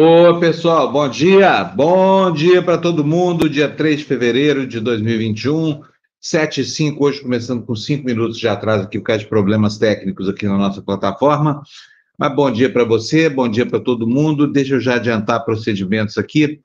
Ô, 0.00 0.38
pessoal, 0.38 0.92
bom 0.92 1.08
dia. 1.08 1.64
Bom 1.64 2.32
dia 2.32 2.62
para 2.62 2.78
todo 2.78 3.04
mundo. 3.04 3.50
Dia 3.50 3.68
3 3.68 3.98
de 3.98 4.04
fevereiro 4.04 4.64
de 4.64 4.78
2021, 4.78 5.82
7 6.20 6.60
e 6.60 6.64
5, 6.64 7.04
hoje 7.04 7.20
começando 7.20 7.66
com 7.66 7.74
5 7.74 8.04
minutos 8.04 8.38
de 8.38 8.46
atraso 8.46 8.84
aqui 8.84 9.00
por 9.00 9.06
causa 9.06 9.24
de 9.24 9.28
problemas 9.28 9.76
técnicos 9.76 10.28
aqui 10.28 10.46
na 10.46 10.56
nossa 10.56 10.80
plataforma. 10.80 11.64
Mas 12.16 12.32
bom 12.32 12.48
dia 12.48 12.72
para 12.72 12.84
você, 12.84 13.28
bom 13.28 13.48
dia 13.48 13.66
para 13.66 13.80
todo 13.80 14.06
mundo. 14.06 14.46
Deixa 14.46 14.76
eu 14.76 14.80
já 14.80 14.94
adiantar 14.94 15.44
procedimentos 15.44 16.16
aqui. 16.16 16.60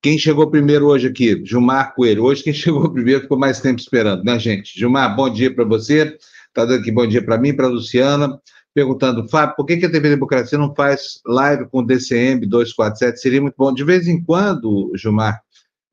Quem 0.00 0.18
chegou 0.18 0.50
primeiro 0.50 0.86
hoje 0.86 1.08
aqui? 1.08 1.44
Gilmar 1.44 1.94
Coelho. 1.94 2.24
Hoje 2.24 2.42
quem 2.42 2.54
chegou 2.56 2.90
primeiro 2.90 3.20
ficou 3.20 3.38
mais 3.38 3.60
tempo 3.60 3.80
esperando, 3.80 4.24
né, 4.24 4.38
gente? 4.38 4.72
Gilmar, 4.78 5.14
bom 5.14 5.28
dia 5.28 5.54
para 5.54 5.66
você. 5.66 6.16
Está 6.48 6.64
dando 6.64 6.80
aqui 6.80 6.90
bom 6.90 7.06
dia 7.06 7.22
para 7.22 7.36
mim, 7.36 7.52
para 7.52 7.66
Luciana 7.66 8.40
perguntando, 8.74 9.28
Fábio, 9.28 9.56
por 9.56 9.66
que, 9.66 9.74
a 9.74 9.90
TV 9.90 10.10
Democracia 10.10 10.58
não 10.58 10.74
faz 10.74 11.20
live 11.26 11.66
com 11.68 11.80
o 11.80 11.86
DCM 11.86 12.46
247? 12.46 13.20
Seria 13.20 13.40
muito 13.40 13.54
bom. 13.56 13.72
De 13.72 13.84
vez 13.84 14.08
em 14.08 14.22
quando, 14.22 14.92
Gilmar, 14.94 15.42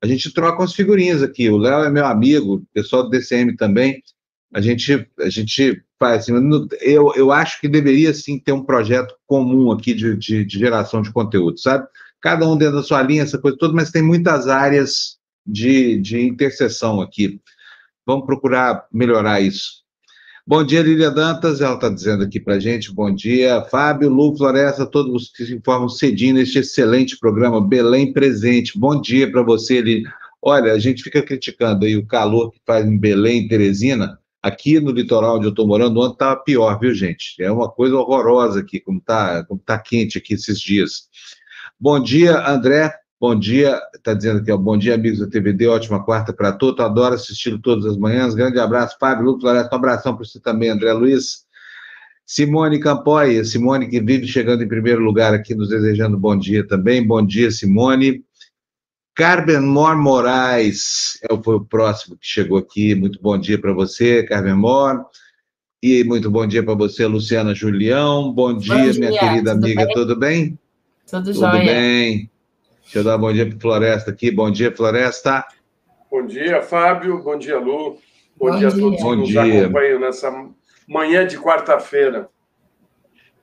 a 0.02 0.06
gente 0.06 0.32
troca 0.32 0.62
umas 0.62 0.74
figurinhas 0.74 1.22
aqui. 1.22 1.50
O 1.50 1.58
Léo 1.58 1.84
é 1.84 1.90
meu 1.90 2.06
amigo, 2.06 2.54
o 2.54 2.66
pessoal 2.72 3.02
do 3.02 3.10
DCM 3.10 3.56
também. 3.56 4.02
A 4.52 4.60
gente, 4.60 5.06
a 5.20 5.28
gente 5.28 5.82
faz 5.98 6.22
assim, 6.22 6.32
eu, 6.80 7.12
eu 7.14 7.30
acho 7.30 7.60
que 7.60 7.68
deveria 7.68 8.12
sim 8.14 8.38
ter 8.38 8.52
um 8.52 8.64
projeto 8.64 9.14
comum 9.26 9.70
aqui 9.70 9.92
de, 9.92 10.16
de, 10.16 10.44
de 10.44 10.58
geração 10.58 11.02
de 11.02 11.12
conteúdo, 11.12 11.58
sabe? 11.58 11.86
Cada 12.20 12.48
um 12.48 12.56
dentro 12.56 12.76
da 12.76 12.82
sua 12.82 13.02
linha, 13.02 13.22
essa 13.22 13.38
coisa 13.38 13.56
toda, 13.56 13.74
mas 13.74 13.90
tem 13.90 14.02
muitas 14.02 14.48
áreas 14.48 15.18
de, 15.46 15.98
de 16.00 16.20
interseção 16.20 17.00
aqui. 17.00 17.40
Vamos 18.06 18.26
procurar 18.26 18.86
melhorar 18.92 19.40
isso. 19.40 19.79
Bom 20.50 20.64
dia, 20.64 20.82
Lília 20.82 21.12
Dantas, 21.12 21.60
ela 21.60 21.76
está 21.76 21.88
dizendo 21.88 22.24
aqui 22.24 22.40
para 22.40 22.58
gente. 22.58 22.92
Bom 22.92 23.14
dia, 23.14 23.62
Fábio, 23.66 24.10
Lu, 24.10 24.36
Floresta, 24.36 24.84
todos 24.84 25.30
que 25.30 25.46
se 25.46 25.54
informam 25.54 25.88
cedinho 25.88 26.34
neste 26.34 26.58
excelente 26.58 27.16
programa 27.16 27.64
Belém 27.64 28.12
Presente. 28.12 28.76
Bom 28.76 29.00
dia 29.00 29.30
para 29.30 29.42
você, 29.42 29.80
Lília. 29.80 30.12
Olha, 30.42 30.72
a 30.72 30.78
gente 30.80 31.04
fica 31.04 31.22
criticando 31.22 31.86
aí 31.86 31.96
o 31.96 32.04
calor 32.04 32.50
que 32.50 32.60
faz 32.66 32.84
em 32.84 32.98
Belém, 32.98 33.46
Teresina. 33.46 34.18
Aqui 34.42 34.80
no 34.80 34.90
litoral 34.90 35.36
onde 35.36 35.46
eu 35.46 35.50
estou 35.50 35.68
morando, 35.68 36.00
ontem 36.00 36.14
estava 36.14 36.42
pior, 36.42 36.80
viu, 36.80 36.92
gente? 36.92 37.40
É 37.40 37.52
uma 37.52 37.70
coisa 37.70 37.94
horrorosa 37.94 38.58
aqui, 38.58 38.80
como 38.80 38.98
está 38.98 39.44
como 39.44 39.60
tá 39.64 39.78
quente 39.78 40.18
aqui 40.18 40.34
esses 40.34 40.58
dias. 40.58 41.02
Bom 41.78 42.02
dia, 42.02 42.44
André. 42.44 42.92
Bom 43.20 43.38
dia, 43.38 43.78
está 43.94 44.14
dizendo 44.14 44.40
aqui, 44.40 44.50
ó, 44.50 44.56
bom 44.56 44.78
dia, 44.78 44.94
amigos 44.94 45.18
da 45.18 45.26
TVD, 45.26 45.66
ótima 45.68 46.02
quarta 46.02 46.32
para 46.32 46.52
todos, 46.52 46.82
adoro 46.82 47.14
assistir 47.14 47.60
todas 47.60 47.84
as 47.84 47.98
manhãs, 47.98 48.34
grande 48.34 48.58
abraço, 48.58 48.96
Fábio, 48.98 49.26
Lucas, 49.26 49.42
Floresta, 49.42 49.74
um 49.74 49.78
abração 49.78 50.16
para 50.16 50.24
você 50.24 50.40
também, 50.40 50.70
André 50.70 50.90
Luiz, 50.94 51.44
Simone 52.24 52.80
Campoy, 52.80 53.44
Simone 53.44 53.90
que 53.90 54.00
vive 54.00 54.26
chegando 54.26 54.62
em 54.62 54.68
primeiro 54.68 55.02
lugar 55.02 55.34
aqui, 55.34 55.54
nos 55.54 55.68
desejando 55.68 56.16
bom 56.16 56.34
dia 56.34 56.66
também, 56.66 57.06
bom 57.06 57.20
dia, 57.20 57.50
Simone, 57.50 58.24
Carmen 59.14 59.60
Mor 59.60 59.98
Moraes, 59.98 61.18
é, 61.22 61.42
foi 61.44 61.56
o 61.56 61.64
próximo 61.66 62.16
que 62.16 62.26
chegou 62.26 62.56
aqui, 62.56 62.94
muito 62.94 63.20
bom 63.20 63.36
dia 63.36 63.60
para 63.60 63.74
você, 63.74 64.22
Carmen 64.22 64.54
Mor, 64.54 65.04
e 65.82 66.02
muito 66.04 66.30
bom 66.30 66.46
dia 66.46 66.62
para 66.62 66.72
você, 66.72 67.06
Luciana 67.06 67.54
Julião, 67.54 68.32
bom 68.32 68.56
dia, 68.56 68.76
bom 68.76 68.90
dia 68.92 68.92
minha 68.94 69.20
querida 69.20 69.52
tudo 69.52 69.64
amiga, 69.66 69.84
bem? 69.84 69.94
tudo 69.94 70.16
bem? 70.16 70.58
Tudo, 71.06 71.24
tudo 71.34 71.38
jóia. 71.40 71.64
bem. 71.66 72.30
Deixa 72.90 72.98
eu 72.98 73.04
dar 73.04 73.16
bom 73.16 73.32
dia 73.32 73.48
para 73.48 73.60
Floresta 73.60 74.10
aqui. 74.10 74.32
Bom 74.32 74.50
dia, 74.50 74.74
Floresta. 74.74 75.44
Bom 76.10 76.26
dia, 76.26 76.60
Fábio. 76.60 77.22
Bom 77.22 77.38
dia, 77.38 77.56
Lu. 77.56 77.96
Bom, 78.36 78.50
bom 78.50 78.58
dia 78.58 78.66
a 78.66 78.70
todos 78.72 79.00
bom 79.00 79.16
que 79.16 79.28
dia. 79.28 79.44
nos 79.44 79.62
acompanham 79.62 80.00
nessa 80.00 80.48
manhã 80.88 81.24
de 81.24 81.38
quarta-feira. 81.38 82.28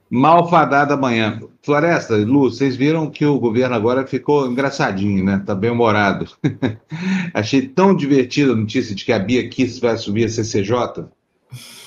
Malfadada 0.09 0.97
manhã. 0.97 1.39
Floresta, 1.63 2.17
Lu, 2.17 2.51
vocês 2.51 2.75
viram 2.75 3.09
que 3.09 3.25
o 3.25 3.39
governo 3.39 3.73
agora 3.73 4.05
ficou 4.05 4.51
engraçadinho, 4.51 5.23
né? 5.23 5.41
Tá 5.45 5.55
bem 5.55 5.71
humorado. 5.71 6.27
Achei 7.33 7.69
tão 7.69 7.95
divertida 7.95 8.51
a 8.51 8.55
notícia 8.55 8.94
de 8.94 9.05
que 9.05 9.13
a 9.13 9.19
Bia 9.19 9.47
Kiss 9.47 9.79
vai 9.79 9.97
subir 9.97 10.25
a 10.25 10.29
CCJ. 10.29 11.05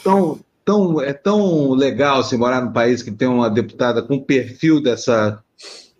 Tão, 0.02 0.40
tão, 0.64 0.98
é 0.98 1.12
tão 1.12 1.72
legal 1.72 2.22
se 2.22 2.38
morar 2.38 2.62
num 2.62 2.72
país 2.72 3.02
que 3.02 3.10
tem 3.10 3.28
uma 3.28 3.50
deputada 3.50 4.00
com 4.00 4.14
o 4.14 4.24
perfil 4.24 4.82
dessa, 4.82 5.44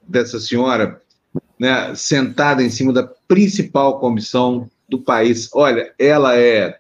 dessa 0.09 0.41
senhora 0.41 0.99
né, 1.60 1.94
sentada 1.94 2.62
em 2.62 2.71
cima 2.71 2.91
da 2.91 3.06
principal 3.28 4.00
comissão 4.00 4.66
do 4.88 4.98
país. 4.98 5.50
Olha, 5.53 5.93
ela 5.98 6.34
é, 6.34 6.78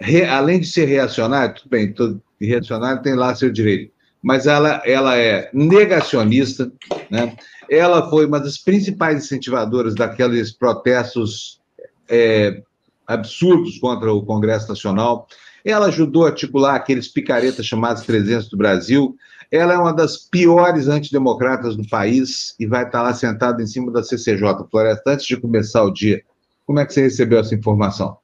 re, 0.00 0.24
além 0.24 0.58
de 0.58 0.66
ser 0.66 0.86
reacionária, 0.86 1.54
tudo 1.54 1.70
bem, 1.70 1.92
todo 1.92 2.20
reacionário 2.40 3.02
tem 3.02 3.14
lá 3.14 3.36
seu 3.36 3.50
direito, 3.50 3.92
mas 4.20 4.48
ela, 4.48 4.82
ela 4.84 5.16
é 5.16 5.48
negacionista, 5.54 6.70
né? 7.08 7.36
ela 7.70 8.10
foi 8.10 8.26
uma 8.26 8.40
das 8.40 8.58
principais 8.58 9.24
incentivadoras 9.24 9.94
daqueles 9.94 10.50
protestos 10.50 11.60
é, 12.08 12.62
absurdos 13.06 13.78
contra 13.78 14.12
o 14.12 14.24
Congresso 14.24 14.68
Nacional. 14.68 15.28
Ela 15.64 15.86
ajudou 15.86 16.24
a 16.24 16.30
articular 16.30 16.74
aqueles 16.74 17.06
picaretas 17.06 17.64
chamados 17.64 18.02
300 18.02 18.48
do 18.48 18.56
Brasil, 18.56 19.16
ela 19.50 19.74
é 19.74 19.78
uma 19.78 19.92
das 19.92 20.16
piores 20.16 20.88
antidemocratas 20.88 21.76
do 21.76 21.88
país 21.88 22.54
e 22.58 22.66
vai 22.66 22.84
estar 22.84 23.02
lá 23.02 23.14
sentada 23.14 23.62
em 23.62 23.66
cima 23.66 23.92
da 23.92 24.02
CCJ. 24.02 24.66
Floresta, 24.70 25.10
antes 25.10 25.26
de 25.26 25.40
começar 25.40 25.84
o 25.84 25.92
dia, 25.92 26.22
como 26.66 26.80
é 26.80 26.86
que 26.86 26.92
você 26.92 27.02
recebeu 27.02 27.38
essa 27.38 27.54
informação? 27.54 28.18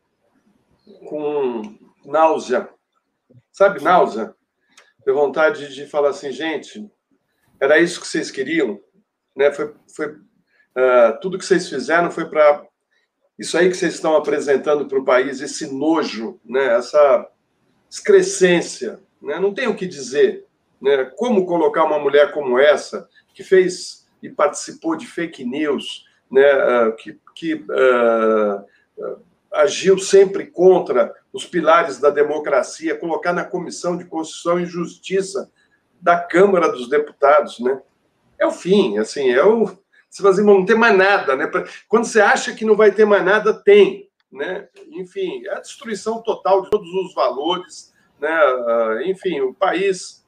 Com 1.08 1.78
náusea. 2.04 2.68
Sabe, 3.52 3.82
náusea? 3.82 4.34
Deu 5.04 5.14
vontade 5.14 5.74
de 5.74 5.86
falar 5.86 6.10
assim, 6.10 6.32
gente, 6.32 6.90
era 7.60 7.78
isso 7.78 8.00
que 8.00 8.06
vocês 8.06 8.30
queriam? 8.30 8.80
Né? 9.36 9.52
Foi, 9.52 9.72
foi, 9.94 10.06
uh, 10.08 11.20
tudo 11.20 11.38
que 11.38 11.44
vocês 11.44 11.68
fizeram 11.68 12.10
foi 12.10 12.28
para 12.28 12.66
isso 13.38 13.56
aí 13.56 13.68
que 13.68 13.76
vocês 13.76 13.94
estão 13.94 14.16
apresentando 14.16 14.86
para 14.86 14.98
o 14.98 15.04
país, 15.04 15.40
esse 15.40 15.72
nojo, 15.72 16.40
né? 16.44 16.76
essa 16.76 17.28
excrescência. 17.90 19.00
Né? 19.20 19.38
Não 19.38 19.54
tem 19.54 19.68
o 19.68 19.76
que 19.76 19.86
dizer. 19.86 20.46
Né? 20.82 21.04
Como 21.16 21.46
colocar 21.46 21.84
uma 21.84 21.98
mulher 21.98 22.32
como 22.32 22.58
essa, 22.58 23.08
que 23.32 23.44
fez 23.44 24.02
e 24.22 24.28
participou 24.28 24.96
de 24.96 25.06
fake 25.06 25.44
news, 25.44 26.04
né? 26.30 26.50
Ah, 26.50 26.92
que, 26.92 27.18
que 27.34 27.54
uh, 27.54 29.16
agiu 29.52 29.98
sempre 29.98 30.46
contra 30.46 31.14
os 31.32 31.44
pilares 31.44 31.98
da 31.98 32.08
democracia, 32.10 32.98
colocar 32.98 33.32
na 33.32 33.44
Comissão 33.44 33.96
de 33.96 34.04
Constituição 34.04 34.60
e 34.60 34.66
Justiça 34.66 35.50
da 36.00 36.18
Câmara 36.18 36.70
dos 36.70 36.88
Deputados, 36.88 37.58
né? 37.60 37.80
É 38.38 38.46
o 38.46 38.50
fim, 38.52 38.98
assim, 38.98 39.30
é 39.30 39.44
o. 39.44 39.66
Você 40.10 40.22
fala 40.22 40.34
assim, 40.34 40.44
não 40.44 40.64
tem 40.64 40.76
mais 40.76 40.96
nada, 40.96 41.36
né? 41.36 41.50
Quando 41.88 42.04
você 42.04 42.20
acha 42.20 42.54
que 42.54 42.64
não 42.64 42.76
vai 42.76 42.92
ter 42.92 43.04
mais 43.04 43.24
nada, 43.24 43.54
tem, 43.54 44.10
né? 44.30 44.68
Enfim, 44.90 45.46
é 45.46 45.54
a 45.54 45.60
destruição 45.60 46.22
total 46.22 46.62
de 46.62 46.70
todos 46.70 46.88
os 46.88 47.14
valores, 47.14 47.94
né? 48.20 48.30
Enfim, 49.06 49.40
o 49.40 49.54
país 49.54 50.21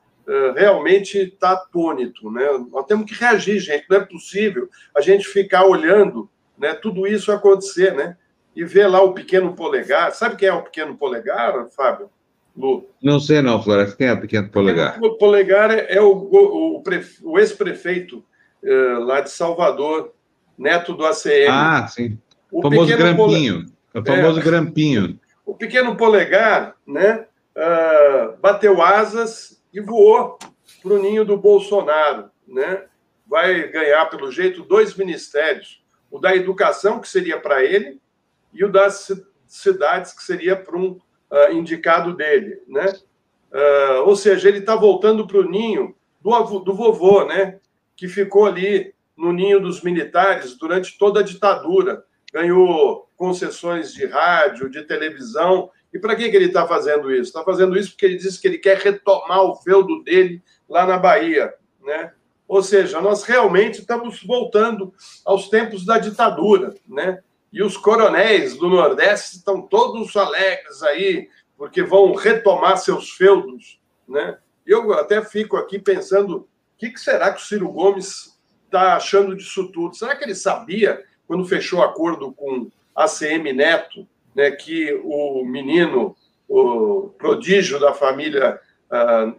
realmente 0.56 1.18
está 1.18 1.52
atônito. 1.52 2.30
Né? 2.30 2.44
Nós 2.70 2.86
temos 2.86 3.06
que 3.06 3.18
reagir, 3.18 3.58
gente. 3.60 3.86
Não 3.88 3.98
é 3.98 4.04
possível 4.04 4.68
a 4.96 5.00
gente 5.00 5.26
ficar 5.26 5.64
olhando 5.64 6.28
né, 6.58 6.74
tudo 6.74 7.06
isso 7.06 7.32
acontecer, 7.32 7.94
né? 7.94 8.16
E 8.54 8.64
ver 8.64 8.86
lá 8.86 9.02
o 9.02 9.12
pequeno 9.12 9.54
polegar. 9.54 10.12
Sabe 10.12 10.36
quem 10.36 10.48
é 10.48 10.52
o 10.52 10.62
pequeno 10.62 10.96
polegar, 10.96 11.66
Fábio? 11.76 12.08
Lu? 12.56 12.88
Não 13.02 13.18
sei, 13.18 13.42
não, 13.42 13.60
Floresta. 13.60 13.96
Quem 13.96 14.06
é 14.06 14.12
o 14.12 14.20
pequeno 14.20 14.48
polegar? 14.48 14.98
O 15.02 15.16
polegar 15.16 15.70
é 15.72 16.00
o, 16.00 16.12
o, 16.12 16.82
o 17.24 17.38
ex-prefeito 17.38 18.24
uh, 18.62 19.00
lá 19.00 19.20
de 19.20 19.30
Salvador, 19.30 20.12
neto 20.56 20.94
do 20.94 21.04
ACM. 21.04 21.48
Ah, 21.50 21.86
sim. 21.88 22.16
O 22.50 22.62
famoso 22.62 22.96
grampinho. 22.96 23.66
Pole... 23.92 24.02
O 24.02 24.06
famoso 24.06 24.38
é, 24.38 24.42
grampinho. 24.42 25.20
O 25.44 25.54
pequeno 25.54 25.96
polegar, 25.96 26.76
né? 26.86 27.26
Uh, 27.56 28.36
bateu 28.40 28.80
asas 28.80 29.60
e 29.74 29.80
voou 29.80 30.38
para 30.80 30.92
o 30.92 31.02
ninho 31.02 31.24
do 31.24 31.36
Bolsonaro. 31.36 32.30
Né? 32.46 32.86
Vai 33.26 33.68
ganhar, 33.68 34.06
pelo 34.06 34.30
jeito, 34.30 34.62
dois 34.62 34.94
ministérios: 34.94 35.84
o 36.10 36.18
da 36.20 36.34
educação, 36.34 37.00
que 37.00 37.08
seria 37.08 37.40
para 37.40 37.62
ele, 37.64 38.00
e 38.52 38.64
o 38.64 38.70
das 38.70 39.10
cidades, 39.46 40.12
que 40.12 40.22
seria 40.22 40.54
para 40.54 40.76
um 40.76 40.92
uh, 40.92 41.52
indicado 41.52 42.14
dele. 42.14 42.62
Né? 42.68 42.86
Uh, 43.52 44.02
ou 44.06 44.14
seja, 44.14 44.48
ele 44.48 44.58
está 44.58 44.76
voltando 44.76 45.26
para 45.26 45.38
o 45.38 45.50
ninho 45.50 45.94
do, 46.20 46.60
do 46.60 46.72
vovô, 46.72 47.24
né? 47.24 47.58
que 47.96 48.06
ficou 48.06 48.46
ali 48.46 48.94
no 49.16 49.32
ninho 49.32 49.60
dos 49.60 49.82
militares 49.82 50.56
durante 50.56 50.96
toda 50.96 51.20
a 51.20 51.24
ditadura. 51.24 52.04
Ganhou 52.32 53.08
concessões 53.16 53.92
de 53.92 54.06
rádio, 54.06 54.68
de 54.68 54.82
televisão 54.82 55.70
e 55.94 55.98
para 56.00 56.16
que, 56.16 56.28
que 56.28 56.36
ele 56.36 56.46
está 56.46 56.66
fazendo 56.66 57.12
isso? 57.12 57.28
Está 57.28 57.44
fazendo 57.44 57.78
isso 57.78 57.92
porque 57.92 58.04
ele 58.04 58.16
disse 58.16 58.40
que 58.40 58.48
ele 58.48 58.58
quer 58.58 58.78
retomar 58.78 59.42
o 59.42 59.54
feudo 59.54 60.02
dele 60.02 60.42
lá 60.68 60.84
na 60.84 60.98
Bahia. 60.98 61.54
Né? 61.80 62.12
Ou 62.48 62.64
seja, 62.64 63.00
nós 63.00 63.22
realmente 63.22 63.78
estamos 63.78 64.20
voltando 64.24 64.92
aos 65.24 65.48
tempos 65.48 65.86
da 65.86 65.96
ditadura. 65.96 66.74
Né? 66.88 67.22
E 67.52 67.62
os 67.62 67.76
coronéis 67.76 68.56
do 68.56 68.68
Nordeste 68.68 69.36
estão 69.36 69.62
todos 69.62 70.16
alegres 70.16 70.82
aí, 70.82 71.28
porque 71.56 71.84
vão 71.84 72.12
retomar 72.12 72.76
seus 72.76 73.10
feudos. 73.10 73.80
Né? 74.08 74.36
Eu 74.66 74.92
até 74.94 75.24
fico 75.24 75.56
aqui 75.56 75.78
pensando 75.78 76.38
o 76.38 76.48
que, 76.76 76.90
que 76.90 76.98
será 76.98 77.32
que 77.32 77.40
o 77.40 77.44
Ciro 77.44 77.70
Gomes 77.70 78.36
está 78.64 78.96
achando 78.96 79.36
disso 79.36 79.70
tudo? 79.70 79.94
Será 79.94 80.16
que 80.16 80.24
ele 80.24 80.34
sabia, 80.34 81.04
quando 81.24 81.46
fechou 81.46 81.78
o 81.78 81.84
acordo 81.84 82.32
com 82.32 82.68
ACM 82.96 83.52
Neto, 83.52 84.08
né, 84.34 84.50
que 84.50 84.92
o 85.04 85.44
menino, 85.44 86.16
o 86.48 87.08
prodígio 87.18 87.78
da 87.78 87.94
família 87.94 88.60
uh, 88.90 89.34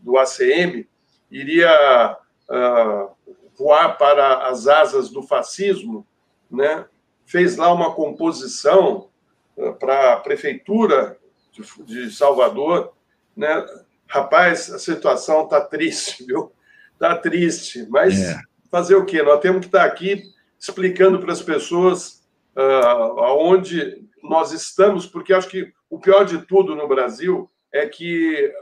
do 0.00 0.16
ACM, 0.16 0.86
iria 1.30 2.16
uh, 2.48 3.10
voar 3.56 3.98
para 3.98 4.46
as 4.48 4.66
asas 4.66 5.10
do 5.10 5.22
fascismo, 5.22 6.06
né? 6.50 6.86
fez 7.26 7.56
lá 7.56 7.72
uma 7.72 7.92
composição 7.92 9.08
uh, 9.56 9.74
para 9.74 10.14
a 10.14 10.16
prefeitura 10.16 11.18
de, 11.52 11.84
de 11.84 12.14
Salvador. 12.14 12.92
Né? 13.36 13.66
Rapaz, 14.06 14.72
a 14.72 14.78
situação 14.78 15.44
está 15.44 15.60
triste, 15.60 16.24
viu? 16.26 16.52
Está 16.94 17.16
triste, 17.16 17.86
mas 17.90 18.20
é. 18.20 18.40
fazer 18.70 18.96
o 18.96 19.04
quê? 19.04 19.22
Nós 19.22 19.40
temos 19.40 19.60
que 19.60 19.66
estar 19.66 19.80
tá 19.80 19.84
aqui 19.84 20.22
explicando 20.58 21.20
para 21.20 21.32
as 21.32 21.42
pessoas 21.42 22.26
uh, 22.56 23.20
aonde 23.20 24.07
nós 24.22 24.52
estamos, 24.52 25.06
porque 25.06 25.32
acho 25.32 25.48
que 25.48 25.72
o 25.90 25.98
pior 25.98 26.24
de 26.24 26.38
tudo 26.46 26.74
no 26.74 26.88
Brasil 26.88 27.48
é 27.72 27.86
que 27.86 28.52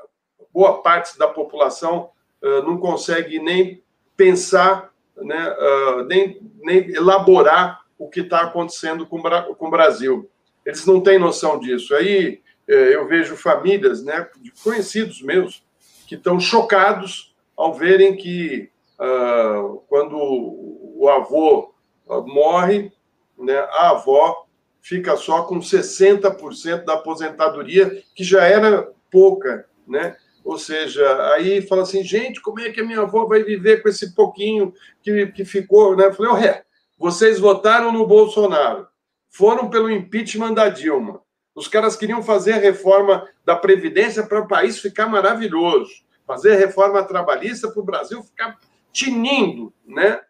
boa 0.53 0.83
parte 0.83 1.19
da 1.19 1.29
população 1.29 2.11
uh, 2.43 2.63
não 2.63 2.79
consegue 2.79 3.39
nem 3.39 3.83
pensar, 4.17 4.91
né, 5.17 5.49
uh, 5.51 6.05
nem, 6.05 6.41
nem 6.63 6.91
elaborar 6.91 7.83
o 7.99 8.09
que 8.09 8.21
está 8.21 8.43
acontecendo 8.43 9.07
com, 9.07 9.21
com 9.21 9.67
o 9.67 9.71
Brasil. 9.71 10.31
Eles 10.65 10.87
não 10.87 11.01
têm 11.01 11.19
noção 11.19 11.59
disso. 11.59 11.95
Aí 11.95 12.41
uh, 12.69 12.73
eu 12.73 13.07
vejo 13.07 13.37
famílias, 13.37 14.03
né, 14.03 14.29
conhecidos 14.63 15.21
meus, 15.23 15.65
que 16.07 16.15
estão 16.15 16.39
chocados 16.39 17.35
ao 17.57 17.75
verem 17.75 18.17
que 18.17 18.71
uh, 18.99 19.79
quando 19.89 20.17
o 20.17 21.09
avô 21.09 21.75
morre, 22.27 22.93
né, 23.37 23.59
a 23.59 23.91
avó 23.91 24.46
fica 24.87 25.17
só 25.17 25.43
com 25.43 25.59
60% 25.59 26.85
da 26.85 26.95
aposentadoria, 26.95 28.05
que 28.15 28.23
já 28.23 28.45
era 28.45 28.89
pouca, 29.11 29.67
né? 29.87 30.17
Ou 30.45 30.57
seja, 30.57 31.05
aí 31.33 31.61
fala 31.61 31.83
assim, 31.83 32.05
gente, 32.05 32.41
como 32.41 32.61
é 32.61 32.71
que 32.71 32.81
a 32.81 32.85
minha 32.85 33.01
avó 33.01 33.25
vai 33.27 33.43
viver 33.43 33.83
com 33.83 33.89
esse 33.89 34.15
pouquinho 34.15 34.73
que, 35.03 35.27
que 35.27 35.45
ficou? 35.45 35.97
Né? 35.97 36.07
Eu 36.07 36.15
falei, 36.15 36.33
ué, 36.35 36.63
vocês 36.97 37.41
votaram 37.41 37.91
no 37.91 38.07
Bolsonaro, 38.07 38.87
foram 39.29 39.69
pelo 39.69 39.91
impeachment 39.91 40.55
da 40.55 40.69
Dilma. 40.69 41.21
Os 41.53 41.67
caras 41.67 41.97
queriam 41.97 42.23
fazer 42.23 42.53
a 42.53 42.59
reforma 42.59 43.29
da 43.45 43.57
Previdência 43.57 44.25
para 44.25 44.41
o 44.41 44.47
país 44.47 44.79
ficar 44.79 45.09
maravilhoso, 45.09 45.91
fazer 46.25 46.53
a 46.53 46.59
reforma 46.59 47.03
trabalhista 47.03 47.69
para 47.69 47.83
o 47.83 47.85
Brasil 47.85 48.23
ficar 48.23 48.57
tinindo, 48.93 49.73
né? 49.85 50.21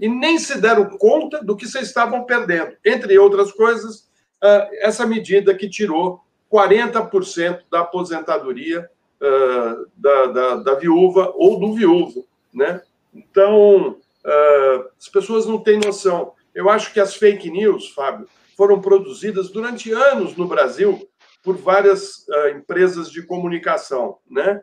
E 0.00 0.08
nem 0.08 0.38
se 0.38 0.58
deram 0.58 0.96
conta 0.98 1.44
do 1.44 1.56
que 1.56 1.66
vocês 1.66 1.88
estavam 1.88 2.24
perdendo. 2.24 2.76
Entre 2.84 3.18
outras 3.18 3.52
coisas, 3.52 4.05
ah, 4.42 4.68
essa 4.80 5.06
medida 5.06 5.54
que 5.54 5.68
tirou 5.68 6.20
40% 6.52 7.62
da 7.70 7.80
aposentadoria 7.80 8.88
uh, 9.20 9.86
da, 9.96 10.26
da, 10.26 10.56
da, 10.56 10.74
viúva 10.74 11.32
ou 11.34 11.58
do 11.58 11.74
viúvo, 11.74 12.26
né? 12.52 12.80
Então, 13.12 13.98
uh, 14.24 14.88
as 14.98 15.08
pessoas 15.08 15.46
não 15.46 15.58
têm 15.58 15.78
noção. 15.78 16.32
Eu 16.54 16.70
acho 16.70 16.92
que 16.92 17.00
as 17.00 17.14
fake 17.14 17.50
news, 17.50 17.90
Fábio, 17.90 18.28
foram 18.56 18.80
produzidas 18.80 19.50
durante 19.50 19.92
anos 19.92 20.36
no 20.36 20.46
Brasil 20.46 21.08
por 21.42 21.56
várias 21.56 22.26
uh, 22.28 22.48
empresas 22.56 23.10
de 23.10 23.22
comunicação, 23.22 24.18
né? 24.30 24.62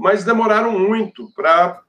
mas 0.00 0.22
demoraram 0.22 0.78
muito 0.78 1.32
para 1.34 1.82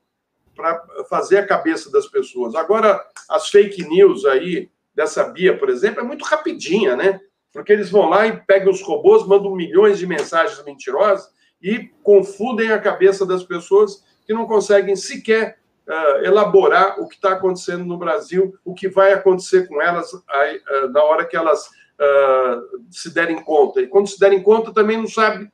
fazer 1.09 1.39
a 1.39 1.45
cabeça 1.45 1.91
das 1.91 2.07
pessoas. 2.07 2.55
Agora, 2.55 3.05
as 3.27 3.49
fake 3.49 3.83
news 3.83 4.23
aí, 4.23 4.69
dessa 4.97 5.25
Bia, 5.25 5.55
por 5.55 5.69
exemplo, 5.69 6.01
é 6.01 6.03
muito 6.03 6.25
rapidinha, 6.25 6.95
né? 6.95 7.21
Porque 7.53 7.71
eles 7.71 7.91
vão 7.91 8.09
lá 8.09 8.25
e 8.25 8.35
pegam 8.35 8.71
os 8.71 8.81
robôs, 8.81 9.27
mandam 9.27 9.55
milhões 9.55 9.99
de 9.99 10.07
mensagens 10.07 10.61
mentirosas 10.65 11.29
e 11.61 11.91
confundem 12.01 12.71
a 12.71 12.79
cabeça 12.79 13.23
das 13.23 13.43
pessoas 13.43 14.03
que 14.25 14.33
não 14.33 14.47
conseguem 14.47 14.95
sequer 14.95 15.59
uh, 15.87 16.25
elaborar 16.25 16.99
o 16.99 17.07
que 17.07 17.13
está 17.13 17.33
acontecendo 17.33 17.85
no 17.85 17.95
Brasil, 17.95 18.55
o 18.65 18.73
que 18.73 18.89
vai 18.89 19.13
acontecer 19.13 19.67
com 19.67 19.79
elas 19.79 20.11
uh, 20.11 20.89
na 20.91 21.03
hora 21.03 21.25
que 21.25 21.37
elas 21.37 21.67
uh, 21.67 22.81
se 22.89 23.13
derem 23.13 23.43
conta. 23.43 23.79
E 23.79 23.87
quando 23.87 24.07
se 24.07 24.19
derem 24.19 24.41
conta, 24.41 24.73
também 24.73 24.97
não 24.97 25.07
sabe 25.07 25.47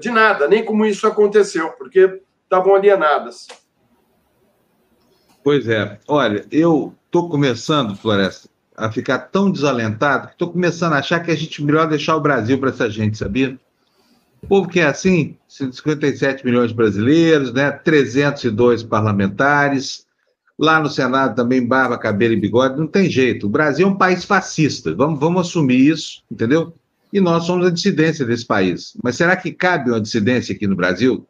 de 0.00 0.10
nada, 0.10 0.48
nem 0.48 0.64
como 0.64 0.84
isso 0.84 1.06
aconteceu, 1.06 1.70
porque 1.74 2.20
estavam 2.42 2.74
alienadas. 2.74 3.46
Pois 5.44 5.68
é. 5.68 6.00
Olha, 6.08 6.44
eu 6.50 6.92
estou 7.06 7.28
começando, 7.28 7.96
Floresta, 7.96 8.48
a 8.76 8.90
ficar 8.92 9.18
tão 9.18 9.50
desalentado 9.50 10.28
que 10.28 10.34
estou 10.34 10.50
começando 10.50 10.92
a 10.92 10.98
achar 10.98 11.20
que 11.20 11.30
a 11.30 11.36
gente 11.36 11.64
melhor 11.64 11.88
deixar 11.88 12.16
o 12.16 12.20
Brasil 12.20 12.58
para 12.58 12.70
essa 12.70 12.90
gente, 12.90 13.16
sabia? 13.16 13.58
O 14.42 14.46
povo 14.46 14.68
que 14.68 14.80
é 14.80 14.86
assim, 14.86 15.36
57 15.48 16.44
milhões 16.44 16.68
de 16.68 16.76
brasileiros, 16.76 17.52
né? 17.52 17.70
302 17.70 18.82
parlamentares, 18.82 20.06
lá 20.58 20.78
no 20.80 20.88
Senado 20.88 21.34
também 21.34 21.66
barba, 21.66 21.98
cabelo 21.98 22.34
e 22.34 22.40
bigode, 22.40 22.78
não 22.78 22.86
tem 22.86 23.10
jeito. 23.10 23.46
O 23.46 23.50
Brasil 23.50 23.86
é 23.86 23.90
um 23.90 23.96
país 23.96 24.24
fascista, 24.24 24.94
vamos, 24.94 25.18
vamos 25.18 25.48
assumir 25.48 25.88
isso, 25.88 26.22
entendeu? 26.30 26.74
E 27.12 27.20
nós 27.20 27.44
somos 27.44 27.66
a 27.66 27.70
dissidência 27.70 28.26
desse 28.26 28.44
país. 28.44 28.96
Mas 29.02 29.16
será 29.16 29.36
que 29.36 29.52
cabe 29.52 29.90
uma 29.90 30.00
dissidência 30.00 30.54
aqui 30.54 30.66
no 30.66 30.76
Brasil? 30.76 31.26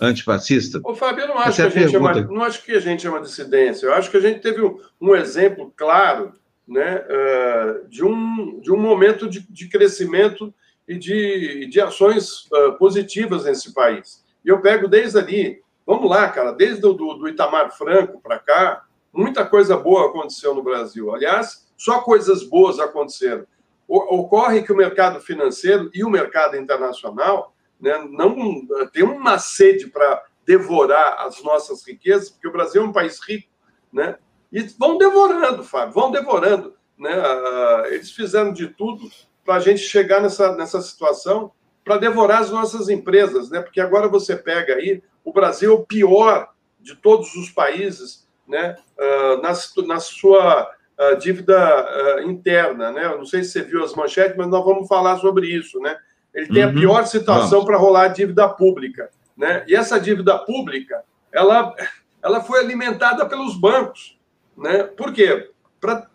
Antifascista? 0.00 0.80
Ô, 0.84 0.94
Fábio, 0.94 1.24
eu 1.24 1.28
não 1.28 1.38
acho, 1.38 1.62
é 1.62 1.70
que 1.70 1.78
a 1.78 1.82
gente 1.82 1.96
é 1.96 1.98
uma, 1.98 2.14
não 2.14 2.42
acho 2.42 2.64
que 2.64 2.72
a 2.72 2.80
gente 2.80 3.06
é 3.06 3.10
uma 3.10 3.20
dissidência. 3.20 3.86
Eu 3.86 3.94
acho 3.94 4.10
que 4.10 4.16
a 4.16 4.20
gente 4.20 4.40
teve 4.40 4.62
um, 4.62 4.78
um 5.00 5.14
exemplo 5.14 5.72
claro 5.76 6.32
né, 6.66 7.04
uh, 7.04 7.88
de, 7.88 8.04
um, 8.04 8.60
de 8.60 8.72
um 8.72 8.78
momento 8.78 9.28
de, 9.28 9.40
de 9.40 9.68
crescimento 9.68 10.54
e 10.86 10.96
de, 10.96 11.66
de 11.66 11.80
ações 11.80 12.46
uh, 12.46 12.72
positivas 12.78 13.44
nesse 13.44 13.74
país. 13.74 14.24
E 14.44 14.48
eu 14.48 14.60
pego 14.60 14.88
desde 14.88 15.18
ali, 15.18 15.60
vamos 15.86 16.08
lá, 16.08 16.28
cara, 16.28 16.52
desde 16.52 16.80
do, 16.80 16.94
do 16.94 17.28
Itamar 17.28 17.76
Franco 17.76 18.20
para 18.20 18.38
cá, 18.38 18.84
muita 19.12 19.44
coisa 19.44 19.76
boa 19.76 20.06
aconteceu 20.06 20.54
no 20.54 20.62
Brasil. 20.62 21.14
Aliás, 21.14 21.68
só 21.76 22.00
coisas 22.00 22.42
boas 22.44 22.78
aconteceram. 22.78 23.44
O, 23.86 24.20
ocorre 24.20 24.62
que 24.62 24.72
o 24.72 24.76
mercado 24.76 25.20
financeiro 25.20 25.90
e 25.92 26.04
o 26.04 26.10
mercado 26.10 26.56
internacional 26.56 27.54
né, 27.80 28.06
não 28.10 28.66
tem 28.92 29.02
uma 29.02 29.38
sede 29.38 29.86
para 29.86 30.22
devorar 30.46 31.26
as 31.26 31.42
nossas 31.42 31.86
riquezas, 31.86 32.30
porque 32.30 32.48
o 32.48 32.52
Brasil 32.52 32.82
é 32.82 32.84
um 32.84 32.92
país 32.92 33.20
rico, 33.26 33.48
né? 33.92 34.16
E 34.52 34.62
vão 34.78 34.98
devorando, 34.98 35.62
Fábio, 35.62 35.94
vão 35.94 36.10
devorando. 36.10 36.74
Né? 36.98 37.16
Uh, 37.16 37.86
eles 37.86 38.10
fizeram 38.10 38.52
de 38.52 38.66
tudo 38.68 39.08
para 39.44 39.54
a 39.54 39.60
gente 39.60 39.80
chegar 39.80 40.20
nessa, 40.20 40.54
nessa 40.56 40.80
situação 40.82 41.52
para 41.84 41.96
devorar 41.96 42.42
as 42.42 42.50
nossas 42.50 42.88
empresas, 42.88 43.48
né? 43.48 43.60
Porque 43.60 43.80
agora 43.80 44.08
você 44.08 44.36
pega 44.36 44.74
aí 44.74 45.02
o 45.24 45.32
Brasil 45.32 45.70
é 45.70 45.74
o 45.74 45.86
pior 45.86 46.52
de 46.80 46.96
todos 46.96 47.34
os 47.36 47.50
países, 47.50 48.26
né? 48.46 48.76
Uh, 48.98 49.40
na, 49.40 49.52
na 49.86 50.00
sua 50.00 50.68
uh, 50.98 51.16
dívida 51.16 52.22
interna, 52.24 52.90
né? 52.90 53.06
Eu 53.06 53.18
não 53.18 53.26
sei 53.26 53.44
se 53.44 53.52
você 53.52 53.62
viu 53.62 53.84
as 53.84 53.94
manchetes, 53.94 54.36
mas 54.36 54.48
nós 54.48 54.64
vamos 54.64 54.88
falar 54.88 55.16
sobre 55.18 55.46
isso, 55.46 55.78
né? 55.78 55.96
Ele 56.34 56.46
tem 56.46 56.64
uhum. 56.64 56.70
a 56.70 56.72
pior 56.72 57.06
situação 57.06 57.64
para 57.64 57.76
rolar 57.76 58.04
a 58.04 58.08
dívida 58.08 58.48
pública, 58.48 59.10
né? 59.36 59.64
E 59.66 59.74
essa 59.74 59.98
dívida 59.98 60.38
pública, 60.38 61.02
ela, 61.32 61.74
ela 62.22 62.40
foi 62.40 62.60
alimentada 62.60 63.26
pelos 63.26 63.58
bancos, 63.58 64.18
né? 64.56 64.84
Por 64.84 65.12
quê? 65.12 65.50
Para 65.80 66.06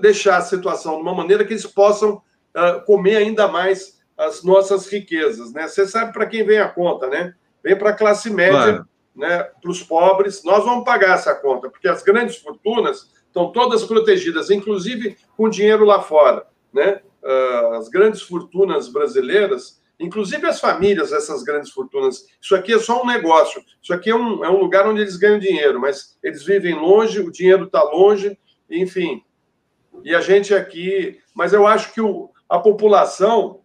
deixar 0.00 0.36
a 0.36 0.42
situação 0.42 0.96
de 0.96 1.02
uma 1.02 1.14
maneira 1.14 1.44
que 1.44 1.52
eles 1.52 1.66
possam 1.66 2.22
uh, 2.54 2.84
comer 2.86 3.16
ainda 3.16 3.48
mais 3.48 4.00
as 4.16 4.44
nossas 4.44 4.86
riquezas, 4.86 5.52
né? 5.52 5.66
Você 5.66 5.86
sabe 5.86 6.12
para 6.12 6.26
quem 6.26 6.44
vem 6.44 6.58
a 6.58 6.68
conta, 6.68 7.08
né? 7.08 7.34
Vem 7.62 7.76
para 7.76 7.90
a 7.90 7.94
classe 7.94 8.30
média, 8.30 8.58
claro. 8.58 8.88
né? 9.16 9.42
Para 9.60 9.70
os 9.70 9.82
pobres. 9.82 10.44
Nós 10.44 10.64
vamos 10.64 10.84
pagar 10.84 11.14
essa 11.14 11.34
conta, 11.34 11.68
porque 11.68 11.88
as 11.88 12.02
grandes 12.02 12.36
fortunas 12.36 13.10
estão 13.26 13.50
todas 13.50 13.84
protegidas, 13.84 14.50
inclusive 14.50 15.16
com 15.36 15.48
dinheiro 15.48 15.84
lá 15.84 16.02
fora, 16.02 16.46
né? 16.72 17.00
Uh, 17.22 17.74
as 17.74 17.88
grandes 17.88 18.22
fortunas 18.22 18.88
brasileiras, 18.88 19.80
inclusive 19.98 20.46
as 20.46 20.60
famílias 20.60 21.10
dessas 21.10 21.42
grandes 21.42 21.70
fortunas. 21.70 22.26
Isso 22.40 22.54
aqui 22.54 22.72
é 22.72 22.78
só 22.78 23.02
um 23.02 23.06
negócio. 23.06 23.62
Isso 23.82 23.92
aqui 23.92 24.10
é 24.10 24.14
um, 24.14 24.44
é 24.44 24.50
um 24.50 24.58
lugar 24.58 24.88
onde 24.88 25.02
eles 25.02 25.16
ganham 25.16 25.38
dinheiro, 25.38 25.80
mas 25.80 26.18
eles 26.22 26.42
vivem 26.42 26.74
longe, 26.74 27.20
o 27.20 27.30
dinheiro 27.30 27.64
está 27.64 27.82
longe, 27.82 28.38
enfim. 28.70 29.22
E 30.02 30.14
a 30.14 30.20
gente 30.20 30.54
aqui. 30.54 31.18
Mas 31.34 31.52
eu 31.52 31.66
acho 31.66 31.92
que 31.92 32.00
o, 32.00 32.30
a 32.48 32.58
população, 32.58 33.60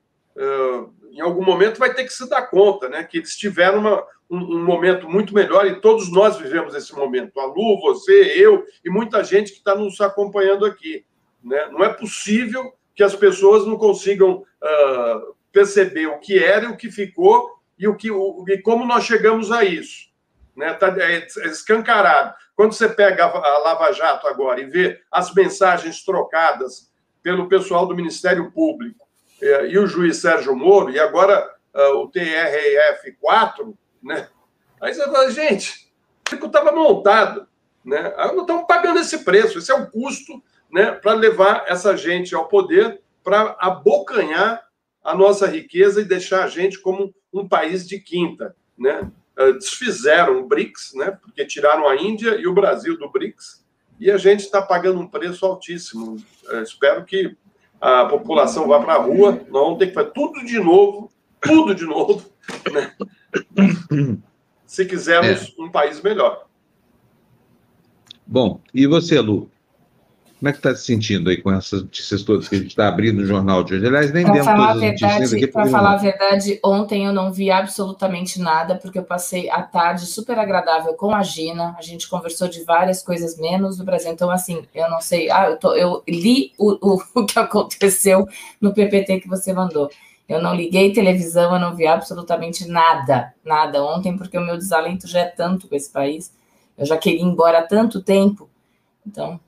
em 1.12 1.22
algum 1.22 1.44
momento, 1.44 1.80
vai 1.80 1.94
ter 1.94 2.04
que 2.04 2.14
se 2.14 2.30
dar 2.30 2.44
conta 2.44 2.90
né, 2.90 3.04
que 3.04 3.18
eles 3.18 3.36
tiveram 3.38 3.80
uma, 3.80 4.04
um, 4.30 4.38
um, 4.38 4.64
momento 4.64 5.08
muito 5.10 5.34
melhor 5.34 5.66
e 5.66 5.80
todos 5.80 6.12
nós 6.12 6.38
vivemos 6.38 6.74
esse 6.76 6.94
momento. 6.94 7.40
A 7.40 7.46
Lu, 7.46 7.80
você, 7.82 8.34
eu 8.36 8.66
e 8.84 8.90
muita 8.90 9.24
gente 9.24 9.52
que 9.52 9.58
está 9.58 9.76
nos 9.76 10.00
acompanhando 10.02 10.66
aqui. 10.66 11.06
Né? 11.44 11.68
Não 11.72 11.84
é 11.84 11.94
possível 11.94 12.74
que 12.96 13.04
as 13.04 13.16
pessoas 13.16 13.66
não 13.68 13.78
consigam 13.78 14.38
uh, 14.42 15.36
perceber 15.52 16.08
o 16.08 16.20
que 16.20 16.42
era 16.42 16.66
e 16.66 16.70
o 16.70 16.78
que 16.78 16.90
ficou 16.90 17.56
e, 17.78 17.88
o 17.88 17.96
que, 17.96 18.10
o, 18.10 18.46
e 18.48 18.58
como 18.62 18.86
nós 18.86 19.04
chegamos 19.04 19.52
a 19.52 19.64
isso. 19.64 20.10
Né? 20.56 20.74
Tá, 20.74 20.96
é 20.98 21.28
escancarado. 21.48 22.34
Quando 22.56 22.74
você 22.74 22.88
pega 22.88 23.26
a 23.26 23.58
Lava 23.60 23.92
Jato 23.92 24.28
agora 24.28 24.62
e 24.62 24.66
vê 24.66 25.02
as 25.12 25.34
mensagens 25.34 26.04
trocadas 26.04 26.90
pelo 27.22 27.50
pessoal 27.50 27.86
do 27.86 27.96
Ministério 27.96 28.50
Público 28.52 29.06
eh, 29.42 29.68
e 29.68 29.78
o 29.78 29.88
juiz 29.88 30.18
Sérgio 30.18 30.56
Moro, 30.56 30.92
e 30.92 31.00
agora 31.00 31.54
uh, 31.74 31.98
o 31.98 32.10
TRF4, 32.10 33.76
né? 34.02 34.30
Aí 34.80 34.94
você 34.94 35.04
fala, 35.04 35.30
gente, 35.32 35.92
o 36.32 36.46
estava 36.46 36.72
montado, 36.72 37.48
né? 37.84 38.14
Aí 38.16 38.34
não 38.34 38.42
estamos 38.42 38.66
pagando 38.68 39.00
esse 39.00 39.26
preço, 39.26 39.58
esse 39.58 39.72
é 39.72 39.76
o 39.76 39.90
custo 39.90 40.42
né, 40.76 40.92
para 40.92 41.14
levar 41.14 41.64
essa 41.70 41.96
gente 41.96 42.36
ao 42.36 42.50
poder, 42.50 43.00
para 43.24 43.56
abocanhar 43.62 44.62
a 45.02 45.16
nossa 45.16 45.48
riqueza 45.48 46.02
e 46.02 46.06
deixar 46.06 46.44
a 46.44 46.50
gente 46.50 46.82
como 46.82 47.16
um 47.34 47.48
país 47.48 47.88
de 47.88 47.98
quinta, 47.98 48.54
né? 48.78 49.10
Eh, 49.38 49.54
desfizeram 49.54 50.42
o 50.42 50.46
BRICS, 50.46 50.92
né? 50.96 51.18
Porque 51.22 51.46
tiraram 51.46 51.88
a 51.88 51.96
Índia 51.96 52.36
e 52.36 52.46
o 52.46 52.54
Brasil 52.54 53.00
do 53.00 53.10
BRICS 53.10 53.64
e 53.98 54.12
a 54.12 54.18
gente 54.18 54.42
está 54.42 54.62
pagando 54.62 55.00
um 55.00 55.08
preço 55.08 55.46
altíssimo. 55.46 56.18
Eu 56.44 56.62
espero 56.62 57.06
que 57.06 57.38
a 57.80 58.04
população 58.08 58.68
vá 58.68 58.78
para 58.82 58.96
a 58.96 59.02
rua, 59.02 59.32
nós 59.50 59.64
vamos 59.64 59.80
ter 59.80 59.88
que 59.88 59.94
fazer 59.94 60.12
tudo 60.12 60.44
de 60.44 60.60
novo, 60.60 61.10
tudo 61.40 61.74
de 61.74 61.86
novo, 61.86 62.22
né? 62.70 62.94
se 64.68 64.86
quisermos 64.86 65.56
é. 65.58 65.62
um 65.62 65.72
país 65.72 66.02
melhor. 66.02 66.50
Bom, 68.28 68.60
e 68.74 68.86
você, 68.86 69.22
Lu? 69.22 69.50
Como 70.38 70.50
é 70.50 70.52
que 70.52 70.60
está 70.60 70.76
se 70.76 70.84
sentindo 70.84 71.30
aí 71.30 71.42
com 71.42 71.50
essas 71.52 71.82
notícias 71.82 72.22
todas 72.22 72.50
que 72.50 72.56
a 72.56 72.58
gente 72.58 72.68
está 72.68 72.90
abrindo 72.90 73.22
no 73.22 73.26
jornal 73.26 73.64
de 73.64 73.76
hoje? 73.76 73.88
Aliás, 73.88 74.12
nem 74.12 74.26
demos 74.26 74.46
todas 74.46 74.60
as 74.60 74.82
notícias 74.82 75.34
aqui. 75.34 75.48
Para 75.48 75.66
falar 75.68 75.94
a 75.94 75.98
verdade, 75.98 76.60
ontem 76.64 77.06
eu 77.06 77.14
não 77.14 77.32
vi 77.32 77.50
absolutamente 77.50 78.40
nada, 78.40 78.76
porque 78.76 79.00
eu 79.00 79.04
passei 79.04 79.50
a 79.50 79.62
tarde 79.62 80.06
super 80.06 80.38
agradável 80.38 80.94
com 80.94 81.16
a 81.16 81.24
Gina. 81.24 81.74
A 81.80 81.82
gente 81.82 82.10
conversou 82.10 82.50
de 82.50 82.64
várias 82.66 83.02
coisas 83.02 83.38
menos 83.38 83.78
do 83.78 83.86
Brasil. 83.86 84.12
Então, 84.12 84.30
assim, 84.30 84.66
eu 84.76 84.90
não 84.90 85.00
sei. 85.00 85.32
Ah, 85.32 85.50
eu, 85.50 85.58
tô, 85.58 85.74
eu 85.74 86.04
li 86.06 86.52
o, 86.58 86.96
o, 86.96 87.02
o 87.22 87.26
que 87.26 87.40
aconteceu 87.40 88.28
no 88.60 88.74
PPT 88.74 89.22
que 89.22 89.30
você 89.30 89.54
mandou. 89.54 89.90
Eu 90.28 90.42
não 90.42 90.54
liguei 90.54 90.92
televisão, 90.92 91.54
eu 91.54 91.60
não 91.60 91.76
vi 91.76 91.88
absolutamente 91.88 92.68
nada, 92.68 93.34
nada 93.44 93.84
ontem, 93.84 94.18
porque 94.18 94.38
o 94.38 94.46
meu 94.46 94.58
desalento 94.58 95.08
já 95.08 95.22
é 95.22 95.26
tanto 95.26 95.68
com 95.68 95.76
esse 95.76 95.90
país. 95.90 96.34
Eu 96.78 96.86
já 96.86 96.98
queria 96.98 97.22
ir 97.22 97.24
embora 97.24 97.60
há 97.60 97.64
tanto 97.64 98.02
tempo. 98.02 98.50
Então, 99.06 99.40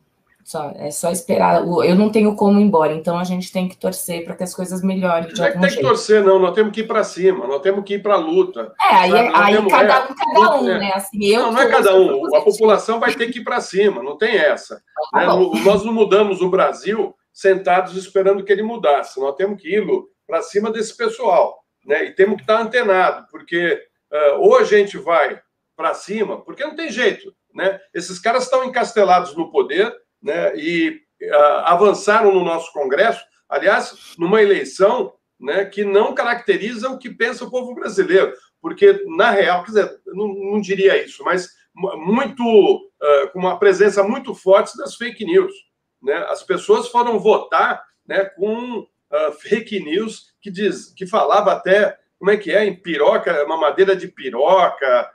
só, 0.48 0.72
é 0.78 0.90
só 0.92 1.12
esperar. 1.12 1.62
Eu 1.62 1.94
não 1.94 2.10
tenho 2.10 2.34
como 2.34 2.58
ir 2.58 2.64
embora, 2.64 2.94
então 2.94 3.20
a 3.20 3.26
gente 3.26 3.52
tem 3.52 3.68
que 3.68 3.76
torcer 3.76 4.24
para 4.24 4.34
que 4.34 4.44
as 4.44 4.56
coisas 4.56 4.82
melhorem. 4.82 5.30
Não 5.36 5.44
é 5.44 5.52
que 5.52 5.60
tem 5.60 5.70
jeito. 5.70 5.76
que 5.76 5.82
torcer, 5.82 6.24
não. 6.24 6.40
Nós 6.40 6.56
temos 6.56 6.72
que 6.72 6.80
ir 6.80 6.88
para 6.88 7.04
cima, 7.04 7.46
nós 7.46 7.62
temos 7.62 7.84
que 7.84 7.96
ir 7.96 8.02
para 8.02 8.14
a 8.14 8.18
luta. 8.18 8.74
É, 8.80 8.96
aí, 8.96 9.12
aí 9.34 9.56
temos, 9.56 9.74
cada 9.74 9.94
é, 9.94 10.04
um, 10.06 10.16
cada 10.16 10.56
um, 10.56 10.70
é. 10.70 10.80
né? 10.80 10.92
Assim, 10.96 11.26
eu 11.26 11.42
não, 11.42 11.52
não 11.52 11.62
é 11.62 11.68
cada 11.68 11.94
um. 11.98 12.34
A 12.34 12.42
população 12.42 12.98
vai 12.98 13.14
ter 13.14 13.30
que 13.30 13.40
ir 13.40 13.44
para 13.44 13.60
cima, 13.60 14.02
não 14.02 14.18
tem 14.18 14.38
essa. 14.38 14.82
Tá 15.12 15.20
né? 15.20 15.50
Nós 15.66 15.84
não 15.84 15.92
mudamos 15.92 16.40
o 16.40 16.50
Brasil 16.50 17.14
sentados 17.34 17.98
esperando 17.98 18.42
que 18.42 18.54
ele 18.54 18.64
mudasse. 18.64 19.20
Nós 19.20 19.36
temos 19.36 19.62
que 19.62 19.68
ir 19.68 19.86
para 20.26 20.42
cima 20.42 20.72
desse 20.72 20.96
pessoal. 20.96 21.62
Né? 21.86 22.06
E 22.06 22.16
temos 22.16 22.38
que 22.38 22.44
estar 22.44 22.62
antenado, 22.62 23.28
porque 23.30 23.84
uh, 24.14 24.40
ou 24.40 24.58
a 24.58 24.64
gente 24.64 24.98
vai 24.98 25.42
para 25.76 25.94
cima, 25.94 26.42
porque 26.42 26.64
não 26.64 26.74
tem 26.74 26.90
jeito. 26.90 27.34
Né? 27.54 27.82
Esses 27.94 28.18
caras 28.18 28.44
estão 28.44 28.64
encastelados 28.64 29.36
no 29.36 29.52
poder 29.52 29.94
né, 30.22 30.56
e 30.56 31.02
uh, 31.22 31.64
avançaram 31.66 32.34
no 32.34 32.44
nosso 32.44 32.72
Congresso, 32.74 33.24
aliás, 33.48 34.16
numa 34.18 34.42
eleição 34.42 35.14
né, 35.40 35.66
que 35.66 35.84
não 35.84 36.14
caracteriza 36.14 36.90
o 36.90 36.98
que 36.98 37.10
pensa 37.10 37.46
o 37.46 37.52
povo 37.52 37.74
brasileiro, 37.76 38.34
porque, 38.62 39.04
na 39.16 39.30
real, 39.30 39.64
quer 39.64 39.68
dizer, 39.68 40.00
não, 40.08 40.28
não 40.28 40.62
diria 40.62 41.04
isso, 41.04 41.24
mas 41.24 41.50
muito, 41.74 42.44
uh, 42.44 43.32
com 43.32 43.40
uma 43.40 43.60
presença 43.60 44.04
muito 44.04 44.34
forte 44.34 44.76
das 44.78 44.96
fake 44.96 45.24
news. 45.24 45.54
Né? 46.02 46.16
As 46.30 46.42
pessoas 46.44 46.88
foram 46.88 47.20
votar 47.20 47.84
né, 48.06 48.26
com 48.26 48.80
uh, 48.80 49.32
fake 49.40 49.80
news 49.80 50.34
que, 50.42 50.50
diz, 50.50 50.92
que 50.96 51.06
falava 51.06 51.52
até, 51.52 51.98
como 52.18 52.32
é 52.32 52.38
que 52.38 52.52
é, 52.52 52.66
em 52.66 52.76
piroca, 52.76 53.46
mamadeira 53.46 53.96
de 53.96 54.08
piroca, 54.08 55.12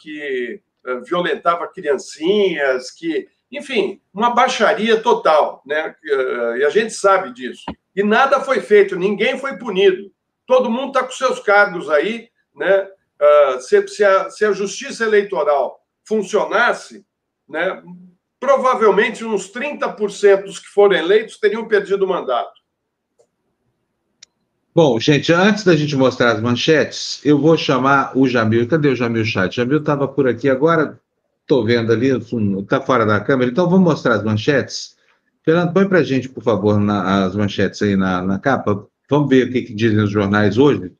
que 0.00 0.60
violentava 1.06 1.66
criancinhas, 1.66 2.90
que 2.90 3.26
enfim, 3.50 4.00
uma 4.12 4.30
baixaria 4.30 5.00
total, 5.00 5.62
né? 5.66 5.94
E 6.58 6.64
a 6.64 6.70
gente 6.70 6.92
sabe 6.92 7.32
disso. 7.32 7.62
E 7.96 8.02
nada 8.02 8.40
foi 8.40 8.60
feito, 8.60 8.96
ninguém 8.96 9.38
foi 9.38 9.56
punido. 9.56 10.10
Todo 10.46 10.70
mundo 10.70 10.88
está 10.88 11.02
com 11.02 11.10
seus 11.10 11.40
cargos 11.40 11.90
aí, 11.90 12.28
né? 12.54 12.88
Ah, 13.20 13.58
se, 13.60 13.86
se, 13.88 14.04
a, 14.04 14.30
se 14.30 14.44
a 14.44 14.52
justiça 14.52 15.04
eleitoral 15.04 15.80
funcionasse, 16.04 17.04
né? 17.48 17.82
Provavelmente 18.38 19.24
uns 19.24 19.50
30% 19.52 20.44
dos 20.44 20.60
que 20.60 20.68
foram 20.68 20.96
eleitos 20.96 21.38
teriam 21.38 21.66
perdido 21.66 22.04
o 22.04 22.08
mandato. 22.08 22.58
Bom, 24.72 25.00
gente, 25.00 25.32
antes 25.32 25.64
da 25.64 25.74
gente 25.74 25.96
mostrar 25.96 26.32
as 26.32 26.40
manchetes, 26.40 27.20
eu 27.24 27.36
vou 27.36 27.56
chamar 27.56 28.16
o 28.16 28.28
Jamil. 28.28 28.68
Cadê 28.68 28.90
o 28.90 28.94
Jamil 28.94 29.24
Chat? 29.24 29.56
Jamil 29.56 29.78
estava 29.78 30.06
por 30.06 30.28
aqui 30.28 30.48
agora. 30.48 31.00
Estou 31.48 31.64
vendo 31.64 31.90
ali, 31.90 32.08
está 32.60 32.78
fora 32.78 33.06
da 33.06 33.18
câmera, 33.20 33.50
então 33.50 33.70
vamos 33.70 33.88
mostrar 33.88 34.16
as 34.16 34.22
manchetes. 34.22 34.94
Fernando, 35.42 35.72
põe 35.72 35.88
para 35.88 36.00
a 36.00 36.02
gente, 36.02 36.28
por 36.28 36.42
favor, 36.42 36.78
na, 36.78 37.24
as 37.24 37.34
manchetes 37.34 37.80
aí 37.80 37.96
na, 37.96 38.20
na 38.20 38.38
capa. 38.38 38.86
Vamos 39.08 39.30
ver 39.30 39.46
o 39.46 39.50
que, 39.50 39.62
que, 39.62 39.74
dizem 39.74 39.98
os 39.98 40.10
jornais 40.10 40.58
hoje. 40.58 40.92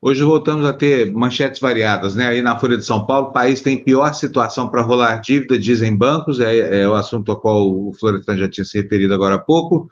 Hoje 0.00 0.22
voltamos 0.22 0.64
a 0.64 0.72
ter 0.72 1.10
manchetes 1.10 1.60
variadas, 1.60 2.14
né? 2.14 2.28
Aí 2.28 2.40
na 2.40 2.56
Folha 2.56 2.76
de 2.76 2.84
São 2.84 3.04
Paulo, 3.04 3.30
o 3.30 3.32
país 3.32 3.62
tem 3.62 3.82
pior 3.82 4.14
situação 4.14 4.68
para 4.68 4.80
rolar 4.80 5.16
dívida, 5.16 5.58
dizem 5.58 5.96
bancos, 5.96 6.38
é, 6.38 6.82
é, 6.82 6.88
o 6.88 6.94
assunto 6.94 7.32
ao 7.32 7.40
qual 7.40 7.68
o 7.68 7.92
Florestan 7.92 8.36
já 8.36 8.48
tinha 8.48 8.64
se 8.64 8.80
referido 8.80 9.12
agora 9.12 9.34
há 9.34 9.40
pouco. 9.40 9.90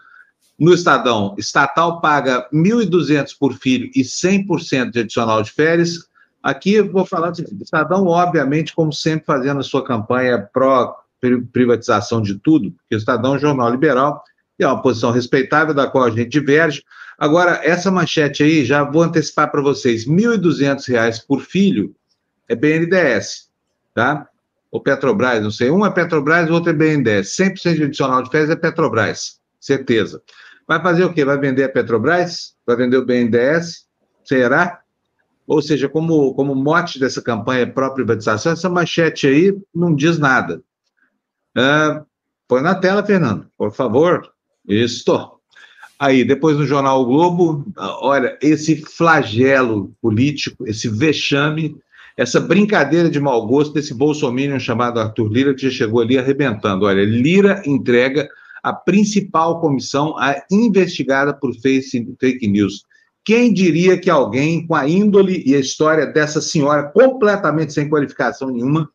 No 0.57 0.73
Estadão, 0.73 1.35
estatal 1.37 2.01
paga 2.01 2.49
1.200 2.55 3.33
por 3.37 3.53
filho 3.55 3.91
e 3.97 4.03
100% 4.03 4.93
de 4.93 5.01
adicional 5.01 5.43
de 5.43 5.51
férias. 5.51 6.09
Aqui 6.43 6.81
vou 6.81 7.05
falar 7.05 7.31
de 7.31 7.43
Estadão, 7.63 8.07
obviamente, 8.07 8.75
como 8.75 8.93
sempre, 8.93 9.27
fazendo 9.27 9.61
a 9.61 9.65
sua 9.65 9.85
campanha 9.85 10.49
pró-privatização 10.53 12.23
de 12.23 12.39
tudo, 12.39 12.71
porque 12.73 12.95
o 12.95 12.99
Estadão 12.99 13.35
é 13.35 13.37
um 13.37 13.41
jornal 13.41 13.71
liberal 13.71 14.23
e 14.59 14.65
é 14.65 14.67
uma 14.67 14.81
posição 14.81 15.11
respeitável, 15.11 15.75
da 15.75 15.87
qual 15.89 16.05
a 16.05 16.11
gente 16.11 16.29
diverge. 16.29 16.83
Agora, 17.19 17.61
essa 17.65 17.91
manchete 17.91 18.43
aí, 18.43 18.65
já 18.65 18.85
vou 18.85 19.03
antecipar 19.03 19.51
para 19.51 19.61
vocês: 19.61 20.07
R$ 20.07 20.13
1.200 20.13 21.27
por 21.27 21.41
filho 21.41 21.95
é 22.49 22.55
BNDES, 22.55 23.49
tá? 23.95 24.29
Ou 24.71 24.81
Petrobras, 24.81 25.43
não 25.43 25.51
sei. 25.51 25.71
Um 25.71 25.85
é 25.85 25.91
Petrobras, 25.91 26.49
o 26.49 26.53
outro 26.53 26.71
é 26.71 26.73
BNDES. 26.73 27.37
100% 27.37 27.75
de 27.75 27.85
adicional 27.85 28.23
de 28.23 28.31
férias 28.31 28.51
é 28.51 28.57
Petrobras, 28.57 29.41
certeza. 29.59 30.23
Vai 30.67 30.81
fazer 30.81 31.05
o 31.05 31.13
quê? 31.13 31.25
Vai 31.25 31.39
vender 31.39 31.65
a 31.65 31.69
Petrobras? 31.69 32.55
Vai 32.67 32.77
vender 32.77 32.99
o 32.99 33.05
BNDES? 33.05 33.87
Será? 34.25 34.83
Ou 35.49 35.63
seja, 35.63 35.89
como, 35.89 36.35
como 36.35 36.55
mote 36.55 37.01
dessa 37.01 37.23
campanha 37.23 37.67
pró-privatização, 37.67 38.53
essa 38.53 38.69
manchete 38.69 39.27
aí 39.27 39.57
não 39.75 39.95
diz 39.95 40.19
nada. 40.19 40.63
Uh, 41.57 42.05
põe 42.47 42.61
na 42.61 42.75
tela, 42.75 43.03
Fernando, 43.03 43.47
por 43.57 43.73
favor. 43.73 44.31
Isso. 44.69 45.33
Aí, 45.99 46.23
depois 46.23 46.59
no 46.59 46.67
jornal 46.67 47.01
o 47.01 47.07
Globo, 47.07 47.65
olha, 48.03 48.39
esse 48.43 48.77
flagelo 48.77 49.91
político, 50.03 50.69
esse 50.69 50.87
vexame, 50.87 51.75
essa 52.15 52.39
brincadeira 52.39 53.09
de 53.09 53.19
mau 53.19 53.47
gosto 53.47 53.73
desse 53.73 53.95
bolsominion 53.95 54.59
chamado 54.59 55.01
Arthur 55.01 55.33
Lira, 55.33 55.55
que 55.55 55.63
já 55.63 55.71
chegou 55.71 56.03
ali 56.03 56.19
arrebentando. 56.19 56.85
Olha, 56.85 57.05
Lira 57.05 57.63
entrega 57.65 58.29
a 58.63 58.73
principal 58.73 59.61
comissão 59.61 60.15
a 60.19 60.37
investigada 60.51 61.33
por 61.33 61.55
fake 61.55 62.47
news. 62.47 62.85
Quem 63.29 63.53
diria 63.53 64.01
que 64.01 64.09
alguém 64.09 64.67
com 64.67 64.75
a 64.75 64.89
índole 64.89 65.43
e 65.45 65.55
a 65.55 65.61
história 65.61 66.07
dessa 66.07 66.41
senhora 66.41 66.85
completamente 66.85 67.75
sem 67.75 67.87
qualificação 67.87 68.49
nenhuma, 68.49 68.89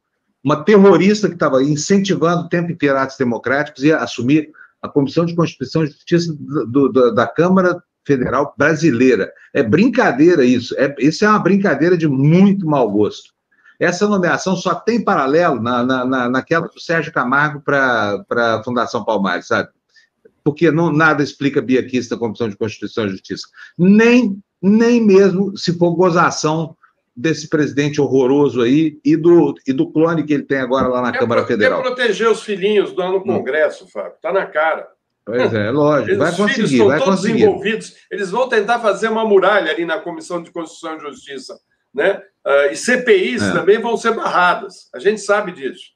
uma 0.44 0.64
terrorista 0.64 1.28
que 1.28 1.36
estava 1.36 1.62
incentivando 1.62 2.46
o 2.46 2.50
tempo 2.50 2.72
inteiro 2.72 2.98
atos 2.98 3.16
democráticos, 3.16 3.84
ia 3.84 3.98
assumir 3.98 4.50
a 4.82 4.90
Comissão 4.90 5.24
de 5.24 5.36
Constituição 5.36 5.84
e 5.84 5.86
Justiça 5.86 6.36
do, 6.36 6.90
do, 6.90 7.14
da 7.14 7.28
Câmara 7.28 7.80
Federal 8.08 8.56
Brasileira. 8.58 9.32
É 9.54 9.62
brincadeira 9.62 10.44
isso. 10.44 10.74
É, 10.80 10.96
isso 10.98 11.24
é 11.24 11.30
uma 11.30 11.38
brincadeira 11.38 11.96
de 11.96 12.08
muito 12.08 12.66
mau 12.66 12.90
gosto. 12.90 13.32
Essa 13.80 14.08
nomeação 14.08 14.56
só 14.56 14.74
tem 14.74 15.04
paralelo 15.04 15.62
na, 15.62 15.84
na, 15.84 16.06
na 16.06 16.28
naquela 16.28 16.68
do 16.68 16.80
Sérgio 16.80 17.14
Camargo 17.14 17.62
para 17.62 18.26
a 18.36 18.64
Fundação 18.64 19.06
Palmares, 19.06 19.46
sabe? 19.46 19.70
Porque 20.44 20.72
não, 20.72 20.92
nada 20.92 21.24
explica 21.24 21.62
Bia 21.62 21.84
Kicis 21.84 22.10
da 22.10 22.18
Comissão 22.18 22.50
de 22.50 22.58
Constituição 22.58 23.06
e 23.06 23.10
Justiça. 23.10 23.48
Nem, 23.78 24.38
nem 24.62 25.02
mesmo 25.02 25.58
se 25.58 25.78
for 25.78 25.96
gozação 25.96 26.76
desse 27.16 27.48
presidente 27.48 28.02
horroroso 28.02 28.62
aí 28.62 29.00
e 29.06 29.16
do, 29.16 29.54
e 29.68 29.72
do 29.72 29.92
clone 29.92 30.24
que 30.24 30.34
ele 30.34 30.44
tem 30.44 30.60
agora 30.60 30.88
lá 30.88 31.02
na 31.02 31.10
é 31.10 31.18
Câmara 31.18 31.42
pro, 31.42 31.52
Federal. 31.52 31.82
Quer 31.82 31.90
proteger 31.90 32.30
os 32.30 32.42
filhinhos 32.42 32.96
lá 32.96 33.10
no 33.10 33.18
hum. 33.18 33.24
Congresso, 33.24 33.88
Fábio. 33.88 34.16
Está 34.16 34.34
na 34.34 34.46
cara. 34.46 34.88
Pois 35.26 35.54
é, 35.54 35.72
lógico. 35.72 36.18
Vai 36.18 36.32
conseguir, 36.32 36.54
filhos 36.54 36.72
estão 36.72 36.88
vai 36.88 37.00
todos 37.00 37.16
conseguir. 37.16 37.44
envolvidos. 37.44 37.96
Eles 38.12 38.30
vão 38.30 38.50
tentar 38.50 38.80
fazer 38.80 39.08
uma 39.08 39.26
muralha 39.26 39.72
ali 39.72 39.86
na 39.86 40.00
Comissão 40.00 40.44
de 40.44 40.52
Constituição 40.52 40.98
e 40.98 41.02
Justiça. 41.02 41.58
Né? 41.94 42.22
Uh, 42.46 42.72
e 42.72 42.76
CPIs 42.76 43.42
é. 43.44 43.54
também 43.54 43.80
vão 43.80 43.96
ser 43.96 44.14
barradas. 44.14 44.90
A 44.94 45.00
gente 45.00 45.22
sabe 45.22 45.54
disso. 45.54 45.94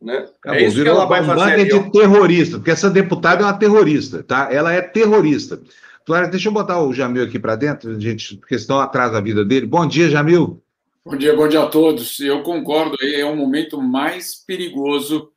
Né? 0.00 0.28
Acabou, 0.40 0.60
é 0.60 0.64
isso 0.64 0.82
que 0.82 0.88
ela 0.88 1.06
vai 1.06 1.24
fazer. 1.24 1.64
de 1.64 1.90
terrorista, 1.90 2.58
porque 2.58 2.70
essa 2.70 2.88
deputada 2.88 3.42
é 3.42 3.46
uma 3.46 3.58
terrorista, 3.58 4.22
tá? 4.22 4.48
Ela 4.52 4.72
é 4.72 4.80
terrorista. 4.80 5.60
Flávio, 6.06 6.30
deixa 6.30 6.48
eu 6.48 6.52
botar 6.52 6.82
o 6.82 6.92
Jamil 6.92 7.24
aqui 7.24 7.38
para 7.38 7.56
dentro, 7.56 8.00
gente, 8.00 8.36
porque 8.36 8.58
senão 8.58 8.80
atrasa 8.80 9.18
a 9.18 9.20
vida 9.20 9.44
dele. 9.44 9.66
Bom 9.66 9.86
dia, 9.86 10.08
Jamil. 10.08 10.62
Bom 11.04 11.16
dia, 11.16 11.34
bom 11.34 11.48
dia 11.48 11.62
a 11.62 11.66
todos. 11.66 12.20
Eu 12.20 12.42
concordo, 12.42 12.96
é 13.02 13.24
o 13.24 13.36
momento 13.36 13.80
mais 13.80 14.34
perigoso 14.34 15.30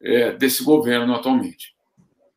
é, 0.00 0.32
desse 0.32 0.64
governo 0.64 1.14
atualmente. 1.14 1.74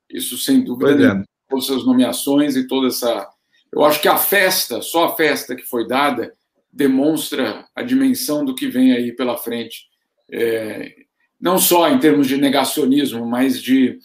Isso, 0.09 0.37
sem 0.37 0.63
dúvida, 0.63 0.95
nenhuma, 0.95 1.25
é. 1.53 1.57
essas 1.57 1.85
nomeações 1.85 2.55
e 2.55 2.67
toda 2.67 2.87
essa. 2.87 3.29
Eu 3.71 3.83
acho 3.85 4.01
que 4.01 4.07
a 4.07 4.17
festa, 4.17 4.81
só 4.81 5.05
a 5.05 5.15
festa 5.15 5.55
que 5.55 5.63
foi 5.63 5.87
dada, 5.87 6.33
demonstra 6.71 7.65
a 7.75 7.81
dimensão 7.81 8.43
do 8.43 8.53
que 8.53 8.67
vem 8.67 8.91
aí 8.91 9.11
pela 9.11 9.37
frente. 9.37 9.87
É, 10.31 10.93
não 11.41 11.57
só 11.57 11.89
em 11.89 11.99
termos 11.99 12.27
de 12.27 12.37
negacionismo, 12.37 13.25
mas 13.25 13.61
de 13.61 13.97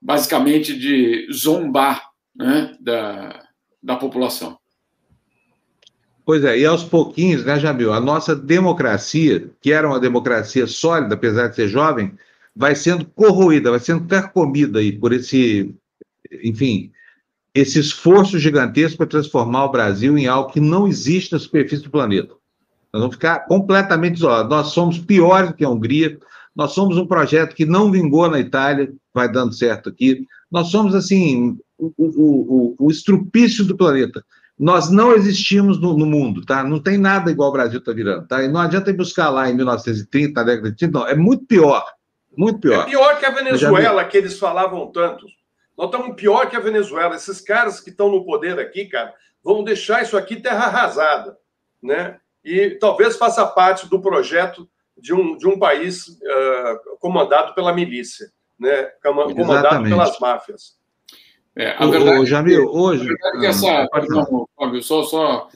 basicamente 0.00 0.78
de 0.78 1.26
zombar 1.32 2.02
né, 2.36 2.76
da, 2.78 3.42
da 3.82 3.96
população. 3.96 4.58
Pois 6.24 6.44
é, 6.44 6.58
e 6.58 6.66
aos 6.66 6.84
pouquinhos, 6.84 7.44
né, 7.44 7.58
Jamil, 7.58 7.92
a 7.92 8.00
nossa 8.00 8.34
democracia, 8.34 9.48
que 9.60 9.72
era 9.72 9.88
uma 9.88 10.00
democracia 10.00 10.66
sólida, 10.66 11.14
apesar 11.14 11.48
de 11.48 11.54
ser 11.54 11.68
jovem, 11.68 12.12
vai 12.54 12.74
sendo 12.74 13.04
corroída, 13.06 13.70
vai 13.70 13.80
sendo 13.80 14.06
carcomida 14.06 14.80
aí 14.80 14.92
por 14.92 15.12
esse, 15.12 15.74
enfim, 16.42 16.90
esse 17.54 17.78
esforço 17.78 18.38
gigantesco 18.38 18.98
para 18.98 19.06
transformar 19.06 19.64
o 19.66 19.72
Brasil 19.72 20.18
em 20.18 20.26
algo 20.26 20.50
que 20.50 20.60
não 20.60 20.86
existe 20.86 21.32
na 21.32 21.38
superfície 21.38 21.84
do 21.84 21.90
planeta. 21.90 22.34
Nós 22.92 23.02
vamos 23.02 23.16
ficar 23.16 23.40
completamente 23.46 24.16
isolados. 24.16 24.50
Nós 24.50 24.68
somos 24.68 24.98
piores 24.98 25.50
do 25.50 25.56
que 25.56 25.64
a 25.64 25.68
Hungria, 25.68 26.18
nós 26.56 26.72
somos 26.72 26.96
um 26.96 27.06
projeto 27.06 27.54
que 27.54 27.66
não 27.66 27.92
vingou 27.92 28.30
na 28.30 28.40
Itália, 28.40 28.90
vai 29.12 29.30
dando 29.30 29.52
certo 29.52 29.90
aqui. 29.90 30.24
Nós 30.50 30.68
somos, 30.68 30.94
assim, 30.94 31.58
o, 31.78 31.92
o, 31.98 32.06
o, 32.78 32.86
o 32.86 32.90
estrupício 32.90 33.62
do 33.62 33.76
planeta. 33.76 34.24
Nós 34.58 34.90
não 34.90 35.12
existimos 35.12 35.78
no, 35.78 35.94
no, 35.94 36.06
mundo, 36.06 36.42
tá? 36.46 36.64
Não 36.64 36.80
tem 36.80 36.96
nada 36.96 37.30
igual 37.30 37.50
o 37.50 37.52
Brasil 37.52 37.78
está 37.78 37.92
virando, 37.92 38.26
tá? 38.26 38.42
E 38.42 38.48
não 38.48 38.60
adianta 38.60 38.88
ir 38.88 38.94
buscar 38.94 39.28
lá 39.28 39.50
em 39.50 39.54
1930, 39.54 40.40
na 40.40 40.46
década 40.46 40.70
de 40.70 40.76
30, 40.78 40.98
não. 40.98 41.06
É 41.06 41.14
muito 41.14 41.44
pior. 41.44 41.84
Muito 42.34 42.60
pior. 42.60 42.84
É 42.84 42.90
pior 42.90 43.18
que 43.18 43.26
a 43.26 43.30
Venezuela, 43.30 44.04
que 44.06 44.16
eles 44.16 44.38
falavam 44.38 44.90
tanto. 44.90 45.26
Nós 45.76 45.90
estamos 45.90 46.16
pior 46.16 46.48
que 46.48 46.56
a 46.56 46.60
Venezuela. 46.60 47.14
Esses 47.14 47.38
caras 47.38 47.80
que 47.80 47.90
estão 47.90 48.10
no 48.10 48.24
poder 48.24 48.58
aqui, 48.58 48.86
cara, 48.86 49.12
vão 49.44 49.62
deixar 49.62 50.02
isso 50.02 50.16
aqui 50.16 50.36
terra 50.36 50.64
arrasada, 50.64 51.36
né? 51.82 52.16
E 52.42 52.70
talvez 52.80 53.16
faça 53.16 53.44
parte 53.44 53.86
do 53.90 54.00
projeto 54.00 54.66
de 54.96 55.14
um, 55.14 55.36
de 55.36 55.46
um 55.46 55.58
país 55.58 56.06
uh, 56.08 56.98
comandado 56.98 57.54
pela 57.54 57.72
milícia, 57.72 58.26
né? 58.58 58.84
comandado 59.02 59.40
Exatamente. 59.40 59.90
pelas 59.90 60.18
máfias. 60.18 60.76
É, 61.54 61.74
a 61.78 61.86
verdade, 61.86 62.18
o, 62.18 62.26
Jamil, 62.26 62.62
é 62.62 62.66
hoje. 62.66 63.02
A 63.02 63.06
verdade 63.06 63.36
é 63.36 63.40
que 63.40 63.46
essa. 63.46 63.88
Ah, 63.92 64.02
não, 64.08 64.48
Fábio, 64.56 64.82
só, 64.82 65.02
só 65.02 65.48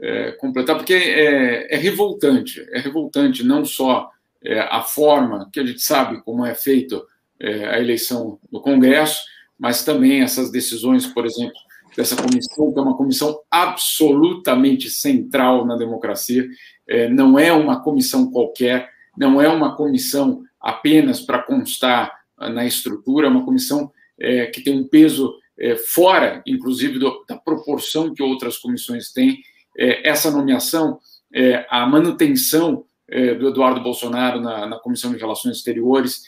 é, 0.00 0.32
completar, 0.32 0.76
porque 0.76 0.94
é, 0.94 1.74
é, 1.74 1.76
revoltante. 1.76 2.64
É 2.72 2.78
revoltante 2.78 3.42
não 3.42 3.64
só 3.64 4.08
é, 4.44 4.60
a 4.60 4.82
forma 4.82 5.50
que 5.52 5.58
a 5.58 5.66
gente 5.66 5.80
sabe 5.80 6.22
como 6.22 6.46
é 6.46 6.54
feita 6.54 7.02
é, 7.40 7.66
a 7.66 7.80
eleição 7.80 8.38
do 8.50 8.60
Congresso, 8.60 9.20
mas 9.58 9.84
também 9.84 10.22
essas 10.22 10.52
decisões, 10.52 11.06
por 11.06 11.26
exemplo, 11.26 11.58
dessa 11.96 12.16
comissão, 12.16 12.72
que 12.72 12.78
é 12.78 12.82
uma 12.82 12.96
comissão 12.96 13.40
absolutamente 13.50 14.90
central 14.90 15.66
na 15.66 15.76
democracia, 15.76 16.48
é, 16.86 17.08
não 17.08 17.38
é 17.38 17.52
uma 17.52 17.82
comissão 17.82 18.30
qualquer, 18.30 18.88
não 19.16 19.40
é 19.40 19.48
uma 19.48 19.76
comissão 19.76 20.42
apenas 20.60 21.20
para 21.20 21.42
constar 21.42 22.12
na 22.38 22.64
estrutura, 22.64 23.26
é 23.26 23.30
uma 23.30 23.44
comissão 23.44 23.90
é, 24.18 24.46
que 24.46 24.60
tem 24.60 24.78
um 24.78 24.86
peso 24.86 25.34
é, 25.58 25.76
fora, 25.76 26.42
inclusive, 26.46 26.98
do, 26.98 27.24
da 27.28 27.36
proporção 27.36 28.14
que 28.14 28.22
outras 28.22 28.56
comissões 28.56 29.12
têm. 29.12 29.38
É, 29.76 30.08
essa 30.08 30.30
nomeação, 30.30 30.98
é, 31.34 31.66
a 31.68 31.86
manutenção 31.86 32.84
é, 33.08 33.34
do 33.34 33.48
Eduardo 33.48 33.80
Bolsonaro 33.80 34.40
na, 34.40 34.66
na, 34.66 34.78
Comissão 34.78 35.12
de 35.12 35.18
Relações 35.18 35.56
Exteriores, 35.56 36.22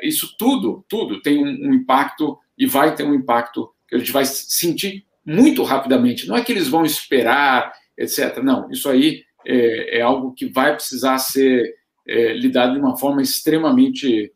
isso 0.00 0.36
tudo, 0.38 0.84
tudo 0.88 1.20
tem 1.22 1.42
um, 1.42 1.70
um, 1.70 1.74
impacto 1.74 2.38
e 2.56 2.66
vai 2.66 2.94
ter 2.94 3.02
um 3.02 3.14
impacto 3.14 3.68
a 3.92 3.98
gente 3.98 4.12
vai 4.12 4.24
sentir 4.24 5.04
muito 5.24 5.62
rapidamente. 5.62 6.26
Não 6.26 6.36
é 6.36 6.42
que 6.42 6.52
eles 6.52 6.68
vão 6.68 6.84
esperar, 6.84 7.72
etc. 7.96 8.38
Não, 8.42 8.70
isso 8.70 8.88
aí 8.88 9.22
é, 9.46 9.98
é 9.98 10.00
algo 10.02 10.32
que 10.32 10.46
vai 10.46 10.74
precisar 10.74 11.18
ser 11.18 11.74
lidado 12.34 12.72
de 12.72 12.80
uma 12.80 12.96
forma 12.96 13.22
extremamente, 13.22 14.32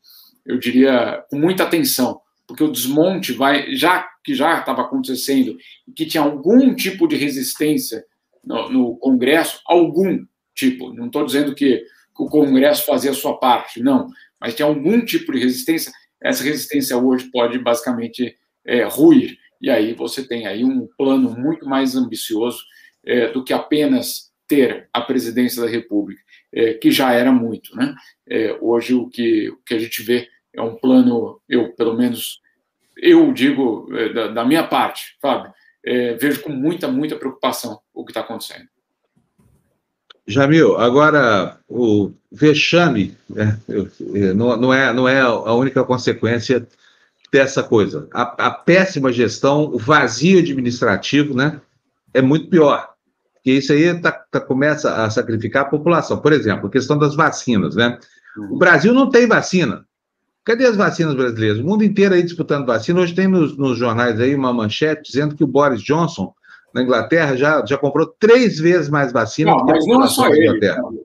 eu 0.47 0.59
diria, 0.59 1.25
com 1.29 1.37
muita 1.37 1.64
atenção. 1.64 2.21
Porque 2.47 2.62
o 2.62 2.71
desmonte 2.71 3.33
vai, 3.33 3.75
já 3.75 4.07
que 4.23 4.35
já 4.35 4.61
estava 4.61 4.83
acontecendo, 4.83 5.57
que 5.97 6.07
tinha 6.07 6.23
algum 6.23 6.75
tipo 6.75 7.09
de 7.09 7.17
resistência 7.17 8.05
no, 8.45 8.71
no 8.71 8.97
Congresso, 8.97 9.61
algum 9.67 10.25
tipo, 10.55 10.93
não 10.93 11.07
estou 11.07 11.25
dizendo 11.27 11.55
que, 11.55 11.79
que, 11.79 12.23
o 12.23 12.27
Congresso 12.27 12.87
fazia 12.87 13.11
a 13.11 13.14
sua 13.14 13.38
parte, 13.38 13.83
não, 13.83 14.09
mas 14.40 14.55
tinha 14.55 14.67
algum 14.67 15.05
tipo 15.05 15.33
de 15.33 15.40
resistência, 15.40 15.93
essa 16.23 16.45
resistência 16.45 16.97
hoje 16.97 17.31
pode 17.31 17.59
basicamente 17.59 18.37
é, 18.64 18.85
ruir, 18.85 19.37
e 19.61 19.71
aí 19.71 19.95
você 19.95 20.27
tem 20.27 20.47
aí 20.47 20.64
um 20.64 20.88
plano 20.97 21.31
muito 21.31 21.67
mais 21.67 21.97
ambicioso 21.97 22.62
é, 23.05 23.31
do 23.31 23.45
que 23.45 23.53
apenas 23.53 24.33
ter 24.47 24.88
a 24.93 25.01
presidência 25.01 25.62
da 25.62 25.69
República, 25.69 26.21
é, 26.53 26.75
que 26.75 26.90
já 26.90 27.12
era 27.12 27.33
muito, 27.33 27.75
né? 27.75 27.95
É, 28.29 28.57
hoje 28.61 28.95
o 28.95 29.09
que, 29.09 29.49
o 29.49 29.57
que 29.64 29.75
a 29.75 29.79
gente 29.79 30.03
vê 30.03 30.29
é 30.53 30.62
um 30.62 30.77
plano, 30.77 31.40
eu, 31.49 31.73
pelo 31.73 31.97
menos, 31.97 32.40
eu 32.97 33.33
digo 33.33 33.88
é, 33.97 34.12
da, 34.12 34.29
da 34.29 34.45
minha 34.45 34.64
parte, 34.64 35.17
Fábio, 35.21 35.53
é, 35.85 36.14
vejo 36.14 36.43
com 36.43 36.53
muita, 36.53 36.88
muita 36.88 37.17
preocupação 37.17 37.81
o 37.93 38.05
que 38.05 38.11
está 38.11 38.21
acontecendo. 38.21 38.69
Jamil, 40.27 40.79
agora 40.79 41.59
o 41.69 42.12
vexame 42.33 43.14
né, 43.29 43.61
não, 44.35 44.57
não, 44.57 44.73
é, 44.73 44.93
não 44.93 45.07
é 45.07 45.21
a 45.21 45.53
única 45.53 45.85
consequência 45.85 46.67
dessa 47.35 47.64
coisa. 47.64 48.07
A, 48.14 48.47
a, 48.47 48.51
péssima 48.53 49.12
gestão, 49.12 49.64
o 49.64 49.77
vazio 49.77 50.38
administrativo, 50.38 51.35
né, 51.35 51.61
é 52.14 52.23
muito 52.23 52.49
pior. 52.49 52.90
Porque 53.35 53.51
isso 53.51 53.73
aí 53.73 53.92
tá, 54.01 54.12
tá, 54.12 54.40
começa 54.40 55.05
a 55.05 55.11
sacrificar 55.11 55.62
a 55.62 55.68
população. 55.68 56.18
Por 56.18 56.33
exemplo, 56.33 56.68
a 56.68 56.70
questão 56.70 56.97
das 56.97 57.16
vacinas, 57.16 57.75
né? 57.75 57.99
O 58.51 58.57
Brasil 58.57 58.94
não 58.94 59.11
tem 59.11 59.27
vacina. 59.27 59.85
Cadê 60.44 60.64
as 60.64 60.77
vacinas 60.77 61.14
brasileiras? 61.14 61.59
O 61.59 61.64
mundo 61.64 61.83
inteiro 61.83 62.14
aí 62.14 62.23
disputando 62.23 62.66
vacina. 62.66 63.01
Hoje 63.01 63.14
tem 63.14 63.27
nos, 63.27 63.57
nos, 63.57 63.77
jornais 63.77 64.20
aí 64.20 64.33
uma 64.35 64.53
manchete 64.53 65.03
dizendo 65.11 65.35
que 65.35 65.42
o 65.42 65.49
Boris 65.49 65.83
Johnson, 65.83 66.33
na 66.75 66.83
Inglaterra, 66.83 67.37
já, 67.37 67.65
já 67.65 67.79
comprou 67.79 68.05
três 68.05 68.59
vezes 68.59 68.89
mais 68.89 69.13
vacina 69.13 69.53
não, 69.53 69.65
mas 69.65 69.87
não 69.87 70.03
é 70.03 70.09
só 70.09 70.27
ele, 70.27 70.59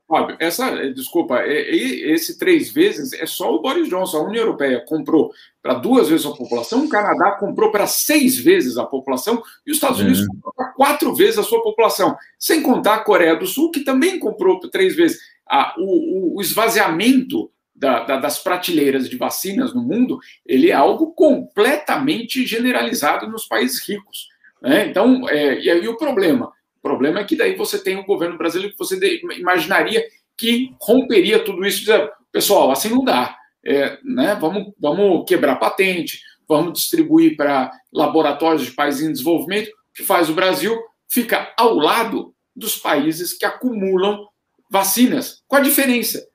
Fábio. 0.08 0.36
Essa, 0.40 0.92
desculpa, 0.92 1.38
é, 1.38 1.70
esse 1.70 2.36
três 2.36 2.72
vezes 2.72 3.12
é 3.12 3.24
só 3.24 3.54
o 3.54 3.62
Boris 3.62 3.88
Johnson. 3.88 4.18
A 4.18 4.24
União 4.24 4.42
Europeia 4.42 4.84
comprou 4.84 5.30
para 5.62 5.74
duas 5.74 6.08
vezes 6.08 6.26
a 6.26 6.32
população, 6.32 6.84
o 6.84 6.88
Canadá 6.88 7.32
comprou 7.32 7.70
para 7.70 7.86
seis 7.86 8.36
vezes 8.36 8.76
a 8.76 8.84
população 8.84 9.40
e 9.64 9.70
os 9.70 9.76
Estados 9.76 10.00
Unidos 10.00 10.22
é. 10.22 10.26
comprou 10.26 10.52
para 10.56 10.72
quatro 10.72 11.14
vezes 11.14 11.38
a 11.38 11.44
sua 11.44 11.62
população. 11.62 12.16
Sem 12.36 12.62
contar 12.62 12.96
a 12.96 13.04
Coreia 13.04 13.36
do 13.36 13.46
Sul, 13.46 13.70
que 13.70 13.80
também 13.80 14.18
comprou 14.18 14.58
três 14.58 14.96
vezes. 14.96 15.20
Ah, 15.48 15.72
o, 15.78 16.36
o 16.36 16.40
esvaziamento 16.40 17.48
da, 17.76 18.02
da, 18.02 18.16
das 18.16 18.40
prateleiras 18.40 19.08
de 19.08 19.16
vacinas 19.16 19.72
no 19.72 19.82
mundo, 19.82 20.18
ele 20.44 20.70
é 20.70 20.74
algo 20.74 21.12
completamente 21.12 22.44
generalizado 22.44 23.28
nos 23.28 23.46
países 23.46 23.80
ricos. 23.88 24.29
Né? 24.62 24.86
Então, 24.86 25.28
é, 25.28 25.58
e 25.60 25.70
aí 25.70 25.88
o 25.88 25.96
problema? 25.96 26.46
O 26.78 26.82
problema 26.82 27.20
é 27.20 27.24
que 27.24 27.36
daí 27.36 27.54
você 27.56 27.78
tem 27.78 27.96
um 27.96 28.04
governo 28.04 28.38
brasileiro 28.38 28.72
que 28.72 28.78
você 28.78 28.98
imaginaria 29.38 30.04
que 30.36 30.74
romperia 30.80 31.38
tudo 31.38 31.64
isso, 31.66 31.80
dizer, 31.80 32.10
pessoal, 32.32 32.70
assim 32.70 32.88
não 32.88 33.04
dá. 33.04 33.36
É, 33.64 33.98
né? 34.02 34.34
vamos, 34.40 34.72
vamos 34.78 35.24
quebrar 35.26 35.56
patente, 35.56 36.20
vamos 36.48 36.72
distribuir 36.72 37.36
para 37.36 37.70
laboratórios 37.92 38.64
de 38.64 38.72
países 38.72 39.02
em 39.02 39.12
desenvolvimento, 39.12 39.70
que 39.94 40.02
faz 40.02 40.30
o 40.30 40.34
Brasil 40.34 40.78
fica 41.08 41.52
ao 41.58 41.74
lado 41.74 42.34
dos 42.56 42.76
países 42.76 43.36
que 43.36 43.44
acumulam 43.44 44.26
vacinas. 44.70 45.42
Qual 45.46 45.60
a 45.60 45.64
diferença? 45.64 46.30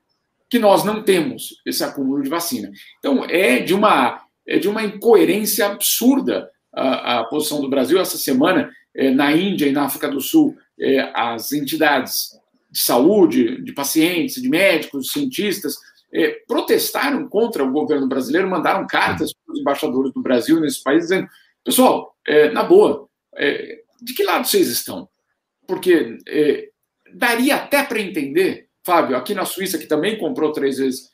que 0.50 0.60
nós 0.60 0.84
não 0.84 1.04
temos 1.04 1.62
esse 1.66 1.84
acúmulo 1.84 2.22
de 2.22 2.30
vacina. 2.30 2.72
Então, 3.00 3.26
é 3.26 3.60
de 3.60 3.74
uma, 3.74 4.24
é 4.48 4.58
de 4.58 4.68
uma 4.68 4.84
incoerência 4.84 5.66
absurda 5.66 6.50
a, 6.76 7.20
a 7.20 7.24
posição 7.24 7.62
do 7.62 7.70
Brasil. 7.70 8.00
Essa 8.00 8.18
semana, 8.18 8.70
é, 8.94 9.10
na 9.10 9.32
Índia 9.32 9.66
e 9.66 9.72
na 9.72 9.86
África 9.86 10.10
do 10.10 10.20
Sul, 10.20 10.58
é, 10.80 11.12
as 11.16 11.52
entidades 11.54 12.38
de 12.70 12.82
saúde, 12.82 13.64
de 13.64 13.72
pacientes, 13.72 14.42
de 14.42 14.50
médicos, 14.50 15.12
cientistas, 15.12 15.78
é, 16.14 16.42
protestaram 16.48 17.28
contra 17.28 17.64
o 17.64 17.72
governo 17.72 18.08
brasileiro, 18.08 18.50
mandaram 18.50 18.86
cartas 18.86 19.32
para 19.34 19.54
os 19.54 19.60
embaixadores 19.60 20.14
do 20.14 20.22
Brasil 20.22 20.60
nesse 20.60 20.84
país, 20.84 21.04
dizendo: 21.04 21.28
pessoal, 21.64 22.16
na 22.54 22.64
boa, 22.64 23.08
de 24.02 24.14
que 24.14 24.24
lado 24.24 24.48
vocês 24.48 24.68
estão? 24.68 25.08
Porque 25.68 26.18
daria 27.14 27.56
até 27.56 27.84
para 27.84 28.02
entender 28.02 28.68
Fábio, 28.84 29.16
aqui 29.16 29.34
na 29.34 29.46
Suíça, 29.46 29.78
que 29.78 29.88
também 29.88 30.18
comprou 30.18 30.52
três 30.52 30.78
vezes 30.78 31.10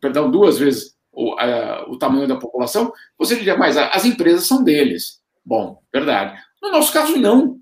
perdão, 0.00 0.30
duas 0.30 0.58
vezes 0.58 0.94
o, 1.18 1.92
o 1.92 1.98
tamanho 1.98 2.28
da 2.28 2.36
população, 2.36 2.92
você 3.18 3.36
diria, 3.36 3.56
mas 3.56 3.76
as 3.76 4.04
empresas 4.04 4.46
são 4.46 4.62
deles. 4.62 5.20
Bom, 5.44 5.82
verdade. 5.92 6.38
No 6.62 6.70
nosso 6.70 6.92
caso, 6.92 7.16
não. 7.16 7.58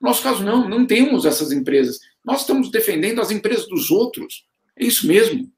No 0.00 0.08
nosso 0.08 0.22
caso, 0.22 0.42
não. 0.42 0.68
Não 0.68 0.86
temos 0.86 1.24
essas 1.24 1.52
empresas. 1.52 1.98
Nós 2.24 2.40
estamos 2.40 2.70
defendendo 2.70 3.20
as 3.20 3.30
empresas 3.30 3.68
dos 3.68 3.90
outros. 3.90 4.46
É 4.76 4.84
isso 4.84 5.06
mesmo. 5.06 5.50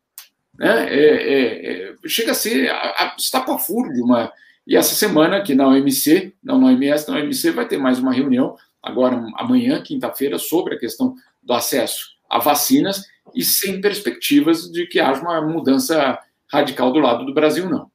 Né? 0.59 0.89
É, 0.89 1.05
é, 1.05 1.73
é, 1.73 1.95
chega 2.07 2.33
a 2.33 2.35
ser 2.35 2.71
a, 2.71 2.75
a 2.75 3.17
estapafúrdio 3.19 4.05
uma. 4.05 4.33
E 4.67 4.75
essa 4.75 4.95
semana, 4.95 5.37
aqui 5.37 5.55
na 5.55 5.69
OMC, 5.69 6.35
não 6.43 6.61
na 6.61 6.67
OMS, 6.67 7.09
na 7.09 7.19
OMC 7.19 7.53
vai 7.53 7.69
ter 7.69 7.79
mais 7.79 8.01
uma 8.01 8.13
reunião, 8.13 8.57
agora 8.83 9.25
amanhã, 9.37 9.81
quinta-feira, 9.81 10.39
sobre 10.39 10.75
a 10.75 10.79
questão 10.79 11.15
do 11.41 11.53
acesso 11.53 12.17
a 12.29 12.39
vacinas 12.39 13.05
e 13.35 13.45
sem 13.45 13.81
perspectivas 13.81 14.71
de 14.71 14.87
que 14.87 15.01
haja 15.01 15.21
uma 15.21 15.41
mudança 15.41 16.19
radical 16.53 16.93
do 16.93 17.01
lado 17.01 17.25
do 17.25 17.35
Brasil, 17.35 17.69
não. 17.69 17.91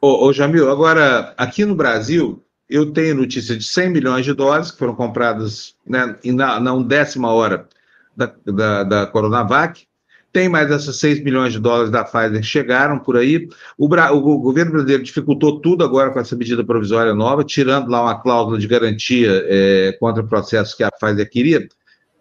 Ô, 0.00 0.26
ô 0.26 0.32
Jamil, 0.32 0.70
agora, 0.70 1.34
aqui 1.36 1.64
no 1.64 1.74
Brasil, 1.74 2.42
eu 2.68 2.92
tenho 2.92 3.14
notícia 3.14 3.56
de 3.56 3.64
100 3.64 3.90
milhões 3.90 4.24
de 4.24 4.34
doses 4.34 4.70
que 4.70 4.78
foram 4.78 4.94
compradas 4.94 5.74
né, 5.86 6.16
na, 6.24 6.60
na 6.60 6.74
undécima 6.74 7.32
hora 7.32 7.68
da, 8.16 8.32
da, 8.44 8.84
da 8.84 9.06
Coronavac. 9.06 9.86
Tem 10.32 10.50
mais 10.50 10.70
essas 10.70 10.96
6 10.96 11.24
milhões 11.24 11.54
de 11.54 11.58
dólares 11.58 11.90
da 11.90 12.04
Pfizer 12.04 12.40
que 12.40 12.46
chegaram 12.46 12.98
por 12.98 13.16
aí. 13.16 13.48
O, 13.78 13.86
o, 13.86 14.38
governo 14.38 14.72
brasileiro 14.72 15.02
dificultou 15.02 15.60
tudo 15.60 15.82
agora 15.82 16.10
com 16.10 16.20
essa 16.20 16.36
medida 16.36 16.62
provisória 16.62 17.14
nova, 17.14 17.42
tirando 17.42 17.88
lá 17.88 18.02
uma 18.02 18.20
cláusula 18.20 18.58
de 18.58 18.66
garantia 18.66 19.30
é, 19.46 19.96
contra 19.98 20.22
processos 20.22 20.74
que 20.74 20.84
a 20.84 20.90
Pfizer 20.90 21.30
queria. 21.30 21.66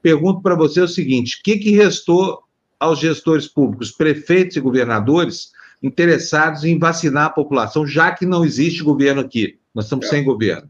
Pergunto 0.01 0.41
para 0.41 0.55
você 0.55 0.79
o 0.79 0.87
seguinte: 0.87 1.39
o 1.39 1.43
que, 1.43 1.57
que 1.57 1.71
restou 1.71 2.44
aos 2.79 2.99
gestores 2.99 3.47
públicos, 3.47 3.91
prefeitos 3.91 4.57
e 4.57 4.61
governadores, 4.61 5.51
interessados 5.81 6.63
em 6.63 6.79
vacinar 6.79 7.25
a 7.25 7.29
população, 7.29 7.85
já 7.85 8.11
que 8.11 8.25
não 8.25 8.43
existe 8.43 8.83
governo 8.83 9.21
aqui? 9.21 9.57
Nós 9.73 9.85
estamos 9.85 10.05
é. 10.07 10.09
sem 10.09 10.23
governo. 10.23 10.69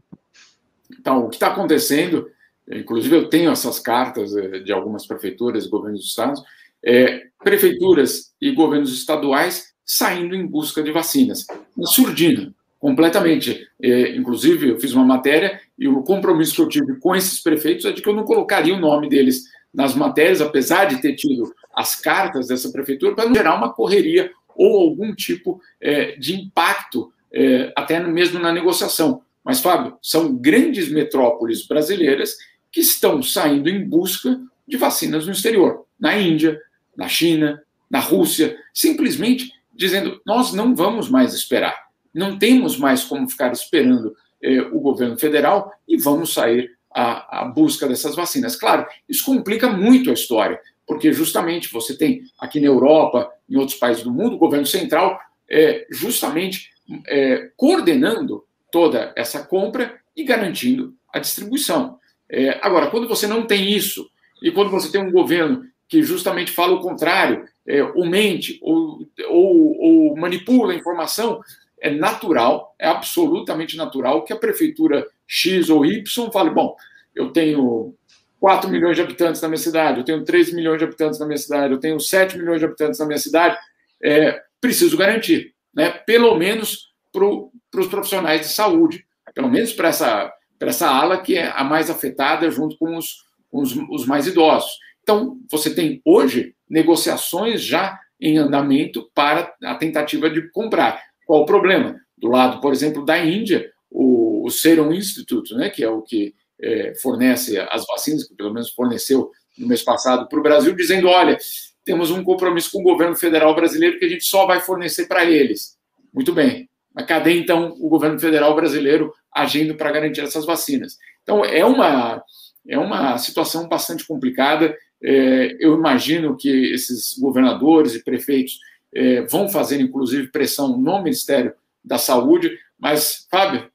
Então, 0.98 1.24
o 1.24 1.28
que 1.28 1.36
está 1.36 1.48
acontecendo, 1.48 2.28
inclusive 2.70 3.16
eu 3.16 3.28
tenho 3.28 3.50
essas 3.50 3.78
cartas 3.78 4.36
eh, 4.36 4.60
de 4.60 4.72
algumas 4.72 5.06
prefeituras 5.06 5.64
e 5.64 5.68
governos 5.68 6.00
dos 6.00 6.08
estados, 6.08 6.42
é, 6.84 7.26
prefeituras 7.42 8.32
e 8.40 8.52
governos 8.52 8.92
estaduais 8.92 9.72
saindo 9.84 10.34
em 10.34 10.46
busca 10.46 10.82
de 10.82 10.90
vacinas. 10.90 11.46
Uma 11.76 11.86
surdina, 11.86 12.52
completamente. 12.78 13.66
É, 13.80 14.16
inclusive, 14.16 14.68
eu 14.68 14.80
fiz 14.80 14.92
uma 14.92 15.04
matéria 15.04 15.60
e 15.78 15.88
o 15.88 16.02
compromisso 16.02 16.54
que 16.56 16.62
eu 16.62 16.68
tive 16.68 16.96
com 16.98 17.14
esses 17.14 17.42
prefeitos 17.42 17.84
é 17.84 17.92
de 17.92 18.02
que 18.02 18.08
eu 18.08 18.14
não 18.14 18.24
colocaria 18.24 18.74
o 18.74 18.80
nome 18.80 19.08
deles 19.08 19.44
nas 19.72 19.94
matérias, 19.94 20.40
apesar 20.40 20.86
de 20.86 21.00
ter 21.00 21.14
tido 21.14 21.52
as 21.76 21.94
cartas 21.94 22.48
dessa 22.48 22.70
prefeitura, 22.70 23.14
para 23.14 23.26
não 23.26 23.34
gerar 23.34 23.54
uma 23.54 23.72
correria 23.72 24.32
ou 24.56 24.80
algum 24.80 25.14
tipo 25.14 25.60
é, 25.80 26.16
de 26.16 26.34
impacto, 26.34 27.12
é, 27.30 27.72
até 27.76 28.00
mesmo 28.00 28.40
na 28.40 28.50
negociação. 28.50 29.22
Mas, 29.44 29.60
Fábio, 29.60 29.98
são 30.00 30.34
grandes 30.34 30.90
metrópoles 30.90 31.66
brasileiras 31.66 32.36
que 32.72 32.80
estão 32.80 33.22
saindo 33.22 33.68
em 33.68 33.84
busca 33.84 34.40
de 34.66 34.76
vacinas 34.76 35.26
no 35.26 35.32
exterior, 35.32 35.84
na 36.00 36.18
Índia, 36.18 36.60
na 36.96 37.08
China, 37.08 37.62
na 37.90 38.00
Rússia, 38.00 38.58
simplesmente 38.74 39.52
dizendo: 39.72 40.20
nós 40.26 40.52
não 40.52 40.74
vamos 40.74 41.08
mais 41.08 41.34
esperar, 41.34 41.76
não 42.12 42.38
temos 42.38 42.76
mais 42.78 43.04
como 43.04 43.28
ficar 43.28 43.52
esperando 43.52 44.16
é, 44.42 44.60
o 44.62 44.80
governo 44.80 45.18
federal 45.18 45.72
e 45.86 45.96
vamos 45.96 46.32
sair 46.32 46.72
à, 46.92 47.42
à 47.42 47.44
busca 47.44 47.86
dessas 47.86 48.16
vacinas. 48.16 48.56
Claro, 48.56 48.86
isso 49.08 49.24
complica 49.24 49.68
muito 49.68 50.10
a 50.10 50.14
história, 50.14 50.58
porque 50.86 51.12
justamente 51.12 51.72
você 51.72 51.96
tem 51.96 52.22
aqui 52.38 52.60
na 52.60 52.66
Europa, 52.66 53.30
em 53.48 53.56
outros 53.56 53.78
países 53.78 54.02
do 54.02 54.12
mundo, 54.12 54.36
o 54.36 54.38
governo 54.38 54.66
central 54.66 55.18
é, 55.50 55.86
justamente 55.90 56.70
é, 57.08 57.50
coordenando 57.56 58.44
toda 58.70 59.12
essa 59.16 59.44
compra 59.44 59.98
e 60.16 60.24
garantindo 60.24 60.94
a 61.12 61.18
distribuição. 61.18 61.98
É, 62.28 62.58
agora, 62.62 62.90
quando 62.90 63.08
você 63.08 63.26
não 63.26 63.46
tem 63.46 63.70
isso, 63.70 64.08
e 64.42 64.50
quando 64.50 64.70
você 64.70 64.90
tem 64.90 65.00
um 65.00 65.12
governo 65.12 65.64
que 65.88 66.02
justamente 66.02 66.50
fala 66.50 66.74
o 66.74 66.80
contrário, 66.80 67.46
é, 67.66 67.82
ou 67.82 68.06
mente, 68.06 68.58
ou, 68.62 69.06
ou, 69.28 69.76
ou 69.78 70.16
manipula 70.16 70.72
a 70.72 70.76
informação, 70.76 71.40
é 71.80 71.90
natural, 71.90 72.74
é 72.78 72.88
absolutamente 72.88 73.76
natural 73.76 74.24
que 74.24 74.32
a 74.32 74.38
prefeitura 74.38 75.06
X 75.26 75.68
ou 75.70 75.84
Y 75.84 76.30
fale: 76.32 76.50
bom, 76.50 76.76
eu 77.14 77.30
tenho 77.30 77.94
4 78.40 78.70
milhões 78.70 78.96
de 78.96 79.02
habitantes 79.02 79.40
na 79.40 79.48
minha 79.48 79.58
cidade, 79.58 79.98
eu 79.98 80.04
tenho 80.04 80.24
3 80.24 80.52
milhões 80.52 80.78
de 80.78 80.84
habitantes 80.84 81.18
na 81.18 81.26
minha 81.26 81.38
cidade, 81.38 81.72
eu 81.72 81.80
tenho 81.80 81.98
7 81.98 82.38
milhões 82.38 82.58
de 82.58 82.64
habitantes 82.64 83.00
na 83.00 83.06
minha 83.06 83.18
cidade, 83.18 83.56
é, 84.02 84.42
preciso 84.60 84.96
garantir, 84.96 85.54
né, 85.74 85.90
pelo 85.90 86.36
menos 86.36 86.92
para 87.12 87.80
os 87.80 87.86
profissionais 87.88 88.42
de 88.42 88.48
saúde, 88.48 89.06
pelo 89.34 89.50
menos 89.50 89.72
para 89.72 89.88
essa, 89.88 90.32
essa 90.60 90.88
ala 90.88 91.18
que 91.18 91.36
é 91.36 91.50
a 91.54 91.64
mais 91.64 91.90
afetada 91.90 92.50
junto 92.50 92.76
com 92.78 92.96
os, 92.96 93.24
com 93.50 93.62
os, 93.62 93.74
os 93.90 94.06
mais 94.06 94.26
idosos. 94.26 94.70
Então, 95.02 95.38
você 95.50 95.74
tem 95.74 96.00
hoje 96.04 96.54
negociações 96.68 97.62
já 97.62 97.98
em 98.20 98.38
andamento 98.38 99.10
para 99.14 99.54
a 99.62 99.74
tentativa 99.74 100.28
de 100.28 100.50
comprar. 100.50 101.02
Qual 101.26 101.42
o 101.42 101.46
problema? 101.46 102.00
Do 102.16 102.28
lado, 102.28 102.60
por 102.60 102.72
exemplo, 102.72 103.04
da 103.04 103.18
Índia, 103.18 103.70
o, 103.90 104.46
o 104.46 104.50
Serum 104.50 104.92
Institute, 104.92 105.54
né, 105.54 105.70
que 105.70 105.84
é 105.84 105.88
o 105.88 106.02
que 106.02 106.34
é, 106.60 106.94
fornece 107.00 107.58
as 107.58 107.86
vacinas, 107.86 108.26
que 108.26 108.34
pelo 108.34 108.52
menos 108.52 108.70
forneceu 108.70 109.30
no 109.58 109.66
mês 109.66 109.82
passado 109.82 110.28
para 110.28 110.38
o 110.38 110.42
Brasil, 110.42 110.74
dizendo: 110.74 111.08
olha, 111.08 111.38
temos 111.84 112.10
um 112.10 112.22
compromisso 112.22 112.72
com 112.72 112.80
o 112.80 112.84
governo 112.84 113.16
federal 113.16 113.54
brasileiro 113.54 113.98
que 113.98 114.04
a 114.04 114.08
gente 114.08 114.24
só 114.24 114.46
vai 114.46 114.60
fornecer 114.60 115.06
para 115.06 115.24
eles. 115.24 115.76
Muito 116.12 116.32
bem. 116.32 116.68
Mas 116.94 117.06
cadê 117.06 117.38
então 117.38 117.74
o 117.78 117.88
governo 117.88 118.18
federal 118.18 118.54
brasileiro 118.54 119.12
agindo 119.32 119.74
para 119.74 119.92
garantir 119.92 120.22
essas 120.22 120.46
vacinas? 120.46 120.96
Então 121.22 121.44
é 121.44 121.64
uma 121.64 122.22
é 122.68 122.78
uma 122.78 123.16
situação 123.18 123.68
bastante 123.68 124.06
complicada. 124.06 124.76
É, 125.02 125.56
eu 125.60 125.74
imagino 125.74 126.36
que 126.36 126.72
esses 126.72 127.16
governadores 127.18 127.94
e 127.94 128.02
prefeitos 128.02 128.58
é, 128.94 129.22
vão 129.22 129.48
fazer, 129.48 129.80
inclusive, 129.80 130.32
pressão 130.32 130.76
no 130.76 131.02
Ministério 131.02 131.54
da 131.84 131.98
Saúde. 131.98 132.58
Mas, 132.78 133.26
Fábio, 133.30 133.70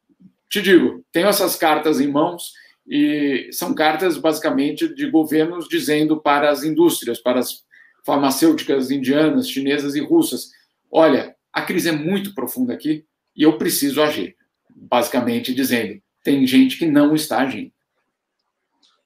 te 0.50 0.62
digo, 0.62 1.06
tenho 1.12 1.28
essas 1.28 1.56
cartas 1.56 2.02
em 2.02 2.08
mãos 2.08 2.52
e 2.88 3.50
são 3.52 3.74
cartas 3.74 4.18
basicamente 4.18 4.94
de 4.94 5.10
governos 5.10 5.68
dizendo 5.68 6.20
para 6.20 6.50
as 6.50 6.64
indústrias, 6.64 7.20
para 7.20 7.40
as 7.40 7.64
farmacêuticas 8.06 8.92
indianas, 8.92 9.50
chinesas 9.50 9.96
e 9.96 10.00
russas: 10.00 10.50
olha, 10.92 11.36
a 11.54 11.62
crise 11.62 11.90
é 11.90 11.94
muito 11.94 12.34
profunda 12.34 12.74
aqui 12.74 13.06
e 13.36 13.44
eu 13.44 13.58
preciso 13.58 14.02
agir. 14.02 14.36
Basicamente 14.70 15.54
dizendo: 15.54 16.02
tem 16.24 16.46
gente 16.46 16.78
que 16.78 16.86
não 16.86 17.16
está 17.16 17.40
agindo. 17.40 17.72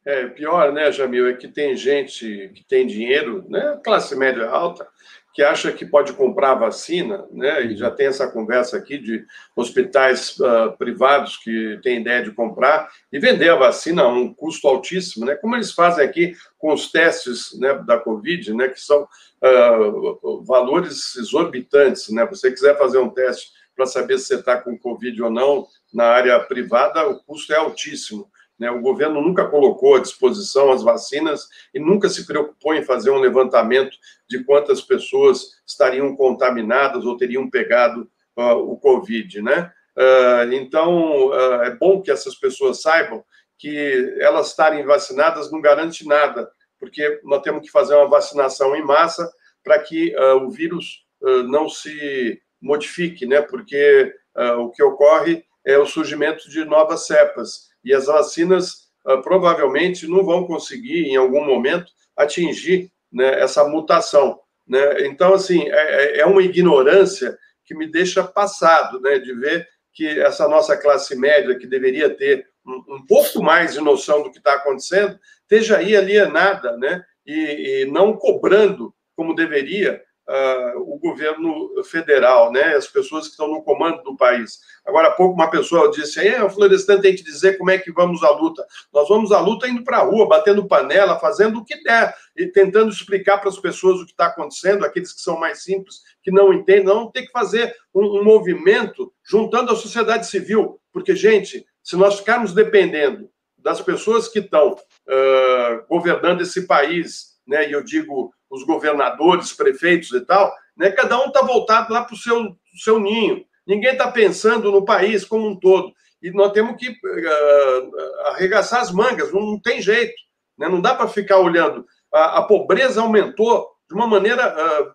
É, 0.05 0.27
pior, 0.27 0.71
né, 0.71 0.91
Jamil, 0.91 1.27
é 1.27 1.33
que 1.33 1.47
tem 1.47 1.75
gente 1.75 2.51
que 2.53 2.63
tem 2.63 2.85
dinheiro, 2.85 3.43
né, 3.49 3.79
classe 3.83 4.15
média 4.15 4.47
alta, 4.47 4.87
que 5.35 5.43
acha 5.43 5.69
que 5.73 5.85
pode 5.85 6.13
comprar 6.13 6.55
vacina, 6.55 7.27
né? 7.29 7.65
E 7.65 7.75
já 7.75 7.91
tem 7.91 8.07
essa 8.07 8.25
conversa 8.25 8.77
aqui 8.77 8.97
de 8.97 9.25
hospitais 9.53 10.39
uh, 10.39 10.71
privados 10.77 11.35
que 11.35 11.77
têm 11.83 11.99
ideia 11.99 12.23
de 12.23 12.31
comprar 12.31 12.89
e 13.11 13.19
vender 13.19 13.49
a 13.49 13.57
vacina 13.57 14.03
a 14.03 14.07
um 14.07 14.33
custo 14.33 14.65
altíssimo, 14.65 15.25
né? 15.25 15.35
Como 15.35 15.53
eles 15.53 15.73
fazem 15.73 16.05
aqui 16.05 16.33
com 16.57 16.73
os 16.73 16.89
testes 16.89 17.49
né, 17.59 17.73
da 17.85 17.99
Covid, 17.99 18.53
né? 18.53 18.69
Que 18.69 18.79
são 18.79 19.03
uh, 19.03 20.41
valores 20.45 21.17
exorbitantes, 21.17 22.07
né? 22.07 22.25
Você 22.27 22.49
quiser 22.49 22.77
fazer 22.77 22.99
um 22.99 23.09
teste 23.09 23.51
para 23.75 23.85
saber 23.85 24.17
se 24.17 24.27
você 24.27 24.35
está 24.35 24.61
com 24.61 24.79
Covid 24.79 25.21
ou 25.21 25.29
não 25.29 25.67
na 25.93 26.05
área 26.05 26.39
privada, 26.39 27.09
o 27.09 27.19
custo 27.25 27.51
é 27.51 27.57
altíssimo. 27.57 28.31
Né? 28.57 28.71
O 28.71 28.81
governo 28.81 29.21
nunca 29.21 29.45
colocou 29.45 29.95
à 29.95 29.99
disposição 29.99 30.71
as 30.71 30.81
vacinas 30.81 31.47
e 31.73 31.79
nunca 31.79 32.09
se 32.09 32.25
preocupou 32.25 32.73
em 32.73 32.83
fazer 32.83 33.09
um 33.09 33.19
levantamento 33.19 33.97
de 34.29 34.43
quantas 34.43 34.81
pessoas 34.81 35.61
estariam 35.65 36.15
contaminadas 36.15 37.05
ou 37.05 37.17
teriam 37.17 37.49
pegado 37.49 38.09
uh, 38.37 38.55
o 38.55 38.77
Covid. 38.77 39.41
Né? 39.41 39.71
Uh, 39.95 40.53
então, 40.53 41.29
uh, 41.29 41.63
é 41.63 41.75
bom 41.75 42.01
que 42.01 42.11
essas 42.11 42.35
pessoas 42.35 42.81
saibam 42.81 43.23
que 43.57 44.15
elas 44.19 44.49
estarem 44.49 44.85
vacinadas 44.85 45.51
não 45.51 45.61
garante 45.61 46.05
nada, 46.05 46.49
porque 46.79 47.21
nós 47.23 47.41
temos 47.41 47.61
que 47.61 47.71
fazer 47.71 47.95
uma 47.95 48.09
vacinação 48.09 48.75
em 48.75 48.83
massa 48.83 49.31
para 49.63 49.79
que 49.79 50.13
o 50.43 50.51
vírus 50.51 51.05
não 51.47 51.67
se 51.69 52.39
modifique, 52.61 53.25
né? 53.25 53.41
porque 53.41 54.13
o 54.59 54.69
que 54.69 54.83
ocorre 54.83 55.43
é 55.65 55.77
o 55.77 55.85
surgimento 55.85 56.49
de 56.49 56.65
novas 56.65 57.07
cepas 57.07 57.69
e 57.85 57.93
as 57.93 58.07
vacinas 58.07 58.89
uh, 59.07 59.21
provavelmente 59.21 60.07
não 60.07 60.25
vão 60.25 60.45
conseguir, 60.45 61.05
em 61.05 61.15
algum 61.15 61.45
momento, 61.45 61.91
atingir 62.17 62.91
né, 63.13 63.39
essa 63.39 63.63
mutação. 63.63 64.39
Né? 64.67 65.05
Então, 65.05 65.33
assim, 65.33 65.69
é, 65.69 66.17
é, 66.17 66.19
é 66.19 66.25
uma 66.25 66.41
ignorância 66.41 67.37
que 67.63 67.75
me 67.75 67.87
deixa 67.87 68.23
passado 68.23 68.99
né, 68.99 69.19
de 69.19 69.33
ver 69.33 69.67
que 69.93 70.07
essa 70.19 70.47
nossa 70.47 70.75
classe 70.75 71.15
média, 71.15 71.57
que 71.57 71.67
deveria 71.67 72.09
ter 72.09 72.47
um, 72.65 72.95
um 72.95 73.05
pouco 73.05 73.41
mais 73.41 73.73
de 73.73 73.79
noção 73.79 74.23
do 74.23 74.31
que 74.31 74.39
está 74.39 74.55
acontecendo, 74.55 75.17
esteja 75.41 75.77
aí 75.77 75.95
alienada 75.95 76.75
né, 76.77 77.03
e, 77.25 77.83
e 77.83 77.85
não 77.85 78.13
cobrando 78.13 78.93
como 79.15 79.35
deveria 79.35 80.01
uh, 80.27 80.79
o 80.79 80.97
governo 80.99 81.83
federal, 81.83 82.51
né? 82.51 82.75
as 82.75 82.87
pessoas 82.87 83.25
que 83.25 83.31
estão 83.31 83.47
no 83.47 83.63
comando 83.63 84.01
do 84.03 84.15
país. 84.15 84.59
Agora 84.85 85.09
há 85.09 85.11
pouco 85.11 85.33
uma 85.33 85.49
pessoa 85.49 85.89
disse, 85.91 86.19
é, 86.25 86.43
o 86.43 86.49
Florestan 86.49 86.99
tem 86.99 87.15
que 87.15 87.23
dizer 87.23 87.57
como 87.57 87.71
é 87.71 87.77
que 87.77 87.91
vamos 87.91 88.23
à 88.23 88.29
luta. 88.31 88.65
Nós 88.93 89.07
vamos 89.07 89.31
à 89.31 89.39
luta 89.39 89.67
indo 89.67 89.83
para 89.83 89.97
a 89.97 90.03
rua, 90.03 90.27
batendo 90.27 90.67
panela, 90.67 91.19
fazendo 91.19 91.59
o 91.59 91.65
que 91.65 91.81
der, 91.83 92.13
e 92.35 92.47
tentando 92.47 92.89
explicar 92.89 93.39
para 93.39 93.49
as 93.49 93.59
pessoas 93.59 94.01
o 94.01 94.05
que 94.05 94.11
está 94.11 94.27
acontecendo, 94.27 94.85
aqueles 94.85 95.13
que 95.13 95.21
são 95.21 95.39
mais 95.39 95.63
simples, 95.63 96.01
que 96.21 96.31
não 96.31 96.53
entendem, 96.53 96.85
não, 96.85 97.11
tem 97.11 97.25
que 97.25 97.31
fazer 97.31 97.73
um, 97.93 98.19
um 98.19 98.23
movimento 98.23 99.13
juntando 99.23 99.71
a 99.71 99.75
sociedade 99.75 100.27
civil, 100.27 100.79
porque, 100.91 101.15
gente, 101.15 101.65
se 101.83 101.95
nós 101.95 102.19
ficarmos 102.19 102.53
dependendo 102.53 103.29
das 103.57 103.81
pessoas 103.81 104.27
que 104.27 104.39
estão 104.39 104.73
uh, 104.73 105.87
governando 105.89 106.41
esse 106.41 106.67
país, 106.67 107.35
né, 107.47 107.67
e 107.67 107.71
eu 107.71 107.83
digo 107.83 108.31
os 108.49 108.63
governadores, 108.63 109.53
prefeitos 109.53 110.11
e 110.11 110.21
tal, 110.21 110.53
né, 110.77 110.91
cada 110.91 111.19
um 111.19 111.27
está 111.27 111.41
voltado 111.41 111.93
lá 111.93 112.03
para 112.03 112.13
o 112.13 112.17
seu, 112.17 112.55
seu 112.83 112.99
ninho. 112.99 113.45
Ninguém 113.65 113.93
está 113.93 114.11
pensando 114.11 114.71
no 114.71 114.85
país 114.85 115.25
como 115.25 115.47
um 115.47 115.59
todo. 115.59 115.91
E 116.21 116.31
nós 116.31 116.51
temos 116.51 116.75
que 116.77 116.89
uh, 116.89 118.27
arregaçar 118.27 118.81
as 118.81 118.91
mangas, 118.91 119.31
não, 119.31 119.41
não 119.41 119.59
tem 119.59 119.81
jeito. 119.81 120.13
Né? 120.57 120.67
Não 120.67 120.81
dá 120.81 120.93
para 120.93 121.07
ficar 121.07 121.37
olhando. 121.37 121.85
A, 122.13 122.39
a, 122.39 122.41
pobreza 122.43 123.01
aumentou 123.01 123.67
de 123.89 123.95
uma 123.95 124.07
maneira 124.07 124.55
uh, 124.55 124.93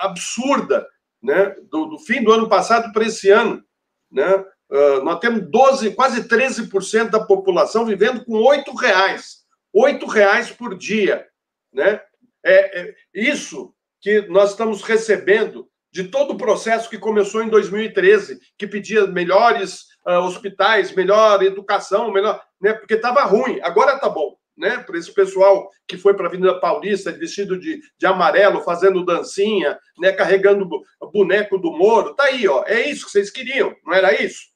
absurda 0.00 0.86
né? 1.22 1.54
Do, 1.70 1.86
do, 1.86 1.98
fim 1.98 2.22
do 2.22 2.32
ano 2.32 2.48
passado 2.48 2.92
para 2.92 3.04
esse 3.04 3.30
ano. 3.30 3.62
Né? 4.10 4.44
Uh, 4.70 5.02
nós 5.04 5.18
temos 5.20 5.42
12, 5.50 5.94
quase 5.94 6.26
13% 6.26 7.10
da 7.10 7.20
população 7.20 7.84
vivendo 7.84 8.24
com 8.24 8.48
R$ 8.50 8.64
reais. 8.80 9.40
R$ 9.74 9.98
reais 10.12 10.50
por 10.50 10.76
dia. 10.76 11.26
Né? 11.72 12.00
É, 12.44 12.80
é, 12.80 12.94
isso 13.14 13.74
que 14.00 14.22
nós 14.22 14.50
estamos 14.50 14.82
recebendo 14.82 15.68
de 15.92 16.04
todo 16.04 16.32
o 16.32 16.38
processo 16.38 16.88
que 16.88 16.98
começou 16.98 17.42
em 17.42 17.48
2013, 17.48 18.38
que 18.56 18.66
pedia 18.66 19.06
melhores 19.06 19.82
uh, 20.06 20.20
hospitais, 20.20 20.94
melhor 20.94 21.42
educação, 21.42 22.12
melhor, 22.12 22.40
né? 22.60 22.72
Porque 22.72 22.94
estava 22.94 23.22
ruim, 23.24 23.58
agora 23.62 23.94
está 23.94 24.08
bom, 24.08 24.36
né? 24.56 24.78
Para 24.78 24.96
esse 24.96 25.12
pessoal 25.12 25.68
que 25.86 25.98
foi 25.98 26.14
para 26.14 26.26
a 26.26 26.28
Avenida 26.28 26.60
Paulista 26.60 27.10
vestido 27.10 27.58
de, 27.58 27.80
de 27.98 28.06
amarelo, 28.06 28.62
fazendo 28.62 29.04
dancinha, 29.04 29.78
né? 29.98 30.12
Carregando 30.12 30.68
boneco 31.12 31.58
do 31.58 31.72
Moro, 31.72 32.14
tá 32.14 32.24
aí, 32.24 32.46
ó. 32.46 32.64
É 32.66 32.88
isso 32.88 33.06
que 33.06 33.12
vocês 33.12 33.30
queriam, 33.30 33.74
não 33.84 33.92
era 33.92 34.22
isso? 34.22 34.50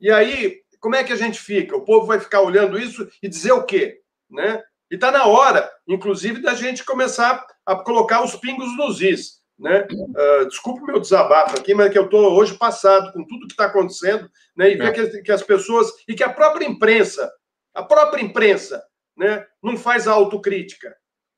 E 0.00 0.10
aí, 0.10 0.60
como 0.78 0.94
é 0.94 1.02
que 1.02 1.12
a 1.12 1.16
gente 1.16 1.40
fica? 1.40 1.76
O 1.76 1.84
povo 1.84 2.06
vai 2.06 2.20
ficar 2.20 2.42
olhando 2.42 2.78
isso 2.78 3.08
e 3.22 3.28
dizer 3.28 3.52
o 3.52 3.64
quê, 3.64 3.98
né? 4.30 4.62
E 4.90 4.94
está 4.94 5.10
na 5.10 5.26
hora, 5.26 5.70
inclusive, 5.86 6.40
da 6.40 6.54
gente 6.54 6.84
começar 6.84 7.44
a 7.64 7.76
colocar 7.76 8.22
os 8.22 8.36
pingos 8.36 8.76
nos 8.76 9.00
is. 9.00 9.36
Né? 9.58 9.86
Uh, 9.90 10.46
desculpa 10.48 10.82
o 10.82 10.86
meu 10.86 11.00
desabafo 11.00 11.56
aqui, 11.56 11.74
mas 11.74 11.86
é 11.86 11.90
que 11.90 11.98
eu 11.98 12.04
estou 12.04 12.32
hoje 12.36 12.54
passado 12.54 13.12
com 13.12 13.26
tudo 13.26 13.46
que 13.46 13.54
está 13.54 13.66
acontecendo, 13.66 14.30
né? 14.54 14.70
E 14.70 14.76
ver 14.76 14.88
é. 14.88 14.92
que, 14.92 15.22
que, 15.22 15.32
as 15.32 15.42
pessoas 15.42 15.90
e 16.06 16.14
que 16.14 16.22
a 16.22 16.32
própria 16.32 16.66
imprensa, 16.66 17.32
a 17.74 17.82
própria 17.82 18.22
imprensa, 18.22 18.84
né, 19.16 19.46
não 19.62 19.76
faz 19.76 20.06
a 20.06 20.12
autocrítica. 20.12 20.94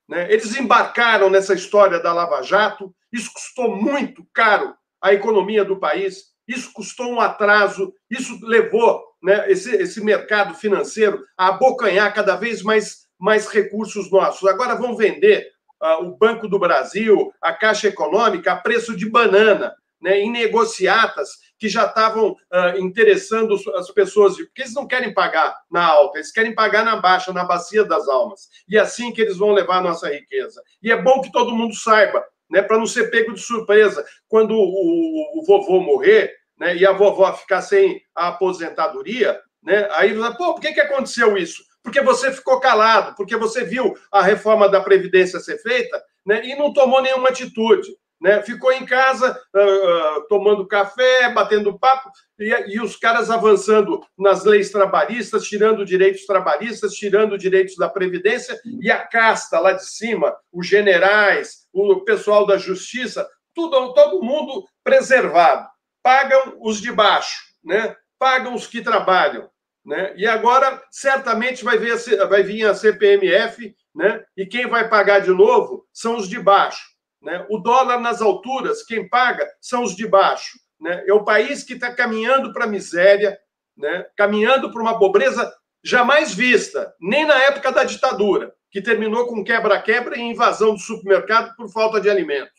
Né? 0.09 0.33
Eles 0.33 0.57
embarcaram 0.57 1.31
nessa 1.31 1.55
história 1.55 2.01
da 2.01 2.13
Lava 2.13 2.43
Jato, 2.43 2.95
isso 3.13 3.33
custou 3.33 3.77
muito 3.77 4.27
caro 4.33 4.75
à 5.01 5.13
economia 5.15 5.65
do 5.65 5.79
país, 5.79 6.33
isso 6.47 6.73
custou 6.73 7.13
um 7.13 7.21
atraso, 7.21 7.93
isso 8.11 8.39
levou 8.43 9.05
né, 9.23 9.51
esse, 9.51 9.71
esse 9.77 10.01
mercado 10.03 10.55
financeiro 10.55 11.23
a 11.37 11.49
abocanhar 11.49 12.13
cada 12.15 12.37
vez 12.37 12.63
mais, 12.63 13.07
mais 13.19 13.49
recursos 13.49 14.11
nossos. 14.11 14.49
Agora 14.49 14.75
vão 14.75 14.97
vender 14.97 15.49
uh, 15.83 16.05
o 16.05 16.17
Banco 16.17 16.49
do 16.49 16.59
Brasil, 16.59 17.33
a 17.41 17.53
Caixa 17.53 17.89
Econômica, 17.89 18.53
a 18.53 18.57
preço 18.57 18.97
de 18.97 19.09
banana, 19.09 19.75
né, 20.01 20.21
em 20.21 20.31
negociatas 20.31 21.31
que 21.59 21.69
já 21.69 21.87
estavam 21.87 22.31
uh, 22.31 22.79
interessando 22.79 23.57
as 23.75 23.91
pessoas, 23.91 24.37
porque 24.37 24.63
eles 24.63 24.75
não 24.75 24.87
querem 24.87 25.13
pagar 25.13 25.57
na 25.71 25.85
alta, 25.85 26.19
eles 26.19 26.31
querem 26.31 26.55
pagar 26.55 26.85
na 26.85 26.97
baixa, 26.97 27.33
na 27.33 27.45
bacia 27.45 27.85
das 27.85 28.09
almas. 28.09 28.49
E 28.69 28.77
é 28.77 28.81
assim 28.81 29.13
que 29.13 29.21
eles 29.21 29.37
vão 29.37 29.53
levar 29.53 29.79
a 29.79 29.83
nossa 29.83 30.09
riqueza. 30.09 30.63
E 30.81 30.93
é 30.93 31.03
bom 31.03 31.21
que 31.21 31.33
todo 31.33 31.55
mundo 31.55 31.75
saiba, 31.75 32.25
né, 32.49 32.63
para 32.63 32.79
não 32.79 32.87
ser 32.87 33.11
pego 33.11 33.35
de 33.35 33.41
surpresa. 33.41 34.05
Quando 34.29 34.53
o, 34.53 34.63
o, 34.63 35.41
o 35.41 35.45
vovô 35.45 35.81
morrer 35.81 36.33
né, 36.57 36.77
e 36.77 36.87
a 36.87 36.93
vovó 36.93 37.33
ficar 37.33 37.63
sem 37.63 38.01
a 38.15 38.29
aposentadoria, 38.29 39.41
né, 39.63 39.89
aí, 39.93 40.15
pô, 40.37 40.55
por 40.55 40.61
que, 40.61 40.73
que 40.73 40.81
aconteceu 40.81 41.37
isso? 41.37 41.65
Porque 41.83 42.01
você 42.01 42.33
ficou 42.33 42.61
calado, 42.61 43.15
porque 43.17 43.37
você 43.37 43.65
viu 43.65 43.97
a 44.13 44.23
reforma 44.23 44.69
da 44.69 44.81
Previdência 44.81 45.41
ser 45.41 45.59
feita 45.59 46.03
né, 46.27 46.45
e 46.45 46.55
não 46.55 46.73
tomou 46.73 47.01
nenhuma 47.01 47.29
atitude. 47.29 47.97
Né? 48.21 48.43
Ficou 48.43 48.73
em 48.73 48.85
casa 48.85 49.41
uh, 49.55 50.29
tomando 50.29 50.67
café, 50.67 51.33
batendo 51.33 51.79
papo, 51.79 52.11
e, 52.39 52.75
e, 52.75 52.81
os 52.81 52.97
caras 52.97 53.31
avançando 53.31 54.05
nas 54.19 54.45
leis 54.45 54.71
trabalhistas, 54.71 55.45
tirando 55.45 55.85
direitos 55.85 56.27
trabalhistas, 56.27 56.95
tirando 56.95 57.39
direitos 57.39 57.77
da 57.77 57.89
Previdência, 57.89 58.61
e 58.81 58.91
a 58.91 59.07
casta 59.07 59.61
lá 59.61 59.73
de 59.73 59.87
cima, 59.87 60.37
os 60.53 60.67
generais, 60.67 61.69
o 61.73 62.01
pessoal 62.01 62.45
da 62.45 62.59
justiça, 62.59 63.29
tudo, 63.55 63.95
todo 63.95 64.23
mundo 64.23 64.65
preservado. 64.83 65.69
Pagam 66.03 66.57
os 66.61 66.81
de 66.81 66.91
baixo, 66.91 67.41
né? 67.65 67.95
pagam 68.19 68.55
os 68.55 68.67
que 68.67 68.83
trabalham. 68.83 69.49
Né? 69.89 70.13
E 70.19 70.27
agora, 70.27 70.83
certamente, 70.91 71.65
vai, 71.65 71.79
ver, 71.79 71.97
vai 72.29 72.43
vir 72.43 72.67
a 72.67 72.75
CPMF, 72.75 73.75
né? 73.95 74.23
e 74.37 74.45
quem 74.45 74.67
vai 74.67 74.87
pagar 74.87 75.21
de 75.21 75.31
novo 75.31 75.89
são 75.95 76.19
os 76.19 76.29
de 76.29 76.39
baixo. 76.39 76.87
Né? 77.23 77.47
O 77.49 77.57
dólar 77.57 77.99
nas 77.99 78.21
alturas, 78.21 78.83
quem 78.83 79.09
paga 79.09 79.49
são 79.63 79.83
os 79.83 79.97
de 79.97 80.07
baixo. 80.07 80.59
Né? 80.79 81.03
É 81.09 81.13
o 81.15 81.25
país 81.25 81.65
que 81.65 81.73
está 81.73 81.91
caminhando 81.91 82.53
para 82.53 82.65
a 82.65 82.69
miséria, 82.69 83.39
né? 83.75 84.05
caminhando 84.15 84.71
para 84.71 84.83
uma 84.83 84.99
pobreza 84.99 85.51
jamais 85.83 86.35
vista, 86.35 86.95
nem 87.01 87.25
na 87.25 87.39
época 87.45 87.73
da 87.73 87.83
ditadura, 87.83 88.55
que 88.71 88.83
terminou 88.83 89.27
com 89.27 89.43
quebra-quebra 89.43 90.19
e 90.19 90.21
invasão 90.21 90.75
do 90.75 90.81
supermercado 90.81 91.57
por 91.57 91.73
falta 91.73 91.99
de 91.99 92.11
alimentos. 92.11 92.53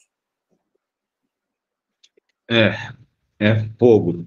É, 2.49 2.73
é 3.39 3.69
fogo. 3.77 4.25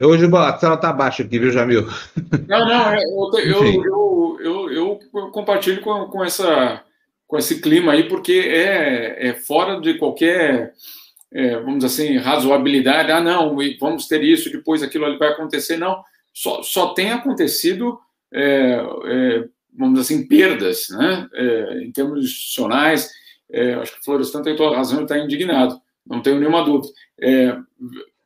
Hoje 0.00 0.26
a 0.32 0.52
tela 0.52 0.76
está 0.76 0.92
baixa 0.92 1.24
aqui, 1.24 1.40
viu, 1.40 1.50
Jamil? 1.50 1.82
Não, 2.46 2.68
não, 2.68 2.92
é, 2.92 3.02
eu, 3.02 3.90
eu, 4.40 4.40
eu, 4.40 4.70
eu, 4.70 5.30
compartilho 5.32 5.80
com, 5.80 6.06
com, 6.06 6.24
essa, 6.24 6.84
com 7.26 7.36
esse 7.36 7.60
clima 7.60 7.92
aí, 7.92 8.08
porque 8.08 8.32
é, 8.32 9.28
é 9.30 9.34
fora 9.34 9.80
de 9.80 9.94
qualquer, 9.94 10.72
é, 11.32 11.56
vamos 11.56 11.82
dizer 11.84 11.86
assim, 11.86 12.16
razoabilidade. 12.16 13.10
Ah, 13.10 13.20
não, 13.20 13.56
vamos 13.80 14.06
ter 14.06 14.22
isso, 14.22 14.52
depois 14.52 14.84
aquilo 14.84 15.04
ali 15.04 15.18
vai 15.18 15.30
acontecer. 15.30 15.76
Não, 15.76 16.00
só, 16.32 16.62
só 16.62 16.94
tem 16.94 17.10
acontecido, 17.10 17.98
é, 18.32 18.80
é, 19.04 19.44
vamos 19.76 19.98
dizer 19.98 20.14
assim, 20.14 20.28
perdas, 20.28 20.90
né? 20.90 21.28
É, 21.34 21.82
em 21.82 21.90
termos 21.90 22.24
institucionais. 22.24 23.10
acho 23.82 23.94
que 23.94 24.00
o 24.00 24.04
Florestan 24.04 24.42
tem 24.42 24.54
toda 24.54 24.76
a 24.76 24.78
razão, 24.78 24.98
ele 24.98 25.06
está 25.06 25.18
indignado, 25.18 25.80
não 26.06 26.22
tenho 26.22 26.38
nenhuma 26.38 26.64
dúvida. 26.64 26.94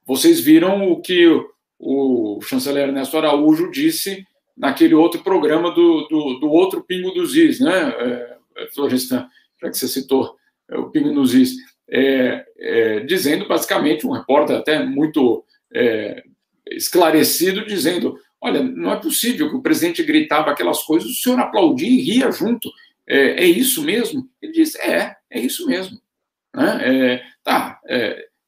vocês 0.06 0.38
viram 0.38 0.90
o 0.90 1.00
que 1.00 1.50
o 1.82 2.40
chanceler 2.40 2.88
Ernesto 2.88 3.18
Araújo 3.18 3.68
disse 3.70 4.24
naquele 4.56 4.94
outro 4.94 5.20
programa 5.22 5.72
do, 5.72 6.06
do, 6.08 6.38
do 6.38 6.48
outro 6.48 6.84
Pingo 6.84 7.10
dos 7.10 7.34
Is, 7.34 7.58
né, 7.58 7.88
é, 7.98 8.36
é, 8.58 8.66
Florestan, 8.68 9.26
já 9.60 9.68
que 9.68 9.76
você 9.76 9.88
citou 9.88 10.36
é, 10.70 10.78
o 10.78 10.90
Pingo 10.90 11.12
dos 11.12 11.34
Is, 11.34 11.56
é, 11.90 12.44
é, 12.56 13.00
dizendo 13.00 13.48
basicamente, 13.48 14.06
um 14.06 14.12
repórter 14.12 14.56
até 14.56 14.84
muito 14.84 15.44
é, 15.74 16.22
esclarecido, 16.70 17.66
dizendo: 17.66 18.16
olha, 18.40 18.62
não 18.62 18.92
é 18.92 18.96
possível 18.96 19.50
que 19.50 19.56
o 19.56 19.62
presidente 19.62 20.04
gritava 20.04 20.50
aquelas 20.50 20.84
coisas, 20.84 21.10
o 21.10 21.14
senhor 21.14 21.40
aplaudia 21.40 21.88
e 21.88 22.00
ria 22.00 22.30
junto. 22.30 22.70
É, 23.06 23.44
isso 23.44 23.82
mesmo? 23.82 24.28
Ele 24.40 24.52
disse: 24.52 24.80
é, 24.80 25.16
é 25.28 25.40
isso 25.40 25.66
mesmo. 25.66 26.00
Né? 26.54 27.22
tá, 27.42 27.80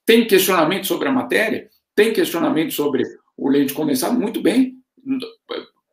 tem 0.07 0.27
questionamento 0.27 0.87
sobre 0.87 1.09
a 1.09 1.13
matéria, 1.13 1.69
tem 1.95 2.13
questionamento 2.13 2.73
sobre 2.73 3.03
o 3.37 3.49
leite 3.49 3.75
condensado, 3.75 4.19
muito 4.19 4.41
bem, 4.41 4.77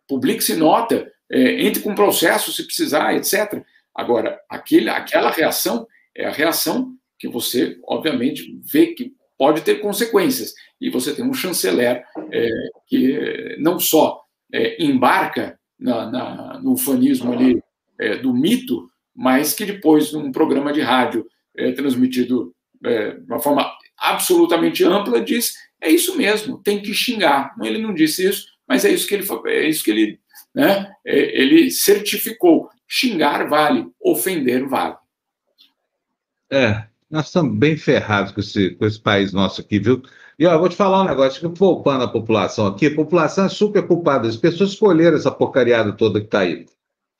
publique-se 0.07 0.55
nota, 0.55 1.11
é, 1.29 1.65
entre 1.65 1.81
com 1.81 1.95
processo 1.95 2.51
se 2.51 2.65
precisar, 2.65 3.15
etc. 3.15 3.63
Agora, 3.95 4.39
aquele, 4.49 4.89
aquela 4.89 5.31
reação 5.31 5.87
é 6.15 6.25
a 6.25 6.31
reação 6.31 6.95
que 7.17 7.27
você, 7.27 7.77
obviamente, 7.85 8.59
vê 8.63 8.87
que 8.87 9.13
pode 9.37 9.61
ter 9.61 9.75
consequências. 9.75 10.53
E 10.79 10.89
você 10.89 11.13
tem 11.15 11.25
um 11.25 11.33
chanceler 11.33 12.03
é, 12.31 12.49
que 12.87 13.57
não 13.59 13.79
só 13.79 14.21
é, 14.53 14.83
embarca 14.83 15.59
na, 15.79 16.11
na, 16.11 16.59
no 16.59 16.77
fanismo 16.77 17.33
ali 17.33 17.61
é, 17.99 18.17
do 18.17 18.33
mito, 18.33 18.89
mas 19.15 19.53
que 19.53 19.65
depois, 19.65 20.11
num 20.11 20.31
programa 20.31 20.71
de 20.71 20.81
rádio 20.81 21.25
é, 21.55 21.71
transmitido 21.71 22.53
é, 22.83 23.11
de 23.11 23.25
uma 23.25 23.39
forma 23.39 23.71
absolutamente 23.97 24.83
ampla, 24.83 25.21
diz 25.21 25.53
é 25.81 25.89
isso 25.89 26.15
mesmo, 26.15 26.61
tem 26.61 26.81
que 26.81 26.93
xingar. 26.93 27.55
Ele 27.61 27.79
não 27.79 27.93
disse 27.93 28.27
isso, 28.27 28.47
mas 28.67 28.85
é 28.85 28.91
isso 28.91 29.07
que 29.07 29.15
ele, 29.15 29.27
é 29.47 29.67
isso 29.67 29.83
que 29.83 29.91
ele, 29.91 30.19
né, 30.53 30.91
é, 31.05 31.41
ele 31.41 31.71
certificou. 31.71 32.69
Xingar 32.87 33.47
vale, 33.47 33.87
ofender 34.01 34.67
vale. 34.67 34.95
É, 36.51 36.83
Nós 37.09 37.27
estamos 37.27 37.57
bem 37.57 37.77
ferrados 37.77 38.33
com 38.33 38.41
esse, 38.41 38.71
com 38.71 38.85
esse 38.85 38.99
país 38.99 39.31
nosso 39.31 39.61
aqui, 39.61 39.79
viu? 39.79 40.01
E 40.37 40.45
ó, 40.45 40.53
eu 40.53 40.59
vou 40.59 40.69
te 40.69 40.75
falar 40.75 41.01
um 41.01 41.07
negócio, 41.07 41.39
que 41.39 41.57
poupando 41.57 42.03
a 42.03 42.07
população 42.07 42.67
aqui, 42.67 42.87
a 42.87 42.95
população 42.95 43.45
é 43.45 43.49
super 43.49 43.85
culpada. 43.85 44.27
As 44.27 44.35
pessoas 44.35 44.71
escolheram 44.71 45.17
essa 45.17 45.31
porcariada 45.31 45.93
toda 45.93 46.19
que 46.19 46.25
está 46.25 46.39
aí. 46.39 46.65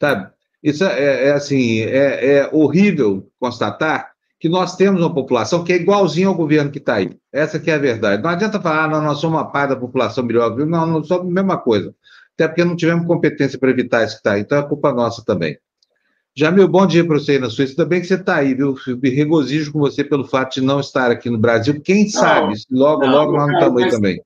Sabe? 0.02 0.32
Isso 0.62 0.84
é, 0.84 1.00
é, 1.00 1.28
é 1.28 1.32
assim, 1.32 1.82
é, 1.82 2.38
é, 2.38 2.50
horrível 2.52 3.30
constatar 3.40 4.11
que 4.42 4.50
nós 4.50 4.76
temos 4.76 5.02
uma 5.02 5.14
população 5.14 5.64
que 5.64 5.72
é 5.72 5.76
igualzinha 5.76 6.28
ao 6.28 6.34
governo 6.34 6.72
que 6.72 6.80
está 6.80 6.96
aí. 6.96 7.12
Essa 7.32 7.60
que 7.60 7.70
é 7.70 7.76
a 7.76 7.78
verdade. 7.78 8.24
Não 8.24 8.30
adianta 8.32 8.60
falar, 8.60 8.86
ah, 8.86 8.88
não, 8.88 9.02
nós 9.04 9.20
somos 9.20 9.38
uma 9.38 9.52
parte 9.52 9.70
da 9.70 9.76
população 9.76 10.24
melhor. 10.24 10.58
Não, 10.58 10.88
não 10.88 11.04
somos 11.04 11.28
a 11.28 11.32
mesma 11.32 11.60
coisa. 11.60 11.94
Até 12.34 12.48
porque 12.48 12.66
não 12.66 12.76
tivemos 12.76 13.06
competência 13.06 13.60
para 13.60 13.70
evitar 13.70 14.04
isso 14.04 14.16
que 14.16 14.22
está 14.22 14.34
aí. 14.34 14.42
Então 14.42 14.58
é 14.58 14.68
culpa 14.68 14.92
nossa 14.92 15.24
também. 15.24 15.60
Jamil, 16.36 16.68
bom 16.68 16.88
dia 16.88 17.06
para 17.06 17.20
você 17.20 17.34
aí 17.34 17.40
na 17.40 17.52
Suíça. 17.52 17.86
Bem 17.86 18.02
que 18.02 18.08
você 18.08 18.16
está 18.16 18.38
aí, 18.38 18.56
viu? 18.56 18.76
Me 19.00 19.12
regozijo 19.12 19.72
com 19.72 19.78
você 19.78 20.04
pelo 20.04 20.26
fato 20.26 20.56
de 20.56 20.62
não 20.62 20.80
estar 20.80 21.12
aqui 21.12 21.30
no 21.30 21.38
Brasil. 21.38 21.80
Quem 21.80 22.06
não, 22.06 22.10
sabe, 22.10 22.56
logo, 22.72 23.06
não, 23.06 23.12
logo 23.12 23.34
nós 23.34 23.48
não 23.48 23.54
estamos 23.54 23.84
aí 23.84 23.90
também. 23.92 24.22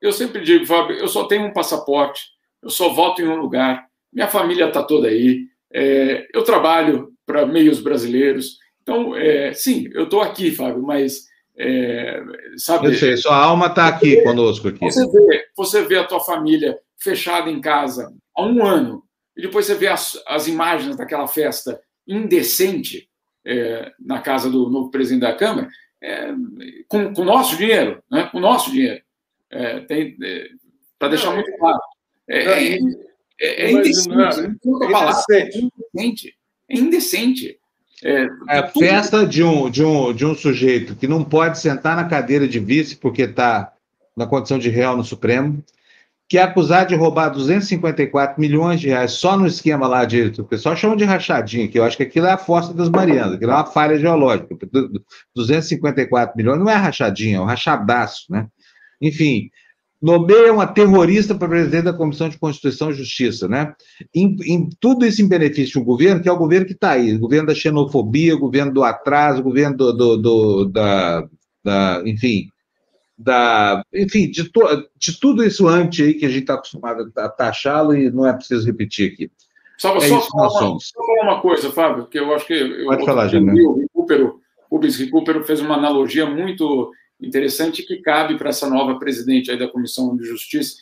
Eu 0.00 0.12
sempre 0.12 0.44
digo, 0.44 0.64
Fábio, 0.64 0.96
eu 0.96 1.08
só 1.08 1.24
tenho 1.24 1.44
um 1.44 1.52
passaporte, 1.52 2.20
eu 2.62 2.70
só 2.70 2.90
volto 2.90 3.20
em 3.20 3.26
um 3.26 3.36
lugar, 3.36 3.86
minha 4.12 4.28
família 4.28 4.68
está 4.68 4.84
toda 4.84 5.08
aí, 5.08 5.40
é, 5.72 6.28
eu 6.32 6.44
trabalho 6.44 7.08
para 7.26 7.44
meios 7.44 7.80
brasileiros. 7.80 8.64
Então, 8.86 9.16
é, 9.16 9.52
sim, 9.52 9.90
eu 9.92 10.04
estou 10.04 10.20
aqui, 10.20 10.52
Fábio, 10.52 10.80
mas. 10.80 11.26
É, 11.58 12.22
sabe, 12.56 12.88
eu 12.88 12.94
sei, 12.94 13.16
sua 13.16 13.36
alma 13.36 13.66
está 13.66 13.88
aqui 13.88 14.22
conosco. 14.22 14.68
Aqui. 14.68 14.78
Você, 14.78 15.04
vê, 15.10 15.46
você 15.56 15.82
vê 15.82 15.98
a 15.98 16.04
tua 16.04 16.20
família 16.20 16.78
fechada 16.96 17.50
em 17.50 17.60
casa 17.60 18.14
há 18.36 18.44
um 18.44 18.64
ano, 18.64 19.02
e 19.36 19.42
depois 19.42 19.66
você 19.66 19.74
vê 19.74 19.88
as, 19.88 20.22
as 20.26 20.46
imagens 20.46 20.96
daquela 20.96 21.26
festa 21.26 21.80
indecente 22.06 23.08
é, 23.44 23.90
na 23.98 24.20
casa 24.20 24.48
do 24.48 24.70
novo 24.70 24.90
presidente 24.90 25.22
da 25.22 25.34
Câmara, 25.34 25.68
é, 26.00 26.32
com 26.86 27.12
o 27.16 27.24
nosso 27.24 27.56
dinheiro, 27.56 28.00
né? 28.08 28.28
com 28.30 28.38
o 28.38 28.40
nosso 28.40 28.70
dinheiro. 28.70 29.02
É, 29.50 29.84
é 29.88 30.48
Para 30.96 31.08
deixar 31.08 31.32
muito 31.32 31.50
claro. 31.58 31.80
É, 32.28 32.44
é, 32.44 32.78
é, 33.40 33.70
indecente. 33.72 34.08
É 36.68 36.76
indecente. 36.76 37.58
É. 38.02 38.26
É, 38.48 38.58
a 38.58 38.68
festa 38.68 39.26
de 39.26 39.42
um, 39.42 39.70
de, 39.70 39.82
um, 39.82 40.12
de 40.12 40.26
um 40.26 40.34
sujeito 40.34 40.94
que 40.94 41.08
não 41.08 41.24
pode 41.24 41.58
sentar 41.58 41.96
na 41.96 42.04
cadeira 42.04 42.46
de 42.46 42.58
vice 42.58 42.96
porque 42.96 43.22
está 43.22 43.72
na 44.16 44.26
condição 44.26 44.58
de 44.58 44.68
réu 44.68 44.96
no 44.96 45.04
Supremo, 45.04 45.62
que 46.28 46.38
é 46.38 46.42
acusado 46.42 46.88
de 46.88 46.94
roubar 46.94 47.28
254 47.28 48.40
milhões 48.40 48.80
de 48.80 48.88
reais 48.88 49.12
só 49.12 49.36
no 49.36 49.46
esquema 49.46 49.86
lá 49.86 50.04
de. 50.04 50.32
O 50.40 50.44
pessoal 50.44 50.76
chama 50.76 50.96
de 50.96 51.04
rachadinha, 51.04 51.68
que 51.68 51.78
eu 51.78 51.84
acho 51.84 51.96
que 51.96 52.02
aquilo 52.02 52.26
é 52.26 52.32
a 52.32 52.38
força 52.38 52.74
das 52.74 52.88
Marianas, 52.88 53.34
aquilo 53.34 53.52
é 53.52 53.54
uma 53.54 53.66
falha 53.66 53.98
geológica. 53.98 54.56
254 55.34 56.36
milhões 56.36 56.58
não 56.58 56.68
é 56.68 56.74
rachadinha, 56.74 57.36
é 57.36 57.40
um 57.40 57.44
rachadaço, 57.44 58.26
né? 58.30 58.48
Enfim, 59.00 59.50
nomeia 60.00 60.52
uma 60.52 60.66
terrorista 60.66 61.34
para 61.34 61.48
presidente 61.48 61.84
da 61.84 61.92
Comissão 61.92 62.28
de 62.28 62.38
Constituição 62.38 62.90
e 62.90 62.94
Justiça, 62.94 63.48
né? 63.48 63.74
Em, 64.14 64.36
em, 64.44 64.68
tudo 64.80 65.06
isso 65.06 65.22
em 65.22 65.28
benefício 65.28 65.72
de 65.72 65.78
um 65.78 65.84
governo, 65.84 66.22
que 66.22 66.28
é 66.28 66.32
o 66.32 66.38
governo 66.38 66.66
que 66.66 66.72
está 66.72 66.92
aí, 66.92 67.14
o 67.14 67.20
governo 67.20 67.46
da 67.46 67.54
xenofobia, 67.54 68.34
o 68.34 68.40
governo 68.40 68.72
do 68.72 68.84
atraso, 68.84 69.40
o 69.40 69.44
governo 69.44 69.76
do, 69.76 69.92
do, 69.92 70.16
do 70.16 70.64
da, 70.66 71.26
da, 71.64 72.02
enfim, 72.04 72.48
da, 73.18 73.82
enfim, 73.92 74.30
de, 74.30 74.50
to, 74.50 74.60
de 74.96 75.18
tudo 75.18 75.42
isso 75.42 75.66
antes 75.66 76.04
aí 76.04 76.14
que 76.14 76.26
a 76.26 76.28
gente 76.28 76.42
está 76.42 76.54
acostumado 76.54 77.10
a 77.16 77.28
taxá-lo 77.28 77.94
e 77.94 78.10
não 78.10 78.26
é 78.26 78.32
preciso 78.32 78.66
repetir 78.66 79.12
aqui. 79.12 79.30
Só, 79.78 79.96
é 79.96 80.00
só, 80.00 80.20
falar 80.20 80.70
uma, 80.70 80.80
só 80.80 81.06
falar 81.06 81.32
uma 81.32 81.40
coisa, 81.40 81.70
Fábio, 81.70 82.06
que 82.06 82.18
eu 82.18 82.34
acho 82.34 82.46
que 82.46 82.54
eu, 82.54 82.86
Pode 82.86 83.04
falar, 83.04 83.30
o 83.34 84.40
Rubens 84.70 84.96
Recupero 84.98 85.44
fez 85.44 85.60
uma 85.60 85.76
analogia 85.76 86.26
muito 86.26 86.90
interessante 87.20 87.82
que 87.82 87.96
cabe 87.98 88.36
para 88.36 88.50
essa 88.50 88.68
nova 88.68 88.98
presidente 88.98 89.50
aí 89.50 89.58
da 89.58 89.68
Comissão 89.68 90.16
de 90.16 90.24
Justiça. 90.24 90.76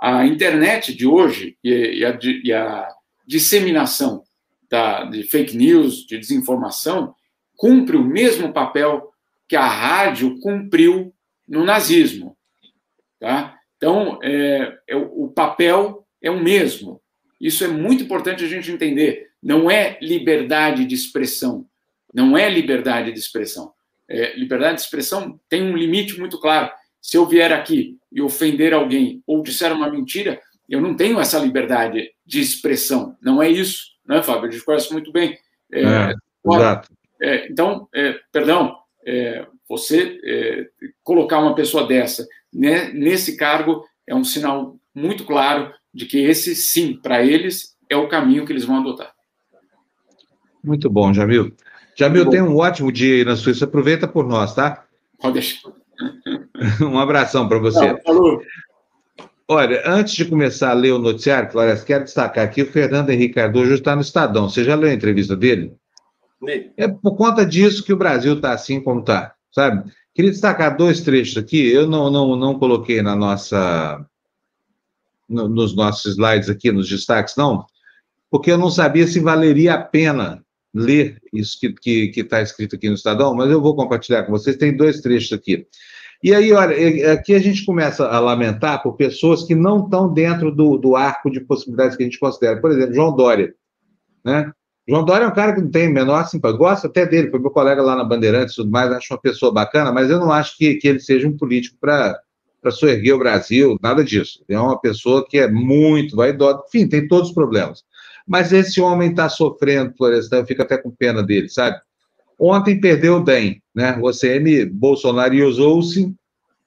A 0.00 0.26
internet 0.26 0.94
de 0.94 1.06
hoje 1.06 1.56
e, 1.62 2.04
a, 2.04 2.18
e 2.22 2.52
a, 2.52 2.88
disseminação 3.26 4.22
da, 4.70 5.04
de 5.04 5.22
fake 5.22 5.56
news, 5.56 6.06
de 6.06 6.18
desinformação, 6.18 7.14
cumpre 7.56 7.96
o 7.96 8.04
mesmo 8.04 8.52
papel 8.52 9.10
que 9.48 9.56
a 9.56 9.66
rádio 9.66 10.38
cumpriu 10.40 11.14
no 11.48 11.64
nazismo. 11.64 12.36
Tá? 13.18 13.58
Então, 13.76 14.18
é, 14.22 14.78
é, 14.88 14.96
o 14.96 15.28
papel 15.28 16.06
é 16.20 16.30
o 16.30 16.42
mesmo. 16.42 17.00
Isso 17.40 17.64
é 17.64 17.68
muito 17.68 18.04
importante 18.04 18.44
a 18.44 18.48
gente 18.48 18.70
entender. 18.70 19.30
Não 19.42 19.70
é 19.70 19.98
liberdade 20.00 20.84
de 20.84 20.94
expressão. 20.94 21.66
Não 22.12 22.36
é 22.36 22.48
liberdade 22.48 23.12
de 23.12 23.18
expressão. 23.18 23.73
É, 24.08 24.36
liberdade 24.36 24.76
de 24.76 24.82
expressão 24.82 25.40
tem 25.48 25.62
um 25.62 25.76
limite 25.76 26.18
muito 26.18 26.38
claro. 26.38 26.70
Se 27.00 27.16
eu 27.16 27.26
vier 27.26 27.52
aqui 27.52 27.98
e 28.12 28.20
ofender 28.20 28.72
alguém 28.72 29.22
ou 29.26 29.42
disser 29.42 29.72
uma 29.72 29.90
mentira, 29.90 30.40
eu 30.68 30.80
não 30.80 30.94
tenho 30.94 31.20
essa 31.20 31.38
liberdade 31.38 32.10
de 32.24 32.40
expressão. 32.40 33.16
Não 33.20 33.42
é 33.42 33.48
isso, 33.48 33.84
né, 34.06 34.22
Fábio? 34.22 34.48
A 34.48 34.50
gente 34.50 34.64
conhece 34.64 34.92
muito 34.92 35.12
bem. 35.12 35.38
É, 35.72 35.82
é, 35.82 36.14
exato. 36.46 36.92
É, 37.20 37.48
então, 37.50 37.88
é, 37.94 38.18
perdão, 38.32 38.76
é, 39.06 39.46
você 39.68 40.18
colocar 41.02 41.38
uma 41.38 41.54
pessoa 41.54 41.86
dessa 41.86 42.26
né, 42.54 42.92
nesse 42.92 43.36
cargo 43.36 43.84
é 44.06 44.14
um 44.14 44.24
sinal 44.24 44.78
muito 44.94 45.24
claro 45.24 45.74
de 45.92 46.06
que 46.06 46.18
esse, 46.18 46.54
sim, 46.54 46.96
para 46.96 47.24
eles, 47.24 47.76
é 47.90 47.96
o 47.96 48.08
caminho 48.08 48.46
que 48.46 48.52
eles 48.52 48.64
vão 48.64 48.78
adotar. 48.78 49.12
Muito 50.62 50.88
bom, 50.88 51.12
Jamil. 51.12 51.54
Jamil, 51.96 52.28
tem 52.28 52.42
um 52.42 52.56
ótimo 52.56 52.90
dia 52.90 53.16
aí 53.16 53.24
na 53.24 53.36
Suíça. 53.36 53.64
Aproveita 53.64 54.08
por 54.08 54.26
nós, 54.26 54.54
tá? 54.54 54.84
Pode 55.20 55.34
deixar. 55.34 55.70
um 56.82 56.98
abração 56.98 57.48
para 57.48 57.58
você. 57.58 57.92
Não, 57.92 58.00
falou. 58.02 58.42
Olha, 59.46 59.82
antes 59.86 60.14
de 60.14 60.24
começar 60.24 60.70
a 60.70 60.74
ler 60.74 60.92
o 60.92 60.98
noticiário, 60.98 61.50
Flores, 61.50 61.84
quero 61.84 62.04
destacar 62.04 62.44
aqui 62.44 62.62
o 62.62 62.72
Fernando 62.72 63.10
Henrique 63.10 63.34
Cardoso 63.34 63.74
está 63.74 63.94
no 63.94 64.02
Estadão. 64.02 64.48
Você 64.48 64.64
já 64.64 64.74
leu 64.74 64.88
a 64.88 64.94
entrevista 64.94 65.36
dele? 65.36 65.74
É 66.76 66.88
por 66.88 67.16
conta 67.16 67.44
disso 67.44 67.84
que 67.84 67.92
o 67.92 67.96
Brasil 67.96 68.34
está 68.34 68.52
assim 68.52 68.80
como 68.80 69.00
está, 69.00 69.34
sabe? 69.52 69.90
Queria 70.14 70.30
destacar 70.30 70.76
dois 70.76 71.00
trechos 71.00 71.36
aqui. 71.36 71.70
Eu 71.70 71.86
não, 71.86 72.10
não, 72.10 72.36
não 72.36 72.58
coloquei 72.58 73.02
na 73.02 73.16
nossa, 73.16 74.04
no, 75.28 75.48
nos 75.48 75.74
nossos 75.74 76.12
slides 76.12 76.48
aqui, 76.48 76.70
nos 76.70 76.88
destaques, 76.88 77.34
não, 77.36 77.66
porque 78.30 78.50
eu 78.50 78.58
não 78.58 78.70
sabia 78.70 79.06
se 79.06 79.20
valeria 79.20 79.74
a 79.74 79.82
pena 79.82 80.43
ler 80.74 81.18
isso 81.32 81.58
que 81.60 82.10
está 82.16 82.36
tá 82.36 82.42
escrito 82.42 82.76
aqui 82.76 82.88
no 82.88 82.94
Estadão, 82.94 83.34
mas 83.34 83.50
eu 83.50 83.62
vou 83.62 83.76
compartilhar 83.76 84.24
com 84.24 84.32
vocês. 84.32 84.56
Tem 84.56 84.76
dois 84.76 85.00
trechos 85.00 85.32
aqui. 85.32 85.66
E 86.22 86.34
aí, 86.34 86.52
olha, 86.52 87.12
aqui 87.12 87.34
a 87.34 87.38
gente 87.38 87.64
começa 87.64 88.06
a 88.06 88.18
lamentar 88.18 88.82
por 88.82 88.94
pessoas 88.94 89.44
que 89.44 89.54
não 89.54 89.84
estão 89.84 90.12
dentro 90.12 90.50
do, 90.50 90.78
do 90.78 90.96
arco 90.96 91.30
de 91.30 91.40
possibilidades 91.40 91.96
que 91.96 92.02
a 92.02 92.06
gente 92.06 92.18
considera. 92.18 92.60
Por 92.60 92.70
exemplo, 92.70 92.94
João 92.94 93.14
Dória. 93.14 93.54
Né? 94.24 94.50
João 94.88 95.04
Dória 95.04 95.24
é 95.24 95.28
um 95.28 95.34
cara 95.34 95.54
que 95.54 95.60
não 95.60 95.70
tem 95.70 95.90
menor 95.90 96.26
simpatia, 96.26 96.58
gosto 96.58 96.86
até 96.86 97.06
dele, 97.06 97.30
foi 97.30 97.40
meu 97.40 97.50
colega 97.50 97.82
lá 97.82 97.96
na 97.96 98.04
Bandeirantes 98.04 98.52
e 98.52 98.56
tudo 98.56 98.70
mais, 98.70 98.92
acho 98.92 99.12
uma 99.14 99.20
pessoa 99.20 99.52
bacana, 99.52 99.90
mas 99.90 100.10
eu 100.10 100.18
não 100.18 100.30
acho 100.30 100.56
que, 100.58 100.74
que 100.74 100.88
ele 100.88 101.00
seja 101.00 101.26
um 101.26 101.36
político 101.36 101.76
para 101.80 102.20
soerguer 102.70 103.14
o 103.14 103.18
Brasil, 103.18 103.78
nada 103.82 104.04
disso. 104.04 104.44
É 104.48 104.58
uma 104.58 104.78
pessoa 104.78 105.26
que 105.26 105.38
é 105.38 105.50
muito 105.50 106.16
vaidosa, 106.16 106.62
enfim, 106.68 106.86
tem 106.86 107.08
todos 107.08 107.30
os 107.30 107.34
problemas. 107.34 107.82
Mas 108.26 108.52
esse 108.52 108.80
homem 108.80 109.10
está 109.10 109.28
sofrendo, 109.28 109.94
Florestan, 109.96 110.38
eu 110.38 110.46
fico 110.46 110.62
até 110.62 110.78
com 110.78 110.90
pena 110.90 111.22
dele, 111.22 111.48
sabe? 111.48 111.78
Ontem 112.38 112.80
perdeu 112.80 113.16
o 113.16 113.24
DEM, 113.24 113.62
né? 113.74 113.98
O 114.00 114.08
OCM 114.08 114.66
bolsonariosou-se, 114.72 116.14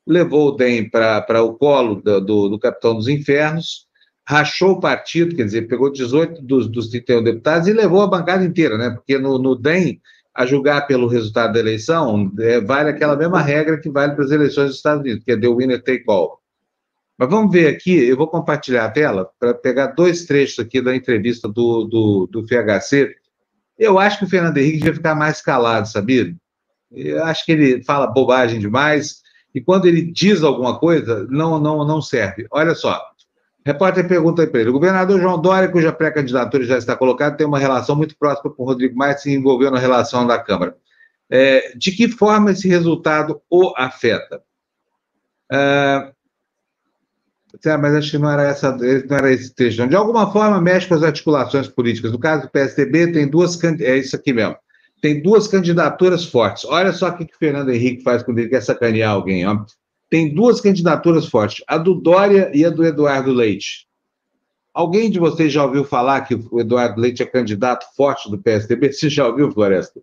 levou 0.05 0.49
o 0.49 0.51
DEM 0.51 0.89
para 0.89 1.43
o 1.43 1.55
colo 1.55 1.95
do, 1.95 2.21
do, 2.21 2.49
do 2.49 2.59
capitão 2.59 2.95
dos 2.95 3.07
infernos, 3.07 3.87
rachou 4.25 4.73
o 4.73 4.79
partido, 4.79 5.35
quer 5.35 5.45
dizer, 5.45 5.67
pegou 5.67 5.91
18 5.91 6.41
dos, 6.41 6.67
dos 6.69 6.89
31 6.89 7.23
deputados 7.23 7.67
e 7.67 7.73
levou 7.73 8.01
a 8.01 8.07
bancada 8.07 8.43
inteira, 8.43 8.77
né? 8.77 8.91
Porque 8.91 9.17
no, 9.17 9.37
no 9.37 9.55
DEM, 9.55 9.99
a 10.33 10.45
julgar 10.45 10.85
pelo 10.85 11.07
resultado 11.07 11.53
da 11.53 11.59
eleição, 11.59 12.31
é, 12.39 12.61
vale 12.61 12.89
aquela 12.89 13.15
mesma 13.15 13.41
regra 13.41 13.79
que 13.79 13.89
vale 13.89 14.13
para 14.13 14.23
as 14.23 14.31
eleições 14.31 14.67
dos 14.67 14.75
Estados 14.77 15.01
Unidos, 15.01 15.23
que 15.23 15.31
é 15.31 15.37
the 15.37 15.47
winner 15.47 15.81
take 15.81 16.03
all. 16.07 16.36
Mas 17.17 17.29
vamos 17.29 17.51
ver 17.51 17.67
aqui, 17.67 17.95
eu 17.95 18.15
vou 18.15 18.27
compartilhar 18.27 18.85
a 18.85 18.91
tela 18.91 19.29
para 19.39 19.53
pegar 19.53 19.87
dois 19.87 20.25
trechos 20.25 20.59
aqui 20.59 20.79
da 20.81 20.95
entrevista 20.95 21.47
do, 21.47 21.85
do, 21.85 22.27
do 22.27 22.47
FHC. 22.47 23.15
Eu 23.77 23.97
acho 23.97 24.19
que 24.19 24.25
o 24.25 24.29
Fernando 24.29 24.57
Henrique 24.57 24.77
devia 24.77 24.93
ficar 24.93 25.15
mais 25.15 25.41
calado, 25.41 25.87
sabia? 25.87 26.35
Eu 26.91 27.23
acho 27.23 27.43
que 27.43 27.51
ele 27.51 27.83
fala 27.83 28.07
bobagem 28.07 28.59
demais, 28.59 29.21
e 29.53 29.61
quando 29.61 29.87
ele 29.87 30.03
diz 30.03 30.43
alguma 30.43 30.77
coisa, 30.77 31.25
não, 31.29 31.59
não, 31.59 31.85
não 31.85 32.01
serve. 32.01 32.45
Olha 32.51 32.75
só, 32.75 33.01
repórter 33.65 34.07
pergunta 34.07 34.45
para 34.45 34.61
ele: 34.61 34.69
o 34.69 34.73
governador 34.73 35.19
João 35.19 35.41
Dória, 35.41 35.69
cuja 35.69 35.91
pré-candidatura 35.91 36.63
já 36.63 36.77
está 36.77 36.95
colocada, 36.95 37.35
tem 37.35 37.47
uma 37.47 37.59
relação 37.59 37.95
muito 37.95 38.15
próxima 38.17 38.53
com 38.53 38.63
o 38.63 38.65
Rodrigo 38.65 38.95
Maia, 38.95 39.17
se 39.17 39.33
envolveu 39.33 39.71
na 39.71 39.79
relação 39.79 40.27
da 40.27 40.37
Câmara. 40.37 40.77
É, 41.29 41.75
de 41.75 41.91
que 41.91 42.07
forma 42.07 42.51
esse 42.51 42.67
resultado 42.67 43.41
o 43.49 43.73
afeta? 43.75 44.41
É, 45.51 46.11
mas 47.79 47.95
acho 47.95 48.11
que 48.11 48.17
não 48.17 48.31
era, 48.31 48.43
essa, 48.43 48.71
não 48.75 49.17
era 49.17 49.31
esse 49.31 49.53
trecho. 49.53 49.87
De 49.87 49.95
alguma 49.95 50.31
forma, 50.31 50.59
mexe 50.61 50.87
com 50.87 50.95
as 50.95 51.03
articulações 51.03 51.67
políticas. 51.67 52.11
No 52.11 52.19
caso 52.19 52.43
do 52.43 52.51
PSDB, 52.51 53.11
tem 53.11 53.27
duas. 53.27 53.61
É 53.63 53.97
isso 53.97 54.15
aqui 54.15 54.33
mesmo. 54.33 54.55
tem 55.01 55.21
duas 55.21 55.47
candidaturas 55.47 56.25
fortes. 56.25 56.65
Olha 56.65 56.91
só 56.91 57.09
o 57.09 57.17
que 57.17 57.23
o 57.23 57.37
Fernando 57.37 57.69
Henrique 57.69 58.03
faz 58.03 58.23
quando 58.23 58.39
ele 58.39 58.49
quer 58.49 58.61
sacanear 58.61 59.11
alguém. 59.11 59.47
Ó. 59.47 59.65
Tem 60.09 60.33
duas 60.33 60.61
candidaturas 60.61 61.25
fortes, 61.27 61.63
a 61.67 61.77
do 61.77 61.93
Dória 61.93 62.49
e 62.53 62.63
a 62.63 62.69
do 62.69 62.85
Eduardo 62.85 63.31
Leite. 63.31 63.87
Alguém 64.73 65.09
de 65.09 65.19
vocês 65.19 65.51
já 65.51 65.65
ouviu 65.65 65.83
falar 65.83 66.21
que 66.21 66.35
o 66.35 66.59
Eduardo 66.59 67.01
Leite 67.01 67.23
é 67.23 67.25
candidato 67.25 67.85
forte 67.95 68.29
do 68.29 68.37
PSDB? 68.37 68.93
Você 68.93 69.09
já 69.09 69.27
ouviu, 69.27 69.51
Floresta? 69.51 69.99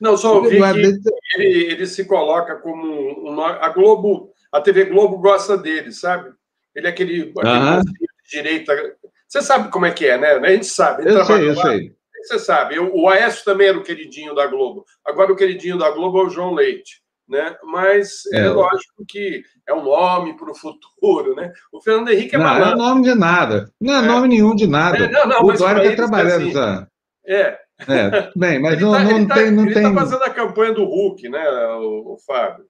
Não, 0.00 0.16
só 0.16 0.36
ouvi 0.38 0.56
que 0.56 0.58
Leite... 0.58 1.08
ele, 1.36 1.72
ele, 1.72 1.86
se 1.86 2.04
coloca 2.04 2.56
como 2.56 3.30
um, 3.30 3.40
a 3.40 3.68
Globo, 3.68 4.32
a 4.52 4.60
TV 4.60 4.86
Globo 4.86 5.18
gosta 5.18 5.56
dele, 5.56 5.92
sabe? 5.92 6.30
Ele 6.74 6.86
é 6.86 6.90
aquele, 6.90 7.32
aquele 7.38 7.82
de 7.82 8.30
direita. 8.30 8.96
Você 9.26 9.42
sabe 9.42 9.70
como 9.70 9.86
é 9.86 9.90
que 9.90 10.06
é, 10.06 10.18
né? 10.18 10.32
A 10.32 10.50
gente 10.50 10.66
sabe. 10.66 11.04
eu 11.06 11.24
sei, 11.24 11.48
eu 11.48 11.54
lá. 11.54 11.62
sei. 11.62 11.92
Você 12.22 12.38
sabe. 12.38 12.78
O 12.78 13.08
Aécio 13.08 13.44
também 13.44 13.68
era 13.68 13.78
o 13.78 13.82
queridinho 13.82 14.34
da 14.34 14.46
Globo. 14.46 14.84
Agora 15.04 15.32
o 15.32 15.36
queridinho 15.36 15.78
da 15.78 15.90
Globo 15.90 16.20
é 16.20 16.26
o 16.26 16.30
João 16.30 16.54
Leite 16.54 17.02
né? 17.28 17.54
Mas 17.62 18.22
é, 18.32 18.38
é 18.38 18.48
lógico 18.48 19.04
que 19.06 19.42
é 19.66 19.74
um 19.74 19.84
nome 19.84 20.36
para 20.36 20.50
o 20.50 20.54
futuro, 20.54 21.34
né? 21.34 21.52
O 21.70 21.80
Fernando 21.80 22.08
Henrique 22.08 22.34
é 22.34 22.38
Não, 22.38 22.58
não 22.58 22.72
é 22.72 22.74
nome 22.74 23.02
de 23.02 23.14
nada. 23.14 23.70
Não 23.80 23.94
é, 23.94 23.98
é, 23.98 24.02
nome 24.02 24.28
nenhum 24.28 24.54
de 24.54 24.66
nada. 24.66 24.96
É, 24.96 25.10
não, 25.10 25.26
não, 25.26 25.42
o 25.42 25.52
Dória 25.52 25.82
está 25.82 25.96
trabalhando. 25.96 26.58
Assim, 26.58 26.86
É. 27.26 27.58
É, 27.86 28.32
bem, 28.34 28.60
mas 28.60 28.80
não, 28.80 28.90
tá, 28.90 29.04
não 29.04 29.26
tá, 29.26 29.34
tem. 29.36 29.50
Não 29.52 29.64
ele 29.64 29.74
está 29.74 29.94
fazendo 29.94 30.24
a 30.24 30.30
campanha 30.30 30.72
do 30.72 30.84
Hulk, 30.84 31.28
né, 31.28 31.48
o, 31.76 32.14
o 32.14 32.18
Fábio? 32.26 32.64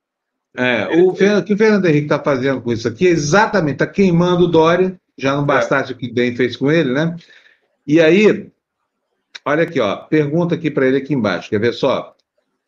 É, 0.57 0.88
o, 0.96 1.11
o 1.11 1.42
que 1.44 1.55
o 1.55 1.57
Fernando 1.57 1.86
Henrique 1.86 2.07
está 2.07 2.18
fazendo 2.18 2.61
com 2.61 2.72
isso 2.72 2.88
aqui 2.88 3.07
é 3.07 3.11
exatamente, 3.11 3.74
está 3.74 3.86
queimando 3.86 4.44
o 4.44 4.49
Dória, 4.49 4.99
já 5.16 5.34
não 5.34 5.42
é. 5.42 5.46
bastasse 5.46 5.92
o 5.92 5.96
que 5.96 6.12
bem 6.12 6.34
fez 6.34 6.57
com 6.57 6.70
ele, 6.70 6.92
né? 6.92 7.14
E 7.86 8.01
aí, 8.01 8.51
olha 9.44 9.62
aqui, 9.62 9.80
ó, 9.80 9.96
pergunta 9.96 10.55
aqui 10.55 10.70
para 10.70 10.86
ele 10.86 10.99
aqui 10.99 11.14
embaixo, 11.14 11.51
quer 11.51 11.61
ver 11.61 11.72
só? 11.72 12.14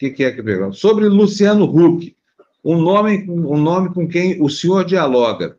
que, 0.00 0.10
que 0.10 0.24
é 0.24 0.32
que 0.32 0.42
pergunta? 0.42 0.72
Sobre 0.72 1.06
Luciano 1.06 1.66
Huck, 1.66 2.16
um 2.64 2.80
nome, 2.80 3.26
um 3.28 3.58
nome 3.58 3.92
com 3.92 4.08
quem 4.08 4.42
o 4.42 4.48
senhor 4.48 4.82
dialoga. 4.82 5.58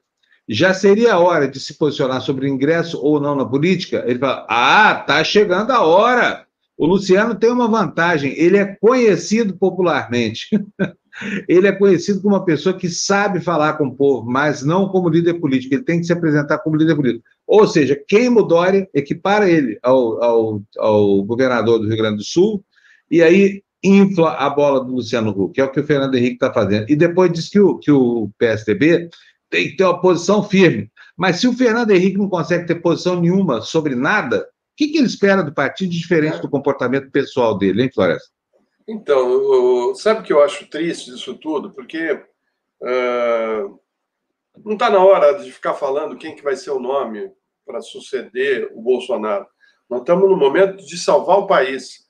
Já 0.50 0.74
seria 0.74 1.14
a 1.14 1.20
hora 1.20 1.48
de 1.48 1.60
se 1.60 1.76
posicionar 1.76 2.22
sobre 2.22 2.50
ingresso 2.50 3.00
ou 3.00 3.20
não 3.20 3.36
na 3.36 3.46
política? 3.46 4.04
Ele 4.08 4.18
fala: 4.18 4.48
Ah, 4.50 4.96
tá 4.96 5.24
chegando 5.24 5.70
a 5.72 5.86
hora. 5.86 6.48
O 6.76 6.88
Luciano 6.88 7.36
tem 7.36 7.52
uma 7.52 7.68
vantagem, 7.68 8.34
ele 8.36 8.58
é 8.58 8.66
conhecido 8.66 9.56
popularmente. 9.56 10.48
ele 11.48 11.68
é 11.68 11.72
conhecido 11.72 12.22
como 12.22 12.36
uma 12.36 12.46
pessoa 12.46 12.78
que 12.78 12.90
sabe 12.90 13.40
falar 13.40 13.74
com 13.74 13.88
o 13.88 13.96
povo, 13.96 14.30
mas 14.30 14.64
não 14.64 14.90
como 14.90 15.10
líder 15.10 15.36
político. 15.36 15.74
Ele 15.74 15.84
tem 15.84 16.00
que 16.00 16.06
se 16.06 16.14
apresentar 16.14 16.60
como 16.60 16.76
líder 16.76 16.96
político. 16.96 17.26
Ou 17.46 17.68
seja, 17.68 18.02
queima 18.08 18.42
o 18.42 18.44
Dória, 18.44 18.88
equipara 18.94 19.50
ele 19.50 19.78
ao, 19.84 20.24
ao, 20.24 20.62
ao 20.78 21.24
governador 21.24 21.80
do 21.80 21.88
Rio 21.88 21.98
Grande 21.98 22.18
do 22.18 22.24
Sul, 22.24 22.64
e 23.10 23.22
aí 23.22 23.62
infla 23.84 24.34
a 24.36 24.50
bola 24.50 24.84
do 24.84 24.94
Luciano 24.94 25.32
Huck, 25.32 25.54
que 25.56 25.62
é 25.62 25.64
o 25.64 25.72
que 25.72 25.80
o 25.80 25.86
Fernando 25.86 26.16
Henrique 26.16 26.36
está 26.36 26.54
fazendo. 26.54 26.90
E 26.90 26.96
depois 26.96 27.32
diz 27.32 27.50
que 27.50 27.60
o, 27.60 27.78
que 27.78 27.92
o 27.92 28.30
PSDB 28.38 29.10
tem 29.50 29.70
que 29.70 29.76
ter 29.76 29.84
uma 29.84 30.00
posição 30.00 30.44
firme. 30.44 30.90
Mas 31.18 31.40
se 31.40 31.48
o 31.48 31.54
Fernando 31.54 31.92
Henrique 31.92 32.18
não 32.18 32.30
consegue 32.30 32.66
ter 32.66 32.76
posição 32.76 33.20
nenhuma 33.20 33.62
sobre 33.62 33.96
nada, 33.96 34.40
o 34.40 34.44
que, 34.78 34.88
que 34.88 34.98
ele 34.98 35.08
espera 35.08 35.44
do 35.44 35.54
partido 35.54 35.92
diferente 35.92 36.42
do 36.42 36.50
comportamento 36.50 37.12
pessoal 37.12 37.58
dele, 37.58 37.84
hein, 37.84 37.92
Floresta? 37.94 38.30
Então, 38.92 39.96
sabe 39.96 40.20
o 40.20 40.24
que 40.24 40.34
eu 40.34 40.44
acho 40.44 40.70
triste 40.70 41.12
disso 41.12 41.34
tudo? 41.36 41.72
Porque 41.72 42.12
uh, 42.12 43.80
não 44.66 44.74
está 44.74 44.90
na 44.90 45.00
hora 45.00 45.42
de 45.42 45.50
ficar 45.50 45.76
falando 45.76 46.18
quem 46.18 46.36
que 46.36 46.44
vai 46.44 46.58
ser 46.58 46.72
o 46.72 46.80
nome 46.80 47.32
para 47.66 47.80
suceder 47.80 48.70
o 48.74 48.82
Bolsonaro. 48.82 49.48
Nós 49.90 50.02
estamos 50.02 50.30
no 50.30 50.36
momento 50.36 50.86
de 50.86 50.98
salvar 50.98 51.40
o 51.40 51.48
país. 51.48 52.06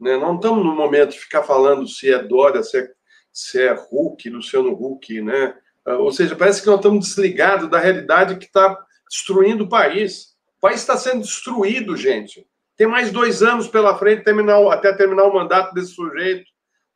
Né? 0.00 0.16
Não 0.16 0.34
estamos 0.34 0.64
no 0.64 0.74
momento 0.74 1.12
de 1.12 1.20
ficar 1.20 1.44
falando 1.44 1.86
se 1.86 2.12
é 2.12 2.20
Dória, 2.20 2.60
se 2.64 2.76
é, 2.80 2.88
se 3.32 3.62
é 3.62 3.72
Huck, 3.92 4.28
Luciano 4.28 4.72
Huck, 4.72 5.20
né? 5.22 5.56
Ah, 5.84 5.98
ou 5.98 6.10
seja, 6.10 6.34
parece 6.34 6.60
que 6.60 6.66
nós 6.66 6.76
estamos 6.76 7.06
desligados 7.06 7.70
da 7.70 7.78
realidade 7.78 8.36
que 8.36 8.46
está 8.46 8.76
destruindo 9.08 9.62
o 9.62 9.68
país. 9.68 10.36
O 10.58 10.60
país 10.62 10.80
está 10.80 10.96
sendo 10.96 11.20
destruído, 11.20 11.96
gente. 11.96 12.44
Tem 12.76 12.86
mais 12.86 13.10
dois 13.10 13.42
anos 13.42 13.68
pela 13.68 13.96
frente 13.96 14.24
terminar, 14.24 14.60
até 14.70 14.92
terminar 14.92 15.24
o 15.24 15.34
mandato 15.34 15.72
desse 15.72 15.92
sujeito. 15.92 16.44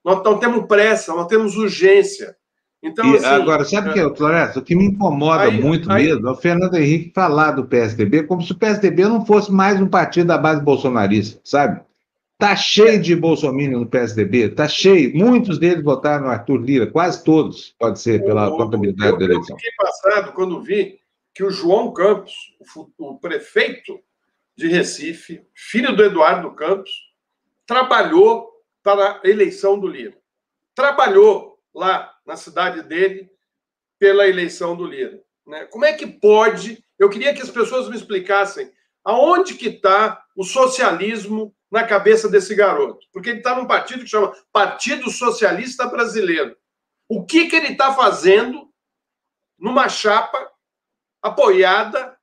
Nós 0.04 0.22
não 0.22 0.38
temos 0.38 0.66
pressa, 0.66 1.14
nós 1.14 1.26
temos 1.26 1.56
urgência. 1.56 2.36
Então, 2.82 3.04
e, 3.06 3.16
assim, 3.16 3.26
agora, 3.26 3.64
sabe 3.64 3.90
o 3.90 3.92
que, 3.92 4.16
Floresta? 4.16 4.58
O 4.58 4.62
que 4.62 4.74
me 4.74 4.86
incomoda 4.86 5.44
aí, 5.44 5.60
muito 5.60 5.90
aí, 5.90 6.06
mesmo 6.06 6.28
é 6.28 6.32
o 6.32 6.36
Fernando 6.36 6.74
Henrique 6.76 7.12
falar 7.14 7.52
do 7.52 7.66
PSDB 7.66 8.22
como 8.22 8.42
se 8.42 8.52
o 8.52 8.58
PSDB 8.58 9.04
não 9.04 9.24
fosse 9.24 9.52
mais 9.52 9.80
um 9.80 9.86
partido 9.86 10.28
da 10.28 10.38
base 10.38 10.62
bolsonarista, 10.62 11.40
sabe? 11.44 11.82
Está 12.40 12.56
cheio 12.56 12.98
de 12.98 13.14
bolsominion 13.14 13.80
no 13.80 13.86
PSDB, 13.86 14.46
está 14.46 14.66
cheio. 14.66 15.14
Muitos 15.14 15.58
deles 15.58 15.84
votaram 15.84 16.24
no 16.24 16.30
Arthur 16.30 16.56
Lira, 16.56 16.86
quase 16.86 17.22
todos, 17.22 17.74
pode 17.78 18.00
ser, 18.00 18.24
pela 18.24 18.48
o, 18.48 18.56
contabilidade 18.56 19.12
eu, 19.12 19.18
da 19.18 19.24
eleição. 19.26 19.56
Eu 19.56 19.60
fiquei 19.60 19.72
passado 19.76 20.32
quando 20.32 20.62
vi 20.62 20.98
que 21.34 21.44
o 21.44 21.50
João 21.50 21.92
Campos, 21.92 22.32
o, 22.98 23.10
o 23.10 23.18
prefeito 23.18 24.00
de 24.60 24.68
Recife, 24.68 25.42
filho 25.54 25.96
do 25.96 26.04
Eduardo 26.04 26.54
Campos, 26.54 26.90
trabalhou 27.66 28.62
para 28.82 29.18
a 29.24 29.28
eleição 29.28 29.80
do 29.80 29.88
Lira. 29.88 30.16
Trabalhou 30.74 31.58
lá 31.74 32.14
na 32.26 32.36
cidade 32.36 32.82
dele 32.82 33.30
pela 33.98 34.28
eleição 34.28 34.76
do 34.76 34.84
Lira. 34.84 35.18
Né? 35.46 35.64
Como 35.64 35.86
é 35.86 35.94
que 35.94 36.06
pode? 36.06 36.84
Eu 36.98 37.08
queria 37.08 37.32
que 37.32 37.40
as 37.40 37.48
pessoas 37.48 37.88
me 37.88 37.96
explicassem 37.96 38.70
aonde 39.02 39.54
que 39.54 39.68
está 39.68 40.22
o 40.36 40.44
socialismo 40.44 41.56
na 41.70 41.82
cabeça 41.84 42.28
desse 42.28 42.54
garoto? 42.54 43.06
Porque 43.14 43.30
ele 43.30 43.38
está 43.38 43.54
num 43.54 43.66
partido 43.66 44.04
que 44.04 44.10
chama 44.10 44.34
Partido 44.52 45.10
Socialista 45.10 45.86
Brasileiro. 45.86 46.54
O 47.08 47.24
que, 47.24 47.48
que 47.48 47.56
ele 47.56 47.68
está 47.68 47.94
fazendo 47.94 48.70
numa 49.58 49.88
chapa 49.88 50.50
apoiada, 51.22 52.14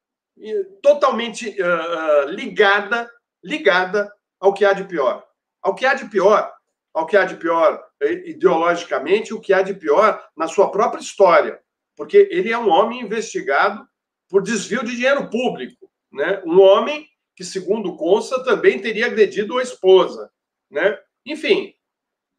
totalmente 0.81 1.49
uh, 1.49 2.29
ligada, 2.29 3.09
ligada 3.43 4.11
ao 4.39 4.53
que 4.53 4.65
há 4.65 4.73
de 4.73 4.83
pior? 4.83 5.25
Ao 5.61 5.73
que 5.73 5.85
há 5.85 5.93
de 5.93 6.05
pior, 6.05 6.53
ao 6.93 7.05
que 7.05 7.17
há 7.17 7.25
de 7.25 7.35
pior 7.35 7.83
ideologicamente, 8.25 9.33
o 9.33 9.41
que 9.41 9.53
há 9.53 9.61
de 9.61 9.73
pior 9.73 10.23
na 10.35 10.47
sua 10.47 10.69
própria 10.69 11.01
história, 11.01 11.59
porque 11.95 12.27
ele 12.31 12.51
é 12.51 12.57
um 12.57 12.69
homem 12.69 13.01
investigado 13.01 13.87
por 14.29 14.43
desvio 14.43 14.83
de 14.83 14.95
dinheiro 14.95 15.29
público, 15.29 15.89
né? 16.11 16.41
Um 16.45 16.59
homem 16.61 17.07
que, 17.35 17.43
segundo 17.43 17.95
consta, 17.95 18.43
também 18.43 18.81
teria 18.81 19.05
agredido 19.05 19.59
a 19.59 19.63
esposa. 19.63 20.31
Né? 20.69 20.99
Enfim, 21.23 21.73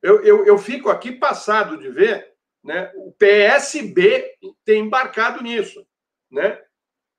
eu, 0.02 0.22
eu, 0.24 0.44
eu 0.44 0.58
fico 0.58 0.90
aqui 0.90 1.12
passado 1.12 1.78
de 1.78 1.88
ver 1.88 2.34
né, 2.64 2.92
o 2.96 3.12
PSB 3.12 4.34
ter 4.64 4.76
embarcado 4.76 5.40
nisso. 5.40 5.86
Né? 6.28 6.60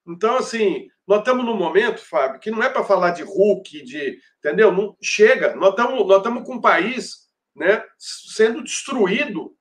Então, 0.10 0.38
assim, 0.38 0.88
nós 1.08 1.20
estamos 1.20 1.46
num 1.46 1.56
momento, 1.56 2.00
Fábio, 2.04 2.40
que 2.40 2.50
não 2.50 2.64
é 2.64 2.70
para 2.70 2.84
falar 2.84 3.12
de 3.12 3.22
Hulk, 3.22 3.84
de. 3.84 4.18
Entendeu? 4.40 4.72
Não, 4.72 4.98
chega, 5.00 5.56
nós 5.56 5.70
estamos 5.72 6.08
nós 6.08 6.18
estamos 6.18 6.44
com 6.46 6.56
um 6.56 6.62
país 6.62 7.28
né, 7.56 7.84
sendo 7.98 8.64
destruído. 8.64 9.54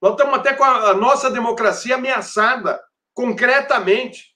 Nós 0.00 0.12
estamos 0.12 0.34
até 0.34 0.54
com 0.54 0.64
a, 0.64 0.90
a 0.90 0.94
nossa 0.94 1.30
democracia 1.30 1.96
ameaçada, 1.96 2.80
concretamente. 3.12 4.34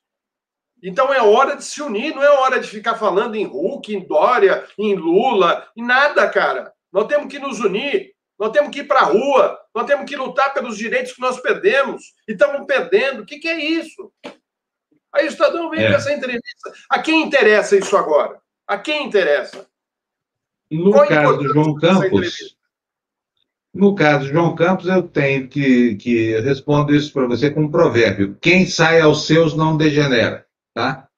Então 0.82 1.12
é 1.12 1.22
hora 1.22 1.56
de 1.56 1.64
se 1.64 1.82
unir, 1.82 2.14
não 2.14 2.22
é 2.22 2.30
hora 2.30 2.60
de 2.60 2.68
ficar 2.68 2.96
falando 2.96 3.34
em 3.34 3.44
Hulk, 3.44 3.94
em 3.94 4.06
Dória, 4.06 4.66
em 4.78 4.94
Lula, 4.94 5.66
em 5.76 5.82
nada, 5.82 6.28
cara. 6.28 6.72
Nós 6.92 7.06
temos 7.06 7.32
que 7.32 7.38
nos 7.38 7.58
unir, 7.60 8.14
nós 8.38 8.52
temos 8.52 8.70
que 8.70 8.80
ir 8.80 8.84
para 8.86 9.00
a 9.00 9.04
rua, 9.04 9.58
nós 9.74 9.86
temos 9.86 10.08
que 10.08 10.16
lutar 10.16 10.52
pelos 10.52 10.76
direitos 10.76 11.12
que 11.12 11.20
nós 11.20 11.40
perdemos 11.40 12.02
e 12.28 12.32
estamos 12.32 12.66
perdendo. 12.66 13.22
O 13.22 13.26
que, 13.26 13.38
que 13.38 13.48
é 13.48 13.58
isso? 13.58 14.12
Aí 15.14 15.26
o 15.26 15.28
Estadão 15.28 15.70
vem 15.70 15.84
é. 15.84 15.88
com 15.88 15.96
essa 15.96 16.12
entrevista. 16.12 16.72
A 16.90 17.00
quem 17.00 17.22
interessa 17.22 17.76
isso 17.76 17.96
agora? 17.96 18.40
A 18.66 18.78
quem 18.78 19.06
interessa? 19.06 19.66
No 20.70 20.92
Qual 20.92 21.06
caso 21.06 21.38
do 21.38 21.48
João 21.48 21.74
Campos, 21.76 22.56
no 23.74 23.94
caso 23.94 24.26
de 24.26 24.32
João 24.32 24.54
Campos, 24.54 24.86
eu 24.86 25.02
tenho 25.02 25.48
que, 25.48 25.96
que 25.96 26.38
responder 26.40 26.96
isso 26.96 27.12
para 27.12 27.26
você 27.26 27.50
com 27.50 27.62
um 27.62 27.70
provérbio: 27.70 28.36
quem 28.40 28.66
sai 28.66 29.00
aos 29.00 29.26
seus 29.26 29.54
não 29.54 29.76
degenera. 29.76 30.46
Tá? 30.74 31.08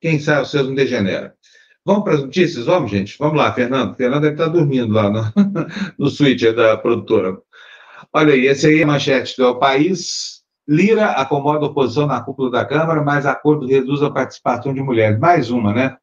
Quem 0.00 0.20
sabe 0.20 0.42
os 0.42 0.50
seus 0.50 0.68
não 0.68 0.74
degenera. 0.74 1.34
Vamos 1.84 2.04
para 2.04 2.14
as 2.14 2.20
notícias? 2.20 2.64
Vamos, 2.64 2.90
gente? 2.90 3.16
Vamos 3.18 3.36
lá, 3.36 3.52
Fernando. 3.52 3.94
Fernando 3.94 4.22
deve 4.22 4.34
estar 4.34 4.48
dormindo 4.48 4.92
lá 4.92 5.10
no, 5.10 5.22
no 5.98 6.10
switcher 6.10 6.54
da 6.54 6.76
produtora. 6.76 7.36
Olha 8.12 8.32
aí, 8.32 8.46
esse 8.46 8.66
aí 8.66 8.80
é 8.80 8.84
a 8.84 8.86
manchete 8.86 9.36
do 9.36 9.58
País. 9.58 10.33
Lira 10.66 11.10
acomoda 11.10 11.66
a 11.66 11.68
oposição 11.68 12.06
na 12.06 12.20
cúpula 12.20 12.50
da 12.50 12.64
Câmara, 12.64 13.02
mas 13.02 13.26
acordo 13.26 13.66
reduz 13.66 14.02
a 14.02 14.10
participação 14.10 14.72
de 14.72 14.82
mulheres. 14.82 15.18
Mais 15.18 15.50
uma, 15.50 15.72
né? 15.72 15.96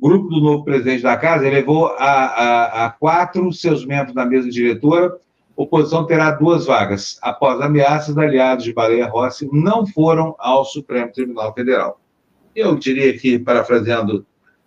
O 0.00 0.08
grupo 0.08 0.28
do 0.28 0.40
novo 0.40 0.64
presidente 0.64 1.02
da 1.02 1.16
Casa 1.16 1.46
elevou 1.46 1.86
a, 1.98 2.04
a, 2.04 2.86
a 2.86 2.90
quatro 2.90 3.52
seus 3.52 3.84
membros 3.84 4.14
da 4.14 4.24
mesa 4.24 4.48
diretora. 4.48 5.16
Oposição 5.56 6.06
terá 6.06 6.30
duas 6.30 6.66
vagas. 6.66 7.18
Após 7.22 7.60
ameaças, 7.60 8.16
aliados 8.16 8.64
de 8.64 8.72
Baleia 8.72 9.08
Rossi 9.08 9.48
não 9.52 9.86
foram 9.86 10.34
ao 10.38 10.64
Supremo 10.64 11.12
Tribunal 11.12 11.52
Federal 11.52 12.00
eu 12.58 12.74
diria 12.76 13.16
que, 13.16 13.38
parafraseando 13.38 14.26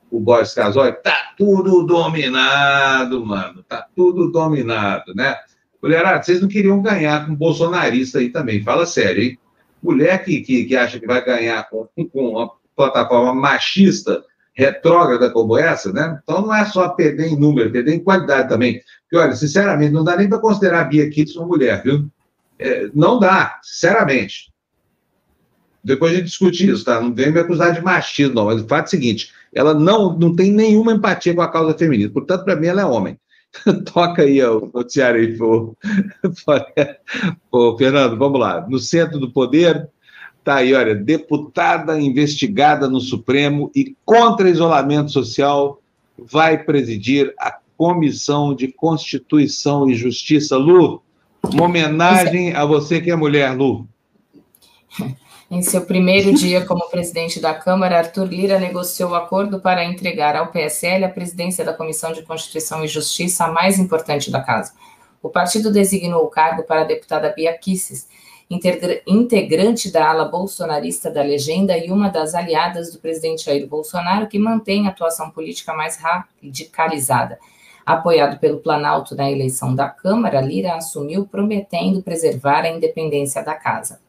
o 0.10 0.20
Boris 0.20 0.54
Casoy, 0.54 0.91
tá 0.93 1.34
tudo 1.38 1.84
dominado, 1.86 3.26
mano, 3.26 3.64
tá 3.64 3.88
tudo 3.95 4.32
dominado, 4.32 5.14
né? 5.14 5.36
Mulherada, 5.82 6.21
vocês 6.21 6.41
não 6.41 6.47
queriam 6.47 6.82
ganhar 6.82 7.25
com 7.25 7.36
bolsonarista 7.36 8.19
aí 8.19 8.29
também, 8.29 8.63
fala 8.63 8.86
sério, 8.86 9.23
hein? 9.23 9.39
Mulher 9.82 10.23
que, 10.23 10.41
que, 10.41 10.65
que 10.65 10.75
acha 10.75 10.99
que 10.99 11.07
vai 11.07 11.23
ganhar 11.25 11.67
com, 11.69 11.88
com 12.11 12.29
uma 12.29 12.51
plataforma 12.75 13.34
machista, 13.34 14.23
retrógrada 14.53 15.32
como 15.32 15.57
essa, 15.57 15.91
né? 15.91 16.19
Então 16.21 16.41
não 16.43 16.53
é 16.53 16.65
só 16.65 16.89
perder 16.89 17.27
em 17.27 17.39
número, 17.39 17.71
perder 17.71 17.95
em 17.95 18.03
qualidade 18.03 18.47
também. 18.47 18.82
Porque, 19.03 19.17
olha, 19.17 19.36
sinceramente, 19.36 19.91
não 19.91 20.03
dá 20.03 20.15
nem 20.15 20.29
para 20.29 20.39
considerar 20.39 20.82
a 20.82 20.84
Bia 20.84 21.09
Kitts 21.09 21.36
uma 21.36 21.47
mulher, 21.47 21.82
viu? 21.84 22.07
É, 22.59 22.89
não 22.93 23.19
dá, 23.19 23.59
sinceramente. 23.63 24.51
Depois 25.84 26.11
a 26.11 26.15
gente 26.15 26.25
discute 26.25 26.69
isso, 26.69 26.86
tá? 26.86 27.01
Não 27.01 27.13
vem 27.13 27.32
me 27.32 27.39
acusar 27.39 27.73
de 27.73 27.82
machismo, 27.82 28.36
não. 28.36 28.45
Mas 28.45 28.61
o 28.61 28.67
fato 28.67 28.86
é 28.86 28.88
o 28.88 28.89
seguinte: 28.89 29.32
ela 29.53 29.73
não, 29.73 30.17
não 30.17 30.36
tem 30.36 30.51
nenhuma 30.51 30.93
empatia 30.93 31.34
com 31.34 31.41
a 31.41 31.51
causa 31.51 31.75
feminina. 31.75 32.11
Portanto, 32.11 32.45
para 32.45 32.55
mim, 32.55 32.67
ela 32.67 32.82
é 32.82 32.86
homem. 32.86 33.17
Toca 33.93 34.24
aí 34.24 34.41
o 34.43 34.70
noticiário 34.74 35.22
aí, 35.22 35.38
pô. 35.38 35.76
pô, 37.52 37.78
Fernando, 37.78 38.18
vamos 38.18 38.39
lá. 38.39 38.66
No 38.68 38.80
centro 38.80 39.20
do 39.20 39.32
poder, 39.32 39.89
tá 40.43 40.56
aí, 40.56 40.74
olha, 40.74 40.95
deputada 40.95 41.99
investigada 41.99 42.89
no 42.89 42.99
Supremo 42.99 43.72
e 43.76 43.95
contra 44.06 44.49
isolamento 44.49 45.12
social 45.12 45.82
vai 46.18 46.64
presidir 46.64 47.34
a 47.39 47.58
Comissão 47.78 48.54
de 48.54 48.68
Constituição 48.68 49.89
e 49.89 49.95
Justiça. 49.95 50.56
Lu, 50.56 51.02
uma 51.43 51.66
homenagem 51.66 52.54
a 52.54 52.64
você 52.64 53.02
que 53.02 53.12
é 53.12 53.16
mulher, 53.16 53.56
Lu. 53.56 53.88
Em 55.54 55.62
seu 55.62 55.82
primeiro 55.86 56.32
dia 56.34 56.66
como 56.66 56.89
presidente 56.89 57.41
da 57.41 57.54
Câmara, 57.54 57.97
Arthur 57.97 58.24
Lira 58.24 58.58
negociou 58.58 59.12
o 59.12 59.16
acordo 59.16 59.60
para 59.60 59.84
entregar 59.84 60.34
ao 60.34 60.47
PSL 60.47 61.04
a 61.04 61.10
presidência 61.10 61.66
da 61.66 61.74
Comissão 61.74 62.14
de 62.14 62.22
Constituição 62.22 62.86
e 62.86 62.88
Justiça, 62.88 63.43
a 63.43 63.52
mais 63.52 63.78
importante 63.78 64.32
da 64.32 64.41
casa. 64.41 64.72
O 65.22 65.28
partido 65.28 65.70
designou 65.70 66.24
o 66.24 66.30
cargo 66.30 66.64
para 66.64 66.82
a 66.82 66.86
deputada 66.86 67.34
Bia 67.36 67.52
Kisses, 67.58 68.08
integrante 69.06 69.91
da 69.91 70.10
ala 70.10 70.24
bolsonarista 70.24 71.12
da 71.12 71.22
legenda 71.22 71.78
e 71.78 71.91
uma 71.91 72.08
das 72.08 72.34
aliadas 72.34 72.93
do 72.93 72.99
presidente 72.99 73.43
Jair 73.43 73.68
Bolsonaro, 73.68 74.28
que 74.28 74.39
mantém 74.39 74.88
a 74.88 74.89
atuação 74.91 75.32
política 75.32 75.74
mais 75.74 75.97
radicalizada. 75.97 77.38
Apoiado 77.86 78.39
pelo 78.39 78.60
Planalto 78.60 79.16
na 79.16 79.30
eleição 79.30 79.76
da 79.76 79.89
Câmara, 79.89 80.39
Lira 80.39 80.76
assumiu 80.76 81.28
prometendo 81.28 82.02
preservar 82.02 82.62
a 82.62 82.70
independência 82.70 83.43
da 83.43 83.54
casa. 83.54 83.99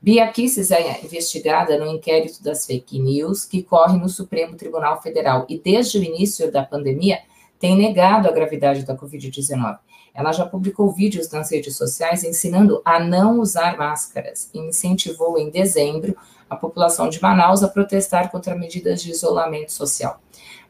Bia 0.00 0.30
Kicis 0.30 0.70
é 0.70 1.04
investigada 1.04 1.76
no 1.76 1.86
inquérito 1.86 2.40
das 2.40 2.64
fake 2.64 3.00
news 3.00 3.44
que 3.44 3.64
corre 3.64 3.98
no 3.98 4.08
Supremo 4.08 4.56
Tribunal 4.56 5.02
Federal 5.02 5.44
e, 5.48 5.58
desde 5.58 5.98
o 5.98 6.02
início 6.02 6.52
da 6.52 6.62
pandemia, 6.62 7.18
tem 7.58 7.76
negado 7.76 8.28
a 8.28 8.32
gravidade 8.32 8.84
da 8.84 8.96
Covid-19. 8.96 9.76
Ela 10.14 10.32
já 10.32 10.46
publicou 10.46 10.92
vídeos 10.92 11.28
nas 11.30 11.50
redes 11.50 11.76
sociais 11.76 12.22
ensinando 12.22 12.80
a 12.84 13.00
não 13.00 13.40
usar 13.40 13.76
máscaras 13.76 14.48
e 14.54 14.60
incentivou 14.60 15.36
em 15.36 15.50
dezembro 15.50 16.16
a 16.48 16.54
população 16.54 17.08
de 17.08 17.20
Manaus 17.20 17.64
a 17.64 17.68
protestar 17.68 18.30
contra 18.30 18.54
medidas 18.54 19.02
de 19.02 19.10
isolamento 19.10 19.72
social. 19.72 20.20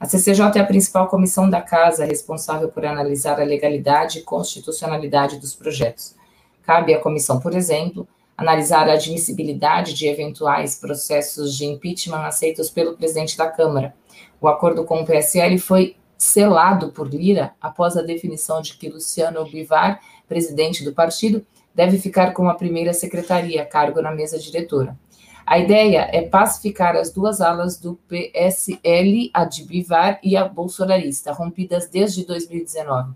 A 0.01 0.09
CCJ 0.09 0.57
é 0.57 0.61
a 0.61 0.67
principal 0.67 1.07
comissão 1.07 1.51
da 1.51 1.61
Casa 1.61 2.07
responsável 2.07 2.69
por 2.71 2.87
analisar 2.87 3.39
a 3.39 3.45
legalidade 3.45 4.21
e 4.21 4.23
constitucionalidade 4.23 5.39
dos 5.39 5.55
projetos. 5.55 6.17
Cabe 6.63 6.95
à 6.95 6.99
comissão, 6.99 7.39
por 7.41 7.55
exemplo, 7.55 8.09
analisar 8.39 8.89
a 8.89 8.93
admissibilidade 8.93 9.93
de 9.93 10.07
eventuais 10.07 10.77
processos 10.77 11.57
de 11.57 11.67
impeachment 11.67 12.25
aceitos 12.25 12.71
pelo 12.71 12.97
presidente 12.97 13.37
da 13.37 13.51
Câmara. 13.51 13.93
O 14.41 14.47
acordo 14.47 14.85
com 14.85 15.01
o 15.03 15.05
PSL 15.05 15.59
foi 15.59 15.97
selado 16.17 16.93
por 16.93 17.13
Lira 17.13 17.53
após 17.61 17.97
a 17.97 18.03
definição 18.03 18.63
de 18.63 18.77
que 18.77 18.89
Luciano 18.89 19.45
Bivar, 19.45 20.01
presidente 20.29 20.85
do 20.85 20.93
partido, 20.93 21.45
deve 21.75 21.99
ficar 21.99 22.33
com 22.33 22.49
a 22.49 22.55
primeira 22.55 22.93
secretaria, 22.93 23.65
cargo 23.65 24.01
na 24.01 24.13
mesa 24.13 24.39
diretora. 24.39 24.97
A 25.45 25.59
ideia 25.59 26.09
é 26.13 26.23
pacificar 26.23 26.95
as 26.95 27.11
duas 27.11 27.41
alas 27.41 27.77
do 27.77 27.99
PSL, 28.07 29.31
a 29.35 29.45
de 29.45 29.65
Bivar 29.65 30.21
e 30.23 30.37
a 30.37 30.47
bolsonarista, 30.47 31.33
rompidas 31.33 31.89
desde 31.89 32.25
2019. 32.25 33.15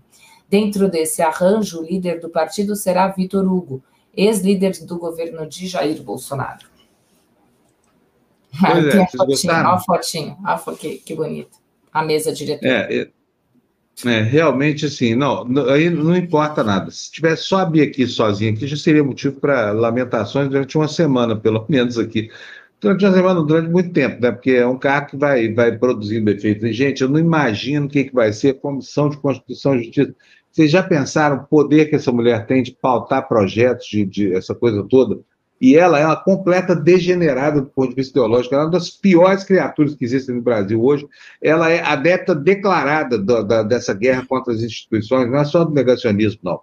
Dentro 0.49 0.89
desse 0.89 1.21
arranjo, 1.21 1.79
o 1.79 1.85
líder 1.85 2.19
do 2.19 2.29
partido 2.29 2.75
será 2.75 3.07
Vitor 3.07 3.45
Hugo, 3.45 3.81
ex-líder 4.15 4.73
do 4.85 4.97
governo 4.97 5.47
de 5.47 5.67
Jair 5.67 6.01
Bolsonaro. 6.01 6.73
Pois 8.59 8.91
Tem 8.91 9.01
é, 9.01 9.03
a 9.03 9.07
fotinho, 9.07 9.53
olha 9.53 9.67
a 9.67 9.79
fotinho, 9.79 10.37
olha 10.45 10.77
que, 10.77 10.97
que 10.97 11.15
bonito. 11.15 11.57
A 11.91 12.03
mesa 12.03 12.31
diretora. 12.31 12.71
É, 12.71 13.01
é, 13.01 13.09
é, 14.05 14.21
realmente, 14.21 14.85
assim, 14.85 15.15
não, 15.15 15.45
aí 15.69 15.89
não 15.89 16.15
importa 16.15 16.63
nada. 16.63 16.89
Se 16.91 17.11
tivesse 17.11 17.43
só 17.43 17.59
a 17.59 17.65
Bia 17.65 17.83
aqui 17.83 18.05
sozinha, 18.07 18.51
aqui 18.51 18.67
já 18.67 18.75
seria 18.75 19.03
motivo 19.03 19.39
para 19.39 19.71
lamentações 19.71 20.49
durante 20.49 20.77
uma 20.77 20.87
semana, 20.87 21.35
pelo 21.35 21.65
menos 21.69 21.97
aqui. 21.97 22.29
Durante 22.79 23.05
uma 23.05 23.13
semana, 23.13 23.43
durante 23.43 23.69
muito 23.69 23.91
tempo, 23.93 24.21
né? 24.21 24.31
Porque 24.31 24.51
é 24.51 24.67
um 24.67 24.77
carro 24.77 25.07
que 25.07 25.17
vai, 25.17 25.53
vai 25.53 25.77
produzindo 25.77 26.29
efeitos. 26.29 26.63
E, 26.65 26.73
gente, 26.73 27.01
eu 27.01 27.09
não 27.09 27.19
imagino 27.19 27.85
o 27.85 27.89
que, 27.89 28.05
que 28.05 28.13
vai 28.13 28.33
ser 28.33 28.49
a 28.49 28.53
Comissão 28.55 29.09
de 29.09 29.17
Constituição 29.17 29.75
e 29.75 29.83
Justiça. 29.83 30.13
Vocês 30.53 30.69
já 30.69 30.83
pensaram 30.83 31.37
o 31.37 31.43
poder 31.45 31.89
que 31.89 31.95
essa 31.95 32.11
mulher 32.11 32.45
tem 32.45 32.61
de 32.61 32.71
pautar 32.71 33.27
projetos, 33.27 33.87
de, 33.87 34.05
de 34.05 34.35
essa 34.35 34.53
coisa 34.53 34.83
toda? 34.83 35.19
E 35.59 35.75
ela 35.75 35.97
é 35.97 36.05
uma 36.05 36.15
completa 36.15 36.75
degenerada 36.75 37.59
do 37.59 37.67
ponto 37.67 37.89
de 37.89 37.95
vista 37.95 38.11
ideológico. 38.11 38.53
Ela 38.53 38.65
é 38.65 38.67
uma 38.67 38.71
das 38.71 38.91
piores 38.91 39.43
criaturas 39.43 39.95
que 39.95 40.05
existem 40.05 40.35
no 40.35 40.43
Brasil 40.43 40.79
hoje. 40.83 41.07
Ela 41.41 41.71
é 41.71 41.81
adepta 41.81 42.35
declarada 42.35 43.17
do, 43.17 43.41
da, 43.41 43.63
dessa 43.63 43.95
guerra 43.95 44.27
contra 44.27 44.53
as 44.53 44.61
instituições, 44.61 45.27
não 45.27 45.39
é 45.39 45.45
só 45.45 45.63
do 45.63 45.73
negacionismo, 45.73 46.39
não. 46.43 46.61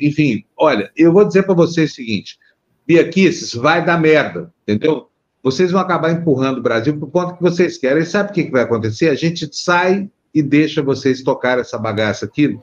Enfim, 0.00 0.44
olha, 0.56 0.90
eu 0.96 1.12
vou 1.12 1.24
dizer 1.24 1.44
para 1.44 1.54
vocês 1.54 1.92
o 1.92 1.94
seguinte: 1.94 2.36
Bia 2.84 3.08
Kisses, 3.08 3.54
vai 3.54 3.84
dar 3.84 4.00
merda, 4.00 4.52
entendeu? 4.62 5.08
Vocês 5.40 5.70
vão 5.70 5.80
acabar 5.80 6.10
empurrando 6.10 6.58
o 6.58 6.62
Brasil 6.62 6.96
para 6.96 7.06
o 7.06 7.10
ponto 7.10 7.36
que 7.36 7.42
vocês 7.42 7.78
querem. 7.78 8.02
E 8.02 8.06
sabe 8.06 8.30
o 8.30 8.32
que, 8.32 8.44
que 8.44 8.50
vai 8.50 8.62
acontecer? 8.62 9.08
A 9.08 9.14
gente 9.14 9.48
sai 9.52 10.10
e 10.34 10.42
deixa 10.42 10.82
vocês 10.82 11.22
tocar 11.22 11.60
essa 11.60 11.78
bagaça 11.78 12.24
aqui 12.24 12.58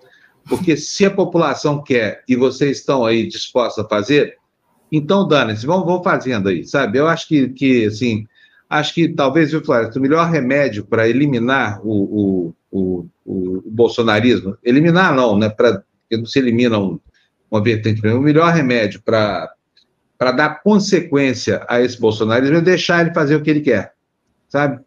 porque 0.47 0.75
se 0.75 1.05
a 1.05 1.11
população 1.11 1.81
quer 1.81 2.23
e 2.27 2.35
vocês 2.35 2.77
estão 2.77 3.05
aí 3.05 3.27
dispostos 3.27 3.83
a 3.83 3.87
fazer, 3.87 4.37
então 4.91 5.27
dane-se, 5.27 5.65
vão, 5.65 5.85
vão 5.85 6.03
fazendo 6.03 6.49
aí, 6.49 6.65
sabe? 6.65 6.97
Eu 6.97 7.07
acho 7.07 7.27
que, 7.27 7.49
que 7.49 7.85
assim, 7.85 8.27
acho 8.69 8.93
que 8.93 9.09
talvez, 9.09 9.51
viu, 9.51 9.63
Flávio, 9.63 9.91
o 9.95 10.01
melhor 10.01 10.29
remédio 10.29 10.85
para 10.85 11.07
eliminar 11.07 11.79
o, 11.83 11.91
o, 11.91 12.55
o, 12.71 13.07
o, 13.25 13.63
bolsonarismo, 13.65 14.57
eliminar 14.63 15.15
não, 15.15 15.37
né? 15.37 15.49
Para 15.49 15.83
não 16.11 16.25
se 16.25 16.39
elimina 16.39 16.77
um, 16.77 16.99
uma 17.49 17.63
vertente, 17.63 18.05
o 18.05 18.21
melhor 18.21 18.51
remédio 18.51 19.01
para 19.01 19.55
dar 20.19 20.61
consequência 20.61 21.65
a 21.69 21.81
esse 21.81 21.99
bolsonarismo 21.99 22.57
é 22.57 22.61
deixar 22.61 23.01
ele 23.01 23.13
fazer 23.13 23.35
o 23.35 23.41
que 23.41 23.49
ele 23.49 23.61
quer, 23.61 23.93
sabe? 24.49 24.81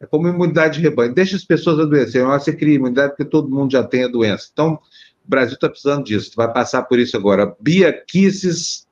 É 0.00 0.06
como 0.06 0.28
imunidade 0.28 0.78
de 0.78 0.82
rebanho. 0.82 1.14
Deixa 1.14 1.36
as 1.36 1.44
pessoas 1.44 1.80
adoecerem. 1.80 2.26
Você 2.28 2.52
cria 2.52 2.76
imunidade 2.76 3.10
porque 3.10 3.24
todo 3.24 3.50
mundo 3.50 3.72
já 3.72 3.82
tem 3.82 4.04
a 4.04 4.08
doença. 4.08 4.48
Então, 4.52 4.74
o 4.74 5.28
Brasil 5.28 5.54
está 5.54 5.68
precisando 5.68 6.04
disso. 6.04 6.32
Vai 6.36 6.52
passar 6.52 6.82
por 6.84 6.98
isso 6.98 7.16
agora. 7.16 7.54
Bia 7.60 7.92
Kisses, 7.92 8.86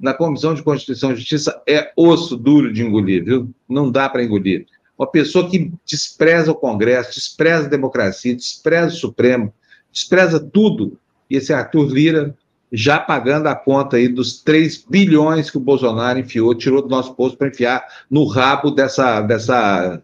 na 0.00 0.14
Comissão 0.14 0.54
de 0.54 0.62
Constituição 0.62 1.12
e 1.12 1.16
Justiça, 1.16 1.60
é 1.68 1.92
osso 1.96 2.36
duro 2.36 2.72
de 2.72 2.82
engolir, 2.82 3.24
viu? 3.24 3.50
Não 3.68 3.90
dá 3.90 4.08
para 4.08 4.24
engolir. 4.24 4.66
Uma 4.98 5.06
pessoa 5.06 5.48
que 5.48 5.72
despreza 5.84 6.50
o 6.50 6.54
Congresso, 6.54 7.14
despreza 7.14 7.66
a 7.66 7.70
democracia, 7.70 8.34
despreza 8.34 8.94
o 8.94 8.98
Supremo, 8.98 9.52
despreza 9.92 10.40
tudo. 10.40 10.98
E 11.28 11.36
esse 11.36 11.52
Arthur 11.52 11.92
Lira 11.92 12.36
já 12.72 12.98
pagando 12.98 13.48
a 13.48 13.54
conta 13.54 13.96
aí 13.98 14.08
dos 14.08 14.42
3 14.42 14.86
bilhões 14.88 15.50
que 15.50 15.58
o 15.58 15.60
Bolsonaro 15.60 16.18
enfiou, 16.18 16.54
tirou 16.54 16.80
do 16.80 16.88
nosso 16.88 17.14
posto 17.14 17.36
para 17.36 17.48
enfiar 17.48 17.84
no 18.10 18.24
rabo 18.24 18.70
dessa, 18.70 19.20
dessa 19.20 20.02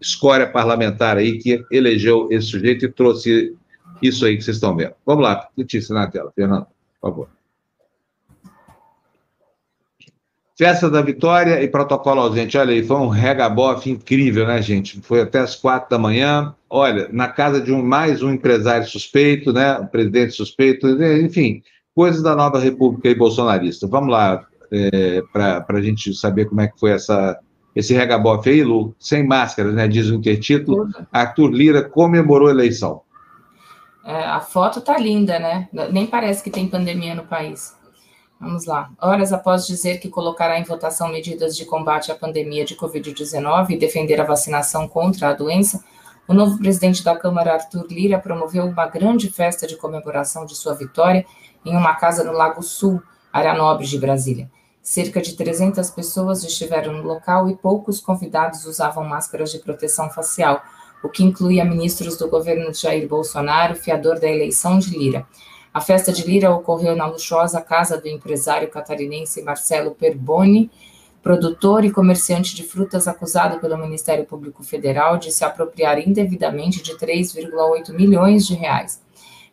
escória 0.00 0.46
parlamentar 0.46 1.16
aí 1.16 1.38
que 1.38 1.64
elegeu 1.70 2.28
esse 2.30 2.48
sujeito 2.48 2.84
e 2.84 2.92
trouxe 2.92 3.54
isso 4.02 4.24
aí 4.24 4.36
que 4.36 4.42
vocês 4.42 4.56
estão 4.56 4.76
vendo. 4.76 4.94
Vamos 5.04 5.24
lá, 5.24 5.48
notícia 5.56 5.94
na 5.94 6.06
tela, 6.06 6.32
Fernando, 6.34 6.66
por 7.00 7.10
favor. 7.10 7.28
Festa 10.58 10.90
da 10.90 11.00
Vitória 11.00 11.62
e 11.62 11.68
protocolo 11.68 12.20
ausente. 12.20 12.58
Olha 12.58 12.72
aí, 12.72 12.82
foi 12.82 12.96
um 12.96 13.06
regabof 13.06 13.88
incrível, 13.88 14.44
né, 14.44 14.60
gente? 14.60 15.00
Foi 15.02 15.20
até 15.20 15.38
as 15.38 15.54
quatro 15.54 15.88
da 15.88 15.98
manhã. 16.00 16.52
Olha, 16.68 17.08
na 17.12 17.28
casa 17.28 17.60
de 17.60 17.72
um, 17.72 17.80
mais 17.80 18.24
um 18.24 18.32
empresário 18.32 18.84
suspeito, 18.84 19.52
né? 19.52 19.78
Um 19.78 19.86
presidente 19.86 20.32
suspeito, 20.32 20.88
enfim, 21.22 21.62
coisas 21.94 22.24
da 22.24 22.34
nova 22.34 22.58
república 22.58 23.08
e 23.08 23.14
bolsonarista. 23.14 23.86
Vamos 23.86 24.10
lá, 24.10 24.44
é, 24.72 25.22
para 25.32 25.64
a 25.68 25.80
gente 25.80 26.12
saber 26.12 26.46
como 26.46 26.60
é 26.60 26.66
que 26.66 26.78
foi 26.78 26.90
essa, 26.90 27.38
esse 27.74 27.94
regabof 27.94 28.48
aí, 28.48 28.62
Lu, 28.62 28.94
sem 28.98 29.26
máscaras, 29.26 29.74
né? 29.74 29.86
Diz 29.86 30.08
o 30.08 30.14
intertítulo. 30.14 30.88
Arthur 31.12 31.50
Lira 31.50 31.82
comemorou 31.82 32.48
a 32.48 32.50
eleição. 32.50 33.02
É, 34.04 34.24
a 34.24 34.40
foto 34.40 34.80
tá 34.80 34.98
linda, 34.98 35.38
né? 35.38 35.68
Nem 35.92 36.06
parece 36.06 36.42
que 36.42 36.50
tem 36.50 36.68
pandemia 36.68 37.14
no 37.14 37.24
país. 37.24 37.76
Vamos 38.40 38.66
lá. 38.66 38.90
Horas 39.00 39.32
após 39.32 39.66
dizer 39.66 39.98
que 39.98 40.08
colocará 40.08 40.58
em 40.58 40.64
votação 40.64 41.08
medidas 41.08 41.56
de 41.56 41.64
combate 41.64 42.12
à 42.12 42.14
pandemia 42.14 42.64
de 42.64 42.76
Covid-19 42.76 43.70
e 43.70 43.76
defender 43.76 44.20
a 44.20 44.24
vacinação 44.24 44.86
contra 44.86 45.28
a 45.28 45.32
doença, 45.32 45.84
o 46.28 46.34
novo 46.34 46.58
presidente 46.58 47.02
da 47.02 47.16
Câmara, 47.16 47.54
Arthur 47.54 47.86
Lira, 47.90 48.18
promoveu 48.18 48.64
uma 48.64 48.86
grande 48.86 49.28
festa 49.28 49.66
de 49.66 49.76
comemoração 49.76 50.46
de 50.46 50.54
sua 50.54 50.74
vitória 50.74 51.26
em 51.64 51.76
uma 51.76 51.94
casa 51.94 52.22
no 52.22 52.32
Lago 52.32 52.62
Sul, 52.62 53.02
área 53.32 53.54
nobre 53.54 53.86
de 53.86 53.98
Brasília. 53.98 54.48
Cerca 54.82 55.20
de 55.20 55.34
300 55.34 55.90
pessoas 55.90 56.42
estiveram 56.44 56.94
no 56.94 57.02
local 57.02 57.48
e 57.48 57.56
poucos 57.56 58.00
convidados 58.00 58.64
usavam 58.64 59.04
máscaras 59.04 59.52
de 59.52 59.58
proteção 59.58 60.08
facial, 60.10 60.62
o 61.02 61.08
que 61.08 61.22
incluía 61.22 61.64
ministros 61.64 62.16
do 62.16 62.28
governo 62.28 62.72
de 62.72 62.78
Jair 62.78 63.06
Bolsonaro, 63.06 63.74
fiador 63.74 64.18
da 64.18 64.28
eleição 64.28 64.78
de 64.78 64.90
Lira. 64.96 65.26
A 65.72 65.80
festa 65.80 66.10
de 66.10 66.24
Lira 66.24 66.50
ocorreu 66.50 66.96
na 66.96 67.06
luxuosa 67.06 67.60
casa 67.60 68.00
do 68.00 68.08
empresário 68.08 68.70
catarinense 68.70 69.42
Marcelo 69.42 69.92
Perboni, 69.94 70.70
produtor 71.22 71.84
e 71.84 71.90
comerciante 71.90 72.54
de 72.54 72.62
frutas 72.62 73.06
acusado 73.06 73.60
pelo 73.60 73.76
Ministério 73.76 74.24
Público 74.24 74.62
Federal 74.62 75.18
de 75.18 75.30
se 75.30 75.44
apropriar 75.44 75.98
indevidamente 75.98 76.82
de 76.82 76.96
3,8 76.96 77.92
milhões 77.92 78.46
de 78.46 78.54
reais. 78.54 79.02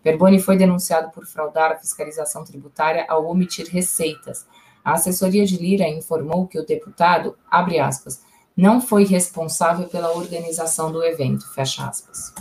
Perboni 0.02 0.40
foi 0.40 0.56
denunciado 0.56 1.10
por 1.12 1.26
fraudar 1.26 1.72
a 1.72 1.78
fiscalização 1.78 2.44
tributária 2.44 3.06
ao 3.10 3.26
omitir 3.26 3.68
receitas. 3.68 4.46
A 4.86 4.94
assessoria 4.94 5.44
de 5.46 5.58
Lira 5.58 5.90
informou 5.90 6.46
que 6.46 6.60
o 6.60 6.66
deputado, 6.66 7.36
abre 7.50 7.80
aspas, 7.80 8.24
não 8.56 8.80
foi 8.80 9.04
responsável 9.04 9.88
pela 9.88 10.16
organização 10.16 10.92
do 10.92 11.04
evento, 11.04 11.52
fecha 11.56 11.88
aspas. 11.88 12.36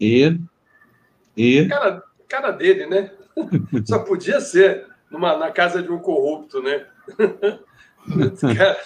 E? 0.00 0.36
E? 1.36 1.66
Cara, 1.66 2.02
cara 2.28 2.50
dele, 2.50 2.86
né? 2.86 3.12
Só 3.86 4.00
podia 4.00 4.40
ser 4.40 4.86
numa, 5.08 5.36
na 5.36 5.52
casa 5.52 5.80
de 5.80 5.90
um 5.92 5.98
corrupto, 5.98 6.60
né? 6.60 6.84
Cara, 8.56 8.76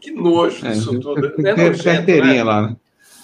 que 0.00 0.10
nojo 0.10 0.66
é, 0.66 0.70
disso 0.70 0.98
tudo. 0.98 1.32
É 1.46 1.56
nojento, 1.56 2.10
né? 2.10 2.42
lá, 2.42 2.62
né? 2.62 2.76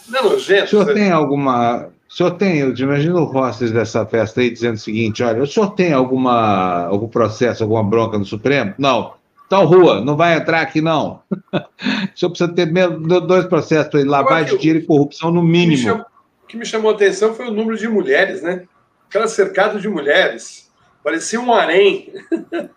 Não 0.09 0.20
é 0.20 0.22
nojento? 0.22 0.64
O 0.64 0.68
senhor 0.68 0.84
você... 0.84 0.95
tem 0.95 1.11
alguma... 1.11 1.91
O 2.09 2.12
senhor 2.12 2.30
tem, 2.32 2.61
eu 2.61 2.74
imagino 2.74 3.20
o 3.20 3.24
Rosses 3.24 3.70
dessa 3.70 4.06
festa 4.06 4.40
aí 4.40 4.50
dizendo 4.50 4.76
o 4.76 4.78
seguinte, 4.78 5.22
olha, 5.22 5.42
o 5.42 5.46
senhor 5.46 5.74
tem 5.74 5.92
alguma, 5.92 6.86
algum 6.86 7.06
processo, 7.06 7.62
alguma 7.62 7.84
bronca 7.84 8.18
no 8.18 8.24
Supremo? 8.24 8.74
Não. 8.78 9.12
Então, 9.46 9.64
rua, 9.66 10.00
não 10.00 10.16
vai 10.16 10.34
entrar 10.34 10.62
aqui, 10.62 10.80
não. 10.80 11.22
o 11.52 12.18
senhor 12.18 12.30
precisa 12.30 12.52
ter 12.52 12.66
dois 12.66 13.44
processos 13.46 13.94
aí, 13.94 14.04
lavagem 14.04 14.54
de 14.54 14.59
dinheiro 14.59 14.84
e 14.84 14.86
corrupção 14.86 15.30
no 15.30 15.42
mínimo. 15.42 16.04
O 16.44 16.46
que 16.46 16.56
me 16.56 16.64
chamou 16.64 16.90
a 16.90 16.94
atenção 16.94 17.34
foi 17.34 17.48
o 17.48 17.52
número 17.52 17.76
de 17.76 17.86
mulheres, 17.86 18.42
né? 18.42 18.64
Aquela 19.09 19.28
cercado 19.28 19.78
de 19.78 19.88
mulheres. 19.88 20.70
Parecia 21.04 21.40
um 21.40 21.52
harém. 21.52 22.12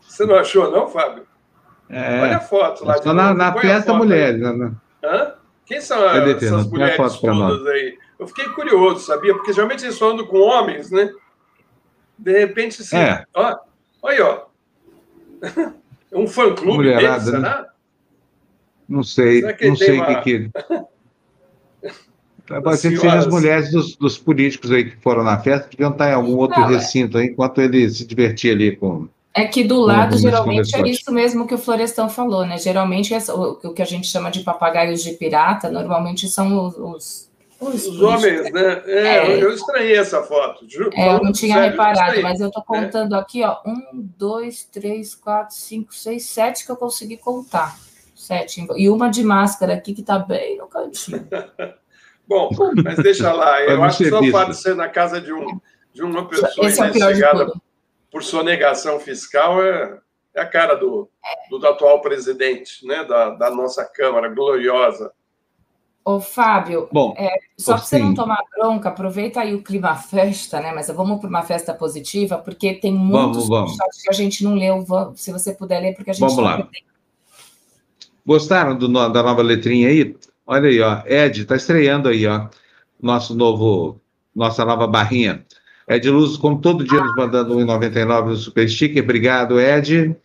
Você 0.00 0.26
não 0.26 0.34
achou, 0.34 0.70
não, 0.70 0.88
Fábio? 0.88 1.24
É, 1.88 2.20
Olha 2.20 2.36
a 2.36 2.40
foto 2.40 2.84
lá. 2.84 2.98
De 2.98 3.12
na, 3.12 3.34
na 3.34 3.52
festa, 3.52 3.94
mulheres. 3.94 4.40
Né? 4.40 4.72
Hã? 5.02 5.32
Quem 5.64 5.80
são 5.80 6.04
essas 6.04 6.66
mulheres 6.66 7.18
todas 7.18 7.66
aí? 7.66 7.98
Eu 8.22 8.28
fiquei 8.28 8.48
curioso, 8.50 9.00
sabia? 9.00 9.34
Porque 9.34 9.52
geralmente 9.52 9.82
eles 9.82 9.98
falam 9.98 10.24
com 10.24 10.38
homens, 10.38 10.92
né? 10.92 11.10
De 12.16 12.38
repente, 12.38 12.80
assim, 12.80 12.96
é. 12.96 13.24
ó, 13.34 13.56
olha 14.00 14.14
aí, 14.14 14.20
ó. 14.20 14.42
um 16.14 16.28
fã-clube 16.28 16.84
deles, 16.84 17.24
será? 17.24 17.40
Né? 17.40 17.66
Não 18.88 19.02
sei, 19.02 19.42
não 19.42 19.74
sei 19.74 20.00
o 20.00 20.06
que 20.06 20.20
que... 20.22 20.50
Pode 22.46 22.76
ser 22.76 22.90
que 22.90 22.98
sejam 22.98 23.18
as 23.18 23.26
mulheres 23.26 23.72
dos, 23.72 23.96
dos, 23.96 24.18
políticos 24.18 24.70
aí 24.70 24.90
que 24.90 24.96
foram 24.98 25.24
na 25.24 25.40
festa, 25.40 25.68
deviam 25.68 25.90
estar 25.90 26.10
em 26.10 26.14
algum 26.14 26.36
outro 26.36 26.60
não, 26.60 26.70
é. 26.70 26.74
recinto 26.74 27.18
aí, 27.18 27.26
enquanto 27.26 27.60
ele 27.60 27.90
se 27.90 28.06
divertia 28.06 28.52
ali 28.52 28.76
com. 28.76 29.08
É 29.34 29.46
que 29.46 29.64
do 29.64 29.80
lado, 29.80 30.16
geralmente, 30.16 30.76
é 30.76 30.86
isso 30.86 31.10
mesmo 31.10 31.46
que 31.46 31.54
o 31.54 31.58
Florestão 31.58 32.08
falou, 32.08 32.44
né? 32.44 32.58
Geralmente, 32.58 33.14
o, 33.14 33.72
que 33.72 33.82
a 33.82 33.86
gente 33.86 34.06
chama 34.06 34.30
de 34.30 34.40
papagaios 34.40 35.02
de 35.02 35.12
pirata, 35.12 35.70
normalmente 35.70 36.28
são 36.28 36.66
os, 36.66 36.76
os 36.76 37.31
os, 37.62 37.86
os 37.86 38.00
homens, 38.00 38.52
né? 38.52 38.82
É, 38.86 39.16
é, 39.18 39.42
eu 39.42 39.52
estranhei 39.52 39.96
essa 39.96 40.22
foto. 40.22 40.66
É, 40.94 41.14
eu 41.14 41.22
não 41.22 41.32
tinha 41.32 41.54
sério, 41.54 41.70
reparado, 41.70 42.16
eu 42.16 42.22
mas 42.22 42.40
eu 42.40 42.48
estou 42.48 42.62
contando 42.62 43.14
é. 43.14 43.18
aqui, 43.18 43.42
ó. 43.42 43.58
Um, 43.64 44.08
dois, 44.16 44.64
três, 44.64 45.14
quatro, 45.14 45.54
cinco, 45.54 45.94
seis, 45.94 46.26
sete 46.26 46.64
que 46.64 46.72
eu 46.72 46.76
consegui 46.76 47.16
contar. 47.16 47.78
Sete. 48.14 48.66
E 48.76 48.88
uma 48.88 49.08
de 49.08 49.24
máscara 49.24 49.74
aqui 49.74 49.94
que 49.94 50.00
está 50.00 50.18
bem 50.18 50.58
no 50.58 50.66
cantinho. 50.66 51.26
Bom, 52.26 52.50
mas 52.82 52.96
deixa 52.96 53.32
lá. 53.32 53.60
Eu 53.66 53.82
acho 53.82 53.98
que 53.98 54.08
só 54.08 54.20
o 54.20 54.30
fato 54.30 54.50
de 54.50 54.56
ser 54.56 54.74
na 54.74 54.88
casa 54.88 55.20
de, 55.20 55.32
um, 55.32 55.60
de 55.92 56.02
uma 56.02 56.26
pessoa 56.28 56.66
Esse 56.66 56.80
investigada 56.80 57.44
é 57.44 57.46
por 58.10 58.22
sonegação 58.22 59.00
fiscal 59.00 59.62
é, 59.62 59.98
é 60.34 60.40
a 60.40 60.46
cara 60.46 60.74
do, 60.74 61.10
do, 61.50 61.66
atual 61.66 62.00
presidente, 62.00 62.86
né? 62.86 63.04
Da, 63.04 63.30
da 63.30 63.50
nossa 63.50 63.84
Câmara 63.84 64.28
gloriosa. 64.28 65.12
Ô, 66.04 66.20
Fábio, 66.20 66.88
Bom, 66.92 67.14
é, 67.16 67.38
só 67.56 67.74
para 67.74 67.82
você 67.84 67.98
não 67.98 68.12
tomar 68.12 68.40
bronca, 68.56 68.88
aproveita 68.88 69.40
aí 69.40 69.54
o 69.54 69.62
clima 69.62 69.94
festa, 69.94 70.60
né? 70.60 70.72
Mas 70.74 70.88
vamos 70.88 71.20
para 71.20 71.28
uma 71.28 71.42
festa 71.42 71.72
positiva, 71.72 72.38
porque 72.38 72.74
tem 72.74 72.92
muitos 72.92 73.46
vamos, 73.46 73.76
vamos. 73.76 74.02
que 74.02 74.10
a 74.10 74.12
gente 74.12 74.42
não 74.42 74.54
leu. 74.54 74.84
Se 75.14 75.30
você 75.30 75.52
puder 75.54 75.80
ler, 75.80 75.94
porque 75.94 76.10
a 76.10 76.12
gente 76.12 76.20
vamos 76.20 76.42
lá. 76.42 76.68
Gostaram 78.26 78.76
do, 78.76 78.88
da 78.88 79.22
nova 79.22 79.42
letrinha 79.42 79.88
aí? 79.88 80.16
Olha 80.44 80.68
aí, 80.68 80.80
ó. 80.80 81.02
Ed, 81.06 81.42
está 81.42 81.54
estreando 81.54 82.08
aí, 82.08 82.26
ó. 82.26 82.48
Nosso 83.00 83.34
novo, 83.34 84.00
nossa 84.34 84.64
nova 84.64 84.88
barrinha. 84.88 85.44
Ed 85.88 86.08
Luz, 86.10 86.36
como 86.36 86.60
todo 86.60 86.84
dia, 86.84 87.00
nos 87.00 87.14
mandando 87.14 87.54
1,99 87.56 88.26
no 88.26 88.36
Super 88.36 88.68
Sticker. 88.68 89.02
Obrigado, 89.02 89.60
Ed. 89.60 90.16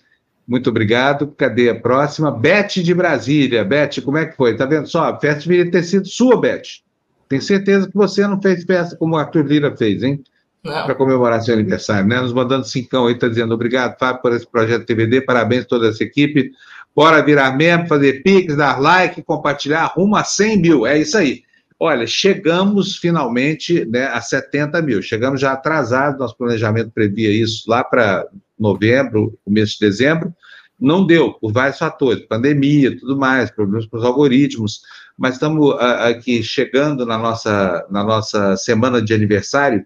Muito 0.48 0.70
obrigado. 0.70 1.28
Cadê 1.38 1.70
a 1.70 1.76
próxima? 1.76 2.32
Beth 2.32 2.82
de 2.82 2.94
Brasília. 2.94 3.66
Beth, 3.66 4.02
como 4.04 4.18
é 4.18 4.26
que 4.26 4.38
foi? 4.38 4.56
Tá 4.56 4.66
vendo 4.66 4.88
só? 4.88 5.04
A 5.04 5.20
festa 5.20 5.50
deveria 5.50 5.70
ter 5.70 5.84
sido 5.84 6.08
sua, 6.08 6.40
Beth. 6.40 6.82
Tenho 7.28 7.42
certeza 7.42 7.88
que 7.88 7.96
você 7.96 8.26
não 8.26 8.42
fez 8.42 8.64
festa 8.64 8.96
como 8.96 9.16
o 9.16 9.18
Arthur 9.18 9.46
Lira 9.46 9.76
fez, 9.76 10.02
hein? 10.02 10.24
Para 10.64 10.96
comemorar 10.96 11.42
seu 11.42 11.54
aniversário, 11.54 12.08
né? 12.08 12.20
Nos 12.22 12.34
mandando 12.34 12.66
cincão 12.66 13.08
aí, 13.08 13.16
tá 13.16 13.28
dizendo 13.28 13.54
obrigado, 13.54 13.98
Fábio, 13.98 14.22
por 14.22 14.34
esse 14.34 14.48
projeto 14.48 14.86
TVD, 14.86 15.22
parabéns 15.22 15.64
a 15.64 15.68
toda 15.68 15.90
essa 15.90 16.04
equipe. 16.04 16.52
Bora 16.96 17.22
virar 17.22 17.56
membro, 17.56 17.88
fazer 17.88 18.24
pix, 18.24 18.56
dar 18.56 18.80
like, 18.80 19.22
compartilhar, 19.22 19.86
rumo 19.96 20.16
a 20.16 20.24
100 20.24 20.62
mil. 20.62 20.88
É 20.88 20.98
isso 20.98 21.18
aí. 21.18 21.44
Olha, 21.80 22.08
chegamos 22.08 22.98
finalmente 22.98 23.86
né, 23.86 24.08
a 24.08 24.20
70 24.20 24.82
mil. 24.82 25.02
Chegamos 25.02 25.40
já 25.40 25.54
atrasados, 25.54 26.20
nosso 26.20 26.36
planejamento 26.36 26.90
previa 26.92 27.30
isso 27.30 27.70
lá 27.70 27.84
para 27.84 28.26
novembro, 28.58 29.38
começo 29.44 29.74
de 29.74 29.86
dezembro. 29.88 30.34
Não 30.80 31.06
deu, 31.06 31.34
por 31.34 31.52
vários 31.52 31.80
fatores, 31.80 32.26
pandemia, 32.28 32.98
tudo 32.98 33.18
mais, 33.18 33.50
problemas 33.50 33.88
com 33.88 33.98
os 33.98 34.04
algoritmos, 34.04 34.82
mas 35.18 35.34
estamos 35.34 35.76
aqui 35.80 36.44
chegando 36.44 37.06
na 37.06 37.18
nossa, 37.18 37.88
na 37.90 38.04
nossa 38.04 38.56
semana 38.58 39.02
de 39.02 39.14
aniversário 39.14 39.84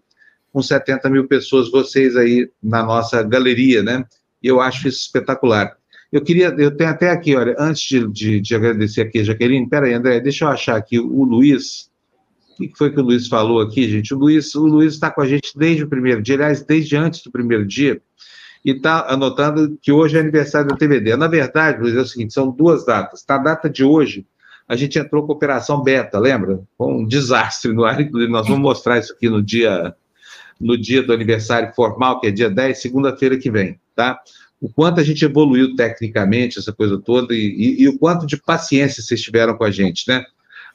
com 0.52 0.62
70 0.62 1.10
mil 1.10 1.28
pessoas, 1.28 1.72
vocês 1.72 2.18
aí 2.18 2.50
na 2.62 2.84
nossa 2.84 3.24
galeria, 3.24 3.82
né? 3.82 4.04
E 4.44 4.48
eu 4.48 4.60
acho 4.60 4.88
isso 4.88 5.00
espetacular. 5.00 5.78
Eu 6.12 6.22
queria, 6.22 6.54
eu 6.58 6.76
tenho 6.76 6.90
até 6.90 7.10
aqui, 7.10 7.36
olha, 7.36 7.56
antes 7.58 7.84
de, 7.84 8.06
de, 8.12 8.42
de 8.42 8.56
agradecer 8.56 9.02
aqui 9.02 9.20
a 9.20 9.24
Jaqueline, 9.24 9.70
peraí, 9.70 9.94
André, 9.94 10.20
deixa 10.20 10.44
eu 10.44 10.50
achar 10.50 10.76
aqui 10.76 11.00
o 11.00 11.24
Luiz. 11.24 11.90
O 12.60 12.64
que 12.64 12.78
foi 12.78 12.92
que 12.92 13.00
o 13.00 13.04
Luiz 13.04 13.28
falou 13.28 13.62
aqui, 13.62 13.90
gente? 13.90 14.14
O 14.14 14.18
Luiz 14.18 14.54
o 14.56 14.66
Luiz 14.66 14.94
está 14.94 15.10
com 15.10 15.22
a 15.22 15.28
gente 15.28 15.54
desde 15.56 15.84
o 15.84 15.88
primeiro 15.88 16.22
dia, 16.22 16.36
aliás, 16.36 16.62
desde 16.62 16.98
antes 16.98 17.24
do 17.24 17.32
primeiro 17.32 17.66
dia, 17.66 18.02
e 18.64 18.72
está 18.72 19.08
anotando 19.12 19.78
que 19.82 19.92
hoje 19.92 20.18
é 20.18 20.20
aniversário 20.20 20.70
da 20.70 20.76
TVD. 20.76 21.16
Na 21.16 21.28
verdade, 21.28 21.82
Luiz, 21.82 21.96
é 21.96 22.02
o 22.02 22.06
seguinte: 22.06 22.34
são 22.34 22.52
duas 22.52 22.86
datas. 22.86 23.24
Na 23.28 23.38
data 23.38 23.70
de 23.70 23.84
hoje, 23.84 24.26
a 24.68 24.76
gente 24.76 24.98
entrou 24.98 25.26
com 25.26 25.34
a 25.34 25.36
Operação 25.36 25.82
Beta, 25.82 26.20
lembra? 26.20 26.62
Foi 26.78 26.88
um 26.88 27.06
desastre 27.06 27.74
no 27.74 27.84
ar, 27.84 28.00
inclusive, 28.00 28.32
nós 28.32 28.48
vamos 28.48 28.62
mostrar 28.62 29.00
isso 29.00 29.14
aqui 29.14 29.30
no 29.30 29.42
dia, 29.42 29.96
no 30.60 30.78
dia 30.78 31.02
do 31.04 31.14
aniversário 31.14 31.74
formal, 31.74 32.20
que 32.20 32.28
é 32.28 32.32
dia 32.32 32.50
10, 32.50 32.82
segunda-feira 32.82 33.38
que 33.38 33.50
vem, 33.52 33.80
tá? 33.96 34.20
o 34.62 34.70
quanto 34.70 35.02
a 35.02 35.04
gente 35.04 35.26
evoluiu 35.26 35.76
tecnicamente, 35.76 36.60
essa 36.60 36.72
coisa 36.72 37.00
toda, 37.00 37.34
e, 37.34 37.40
e, 37.40 37.82
e, 37.82 37.90
o 37.90 37.98
quanto 37.98 38.28
de 38.28 38.38
paciência 38.38 39.02
vocês 39.02 39.20
tiveram 39.20 39.58
com 39.58 39.64
a 39.64 39.72
gente, 39.72 40.08
né? 40.08 40.24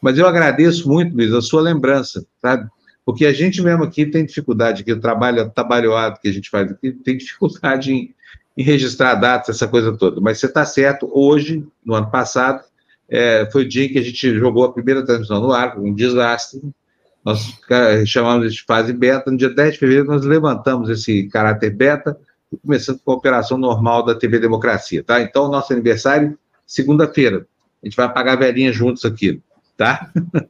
Mas 0.02 0.18
eu 0.18 0.26
agradeço 0.26 0.88
muito, 0.88 1.16
Luiz, 1.16 1.32
a 1.32 1.40
sua 1.40 1.62
lembrança, 1.62 2.26
sabe? 2.42 2.68
Porque 3.06 3.24
a 3.24 3.32
gente 3.32 3.62
mesmo 3.62 3.84
aqui 3.84 4.04
tem 4.04 4.26
dificuldade, 4.26 4.82
que 4.82 4.92
o 4.92 4.98
trabalho 4.98 5.48
trabalhoado 5.48 6.18
que 6.20 6.26
a 6.26 6.32
gente 6.32 6.50
faz 6.50 6.72
aqui, 6.72 6.90
tem 6.90 7.16
dificuldade 7.16 7.92
em, 7.92 8.12
em 8.56 8.62
registrar 8.64 9.14
datas, 9.14 9.54
essa 9.54 9.68
coisa 9.68 9.96
toda. 9.96 10.20
Mas 10.20 10.40
você 10.40 10.46
está 10.46 10.66
certo, 10.66 11.08
hoje, 11.14 11.64
no 11.84 11.94
ano 11.94 12.10
passado, 12.10 12.64
é, 13.08 13.48
foi 13.52 13.62
o 13.62 13.68
dia 13.68 13.84
em 13.84 13.88
que 13.90 13.98
a 14.00 14.02
gente 14.02 14.36
jogou 14.36 14.64
a 14.64 14.72
primeira 14.72 15.06
transmissão 15.06 15.40
no 15.40 15.52
ar, 15.52 15.78
um 15.78 15.94
desastre. 15.94 16.60
Nós 17.24 17.56
chamamos 18.06 18.52
de 18.52 18.64
fase 18.64 18.92
beta. 18.92 19.30
No 19.30 19.36
dia 19.36 19.50
10 19.50 19.74
de 19.74 19.78
fevereiro, 19.78 20.08
nós 20.08 20.24
levantamos 20.24 20.90
esse 20.90 21.28
caráter 21.28 21.70
beta, 21.70 22.18
começando 22.60 22.98
com 23.04 23.12
a 23.12 23.14
operação 23.14 23.56
normal 23.56 24.04
da 24.04 24.16
TV 24.16 24.40
Democracia, 24.40 25.04
tá? 25.04 25.20
Então, 25.20 25.48
nosso 25.48 25.72
aniversário, 25.72 26.36
segunda-feira. 26.66 27.46
A 27.80 27.86
gente 27.86 27.96
vai 27.96 28.12
pagar 28.12 28.36
velhinha 28.36 28.72
juntos 28.72 29.04
aqui. 29.04 29.40
Tá? 29.76 30.10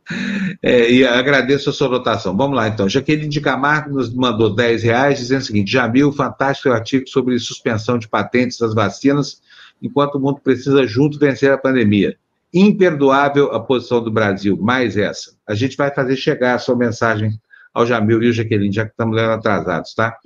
É, 0.63 0.91
e 0.91 1.07
agradeço 1.07 1.71
a 1.71 1.73
sua 1.73 1.89
votação. 1.89 2.37
Vamos 2.37 2.57
lá, 2.57 2.67
então. 2.67 2.89
Jaqueline 2.89 3.29
de 3.29 3.41
Camargo 3.41 3.95
nos 3.95 4.13
mandou 4.13 4.55
10 4.55 4.83
reais, 4.83 5.19
dizendo 5.19 5.41
o 5.41 5.45
seguinte: 5.45 5.71
Jamil, 5.71 6.11
fantástico 6.13 6.71
artigo 6.71 7.09
sobre 7.09 7.39
suspensão 7.39 7.99
de 7.99 8.09
patentes 8.09 8.59
das 8.59 8.75
vacinas, 8.75 9.41
enquanto 9.83 10.17
o 10.17 10.21
mundo 10.21 10.41
precisa 10.43 10.87
junto 10.87 11.19
vencer 11.19 11.53
a 11.53 11.59
pandemia. 11.59 12.17
Imperdoável 12.53 13.53
a 13.53 13.61
posição 13.61 14.03
do 14.03 14.11
Brasil, 14.11 14.57
mais 14.57 14.97
essa. 14.97 15.33
A 15.47 15.55
gente 15.55 15.77
vai 15.77 15.93
fazer 15.93 16.17
chegar 16.17 16.55
a 16.55 16.59
sua 16.59 16.77
mensagem 16.77 17.39
ao 17.75 17.87
Jamil 17.87 18.23
e 18.23 18.27
ao 18.29 18.33
Jaqueline, 18.33 18.73
já 18.73 18.85
que 18.85 18.93
estamos 18.93 19.15
lendo 19.15 19.33
atrasados, 19.33 19.95
tá? 19.95 20.17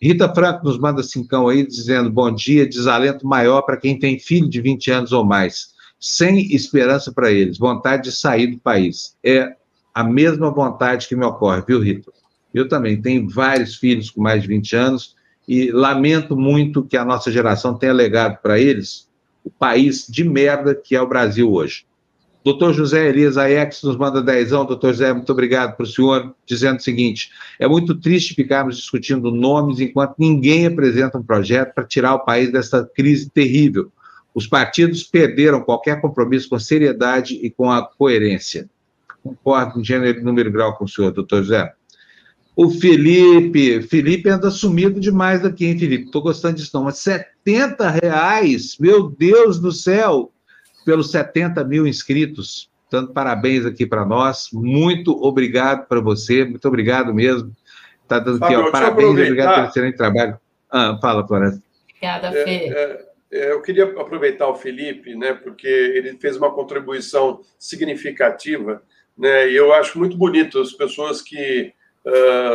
Rita 0.00 0.32
Franco 0.32 0.64
nos 0.64 0.78
manda 0.78 1.02
cincão 1.02 1.48
aí, 1.48 1.66
dizendo 1.66 2.10
bom 2.10 2.32
dia, 2.32 2.68
desalento 2.68 3.26
maior 3.26 3.62
para 3.62 3.76
quem 3.76 3.98
tem 3.98 4.18
filho 4.18 4.48
de 4.48 4.60
20 4.60 4.90
anos 4.90 5.12
ou 5.12 5.24
mais 5.24 5.73
sem 6.04 6.54
esperança 6.54 7.10
para 7.10 7.32
eles, 7.32 7.56
vontade 7.56 8.02
de 8.02 8.12
sair 8.12 8.48
do 8.48 8.58
país. 8.58 9.16
É 9.24 9.56
a 9.94 10.04
mesma 10.04 10.50
vontade 10.50 11.08
que 11.08 11.16
me 11.16 11.24
ocorre, 11.24 11.62
viu, 11.66 11.80
Rita? 11.80 12.12
Eu 12.52 12.68
também 12.68 13.00
tenho 13.00 13.26
vários 13.26 13.76
filhos 13.76 14.10
com 14.10 14.20
mais 14.20 14.42
de 14.42 14.48
20 14.48 14.76
anos 14.76 15.16
e 15.48 15.72
lamento 15.72 16.36
muito 16.36 16.84
que 16.84 16.98
a 16.98 17.06
nossa 17.06 17.32
geração 17.32 17.74
tenha 17.74 17.94
legado 17.94 18.38
para 18.42 18.60
eles 18.60 19.08
o 19.42 19.48
país 19.50 20.06
de 20.06 20.24
merda 20.24 20.74
que 20.74 20.94
é 20.94 21.00
o 21.00 21.08
Brasil 21.08 21.50
hoje. 21.50 21.86
Doutor 22.44 22.74
José 22.74 23.08
Elias 23.08 23.38
Aiex 23.38 23.82
nos 23.82 23.96
manda 23.96 24.20
dezão. 24.20 24.66
Doutor 24.66 24.92
José, 24.92 25.10
muito 25.10 25.32
obrigado 25.32 25.74
para 25.74 25.84
o 25.84 25.86
senhor, 25.86 26.34
dizendo 26.44 26.80
o 26.80 26.82
seguinte: 26.82 27.30
é 27.58 27.66
muito 27.66 27.94
triste 27.98 28.34
ficarmos 28.34 28.76
discutindo 28.76 29.30
nomes 29.30 29.80
enquanto 29.80 30.16
ninguém 30.18 30.66
apresenta 30.66 31.16
um 31.16 31.22
projeto 31.22 31.72
para 31.72 31.84
tirar 31.84 32.14
o 32.14 32.26
país 32.26 32.52
dessa 32.52 32.84
crise 32.94 33.30
terrível. 33.30 33.90
Os 34.34 34.46
partidos 34.48 35.04
perderam 35.04 35.62
qualquer 35.62 36.00
compromisso 36.00 36.48
com 36.48 36.56
a 36.56 36.60
seriedade 36.60 37.34
e 37.36 37.48
com 37.48 37.70
a 37.70 37.86
coerência. 37.86 38.68
Concordo 39.22 39.80
em 39.80 39.84
gênero, 39.84 40.22
número 40.24 40.50
grau 40.50 40.76
com 40.76 40.84
o 40.84 40.88
senhor, 40.88 41.12
doutor 41.12 41.42
José. 41.42 41.72
O 42.56 42.70
Felipe, 42.70 43.82
Felipe 43.82 44.28
anda 44.28 44.50
sumido 44.50 45.00
demais 45.00 45.44
aqui, 45.44 45.66
hein, 45.66 45.78
Felipe? 45.78 46.04
Estou 46.04 46.22
gostando 46.22 46.56
disso, 46.56 46.70
não. 46.74 46.84
Mas 46.84 46.98
70 46.98 47.88
reais, 47.90 48.76
meu 48.78 49.08
Deus 49.08 49.58
do 49.58 49.72
céu, 49.72 50.30
pelos 50.84 51.10
70 51.10 51.64
mil 51.64 51.86
inscritos. 51.86 52.68
Tanto 52.90 53.12
parabéns 53.12 53.64
aqui 53.64 53.86
para 53.86 54.04
nós. 54.04 54.50
Muito 54.52 55.10
obrigado 55.24 55.86
para 55.88 56.00
você, 56.00 56.44
muito 56.44 56.66
obrigado 56.68 57.12
mesmo. 57.14 57.50
Está 58.02 58.18
dando 58.18 58.44
aqui, 58.44 58.54
ó, 58.54 58.70
parabéns, 58.70 59.10
obrigado 59.10 59.54
pelo 59.54 59.66
excelente 59.66 59.96
trabalho. 59.96 60.38
Ah, 60.70 60.98
fala, 61.00 61.26
Floresta. 61.26 61.62
Obrigada, 61.88 62.30
Fê. 62.30 62.50
É, 62.50 62.68
é... 62.68 63.13
É, 63.34 63.50
eu 63.50 63.60
queria 63.60 63.84
aproveitar 63.84 64.46
o 64.46 64.54
Felipe, 64.54 65.16
né, 65.16 65.34
porque 65.34 65.66
ele 65.66 66.16
fez 66.18 66.36
uma 66.36 66.54
contribuição 66.54 67.40
significativa, 67.58 68.80
né, 69.18 69.50
e 69.50 69.56
eu 69.56 69.72
acho 69.72 69.98
muito 69.98 70.16
bonito 70.16 70.60
as 70.60 70.72
pessoas 70.72 71.20
que 71.20 71.74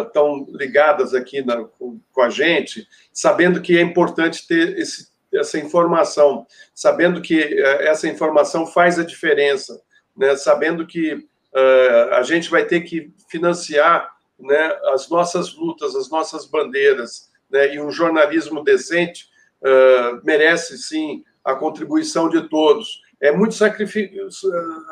estão 0.05 0.43
uh, 0.43 0.57
ligadas 0.57 1.13
aqui 1.13 1.41
na, 1.41 1.65
com, 1.65 1.99
com, 2.13 2.21
a 2.21 2.29
gente, 2.29 2.87
sabendo 3.11 3.61
que 3.61 3.77
é 3.77 3.81
importante 3.81 4.47
ter 4.47 4.77
esse, 4.77 5.09
essa 5.33 5.59
informação, 5.59 6.47
sabendo 6.73 7.19
que 7.21 7.41
uh, 7.41 7.81
essa 7.81 8.07
informação 8.07 8.65
faz 8.65 8.97
a 8.97 9.03
diferença, 9.03 9.81
né, 10.15 10.37
sabendo 10.37 10.87
que 10.87 11.13
uh, 11.13 12.13
a 12.13 12.23
gente 12.23 12.49
vai 12.49 12.63
ter 12.63 12.81
que 12.81 13.11
financiar 13.27 14.15
né, 14.39 14.79
as 14.93 15.09
nossas 15.09 15.53
lutas, 15.53 15.93
as 15.93 16.09
nossas 16.09 16.45
bandeiras, 16.45 17.29
né, 17.49 17.75
e 17.75 17.81
um 17.81 17.91
jornalismo 17.91 18.63
decente 18.63 19.28
uh, 19.61 20.21
merece 20.23 20.77
sim 20.77 21.23
a 21.43 21.55
contribuição 21.55 22.29
de 22.29 22.47
todos. 22.49 23.01
É 23.21 23.31
muito 23.31 23.55
sacrifício. 23.55 24.27
Uh, 24.27 24.83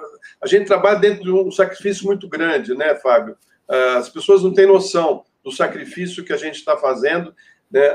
a 0.41 0.47
gente 0.47 0.67
trabalha 0.67 0.99
dentro 0.99 1.23
de 1.23 1.31
um 1.31 1.51
sacrifício 1.51 2.05
muito 2.05 2.27
grande, 2.27 2.75
né, 2.75 2.95
Fábio? 2.95 3.37
Uh, 3.69 3.97
as 3.97 4.09
pessoas 4.09 4.43
não 4.43 4.53
têm 4.53 4.65
noção 4.65 5.23
do 5.43 5.51
sacrifício 5.51 6.23
que 6.23 6.33
a 6.33 6.37
gente 6.37 6.55
está 6.55 6.75
fazendo 6.77 7.33
né, 7.71 7.89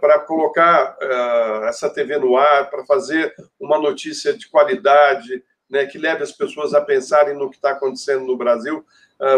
para 0.00 0.20
colocar 0.20 0.96
essa 1.68 1.90
TV 1.90 2.18
no 2.18 2.36
ar, 2.36 2.70
para 2.70 2.84
fazer 2.84 3.34
uma 3.58 3.76
notícia 3.78 4.32
de 4.32 4.48
qualidade, 4.48 5.42
né, 5.68 5.86
que 5.86 5.98
leve 5.98 6.22
as 6.22 6.32
pessoas 6.32 6.72
a 6.72 6.80
pensarem 6.80 7.36
no 7.36 7.50
que 7.50 7.56
está 7.56 7.70
acontecendo 7.70 8.24
no 8.24 8.36
Brasil. 8.36 8.84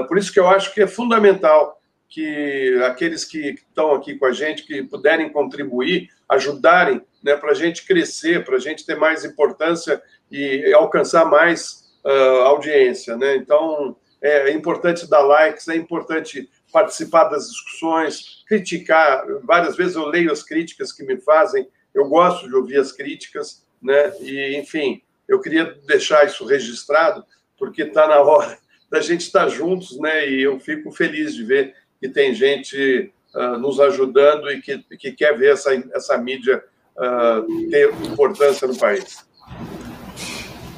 por 0.08 0.16
isso 0.16 0.32
que 0.32 0.40
eu 0.40 0.48
acho 0.48 0.72
que 0.72 0.82
é 0.82 0.86
fundamental 0.86 1.79
que 2.10 2.76
aqueles 2.84 3.24
que 3.24 3.50
estão 3.50 3.94
aqui 3.94 4.16
com 4.16 4.26
a 4.26 4.32
gente, 4.32 4.66
que 4.66 4.82
puderem 4.82 5.30
contribuir, 5.30 6.10
ajudarem 6.28 7.00
né, 7.22 7.36
para 7.36 7.52
a 7.52 7.54
gente 7.54 7.86
crescer, 7.86 8.44
para 8.44 8.56
a 8.56 8.58
gente 8.58 8.84
ter 8.84 8.96
mais 8.96 9.24
importância 9.24 10.02
e 10.30 10.72
alcançar 10.74 11.24
mais 11.24 11.88
uh, 12.04 12.42
audiência. 12.46 13.16
Né? 13.16 13.36
Então, 13.36 13.96
é 14.20 14.50
importante 14.50 15.08
dar 15.08 15.20
likes, 15.20 15.68
é 15.68 15.76
importante 15.76 16.50
participar 16.72 17.24
das 17.24 17.48
discussões, 17.48 18.44
criticar. 18.46 19.24
Várias 19.44 19.76
vezes 19.76 19.94
eu 19.94 20.06
leio 20.06 20.32
as 20.32 20.42
críticas 20.42 20.92
que 20.92 21.04
me 21.04 21.16
fazem, 21.20 21.68
eu 21.94 22.08
gosto 22.08 22.48
de 22.48 22.54
ouvir 22.54 22.78
as 22.78 22.90
críticas, 22.90 23.64
né? 23.80 24.12
e, 24.20 24.56
enfim, 24.56 25.00
eu 25.28 25.40
queria 25.40 25.64
deixar 25.86 26.26
isso 26.26 26.44
registrado, 26.44 27.24
porque 27.56 27.82
está 27.82 28.08
na 28.08 28.20
hora 28.20 28.58
da 28.90 29.00
gente 29.00 29.20
estar 29.20 29.48
juntos, 29.48 29.96
né? 30.00 30.28
E 30.28 30.42
eu 30.42 30.58
fico 30.58 30.90
feliz 30.90 31.32
de 31.32 31.44
ver 31.44 31.76
que 32.00 32.08
tem 32.08 32.34
gente 32.34 33.12
uh, 33.34 33.58
nos 33.58 33.78
ajudando 33.78 34.50
e 34.50 34.60
que, 34.60 34.78
que 34.96 35.12
quer 35.12 35.36
ver 35.36 35.52
essa, 35.52 35.72
essa 35.94 36.16
mídia 36.18 36.62
uh, 36.96 37.70
ter 37.70 37.92
importância 38.04 38.66
no 38.66 38.76
país. 38.76 39.24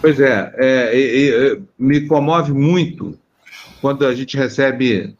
Pois 0.00 0.18
é, 0.18 0.52
é, 0.56 0.90
é, 0.92 1.52
é, 1.52 1.58
me 1.78 2.06
comove 2.06 2.52
muito 2.52 3.16
quando 3.80 4.04
a 4.04 4.14
gente 4.14 4.36
recebe 4.36 5.14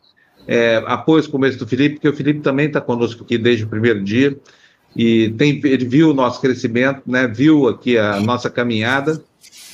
é, 0.46 0.82
apoio 0.86 1.28
como 1.30 1.46
esse 1.46 1.56
do 1.56 1.68
Felipe, 1.68 1.96
porque 1.96 2.08
o 2.08 2.16
Felipe 2.16 2.40
também 2.40 2.66
está 2.66 2.80
conosco 2.80 3.22
aqui 3.22 3.38
desde 3.38 3.64
o 3.64 3.68
primeiro 3.68 4.02
dia 4.02 4.36
e 4.96 5.30
tem, 5.38 5.60
ele 5.64 5.84
viu 5.84 6.10
o 6.10 6.14
nosso 6.14 6.40
crescimento, 6.40 7.02
né, 7.06 7.28
viu 7.28 7.68
aqui 7.68 7.96
a 7.96 8.20
nossa 8.20 8.50
caminhada 8.50 9.22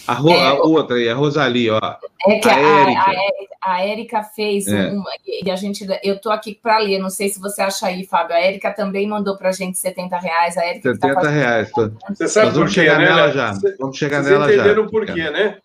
a, 0.09 0.15
Ro, 0.15 0.31
é, 0.31 0.49
a 0.49 0.55
outra 0.55 0.97
aí, 0.97 1.09
a 1.09 1.15
Rosalie, 1.15 1.71
ó. 1.71 1.81
É 2.29 2.39
que 2.39 2.49
a, 2.49 2.55
a, 2.55 2.81
Érica. 2.81 3.49
a, 3.63 3.87
Érica 3.87 4.23
fez 4.23 4.67
é. 4.67 4.91
uma, 4.91 5.11
e 5.27 5.51
a 5.51 5.57
gente, 5.57 5.87
eu 6.03 6.21
tô 6.21 6.31
aqui 6.31 6.55
para 6.55 6.79
ler, 6.79 6.99
não 6.99 7.11
sei 7.11 7.29
se 7.29 7.41
você 7.41 7.63
acha 7.63 7.87
aí, 7.87 8.05
Fábio. 8.05 8.37
A 8.37 8.41
Érica 8.41 8.73
também 8.73 9.09
mandou 9.09 9.37
para 9.37 9.49
a 9.49 9.53
gente 9.53 9.79
70 9.79 10.19
reais. 10.19 10.57
A 10.57 10.65
Érica 10.65 10.95
70 10.95 11.21
tá 11.21 11.29
reais. 11.29 11.71
Tô... 11.71 11.91
Você 12.09 12.29
sabe 12.29 12.47
Nós 12.47 12.57
vamos 12.57 12.73
chegar 12.73 12.99
né? 12.99 13.07
nela 13.07 13.31
já. 13.31 13.53
Vamos 13.79 13.97
chegar 13.97 14.23
nela 14.23 14.41
já. 14.41 14.45
Vocês 14.47 14.61
entenderam 14.61 14.87
por 14.89 15.07
quê, 15.07 15.31
né? 15.31 15.59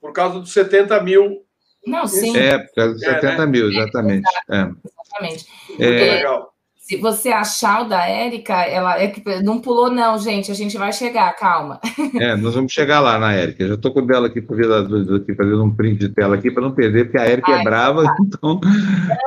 Por 0.00 0.12
causa 0.12 0.40
dos 0.40 0.52
70 0.52 1.02
mil. 1.02 1.42
Não, 1.86 2.06
sim. 2.06 2.36
É, 2.36 2.58
por 2.58 2.74
causa 2.74 2.92
dos 2.94 3.02
é, 3.02 3.14
70 3.14 3.36
né? 3.36 3.46
mil, 3.46 3.70
exatamente. 3.70 4.30
É, 4.50 4.56
exatamente. 4.56 5.46
Muito 5.68 5.82
é, 5.82 6.14
legal. 6.14 6.52
Se 6.88 6.96
você 6.96 7.28
achar 7.28 7.82
o 7.84 7.88
da 7.90 8.08
Érica, 8.08 8.62
ela 8.62 8.98
é 8.98 9.08
que 9.08 9.22
não 9.42 9.60
pulou, 9.60 9.90
não, 9.90 10.18
gente. 10.18 10.50
A 10.50 10.54
gente 10.54 10.78
vai 10.78 10.90
chegar, 10.90 11.30
calma. 11.36 11.78
É, 12.18 12.34
nós 12.34 12.54
vamos 12.54 12.72
chegar 12.72 13.00
lá 13.00 13.18
na 13.18 13.34
Érica. 13.34 13.68
Já 13.68 13.74
estou 13.74 13.92
com 13.92 14.06
dela 14.06 14.28
aqui, 14.28 14.38
aqui 14.38 15.34
fazendo 15.34 15.62
um 15.62 15.70
print 15.70 15.98
de 15.98 16.08
tela 16.08 16.34
aqui 16.34 16.50
para 16.50 16.62
não 16.62 16.72
perder, 16.72 17.04
porque 17.04 17.18
a 17.18 17.26
Érica 17.26 17.52
é 17.52 17.62
brava. 17.62 18.04
Tá. 18.04 18.16
Então, 18.22 18.40
não, 18.42 18.60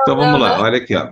então 0.02 0.16
vamos 0.16 0.32
não, 0.32 0.38
lá, 0.38 0.56
não. 0.56 0.64
olha 0.64 0.78
aqui, 0.78 0.96
ó. 0.96 1.08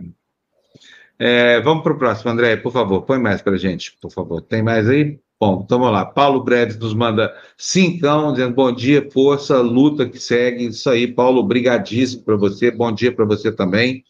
É, 1.20 1.60
vamos 1.60 1.84
para 1.84 1.92
o 1.92 1.98
próximo, 1.98 2.32
André, 2.32 2.56
por 2.56 2.72
favor, 2.72 3.02
põe 3.02 3.20
mais 3.20 3.40
para 3.40 3.52
a 3.52 3.58
gente, 3.58 3.96
por 4.02 4.10
favor. 4.10 4.42
Tem 4.42 4.60
mais 4.60 4.88
aí? 4.88 5.20
Bom, 5.38 5.62
então 5.64 5.78
vamos 5.78 5.94
lá. 5.94 6.04
Paulo 6.04 6.42
Breves 6.42 6.76
nos 6.76 6.94
manda 6.94 7.32
cincão, 7.56 8.32
dizendo 8.32 8.56
bom 8.56 8.72
dia, 8.72 9.08
força, 9.12 9.58
luta 9.58 10.08
que 10.08 10.18
segue. 10.18 10.66
Isso 10.66 10.90
aí, 10.90 11.06
Paulo, 11.06 11.44
brigadíssimo 11.44 12.24
para 12.24 12.36
você. 12.36 12.72
Bom 12.72 12.90
dia 12.90 13.14
para 13.14 13.24
você 13.24 13.52
também. 13.52 14.02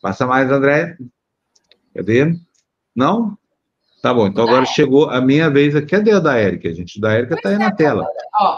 Passa 0.00 0.24
mais, 0.24 0.52
André. 0.52 0.96
Cadê? 1.94 2.34
Não? 2.94 3.36
Tá 4.00 4.14
bom, 4.14 4.28
então 4.28 4.44
agora 4.44 4.64
chegou 4.64 5.10
a 5.10 5.20
minha 5.20 5.50
vez 5.50 5.74
aqui. 5.74 5.88
Cadê 5.88 6.12
a 6.12 6.20
da 6.20 6.36
Érica, 6.36 6.72
gente? 6.72 7.00
Da 7.00 7.12
Érica 7.12 7.34
está 7.34 7.48
aí 7.48 7.58
na 7.58 7.72
tela. 7.72 8.06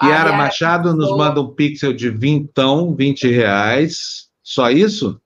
Yara 0.04 0.32
Machado 0.32 0.94
nos 0.94 1.16
manda 1.16 1.40
um 1.40 1.54
pixel 1.54 1.94
de 1.94 2.10
vintão, 2.10 2.94
20 2.94 3.28
reais. 3.28 4.28
Só 4.42 4.70
isso? 4.70 5.20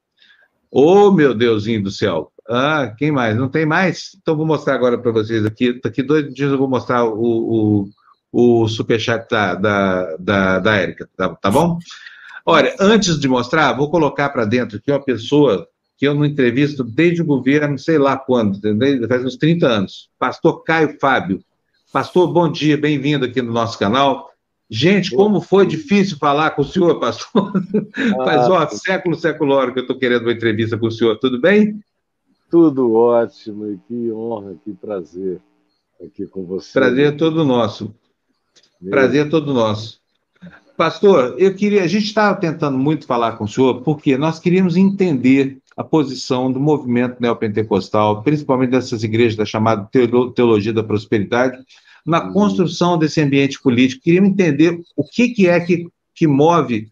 Ô, 0.71 1.09
oh, 1.09 1.13
meu 1.13 1.35
Deusinho 1.35 1.83
do 1.83 1.91
céu. 1.91 2.31
Ah, 2.49 2.95
quem 2.97 3.11
mais? 3.11 3.37
Não 3.37 3.49
tem 3.49 3.67
mais? 3.67 4.11
Então 4.21 4.37
vou 4.37 4.47
mostrar 4.47 4.75
agora 4.75 4.99
para 4.99 5.11
vocês 5.11 5.45
aqui. 5.45 5.81
Daqui 5.83 6.03
dois 6.03 6.33
dias 6.33 6.53
eu 6.53 6.59
vou 6.59 6.69
mostrar 6.69 7.05
o, 7.05 7.89
o, 8.33 8.63
o 8.63 8.69
superchat 8.69 9.27
da, 9.31 9.55
da, 9.55 10.17
da, 10.19 10.59
da 10.59 10.77
Érica, 10.77 11.09
tá, 11.17 11.31
tá 11.31 11.51
bom? 11.51 11.79
Olha, 12.47 12.75
antes 12.79 13.19
de 13.19 13.27
mostrar, 13.27 13.73
vou 13.73 13.91
colocar 13.91 14.29
para 14.29 14.45
dentro 14.45 14.77
aqui 14.77 14.93
uma 14.93 15.03
pessoa 15.03 15.67
que 15.97 16.07
eu 16.07 16.15
não 16.15 16.25
entrevisto 16.25 16.83
desde 16.83 17.23
o 17.23 17.25
governo, 17.25 17.79
sei 17.79 17.99
lá 17.99 18.17
quando, 18.17 18.59
faz 19.09 19.25
uns 19.25 19.37
30 19.37 19.67
anos. 19.67 20.11
Pastor 20.19 20.63
Caio 20.63 20.99
Fábio. 21.01 21.43
Pastor, 21.93 22.33
bom 22.33 22.51
dia, 22.51 22.77
bem-vindo 22.77 23.25
aqui 23.25 23.41
no 23.41 23.53
nosso 23.53 23.79
canal. 23.79 24.31
Gente, 24.69 25.15
como 25.15 25.41
foi 25.41 25.67
difícil 25.67 26.17
falar 26.17 26.51
com 26.51 26.63
o 26.63 26.65
senhor, 26.65 26.99
pastor. 26.99 27.53
Ah, 28.19 28.25
faz, 28.25 28.49
ó, 28.49 28.69
século, 28.71 29.15
século 29.15 29.55
hora 29.55 29.73
que 29.73 29.79
eu 29.79 29.83
estou 29.83 29.99
querendo 29.99 30.23
uma 30.23 30.33
entrevista 30.33 30.77
com 30.77 30.87
o 30.87 30.91
senhor, 30.91 31.17
tudo 31.19 31.41
bem? 31.41 31.81
Tudo 32.51 32.95
ótimo, 32.95 33.71
e 33.71 33.79
que 33.87 34.11
honra, 34.11 34.57
que 34.65 34.73
prazer 34.73 35.41
aqui 36.05 36.27
com 36.27 36.45
você. 36.45 36.73
Prazer 36.73 37.07
é 37.07 37.13
todo 37.13 37.45
nosso. 37.45 37.95
Meu. 38.81 38.91
Prazer 38.91 39.27
é 39.27 39.29
todo 39.29 39.55
nosso. 39.55 40.01
Pastor, 40.77 41.37
eu 41.39 41.55
queria. 41.55 41.85
A 41.85 41.87
gente 41.87 42.07
estava 42.07 42.39
tentando 42.39 42.77
muito 42.77 43.07
falar 43.07 43.37
com 43.37 43.45
o 43.45 43.49
senhor, 43.49 43.83
porque 43.83 44.19
nós 44.19 44.39
queríamos 44.39 44.77
entender 44.77 45.59
a 45.77 45.83
posição 45.83 46.51
do 46.53 46.61
movimento 46.61 47.21
neopentecostal, 47.21 48.23
principalmente 48.23 48.71
dessas 48.71 49.03
igrejas 49.03 49.37
da 49.37 49.45
chamada 49.45 49.89
teologia 50.35 50.73
da 50.73 50.85
prosperidade, 50.85 51.59
na 52.07 52.25
uhum. 52.25 52.33
construção 52.33 52.99
desse 52.99 53.21
ambiente 53.21 53.61
político. 53.61 54.03
Queríamos 54.03 54.31
entender 54.31 54.81
o 54.97 55.05
que, 55.05 55.31
que 55.31 55.49
é 55.49 55.59
que, 55.61 55.89
que 56.15 56.27
move 56.27 56.89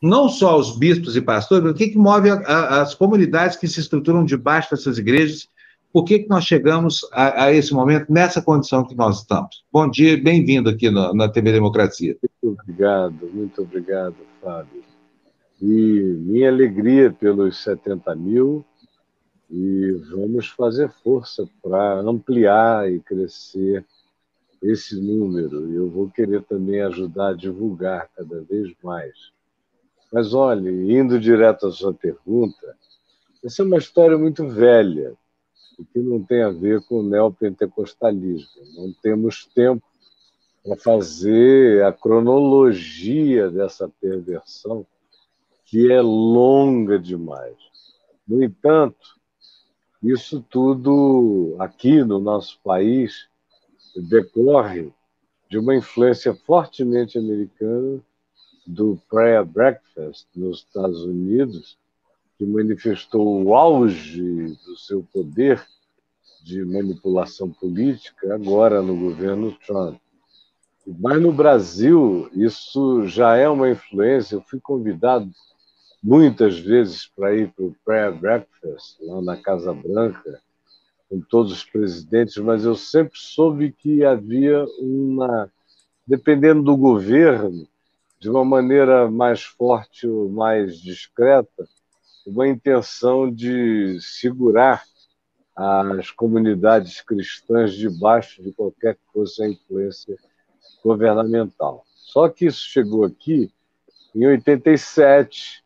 não 0.00 0.28
só 0.28 0.58
os 0.58 0.76
bispos 0.78 1.14
e 1.14 1.20
pastores, 1.20 1.62
mas 1.62 1.72
o 1.72 1.76
que, 1.76 1.88
que 1.88 1.98
move 1.98 2.30
a, 2.30 2.34
a, 2.34 2.82
as 2.82 2.94
comunidades 2.94 3.56
que 3.56 3.68
se 3.68 3.80
estruturam 3.80 4.24
debaixo 4.24 4.70
dessas 4.70 4.98
igrejas 4.98 5.48
por 5.92 6.04
que, 6.04 6.20
que 6.20 6.28
nós 6.28 6.44
chegamos 6.44 7.06
a, 7.12 7.44
a, 7.44 7.52
esse 7.52 7.74
momento, 7.74 8.10
nessa 8.10 8.40
condição 8.40 8.82
que 8.84 8.94
nós 8.94 9.18
estamos. 9.18 9.62
Bom 9.70 9.88
dia, 9.90 10.16
bem-vindo 10.16 10.70
aqui 10.70 10.90
no, 10.90 11.12
na 11.12 11.28
TV 11.28 11.52
Democracia. 11.52 12.16
Muito 12.22 12.60
obrigado, 12.60 13.30
muito 13.32 13.62
obrigado, 13.62 14.16
Fábio. 14.40 14.82
E 15.62 15.66
minha 15.66 16.50
alegria 16.50 17.12
pelos 17.12 17.62
70 17.62 18.16
mil, 18.16 18.64
e 19.48 19.92
vamos 20.10 20.48
fazer 20.48 20.90
força 21.04 21.48
para 21.62 22.00
ampliar 22.00 22.90
e 22.90 22.98
crescer 22.98 23.86
esse 24.60 25.00
número. 25.00 25.72
Eu 25.72 25.88
vou 25.88 26.10
querer 26.10 26.42
também 26.42 26.80
ajudar 26.80 27.28
a 27.28 27.34
divulgar 27.34 28.08
cada 28.16 28.42
vez 28.42 28.72
mais. 28.82 29.32
Mas 30.12 30.34
olhe, 30.34 30.92
indo 30.92 31.20
direto 31.20 31.68
à 31.68 31.70
sua 31.70 31.94
pergunta, 31.94 32.76
essa 33.44 33.62
é 33.62 33.64
uma 33.64 33.78
história 33.78 34.18
muito 34.18 34.48
velha 34.48 35.14
que 35.92 35.98
não 35.98 36.22
tem 36.22 36.42
a 36.42 36.50
ver 36.50 36.80
com 36.82 37.00
o 37.00 37.02
neopentecostalismo. 37.02 38.62
Não 38.76 38.92
temos 39.02 39.46
tempo 39.46 39.82
para 40.64 40.76
fazer 40.76 41.84
a 41.84 41.92
cronologia 41.92 43.50
dessa 43.50 43.88
perversão, 44.00 44.86
que 45.72 45.90
é 45.90 46.02
longa 46.02 46.98
demais. 46.98 47.56
No 48.28 48.44
entanto, 48.44 49.18
isso 50.02 50.44
tudo 50.50 51.56
aqui 51.58 52.04
no 52.04 52.18
nosso 52.18 52.60
país 52.62 53.26
decorre 53.96 54.92
de 55.48 55.56
uma 55.56 55.74
influência 55.74 56.34
fortemente 56.34 57.16
americana 57.16 58.02
do 58.66 59.00
prayer 59.08 59.46
breakfast 59.46 60.26
nos 60.36 60.58
Estados 60.58 61.04
Unidos, 61.04 61.78
que 62.36 62.44
manifestou 62.44 63.42
o 63.42 63.54
auge 63.54 64.54
do 64.66 64.76
seu 64.76 65.02
poder 65.10 65.66
de 66.44 66.62
manipulação 66.66 67.50
política 67.50 68.34
agora 68.34 68.82
no 68.82 68.94
governo 68.94 69.56
Trump. 69.66 69.98
Mas 70.86 71.18
no 71.22 71.32
Brasil, 71.32 72.28
isso 72.34 73.06
já 73.06 73.36
é 73.36 73.48
uma 73.48 73.70
influência. 73.70 74.34
Eu 74.34 74.42
fui 74.42 74.60
convidado 74.60 75.32
muitas 76.02 76.58
vezes 76.58 77.06
para 77.06 77.34
ir 77.36 77.52
para 77.52 77.64
o 77.64 77.76
prayer 77.84 78.12
breakfast 78.12 79.00
lá 79.00 79.22
na 79.22 79.36
Casa 79.36 79.72
Branca 79.72 80.40
com 81.08 81.20
todos 81.20 81.52
os 81.52 81.64
presidentes, 81.64 82.38
mas 82.38 82.64
eu 82.64 82.74
sempre 82.74 83.18
soube 83.18 83.70
que 83.70 84.02
havia 84.02 84.64
uma, 84.78 85.52
dependendo 86.06 86.62
do 86.62 86.74
governo, 86.74 87.68
de 88.18 88.30
uma 88.30 88.44
maneira 88.44 89.10
mais 89.10 89.42
forte 89.42 90.06
ou 90.06 90.30
mais 90.30 90.78
discreta, 90.78 91.68
uma 92.26 92.48
intenção 92.48 93.30
de 93.30 93.98
segurar 94.00 94.82
as 95.54 96.10
comunidades 96.10 97.02
cristãs 97.02 97.74
debaixo 97.74 98.42
de 98.42 98.52
qualquer 98.52 98.94
que 98.94 99.12
fosse 99.12 99.42
a 99.42 99.48
influência 99.48 100.16
governamental. 100.82 101.84
Só 101.94 102.28
que 102.28 102.46
isso 102.46 102.64
chegou 102.64 103.04
aqui 103.04 103.52
em 104.14 104.26
87, 104.26 105.61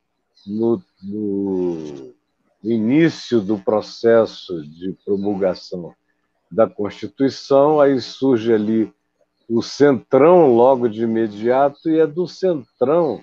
no, 0.47 0.83
no 1.03 2.15
início 2.63 3.41
do 3.41 3.59
processo 3.59 4.63
de 4.63 4.97
promulgação 5.05 5.95
da 6.51 6.69
Constituição, 6.69 7.81
aí 7.81 8.01
surge 8.01 8.53
ali 8.53 8.93
o 9.49 9.63
Centrão 9.63 10.55
logo 10.55 10.89
de 10.89 11.03
imediato, 11.03 11.89
e 11.89 11.99
é 11.99 12.07
do 12.07 12.27
Centrão 12.27 13.21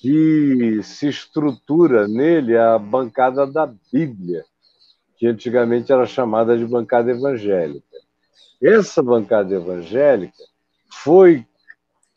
que 0.00 0.80
se 0.82 1.08
estrutura 1.08 2.06
nele 2.06 2.56
a 2.56 2.78
bancada 2.78 3.46
da 3.46 3.66
Bíblia, 3.92 4.44
que 5.16 5.26
antigamente 5.26 5.92
era 5.92 6.06
chamada 6.06 6.56
de 6.56 6.64
bancada 6.64 7.10
evangélica. 7.10 7.96
Essa 8.62 9.02
bancada 9.02 9.54
evangélica 9.54 10.44
foi 10.88 11.44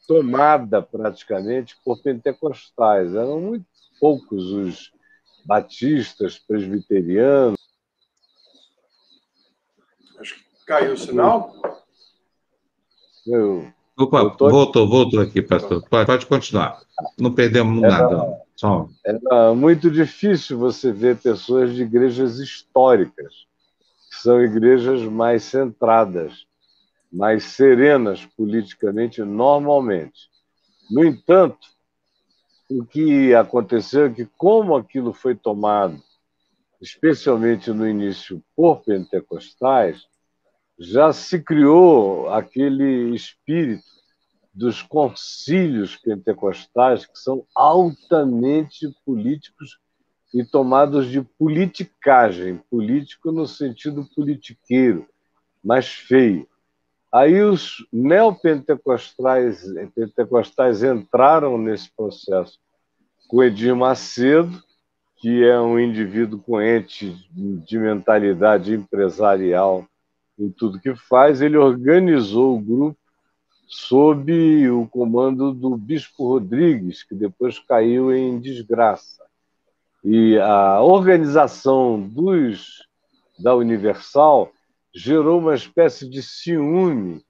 tomada 0.07 0.81
praticamente 0.81 1.75
por 1.83 2.01
pentecostais. 2.01 3.15
Eram 3.15 3.39
muito 3.39 3.65
poucos 4.01 4.51
os 4.51 4.91
batistas, 5.45 6.39
presbiterianos. 6.39 7.59
Acho 10.19 10.35
que 10.35 10.65
caiu 10.65 10.93
o 10.93 10.97
sinal. 10.97 11.55
Eu, 13.27 13.71
Opa, 13.95 14.31
tô... 14.31 14.49
voltou, 14.49 14.89
voltou 14.89 15.21
aqui, 15.21 15.41
pastor. 15.43 15.87
Pode, 15.87 16.07
pode 16.07 16.25
continuar. 16.25 16.81
Não 17.19 17.31
perdemos 17.31 17.83
era, 17.83 17.91
nada. 17.91 18.41
Só... 18.55 18.89
Era 19.05 19.53
muito 19.53 19.91
difícil 19.91 20.57
você 20.57 20.91
ver 20.91 21.17
pessoas 21.17 21.75
de 21.75 21.83
igrejas 21.83 22.39
históricas, 22.39 23.45
que 24.09 24.17
são 24.17 24.43
igrejas 24.43 25.03
mais 25.03 25.43
centradas, 25.43 26.47
mais 27.11 27.43
serenas 27.43 28.25
politicamente, 28.35 29.21
normalmente. 29.21 30.31
No 30.89 31.05
entanto, 31.05 31.67
o 32.71 32.85
que 32.85 33.33
aconteceu 33.35 34.05
é 34.05 34.09
que, 34.09 34.25
como 34.37 34.75
aquilo 34.75 35.11
foi 35.11 35.35
tomado, 35.35 36.01
especialmente 36.79 37.71
no 37.71 37.87
início 37.87 38.41
por 38.55 38.81
pentecostais, 38.81 40.07
já 40.79 41.11
se 41.11 41.41
criou 41.41 42.29
aquele 42.29 43.13
espírito 43.13 43.83
dos 44.53 44.81
concílios 44.81 45.95
pentecostais, 45.97 47.05
que 47.05 47.17
são 47.19 47.45
altamente 47.55 48.87
políticos 49.05 49.77
e 50.33 50.43
tomados 50.45 51.09
de 51.09 51.21
politicagem, 51.21 52.57
político 52.69 53.31
no 53.31 53.45
sentido 53.45 54.07
politiqueiro, 54.15 55.07
mais 55.63 55.87
feio. 55.87 56.47
Aí 57.11 57.41
os 57.41 57.85
neopentecostais 57.91 59.65
pentecostais 59.93 60.81
entraram 60.83 61.57
nesse 61.57 61.91
processo 61.91 62.57
com 63.27 63.43
Edir 63.43 63.75
Macedo, 63.75 64.61
que 65.17 65.43
é 65.43 65.59
um 65.59 65.79
indivíduo 65.79 66.39
com 66.39 66.61
ente 66.61 67.15
de 67.31 67.77
mentalidade 67.77 68.73
empresarial 68.73 69.85
em 70.39 70.49
tudo 70.49 70.79
que 70.79 70.95
faz, 70.95 71.41
ele 71.41 71.57
organizou 71.57 72.57
o 72.57 72.61
grupo 72.61 72.97
sob 73.67 74.69
o 74.69 74.87
comando 74.87 75.53
do 75.53 75.77
Bispo 75.77 76.27
Rodrigues, 76.27 77.03
que 77.03 77.15
depois 77.15 77.59
caiu 77.59 78.13
em 78.13 78.39
desgraça. 78.39 79.23
E 80.03 80.37
a 80.39 80.81
organização 80.81 82.01
dos 82.01 82.85
da 83.39 83.55
Universal 83.55 84.51
gerou 84.93 85.39
uma 85.39 85.55
espécie 85.55 86.09
de 86.09 86.21
ciúme 86.21 87.23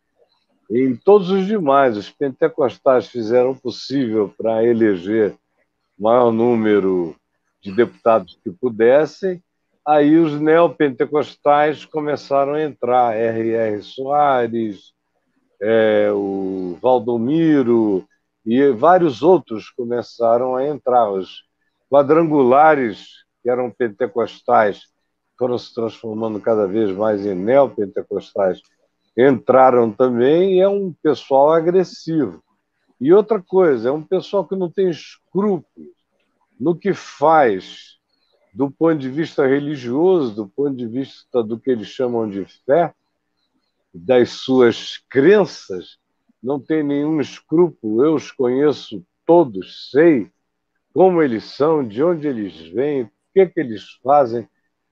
em 0.70 0.96
todos 0.96 1.30
os 1.30 1.46
demais. 1.46 1.98
Os 1.98 2.10
pentecostais 2.10 3.08
fizeram 3.08 3.52
o 3.52 3.60
possível 3.60 4.34
para 4.38 4.64
eleger 4.64 5.36
o 5.98 6.04
maior 6.04 6.32
número 6.32 7.16
de 7.62 7.72
deputados 7.72 8.40
que 8.44 8.50
pudessem, 8.50 9.42
aí 9.86 10.18
os 10.18 10.40
neopentecostais 10.40 11.86
começaram 11.86 12.54
a 12.54 12.64
entrar, 12.64 13.16
R.R. 13.16 13.82
Soares, 13.84 14.94
é, 15.62 16.12
o 16.12 16.78
Valdomiro 16.82 18.08
e 18.44 18.72
vários 18.72 19.22
outros 19.22 19.70
começaram 19.70 20.56
a 20.56 20.66
entrar. 20.66 21.12
Os 21.12 21.44
quadrangulares, 21.90 23.10
que 23.44 23.50
eram 23.50 23.70
pentecostais, 23.70 24.91
foram 25.42 25.58
se 25.58 25.74
transformando 25.74 26.40
cada 26.40 26.68
vez 26.68 26.96
mais 26.96 27.26
em 27.26 27.34
neopentecostais, 27.34 28.62
entraram 29.18 29.92
também 29.92 30.58
e 30.58 30.60
é 30.60 30.70
um 30.70 30.94
pessoal 30.94 31.52
agressivo. 31.52 32.44
E 33.00 33.12
outra 33.12 33.42
coisa, 33.42 33.90
é 33.90 33.92
um 33.92 34.04
pessoal 34.04 34.46
que 34.46 34.56
não 34.56 34.70
tem 34.70 34.92
escrúpulos 34.92 35.90
no 36.60 36.76
que 36.76 36.94
faz 36.94 37.98
do 38.54 38.70
ponto 38.70 39.00
de 39.00 39.10
vista 39.10 39.48
religioso, 39.48 40.36
do 40.36 40.48
ponto 40.48 40.76
de 40.76 40.86
vista 40.86 41.42
do 41.42 41.60
que 41.60 41.72
eles 41.72 41.88
chamam 41.88 42.30
de 42.30 42.46
fé, 42.64 42.94
das 43.92 44.30
suas 44.30 44.98
crenças, 45.10 45.98
não 46.44 46.60
tem 46.60 46.84
nenhum 46.84 47.20
escrúpulo. 47.20 48.06
Eu 48.06 48.14
os 48.14 48.32
conheço 48.32 49.04
todos, 49.26 49.90
sei 49.90 50.30
como 50.94 51.20
eles 51.20 51.46
são, 51.46 51.88
de 51.88 52.04
onde 52.04 52.28
eles 52.28 52.60
vêm, 52.68 53.04
o 53.04 53.12
que, 53.34 53.48
que 53.48 53.60
eles 53.60 54.00
fazem, 54.04 54.48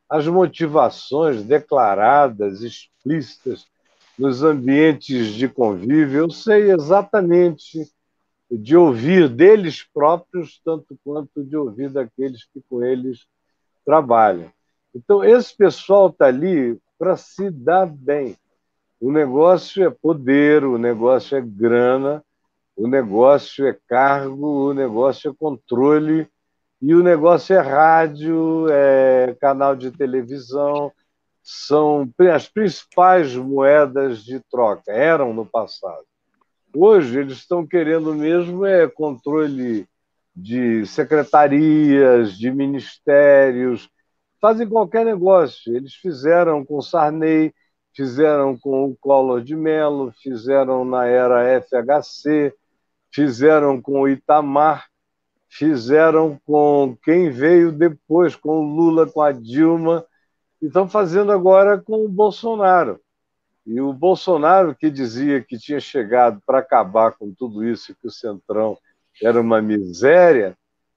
as 0.10 0.26
motivações 0.28 1.44
declaradas, 1.44 2.62
explícitas 2.62 3.68
nos 4.18 4.44
ambientes 4.44 5.28
de 5.28 5.48
convívio. 5.48 6.22
Eu 6.22 6.32
sei 6.32 6.72
exatamente 6.72 7.88
de 8.52 8.76
ouvir 8.76 9.30
deles 9.30 9.88
próprios, 9.94 10.60
tanto 10.66 10.98
quanto 11.04 11.44
de 11.44 11.56
ouvir 11.56 11.90
daqueles 11.90 12.44
que 12.46 12.62
com 12.68 12.84
eles 12.84 13.28
trabalham. 13.86 14.52
Então, 14.94 15.24
esse 15.24 15.56
pessoal 15.56 16.10
está 16.10 16.26
ali 16.26 16.80
para 16.98 17.16
se 17.16 17.52
dar 17.52 17.86
bem. 17.86 18.36
O 19.00 19.12
negócio 19.12 19.86
é 19.86 19.90
poder, 19.90 20.66
o 20.66 20.78
negócio 20.78 21.38
é 21.38 21.42
grana, 21.42 22.24
o 22.76 22.88
negócio 22.88 23.68
é 23.68 23.78
cargo, 23.88 24.70
o 24.70 24.74
negócio 24.74 25.30
é 25.30 25.34
controle, 25.34 26.28
e 26.82 26.94
o 26.94 27.04
negócio 27.04 27.56
é 27.56 27.60
rádio, 27.60 28.68
é 28.70 29.36
canal 29.40 29.76
de 29.76 29.92
televisão, 29.92 30.92
são 31.44 32.10
as 32.34 32.48
principais 32.48 33.36
moedas 33.36 34.24
de 34.24 34.40
troca, 34.50 34.92
eram 34.92 35.34
no 35.34 35.46
passado. 35.46 36.06
Hoje 36.74 37.20
eles 37.20 37.38
estão 37.40 37.66
querendo 37.66 38.14
mesmo 38.14 38.66
é 38.66 38.88
controle 38.88 39.88
de 40.36 40.86
secretarias, 40.86 42.38
de 42.38 42.52
ministérios, 42.52 43.90
fazem 44.40 44.68
qualquer 44.68 45.06
negócio. 45.06 45.76
Eles 45.76 45.94
fizeram 45.96 46.64
com 46.64 46.82
Sarney, 46.82 47.54
fizeram 47.94 48.58
com 48.58 48.86
o 48.86 48.96
Collor 48.96 49.42
de 49.42 49.56
Mello, 49.56 50.14
fizeram 50.22 50.86
na 50.86 51.06
era 51.06 51.62
FHC, 51.62 52.54
fizeram 53.12 53.82
com 53.82 54.02
o 54.02 54.08
Itamar, 54.08 54.89
fizeram 55.50 56.40
com 56.46 56.96
quem 57.04 57.32
veio 57.32 57.72
depois, 57.72 58.36
com 58.36 58.60
o 58.60 58.76
Lula, 58.76 59.08
com 59.08 59.22
a 59.22 59.32
Dilma, 59.32 60.06
e 60.62 60.68
estão 60.68 60.88
fazendo 60.88 61.32
agora 61.32 61.78
com 61.78 62.06
o 62.06 62.10
Bolsonaro. 62.10 63.00
E 63.66 63.82
o 63.82 63.92
Bolsonaro, 63.92 64.76
que 64.76 64.90
dizia 64.90 65.42
que 65.42 65.58
tinha 65.58 65.80
chegado 65.80 66.42
para 66.46 66.60
acabar 66.60 67.14
com 67.14 67.34
tudo 67.34 67.64
isso, 67.66 67.96
que 68.00 68.08
o 68.08 68.12
Centrão 68.12 68.78
era 69.22 69.40
uma 69.42 69.62
miséria, 69.62 70.56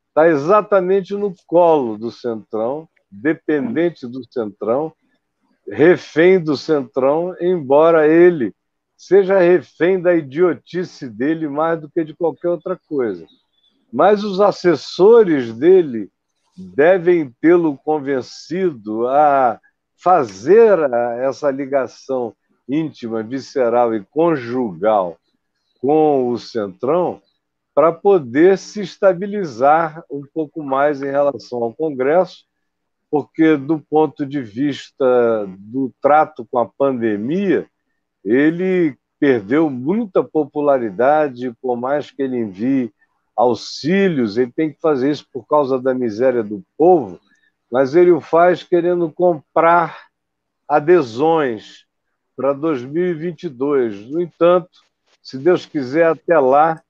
está 0.08 0.28
exatamente 0.28 1.14
no 1.14 1.34
colo 1.46 1.96
do 1.96 2.10
Centrão, 2.10 2.88
dependente 3.10 4.06
do 4.06 4.22
Centrão, 4.30 4.92
refém 5.66 6.42
do 6.42 6.56
Centrão, 6.56 7.34
embora 7.40 8.06
ele 8.06 8.54
seja 8.96 9.38
refém 9.38 10.00
da 10.00 10.14
idiotice 10.14 11.08
dele 11.08 11.48
mais 11.48 11.80
do 11.80 11.90
que 11.90 12.04
de 12.04 12.14
qualquer 12.14 12.48
outra 12.48 12.78
coisa. 12.88 13.26
Mas 13.92 14.24
os 14.24 14.40
assessores 14.40 15.52
dele 15.52 16.10
devem 16.56 17.30
tê-lo 17.40 17.76
convencido 17.76 19.06
a 19.06 19.60
fazer 19.96 20.78
essa 21.20 21.50
ligação 21.50 22.34
íntima, 22.68 23.22
visceral 23.22 23.94
e 23.94 24.04
conjugal 24.04 25.18
com 25.80 26.30
o 26.30 26.38
Centrão 26.38 27.20
para 27.74 27.92
poder 27.92 28.58
se 28.58 28.80
estabilizar 28.80 30.04
um 30.10 30.22
pouco 30.32 30.62
mais 30.62 31.02
em 31.02 31.10
relação 31.10 31.62
ao 31.62 31.74
Congresso, 31.74 32.44
porque, 33.10 33.56
do 33.56 33.78
ponto 33.78 34.24
de 34.24 34.40
vista 34.40 35.46
do 35.58 35.92
trato 36.00 36.46
com 36.50 36.58
a 36.58 36.66
pandemia, 36.66 37.66
ele 38.24 38.96
perdeu 39.18 39.70
muita 39.70 40.22
popularidade, 40.24 41.54
por 41.60 41.76
mais 41.76 42.10
que 42.10 42.22
ele 42.22 42.38
envie 42.38 42.92
auxílios, 43.36 44.36
ele 44.36 44.52
tem 44.52 44.72
que 44.72 44.80
fazer 44.80 45.10
isso 45.10 45.26
por 45.32 45.46
causa 45.46 45.80
da 45.80 45.94
miséria 45.94 46.42
do 46.42 46.62
povo, 46.76 47.18
mas 47.70 47.94
ele 47.94 48.10
o 48.10 48.20
faz 48.20 48.62
querendo 48.62 49.10
comprar 49.10 50.08
adesões 50.68 51.86
para 52.36 52.52
2022. 52.52 54.10
No 54.10 54.20
entanto, 54.20 54.70
se 55.22 55.38
Deus 55.38 55.64
quiser, 55.64 56.06
até 56.06 56.38
lá 56.38 56.82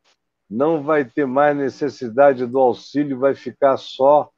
não 0.49 0.83
vai 0.83 1.05
ter 1.05 1.27
mais 1.27 1.57
necessidade 1.57 2.47
do 2.47 2.59
auxílio, 2.59 3.19
vai 3.19 3.35
ficar 3.35 3.77
só 3.77 4.31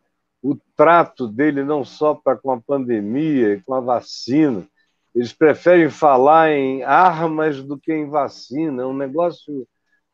o 0.42 0.57
trato 0.76 1.26
dele, 1.26 1.64
não 1.64 1.84
só 1.84 2.14
para 2.14 2.36
com 2.36 2.52
a 2.52 2.61
pandemia 2.61 3.55
e 3.55 3.62
com 3.62 3.74
a 3.74 3.80
vacina. 3.80 4.66
Eles 5.14 5.32
preferem 5.32 5.88
falar 5.88 6.50
em 6.52 6.82
armas 6.82 7.62
do 7.62 7.78
que 7.78 7.92
em 7.92 8.09
vacina, 8.09 8.82
é 8.82 8.86
um 8.86 8.96
negócio 8.96 9.66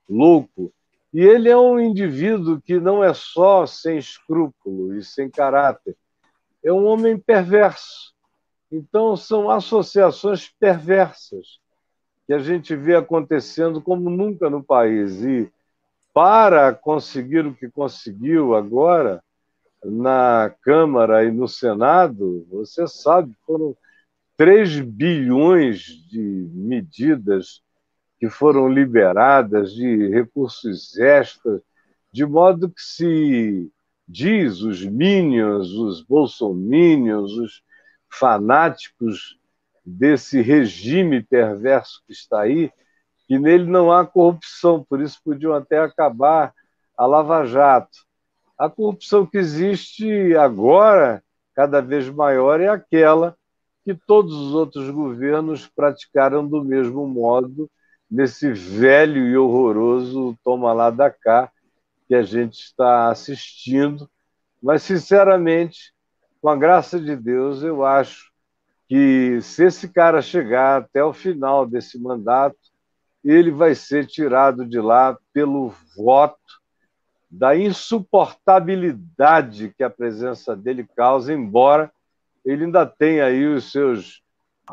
louco. 0.09 0.72
E 1.13 1.21
ele 1.21 1.49
é 1.49 1.57
um 1.57 1.79
indivíduo 1.79 2.61
que 2.61 2.79
não 2.79 3.03
é 3.03 3.13
só 3.13 3.67
sem 3.67 3.99
escrúpulo 3.99 4.97
e 4.97 5.03
sem 5.03 5.29
caráter, 5.29 5.97
é 6.65 6.73
um 6.73 6.87
homem 6.87 7.19
perverso. 7.19 8.15
Então, 8.71 9.17
são 9.17 9.51
associações 9.51 10.49
perversas 10.49 11.59
que 12.27 12.33
a 12.33 12.39
gente 12.39 12.77
vê 12.77 12.95
acontecendo 12.95 13.83
como 13.83 14.09
nunca 14.09 14.49
no 14.49 14.63
país. 14.63 15.25
E 15.25 15.51
para 16.15 16.73
conseguir 16.73 17.45
o 17.45 17.55
que 17.55 17.69
conseguiu 17.69 18.55
agora 18.55 19.23
na 19.85 20.55
Câmara 20.63 21.25
e 21.25 21.33
no 21.33 21.49
Senado, 21.49 22.47
você 22.51 22.87
sabe, 22.87 23.35
foram 23.45 23.77
3 24.37 24.81
bilhões 24.81 25.81
de 26.09 26.21
medidas 26.53 27.63
que 28.21 28.29
foram 28.29 28.68
liberadas 28.68 29.73
de 29.73 30.09
recursos 30.09 30.99
extras, 30.99 31.62
de 32.12 32.27
modo 32.27 32.68
que 32.68 32.83
se 32.83 33.73
diz 34.07 34.61
os 34.61 34.85
minions, 34.85 35.71
os 35.71 36.03
bolsominions, 36.03 37.33
os 37.33 37.62
fanáticos 38.11 39.39
desse 39.83 40.43
regime 40.43 41.23
perverso 41.23 42.03
que 42.07 42.12
está 42.12 42.43
aí, 42.43 42.71
que 43.27 43.39
nele 43.39 43.64
não 43.64 43.91
há 43.91 44.07
corrupção, 44.07 44.85
por 44.87 45.01
isso 45.01 45.18
podiam 45.25 45.55
até 45.55 45.79
acabar 45.79 46.53
a 46.99 47.07
Lava 47.07 47.47
Jato. 47.47 48.01
A 48.59 48.68
corrupção 48.68 49.25
que 49.25 49.39
existe 49.39 50.37
agora, 50.37 51.25
cada 51.55 51.81
vez 51.81 52.11
maior, 52.11 52.61
é 52.61 52.68
aquela 52.68 53.35
que 53.83 53.95
todos 53.95 54.35
os 54.35 54.53
outros 54.53 54.91
governos 54.91 55.66
praticaram 55.66 56.47
do 56.47 56.62
mesmo 56.62 57.07
modo 57.07 57.71
nesse 58.11 58.53
velho 58.53 59.29
e 59.29 59.37
horroroso 59.37 60.37
toma 60.43 60.73
lá 60.73 60.91
da 60.91 61.11
cá 61.11 61.53
que 62.09 62.15
a 62.15 62.23
gente 62.23 62.55
está 62.55 63.09
assistindo. 63.09 64.11
Mas, 64.61 64.83
sinceramente, 64.83 65.95
com 66.41 66.49
a 66.49 66.57
graça 66.57 66.99
de 66.99 67.15
Deus, 67.15 67.63
eu 67.63 67.85
acho 67.85 68.31
que 68.89 69.41
se 69.41 69.65
esse 69.65 69.89
cara 69.89 70.21
chegar 70.21 70.83
até 70.83 71.05
o 71.05 71.13
final 71.13 71.65
desse 71.65 71.97
mandato, 72.01 72.59
ele 73.25 73.53
vai 73.53 73.75
ser 73.75 74.07
tirado 74.07 74.67
de 74.67 74.81
lá 74.81 75.17
pelo 75.33 75.73
voto 75.97 76.39
da 77.31 77.57
insuportabilidade 77.57 79.73
que 79.77 79.85
a 79.85 79.91
presença 79.91 80.57
dele 80.57 80.85
causa, 80.97 81.33
embora 81.33 81.93
ele 82.45 82.65
ainda 82.65 82.85
tenha 82.85 83.27
aí 83.27 83.47
os 83.47 83.71
seus 83.71 84.21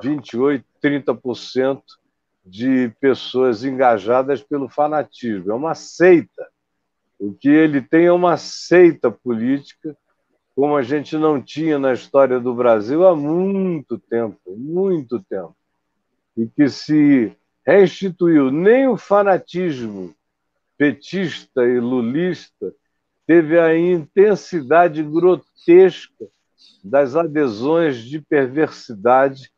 28, 0.02 0.66
30% 0.82 1.84
de 2.50 2.90
pessoas 3.00 3.64
engajadas 3.64 4.42
pelo 4.42 4.70
fanatismo. 4.70 5.52
É 5.52 5.56
uma 5.56 5.76
seita. 5.76 6.48
O 7.20 7.34
que 7.34 7.50
ele 7.50 7.82
tem 7.82 8.06
é 8.06 8.12
uma 8.12 8.38
seita 8.38 9.12
política, 9.12 9.98
como 10.56 10.76
a 10.76 10.82
gente 10.82 11.18
não 11.18 11.42
tinha 11.42 11.78
na 11.78 11.94
história 11.94 12.40
do 12.40 12.54
Brasil 12.54 13.06
há 13.06 13.16
muito 13.16 13.98
tempo 13.98 14.40
muito 14.56 15.20
tempo. 15.24 15.56
E 16.36 16.48
que 16.48 16.70
se 16.70 17.36
reinstituiu. 17.66 18.52
Nem 18.52 18.88
o 18.88 18.98
fanatismo 18.98 20.14
petista 20.78 21.66
e 21.66 21.80
lulista 21.80 22.74
teve 23.26 23.60
a 23.60 23.78
intensidade 23.78 25.04
grotesca 25.04 26.28
das 26.84 27.16
adesões 27.16 27.98
de 27.98 28.22
perversidade 28.22 29.52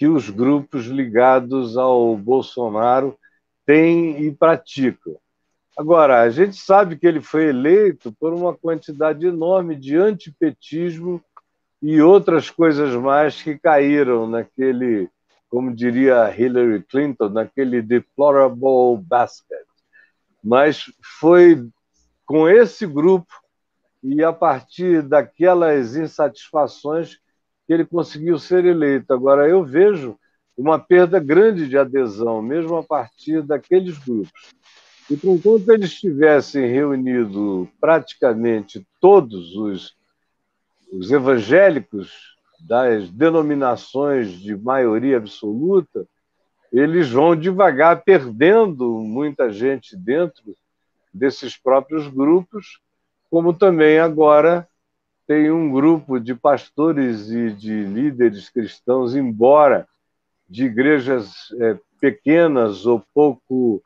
que 0.00 0.08
os 0.08 0.30
grupos 0.30 0.86
ligados 0.86 1.76
ao 1.76 2.16
Bolsonaro 2.16 3.18
têm 3.66 4.24
e 4.24 4.32
praticam. 4.32 5.18
Agora, 5.76 6.22
a 6.22 6.30
gente 6.30 6.56
sabe 6.56 6.96
que 6.96 7.06
ele 7.06 7.20
foi 7.20 7.50
eleito 7.50 8.10
por 8.18 8.32
uma 8.32 8.56
quantidade 8.56 9.26
enorme 9.26 9.76
de 9.76 9.98
antipetismo 9.98 11.22
e 11.82 12.00
outras 12.00 12.48
coisas 12.48 12.94
mais 12.94 13.42
que 13.42 13.58
caíram 13.58 14.26
naquele, 14.26 15.10
como 15.50 15.76
diria 15.76 16.34
Hillary 16.34 16.82
Clinton, 16.84 17.28
naquele 17.28 17.82
deplorable 17.82 18.96
basket. 19.02 19.66
Mas 20.42 20.90
foi 21.20 21.68
com 22.24 22.48
esse 22.48 22.86
grupo 22.86 23.34
e 24.02 24.24
a 24.24 24.32
partir 24.32 25.02
daquelas 25.02 25.94
insatisfações 25.94 27.20
que 27.70 27.74
ele 27.74 27.84
conseguiu 27.84 28.36
ser 28.36 28.64
eleito. 28.64 29.14
Agora, 29.14 29.48
eu 29.48 29.62
vejo 29.62 30.18
uma 30.58 30.76
perda 30.76 31.20
grande 31.20 31.68
de 31.68 31.78
adesão, 31.78 32.42
mesmo 32.42 32.74
a 32.74 32.82
partir 32.82 33.42
daqueles 33.42 33.96
grupos. 33.96 34.50
E 35.08 35.14
enquanto 35.14 35.70
eles 35.70 35.94
tivessem 35.94 36.66
reunido 36.66 37.68
praticamente 37.80 38.84
todos 39.00 39.54
os, 39.54 39.96
os 40.92 41.12
evangélicos 41.12 42.34
das 42.58 43.08
denominações 43.08 44.32
de 44.32 44.56
maioria 44.56 45.18
absoluta, 45.18 46.04
eles 46.72 47.08
vão 47.08 47.36
devagar 47.36 48.02
perdendo 48.02 48.98
muita 48.98 49.48
gente 49.52 49.96
dentro 49.96 50.56
desses 51.14 51.56
próprios 51.56 52.08
grupos, 52.08 52.80
como 53.30 53.54
também 53.54 54.00
agora 54.00 54.68
tem 55.30 55.48
um 55.48 55.70
grupo 55.70 56.18
de 56.18 56.34
pastores 56.34 57.30
e 57.30 57.52
de 57.52 57.84
líderes 57.84 58.50
cristãos, 58.50 59.14
embora 59.14 59.86
de 60.48 60.64
igrejas 60.64 61.52
é, 61.60 61.78
pequenas 62.00 62.84
ou 62.84 63.00
pouco 63.14 63.80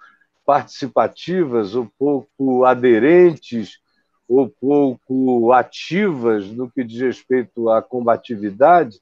participativas, 0.46 1.74
ou 1.74 1.86
pouco 1.98 2.64
aderentes, 2.64 3.78
ou 4.26 4.48
pouco 4.48 5.52
ativas 5.52 6.46
no 6.46 6.70
que 6.70 6.82
diz 6.82 6.98
respeito 6.98 7.68
à 7.68 7.82
combatividade, 7.82 8.98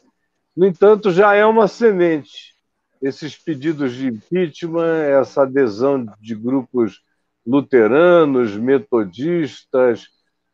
no 0.57 0.67
entanto, 0.67 1.13
já 1.13 1.37
é 1.37 1.47
uma 1.47 1.69
semente. 1.69 2.57
Esses 3.01 3.39
pedidos 3.39 3.95
de 3.95 4.09
impeachment, 4.09 5.05
essa 5.21 5.43
adesão 5.43 6.05
de 6.21 6.35
grupos 6.35 7.05
luteranos, 7.47 8.57
metodistas, 8.57 10.09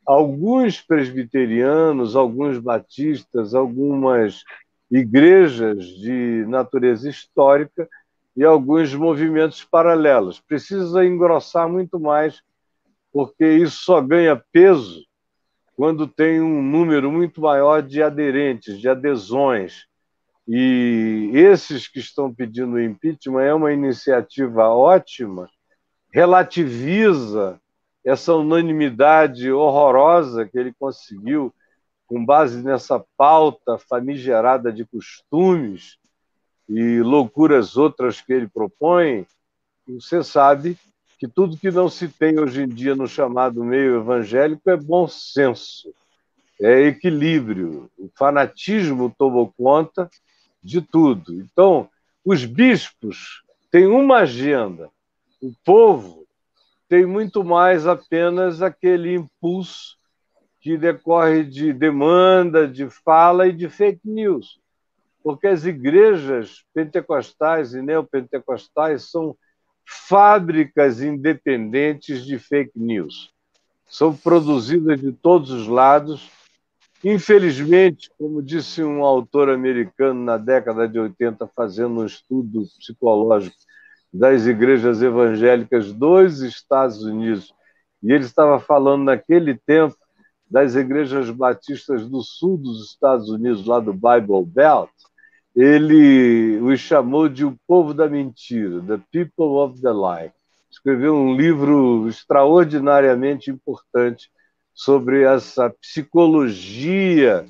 alguns 0.09 0.81
presbiterianos, 0.81 2.17
alguns 2.17 2.59
batistas, 2.59 3.55
algumas 3.55 4.43
igrejas 4.91 5.85
de 5.85 6.47
natureza 6.49 7.11
histórica 7.11 7.87
e 8.35 8.43
alguns 8.43 8.95
movimentos 8.95 9.63
paralelos. 9.63 10.41
Precisa 10.41 11.05
engrossar 11.05 11.69
muito 11.69 12.01
mais, 12.01 12.41
porque 13.13 13.45
isso 13.45 13.85
só 13.85 14.01
ganha 14.01 14.43
peso 14.51 15.05
quando 15.77 16.07
tem 16.07 16.41
um 16.41 16.63
número 16.63 17.13
muito 17.13 17.43
maior 17.43 17.83
de 17.83 18.03
aderentes, 18.03 18.81
de 18.81 18.89
adesões. 18.89 19.85
E 20.49 21.33
esses 21.35 21.87
que 21.87 21.99
estão 21.99 22.35
pedindo 22.35 22.81
impeachment 22.81 23.43
é 23.43 23.53
uma 23.53 23.75
iniciativa 23.75 24.71
ótima, 24.71 25.51
relativiza 26.11 27.61
essa 28.09 28.35
unanimidade 28.35 29.53
horrorosa 29.53 30.47
que 30.47 30.59
ele 30.59 30.73
conseguiu 30.79 31.55
com 32.07 32.25
base 32.25 32.63
nessa 32.63 33.05
pauta 33.19 33.77
famigerada 33.77 34.73
de 34.73 34.87
costumes 34.87 35.99
e 36.67 37.01
loucuras 37.03 37.77
outras 37.77 38.23
que 38.23 38.33
ele 38.33 38.49
propõe, 38.49 39.27
você 39.87 40.25
sabe 40.25 40.79
que 41.19 41.29
tudo 41.29 41.59
que 41.59 41.71
não 41.71 41.91
se 41.91 42.09
tem 42.09 42.39
hoje 42.41 42.63
em 42.63 42.69
dia 42.69 42.97
no 42.97 43.07
chamado 43.07 43.63
meio 43.63 43.97
evangélico 43.97 44.71
é 44.71 44.77
bom 44.77 45.07
senso, 45.07 45.93
é 46.59 46.81
equilíbrio. 46.85 47.91
O 47.99 48.09
fanatismo 48.17 49.15
tomou 49.19 49.53
conta 49.55 50.09
de 50.63 50.81
tudo. 50.81 51.35
Então, 51.35 51.91
os 52.25 52.47
bispos 52.47 53.43
têm 53.71 53.87
uma 53.87 54.21
agenda, 54.21 54.89
o 55.43 55.53
povo 55.63 56.27
tem 56.89 57.05
muito 57.05 57.45
mais 57.45 57.87
apenas 57.87 58.63
aquele 58.63 59.15
impulso 59.15 59.97
que 60.61 60.77
decorre 60.77 61.45
de 61.45 61.73
demanda, 61.73 62.67
de 62.67 62.89
fala 62.89 63.47
e 63.47 63.53
de 63.53 63.69
fake 63.69 64.01
news. 64.05 64.59
Porque 65.23 65.47
as 65.47 65.65
igrejas 65.65 66.65
pentecostais 66.73 67.75
e 67.75 67.83
neopentecostais 67.83 69.11
são 69.11 69.37
fábricas 69.85 71.03
independentes 71.03 72.25
de 72.25 72.39
fake 72.39 72.73
news. 72.79 73.31
São 73.87 74.15
produzidas 74.15 75.01
de 75.01 75.13
todos 75.13 75.51
os 75.51 75.67
lados. 75.67 76.31
Infelizmente, 77.05 78.11
como 78.19 78.43
disse 78.43 78.83
um 78.83 79.05
autor 79.05 79.51
americano 79.51 80.23
na 80.23 80.37
década 80.37 80.89
de 80.89 80.99
80, 80.99 81.47
fazendo 81.55 82.01
um 82.01 82.07
estudo 82.07 82.67
psicológico 82.79 83.57
das 84.13 84.47
igrejas 84.47 85.03
evangélicas 85.03 85.93
dos 85.93 86.41
Estados 86.41 87.03
Unidos, 87.03 87.53
e 88.03 88.13
ele 88.13 88.25
estava 88.25 88.59
falando 88.59 89.05
naquele 89.05 89.55
tempo 89.55 89.97
das 90.51 90.75
igrejas 90.75 91.31
batistas 91.31 92.09
do 92.09 92.23
sul 92.23 92.57
dos 92.57 92.91
Estados 92.91 93.29
Unidos, 93.29 93.67
lá 93.67 93.81
do 93.81 93.93
Bible 93.93 94.45
Belt, 94.47 94.91
ele 95.55 96.59
os 96.61 96.81
chamou 96.81 97.29
de 97.29 97.45
o 97.45 97.59
povo 97.67 97.93
da 97.93 98.09
mentira, 98.09 98.81
the 98.83 98.99
people 99.11 99.59
of 99.59 99.81
the 99.81 99.91
lie. 99.91 100.33
Escreveu 100.71 101.15
um 101.15 101.35
livro 101.35 102.09
extraordinariamente 102.09 103.51
importante 103.51 104.31
sobre 104.73 105.23
essa 105.23 105.69
psicologia 105.71 107.45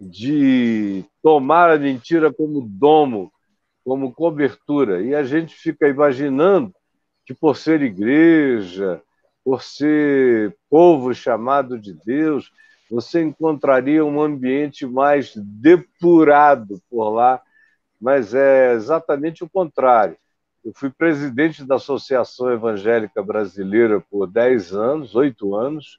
de 0.00 1.04
tomar 1.22 1.70
a 1.70 1.78
mentira 1.78 2.32
como 2.32 2.60
domo 2.60 3.30
como 3.84 4.12
cobertura. 4.12 5.02
E 5.02 5.14
a 5.14 5.22
gente 5.22 5.54
fica 5.54 5.86
imaginando 5.86 6.74
que, 7.26 7.34
por 7.34 7.56
ser 7.56 7.82
igreja, 7.82 9.02
por 9.44 9.62
ser 9.62 10.56
povo 10.70 11.14
chamado 11.14 11.78
de 11.78 11.92
Deus, 11.92 12.50
você 12.90 13.22
encontraria 13.22 14.04
um 14.04 14.20
ambiente 14.20 14.86
mais 14.86 15.34
depurado 15.36 16.80
por 16.90 17.10
lá, 17.10 17.40
mas 18.00 18.34
é 18.34 18.72
exatamente 18.72 19.44
o 19.44 19.48
contrário. 19.48 20.16
Eu 20.64 20.72
fui 20.74 20.90
presidente 20.90 21.64
da 21.64 21.74
Associação 21.74 22.50
Evangélica 22.50 23.22
Brasileira 23.22 24.00
por 24.10 24.26
10 24.26 24.72
anos, 24.72 25.14
8 25.14 25.54
anos, 25.54 25.98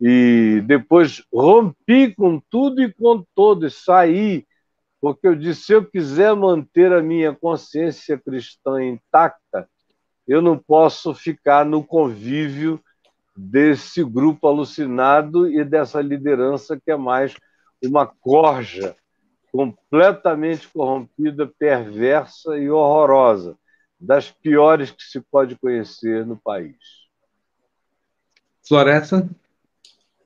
e 0.00 0.62
depois 0.66 1.24
rompi 1.32 2.14
com 2.14 2.38
tudo 2.50 2.82
e 2.82 2.92
com 2.92 3.24
todos, 3.34 3.82
saí 3.82 4.46
porque 5.04 5.28
eu 5.28 5.34
disse: 5.34 5.66
se 5.66 5.72
eu 5.74 5.84
quiser 5.84 6.34
manter 6.34 6.90
a 6.90 7.02
minha 7.02 7.34
consciência 7.34 8.16
cristã 8.16 8.82
intacta, 8.82 9.68
eu 10.26 10.40
não 10.40 10.56
posso 10.56 11.14
ficar 11.14 11.62
no 11.62 11.84
convívio 11.84 12.82
desse 13.36 14.02
grupo 14.02 14.48
alucinado 14.48 15.46
e 15.46 15.62
dessa 15.62 16.00
liderança 16.00 16.80
que 16.82 16.90
é 16.90 16.96
mais 16.96 17.36
uma 17.84 18.06
corja 18.06 18.96
completamente 19.52 20.66
corrompida, 20.68 21.52
perversa 21.58 22.56
e 22.56 22.70
horrorosa, 22.70 23.58
das 24.00 24.30
piores 24.30 24.90
que 24.90 25.02
se 25.02 25.20
pode 25.20 25.54
conhecer 25.56 26.24
no 26.24 26.38
país. 26.38 26.78
Floresta? 28.66 29.28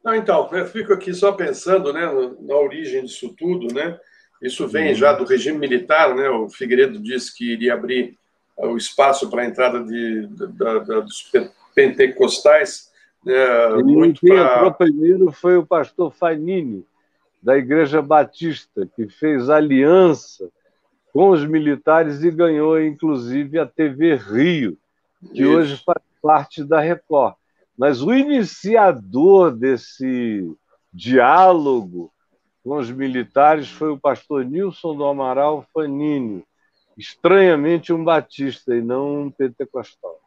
Não, 0.04 0.14
então, 0.14 0.48
eu 0.52 0.66
fico 0.66 0.92
aqui 0.92 1.12
só 1.12 1.32
pensando 1.32 1.92
né, 1.92 2.06
na 2.42 2.54
origem 2.54 3.04
disso 3.04 3.34
tudo, 3.36 3.74
né? 3.74 3.98
Isso 4.40 4.68
vem 4.68 4.94
já 4.94 5.12
do 5.12 5.24
regime 5.24 5.58
militar, 5.58 6.14
né? 6.14 6.28
O 6.30 6.48
Figueiredo 6.48 6.98
disse 7.00 7.36
que 7.36 7.52
iria 7.52 7.74
abrir 7.74 8.16
o 8.56 8.76
espaço 8.76 9.28
para 9.28 9.42
a 9.42 9.46
entrada 9.46 9.82
de, 9.82 10.26
da, 10.26 10.78
da, 10.78 11.00
dos 11.00 11.30
pentecostais. 11.74 12.90
Né? 13.24 13.34
Muito 13.82 14.20
quem 14.20 14.30
pra... 14.30 14.54
entrou 14.54 14.74
primeiro 14.74 15.32
foi 15.32 15.56
o 15.56 15.66
pastor 15.66 16.12
Fanini, 16.12 16.84
da 17.42 17.56
Igreja 17.56 18.02
Batista, 18.02 18.88
que 18.96 19.08
fez 19.08 19.48
aliança 19.48 20.48
com 21.12 21.30
os 21.30 21.44
militares 21.44 22.22
e 22.22 22.30
ganhou, 22.30 22.80
inclusive, 22.80 23.58
a 23.58 23.66
TV 23.66 24.16
Rio, 24.16 24.76
que 25.32 25.42
Isso. 25.42 25.50
hoje 25.50 25.82
faz 25.84 26.02
parte 26.22 26.62
da 26.62 26.80
Record. 26.80 27.34
Mas 27.76 28.02
o 28.02 28.12
iniciador 28.12 29.52
desse 29.52 30.52
diálogo 30.92 32.12
com 32.62 32.76
os 32.76 32.90
militares 32.90 33.68
foi 33.68 33.90
o 33.90 33.98
pastor 33.98 34.44
Nilson 34.44 34.96
do 34.96 35.04
Amaral 35.04 35.66
Fanini, 35.72 36.44
estranhamente 36.96 37.92
um 37.92 38.04
batista 38.04 38.74
e 38.74 38.82
não 38.82 39.22
um 39.22 39.30
pentecostal. 39.30 40.20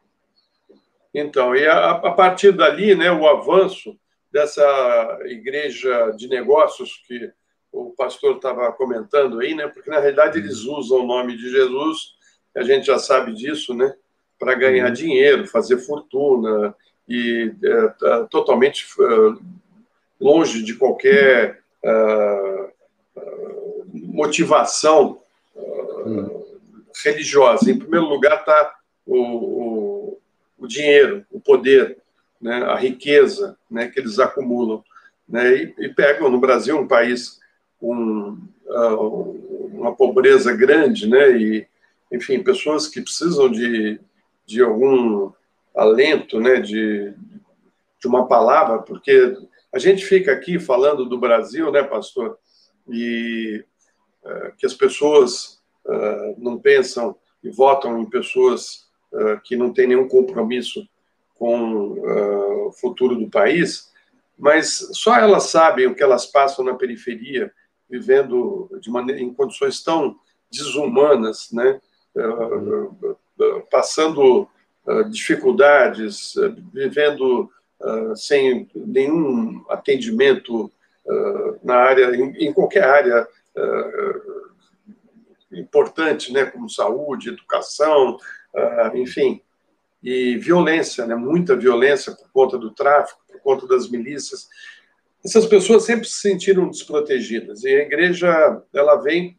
Então, 1.14 1.54
e 1.54 1.66
a, 1.66 1.90
a 1.90 2.10
partir 2.10 2.52
dali, 2.52 2.94
né, 2.94 3.12
o 3.12 3.26
avanço 3.28 3.96
dessa 4.32 5.18
igreja 5.26 6.10
de 6.16 6.26
negócios 6.26 7.02
que 7.06 7.30
o 7.70 7.90
pastor 7.90 8.36
estava 8.36 8.72
comentando 8.72 9.40
aí, 9.40 9.54
né, 9.54 9.68
porque 9.68 9.90
na 9.90 9.98
realidade 9.98 10.38
eles 10.38 10.60
usam 10.64 11.00
o 11.00 11.06
nome 11.06 11.36
de 11.36 11.50
Jesus, 11.50 12.14
a 12.54 12.62
gente 12.62 12.86
já 12.86 12.98
sabe 12.98 13.34
disso, 13.34 13.74
né, 13.74 13.94
para 14.38 14.54
ganhar 14.54 14.88
uhum. 14.88 14.92
dinheiro, 14.92 15.46
fazer 15.46 15.78
fortuna 15.78 16.74
e 17.08 17.54
é, 17.62 17.88
tá 17.88 18.24
totalmente 18.24 18.86
é, 19.00 19.42
longe 20.20 20.62
de 20.62 20.74
qualquer 20.74 21.61
uh, 21.84 22.72
motivação 23.92 25.20
uh, 25.54 26.46
religiosa. 27.04 27.70
Em 27.70 27.78
primeiro 27.78 28.06
lugar 28.06 28.40
está 28.40 28.74
o, 29.06 29.16
o, 29.16 30.18
o, 30.58 30.66
dinheiro, 30.66 31.24
o 31.30 31.40
poder, 31.40 31.98
né, 32.40 32.62
a 32.64 32.76
riqueza 32.76 33.56
né, 33.70 33.88
que 33.88 33.98
eles 33.98 34.18
acumulam. 34.18 34.84
Né, 35.28 35.56
e, 35.56 35.74
e 35.78 35.88
pegam 35.88 36.30
no 36.30 36.40
Brasil, 36.40 36.78
um 36.78 36.86
país 36.86 37.40
com 37.80 38.38
uh, 38.66 39.70
uma 39.72 39.94
pobreza 39.94 40.54
grande, 40.54 41.08
né, 41.08 41.36
e, 41.36 41.66
enfim, 42.10 42.42
pessoas 42.42 42.86
que 42.86 43.00
precisam 43.00 43.50
de, 43.50 44.00
de 44.46 44.62
algum 44.62 45.32
alento, 45.74 46.38
né, 46.38 46.60
de, 46.60 47.12
de 47.98 48.06
uma 48.06 48.26
palavra, 48.26 48.78
porque 48.78 49.36
a 49.72 49.78
gente 49.78 50.04
fica 50.04 50.32
aqui 50.32 50.58
falando 50.58 51.06
do 51.06 51.18
Brasil, 51.18 51.72
né, 51.72 51.82
pastor? 51.82 52.38
E 52.88 53.64
uh, 54.22 54.56
que 54.58 54.66
as 54.66 54.74
pessoas 54.74 55.60
uh, 55.86 56.34
não 56.36 56.58
pensam 56.58 57.16
e 57.42 57.50
votam 57.50 57.98
em 57.98 58.08
pessoas 58.08 58.86
uh, 59.12 59.40
que 59.42 59.56
não 59.56 59.72
têm 59.72 59.88
nenhum 59.88 60.06
compromisso 60.06 60.86
com 61.34 61.98
o 62.68 62.72
futuro 62.72 63.16
do 63.16 63.28
país, 63.28 63.90
mas 64.38 64.90
só 64.92 65.16
elas 65.16 65.44
sabem 65.44 65.88
o 65.88 65.94
que 65.94 66.02
elas 66.02 66.24
passam 66.24 66.64
na 66.64 66.74
periferia, 66.74 67.52
vivendo 67.90 68.70
maneira, 68.86 69.20
em 69.20 69.34
condições 69.34 69.82
tão 69.82 70.14
desumanas, 70.52 71.50
né? 71.50 71.80
Passando 73.72 74.46
dificuldades, 75.10 76.34
vivendo 76.72 77.50
sem 78.16 78.68
nenhum 78.74 79.64
atendimento 79.68 80.70
na 81.62 81.76
área, 81.76 82.14
em, 82.14 82.46
em 82.46 82.52
qualquer 82.52 82.84
área 82.84 83.26
importante, 85.52 86.32
né, 86.32 86.46
como 86.46 86.68
saúde, 86.68 87.30
educação, 87.30 88.18
enfim, 88.94 89.40
e 90.02 90.36
violência, 90.36 91.06
né, 91.06 91.14
muita 91.14 91.56
violência 91.56 92.12
por 92.12 92.30
conta 92.32 92.58
do 92.58 92.70
tráfico, 92.70 93.20
por 93.26 93.40
conta 93.40 93.66
das 93.66 93.88
milícias. 93.88 94.48
Essas 95.24 95.46
pessoas 95.46 95.84
sempre 95.84 96.08
se 96.08 96.20
sentiram 96.20 96.68
desprotegidas 96.68 97.62
e 97.64 97.68
a 97.68 97.82
igreja 97.82 98.62
ela 98.74 98.96
vem 98.96 99.36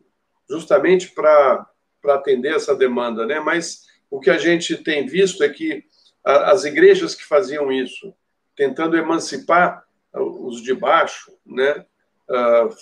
justamente 0.50 1.12
para 1.12 1.68
para 2.04 2.16
atender 2.16 2.54
essa 2.54 2.76
demanda, 2.76 3.26
né? 3.26 3.40
Mas 3.40 3.86
o 4.12 4.20
que 4.20 4.30
a 4.30 4.38
gente 4.38 4.76
tem 4.76 5.08
visto 5.08 5.42
é 5.42 5.48
que 5.48 5.86
as 6.22 6.66
igrejas 6.66 7.16
que 7.16 7.24
faziam 7.24 7.72
isso, 7.72 8.14
tentando 8.56 8.98
emancipar 8.98 9.84
os 10.14 10.62
de 10.62 10.74
baixo, 10.74 11.32
né, 11.46 11.86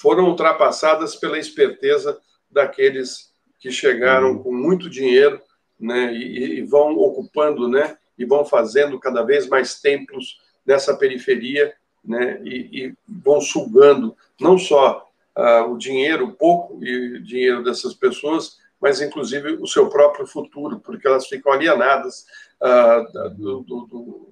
foram 0.02 0.26
ultrapassadas 0.26 1.16
pela 1.16 1.40
esperteza 1.40 2.20
daqueles 2.52 3.32
que 3.60 3.72
chegaram 3.72 4.32
uhum. 4.32 4.44
com 4.44 4.54
muito 4.54 4.90
dinheiro 4.90 5.42
né, 5.80 6.14
e, 6.14 6.60
e, 6.60 6.62
vão 6.64 6.98
ocupando 6.98 7.68
né, 7.68 7.98
e 8.18 8.26
vão 8.26 8.44
fazendo 8.44 9.00
cada 9.00 9.24
vez 9.24 9.48
mais 9.48 9.80
templos 9.80 10.42
nessa 10.66 10.96
periferia 10.98 11.74
né, 12.04 12.42
e, 12.44 12.86
e 12.86 12.94
vão 13.08 13.40
sugando 13.40 14.16
não 14.40 14.58
só 14.58 15.08
uh, 15.38 15.72
o 15.72 15.78
dinheiro, 15.78 16.34
pouco 16.34 16.84
e 16.84 17.20
dinheiro 17.20 17.64
dessas 17.64 17.94
pessoas, 17.94 18.58
mas 18.82 19.00
inclusive 19.00 19.54
o 19.54 19.68
seu 19.68 19.90
próprio 19.90 20.26
futuro, 20.26 20.80
porque 20.80 21.08
elas 21.08 21.28
ficam 21.28 21.52
alienadas 21.52 22.26
uh, 22.60 23.30
do, 23.36 23.62
do, 23.62 23.86
do, 23.86 24.31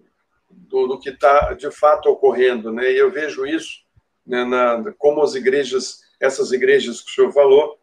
do, 0.70 1.00
que 1.00 1.10
está 1.10 1.54
de 1.54 1.70
fato 1.72 2.10
ocorrendo. 2.10 2.72
Né? 2.72 2.92
E 2.92 2.98
eu 2.98 3.12
vejo 3.12 3.46
isso 3.46 3.84
né, 4.26 4.46
na, 4.46 4.94
como 4.98 5.22
as 5.22 5.36
igrejas, 5.36 6.02
essas 6.20 6.52
igrejas 6.52 7.02
que 7.02 7.12
o 7.12 7.14
senhor 7.14 7.32
falou, 7.32 7.78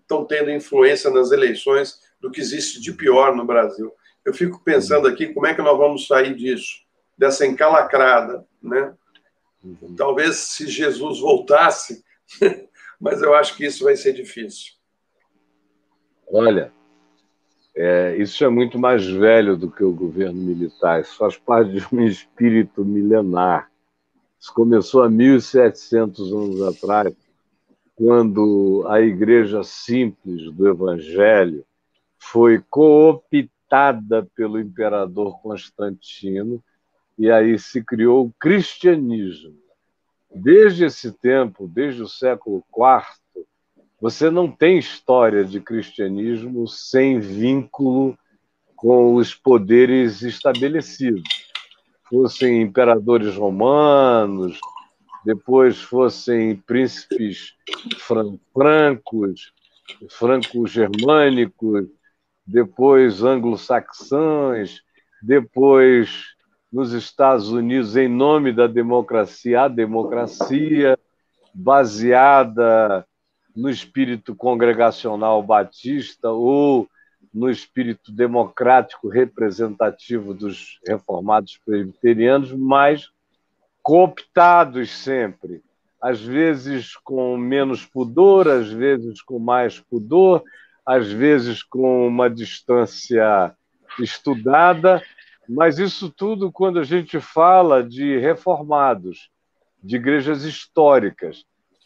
estão 0.00 0.22
eh, 0.22 0.26
tendo 0.28 0.50
influência 0.50 1.10
nas 1.10 1.32
eleições 1.32 2.00
do 2.20 2.30
que 2.30 2.40
existe 2.40 2.80
de 2.80 2.92
pior 2.92 3.34
no 3.34 3.44
Brasil. 3.44 3.92
Eu 4.24 4.32
fico 4.32 4.62
pensando 4.64 5.06
aqui 5.06 5.34
como 5.34 5.46
é 5.46 5.54
que 5.54 5.60
nós 5.60 5.76
vamos 5.76 6.06
sair 6.06 6.34
disso, 6.34 6.82
dessa 7.18 7.44
encalacrada, 7.44 8.46
né? 8.62 8.94
Uhum. 9.62 9.94
Talvez 9.96 10.36
se 10.36 10.66
Jesus 10.66 11.20
voltasse, 11.20 12.04
mas 13.00 13.20
eu 13.20 13.34
acho 13.34 13.56
que 13.56 13.66
isso 13.66 13.84
vai 13.84 13.96
ser 13.96 14.12
difícil. 14.12 14.72
Olha, 16.26 16.72
é, 17.76 18.16
isso 18.18 18.44
é 18.44 18.48
muito 18.48 18.78
mais 18.78 19.04
velho 19.04 19.56
do 19.56 19.70
que 19.70 19.82
o 19.82 19.92
governo 19.92 20.40
militar, 20.40 21.00
isso 21.00 21.16
faz 21.16 21.36
parte 21.36 21.72
de 21.72 21.86
um 21.92 22.00
espírito 22.06 22.84
milenar. 22.84 23.70
Isso 24.38 24.52
começou 24.54 25.02
há 25.02 25.08
1.700 25.08 26.32
anos 26.32 26.62
atrás, 26.62 27.14
quando 27.96 28.84
a 28.88 29.00
igreja 29.00 29.62
simples 29.62 30.52
do 30.52 30.68
Evangelho 30.68 31.64
foi 32.18 32.62
cooptada 32.70 34.28
pelo 34.34 34.60
imperador 34.60 35.40
Constantino 35.40 36.62
e 37.18 37.30
aí 37.30 37.58
se 37.58 37.82
criou 37.82 38.26
o 38.26 38.32
cristianismo. 38.38 39.54
Desde 40.34 40.84
esse 40.84 41.12
tempo, 41.12 41.68
desde 41.68 42.02
o 42.02 42.08
século 42.08 42.64
IV, 42.76 43.23
você 44.00 44.30
não 44.30 44.50
tem 44.50 44.78
história 44.78 45.44
de 45.44 45.60
cristianismo 45.60 46.66
sem 46.68 47.18
vínculo 47.20 48.16
com 48.76 49.14
os 49.14 49.34
poderes 49.34 50.22
estabelecidos. 50.22 51.22
Fossem 52.08 52.60
imperadores 52.60 53.34
romanos, 53.34 54.58
depois 55.24 55.80
fossem 55.80 56.54
príncipes 56.56 57.54
francos, 58.52 59.52
franco-germânicos, 60.10 61.86
depois 62.46 63.22
anglo-saxães, 63.22 64.82
depois 65.22 66.34
nos 66.70 66.92
Estados 66.92 67.48
Unidos, 67.48 67.96
em 67.96 68.08
nome 68.08 68.52
da 68.52 68.66
democracia, 68.66 69.62
a 69.62 69.68
democracia, 69.68 70.98
baseada 71.54 73.06
no 73.54 73.70
espírito 73.70 74.34
congregacional 74.34 75.42
batista 75.42 76.30
ou 76.30 76.88
no 77.32 77.50
espírito 77.50 78.12
democrático 78.12 79.08
representativo 79.08 80.34
dos 80.34 80.78
reformados 80.86 81.58
presbiterianos, 81.64 82.52
mas 82.52 83.10
cooptados 83.82 84.90
sempre, 84.90 85.62
às 86.00 86.20
vezes 86.20 86.96
com 86.96 87.36
menos 87.36 87.84
pudor, 87.84 88.48
às 88.48 88.70
vezes 88.70 89.20
com 89.20 89.38
mais 89.38 89.80
pudor, 89.80 90.42
às 90.86 91.10
vezes 91.10 91.62
com 91.62 92.06
uma 92.06 92.28
distância 92.28 93.54
estudada, 93.98 95.02
mas 95.48 95.78
isso 95.78 96.10
tudo 96.10 96.52
quando 96.52 96.78
a 96.78 96.84
gente 96.84 97.20
fala 97.20 97.82
de 97.82 98.18
reformados, 98.18 99.30
de 99.82 99.96
igrejas 99.96 100.44
históricas, 100.44 101.44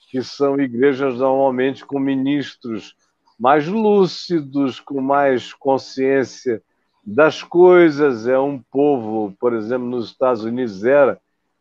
que 0.09 0.22
são 0.22 0.59
igrejas 0.59 1.18
normalmente 1.18 1.85
com 1.85 1.98
ministros 1.98 2.97
mais 3.39 3.68
lúcidos, 3.68 4.80
com 4.80 5.01
mais 5.01 5.52
consciência 5.52 6.62
das 7.05 7.43
coisas. 7.43 8.26
É 8.26 8.39
um 8.39 8.59
povo, 8.59 9.36
por 9.39 9.55
exemplo, 9.55 9.86
nos 9.86 10.06
Estados 10.06 10.44
Unidos 10.44 10.82
era 10.85 11.20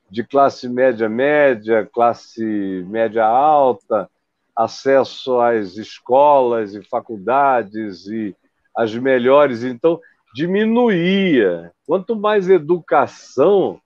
de 0.10 0.24
classe 0.24 0.70
média 0.70 1.10
média, 1.10 1.88
classe 1.92 2.44
média 2.88 3.26
alta, 3.26 4.10
acesso 4.56 5.40
às 5.42 5.76
escolas 5.76 6.74
e 6.74 6.82
faculdades 6.82 8.08
e 8.08 8.34
as 8.76 8.96
melhores. 8.96 9.64
Então, 9.64 10.00
diminuía. 10.34 11.72
Quanto 11.86 12.16
mais 12.16 12.50
educação, 12.50 13.82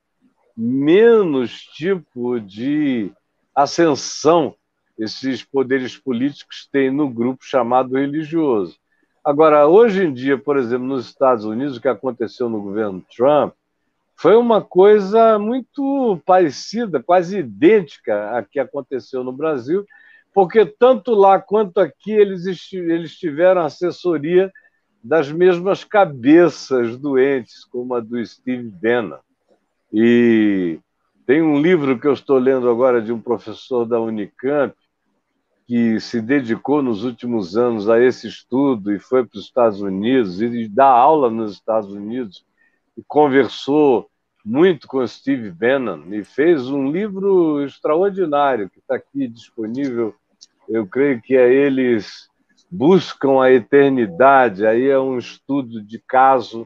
menos 0.55 1.63
tipo 1.63 2.39
de 2.39 3.11
ascensão 3.56 4.56
esses 4.98 5.44
poderes 5.44 5.98
políticos 5.98 6.68
têm 6.72 6.91
no 6.91 7.10
grupo 7.10 7.44
chamado 7.44 7.95
religioso. 7.95 8.78
Agora, 9.23 9.68
hoje 9.68 10.03
em 10.03 10.14
dia, 10.14 10.38
por 10.38 10.57
exemplo, 10.57 10.88
nos 10.88 11.07
Estados 11.07 11.45
Unidos, 11.45 11.78
o 11.78 11.82
que 11.82 11.88
aconteceu 11.88 12.49
no 12.49 12.61
governo 12.61 13.03
Trump 13.15 13.53
foi 14.15 14.36
uma 14.36 14.61
coisa 14.61 15.40
muito 15.40 16.22
parecida, 16.26 17.02
quase 17.02 17.40
idêntica 17.40 18.38
à 18.38 18.44
que 18.44 18.60
aconteceu 18.60 19.23
no 19.23 19.32
Brasil, 19.32 19.86
porque 20.34 20.65
tanto 20.65 21.14
lá 21.14 21.40
quanto 21.40 21.80
aqui 21.80 22.11
eles, 22.11 22.45
eles 22.72 23.18
tiveram 23.18 23.61
assessoria 23.61 24.52
das 25.03 25.32
mesmas 25.32 25.84
cabeças 25.84 26.98
doentes, 26.98 27.65
como 27.65 27.95
a 27.95 27.99
do 27.99 28.23
Steve 28.23 28.69
Bannon. 28.69 29.18
E 29.91 30.80
tem 31.26 31.41
um 31.41 31.61
livro 31.61 31.99
que 31.99 32.07
eu 32.07 32.14
estou 32.14 32.38
lendo 32.38 32.69
agora 32.69 33.02
de 33.02 33.11
um 33.11 33.19
professor 33.19 33.85
da 33.85 33.99
Unicamp, 33.99 34.76
que 35.68 35.99
se 35.99 36.22
dedicou 36.22 36.81
nos 36.81 37.03
últimos 37.03 37.56
anos 37.56 37.89
a 37.89 37.99
esse 37.99 38.27
estudo 38.27 38.93
e 38.93 38.99
foi 38.99 39.26
para 39.26 39.38
os 39.38 39.45
Estados 39.45 39.81
Unidos 39.81 40.41
e 40.41 40.68
dá 40.68 40.88
aula 40.88 41.30
nos 41.30 41.53
Estados 41.53 41.91
Unidos 41.91 42.45
e 42.98 43.03
conversou 43.07 44.10
muito 44.43 44.88
com 44.88 45.06
Steve 45.06 45.49
Bannon 45.52 46.11
e 46.11 46.23
fez 46.23 46.68
um 46.68 46.91
livro 46.91 47.64
extraordinário 47.64 48.69
que 48.69 48.80
está 48.80 48.95
aqui 48.95 49.27
disponível 49.27 50.15
eu 50.68 50.88
creio 50.88 51.22
que 51.22 51.35
é 51.35 51.52
eles 51.52 52.30
buscam 52.72 53.41
a 53.41 53.52
eternidade. 53.52 54.65
Aí 54.65 54.88
é 54.88 54.98
um 54.98 55.18
estudo 55.18 55.81
de 55.81 55.99
caso 55.99 56.65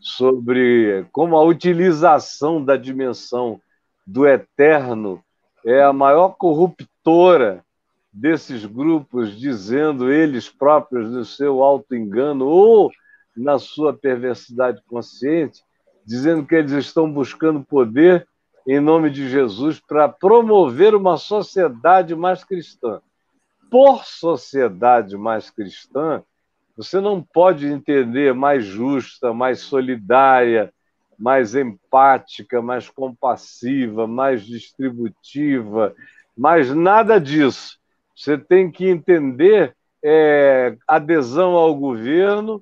sobre 0.00 1.04
como 1.10 1.36
a 1.36 1.44
utilização 1.44 2.64
da 2.64 2.76
dimensão 2.76 3.60
do 4.06 4.26
eterno 4.26 5.22
é 5.64 5.82
a 5.82 5.92
maior 5.92 6.30
corruptora 6.30 7.64
desses 8.12 8.66
grupos, 8.66 9.38
dizendo 9.38 10.12
eles 10.12 10.48
próprios 10.48 11.10
no 11.10 11.24
seu 11.24 11.62
auto-engano 11.62 12.46
ou 12.46 12.90
na 13.36 13.58
sua 13.58 13.94
perversidade 13.94 14.82
consciente, 14.86 15.62
dizendo 16.04 16.44
que 16.44 16.54
eles 16.54 16.72
estão 16.72 17.10
buscando 17.10 17.64
poder 17.64 18.26
em 18.66 18.80
nome 18.80 19.10
de 19.10 19.28
Jesus 19.28 19.80
para 19.80 20.08
promover 20.08 20.94
uma 20.94 21.16
sociedade 21.16 22.14
mais 22.14 22.44
cristã. 22.44 23.00
Por 23.70 24.04
sociedade 24.04 25.16
mais 25.16 25.50
cristã, 25.50 26.22
você 26.76 27.00
não 27.00 27.22
pode 27.22 27.66
entender 27.66 28.34
mais 28.34 28.64
justa, 28.64 29.32
mais 29.32 29.60
solidária, 29.60 30.72
mais 31.22 31.54
empática, 31.54 32.60
mais 32.60 32.90
compassiva, 32.90 34.08
mais 34.08 34.44
distributiva, 34.44 35.94
mas 36.36 36.74
nada 36.74 37.20
disso. 37.20 37.78
Você 38.12 38.36
tem 38.36 38.68
que 38.68 38.88
entender 38.88 39.72
é, 40.02 40.76
adesão 40.84 41.52
ao 41.52 41.76
governo, 41.76 42.60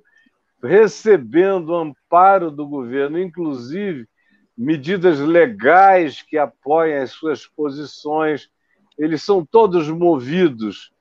recebendo 0.63 1.75
amparo 1.75 2.51
do 2.51 2.69
governo, 2.69 3.19
inclusive 3.19 4.07
medidas 4.55 5.19
legais 5.19 6.21
que 6.21 6.37
apoiem 6.37 6.99
as 6.99 7.13
suas 7.13 7.47
posições. 7.47 8.51
Eles 8.99 9.23
são 9.23 9.43
todos 9.43 9.89
movidos 9.89 10.93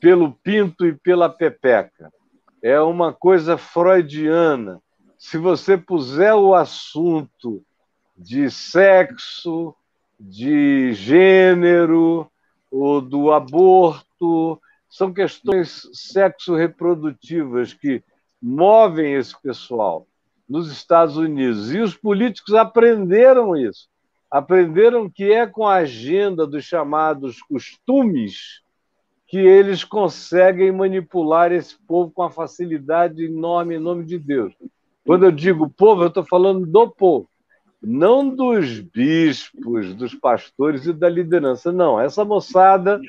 pelo 0.00 0.32
pinto 0.32 0.86
e 0.86 0.94
pela 0.94 1.28
pepeca. 1.28 2.10
É 2.62 2.80
uma 2.80 3.12
coisa 3.12 3.58
freudiana. 3.58 4.80
Se 5.22 5.38
você 5.38 5.78
puser 5.78 6.34
o 6.34 6.52
assunto 6.52 7.64
de 8.18 8.50
sexo, 8.50 9.72
de 10.18 10.92
gênero, 10.94 12.28
ou 12.68 13.00
do 13.00 13.30
aborto, 13.30 14.60
são 14.90 15.12
questões 15.12 15.88
sexo-reprodutivas 15.92 17.72
que 17.72 18.02
movem 18.42 19.14
esse 19.14 19.40
pessoal 19.40 20.08
nos 20.48 20.72
Estados 20.72 21.16
Unidos. 21.16 21.72
E 21.72 21.78
os 21.78 21.96
políticos 21.96 22.54
aprenderam 22.54 23.56
isso. 23.56 23.88
Aprenderam 24.28 25.08
que 25.08 25.32
é 25.32 25.46
com 25.46 25.68
a 25.68 25.76
agenda 25.76 26.48
dos 26.48 26.64
chamados 26.64 27.40
costumes 27.42 28.60
que 29.28 29.38
eles 29.38 29.84
conseguem 29.84 30.72
manipular 30.72 31.52
esse 31.52 31.78
povo 31.86 32.10
com 32.10 32.24
a 32.24 32.30
facilidade 32.30 33.24
enorme 33.24 33.76
em 33.76 33.80
nome 33.80 34.04
de 34.04 34.18
Deus. 34.18 34.52
Quando 35.04 35.24
eu 35.24 35.32
digo 35.32 35.68
povo, 35.68 36.02
eu 36.02 36.08
estou 36.08 36.24
falando 36.24 36.66
do 36.66 36.88
povo, 36.88 37.28
não 37.82 38.28
dos 38.28 38.78
bispos, 38.78 39.94
dos 39.94 40.14
pastores 40.14 40.86
e 40.86 40.92
da 40.92 41.08
liderança. 41.08 41.72
Não, 41.72 42.00
essa 42.00 42.24
moçada 42.24 43.00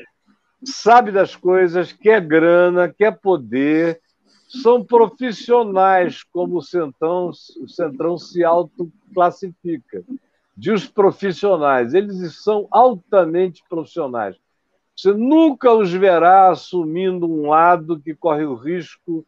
sabe 0.63 1.11
das 1.11 1.35
coisas, 1.35 1.91
quer 1.91 2.21
grana, 2.21 2.91
quer 2.91 3.19
poder, 3.19 3.99
são 4.47 4.83
profissionais, 4.83 6.23
como 6.23 6.57
o 6.57 6.61
Centrão, 6.61 7.29
o 7.29 7.67
Centrão 7.67 8.17
se 8.17 8.43
autoclassifica. 8.43 10.03
De 10.55 10.71
os 10.71 10.87
profissionais, 10.87 11.93
eles 11.93 12.43
são 12.43 12.67
altamente 12.69 13.63
profissionais. 13.67 14.35
Você 14.95 15.11
nunca 15.11 15.73
os 15.73 15.91
verá 15.91 16.51
assumindo 16.51 17.27
um 17.27 17.49
lado 17.49 17.99
que 17.99 18.13
corre 18.13 18.45
o 18.45 18.53
risco 18.53 19.25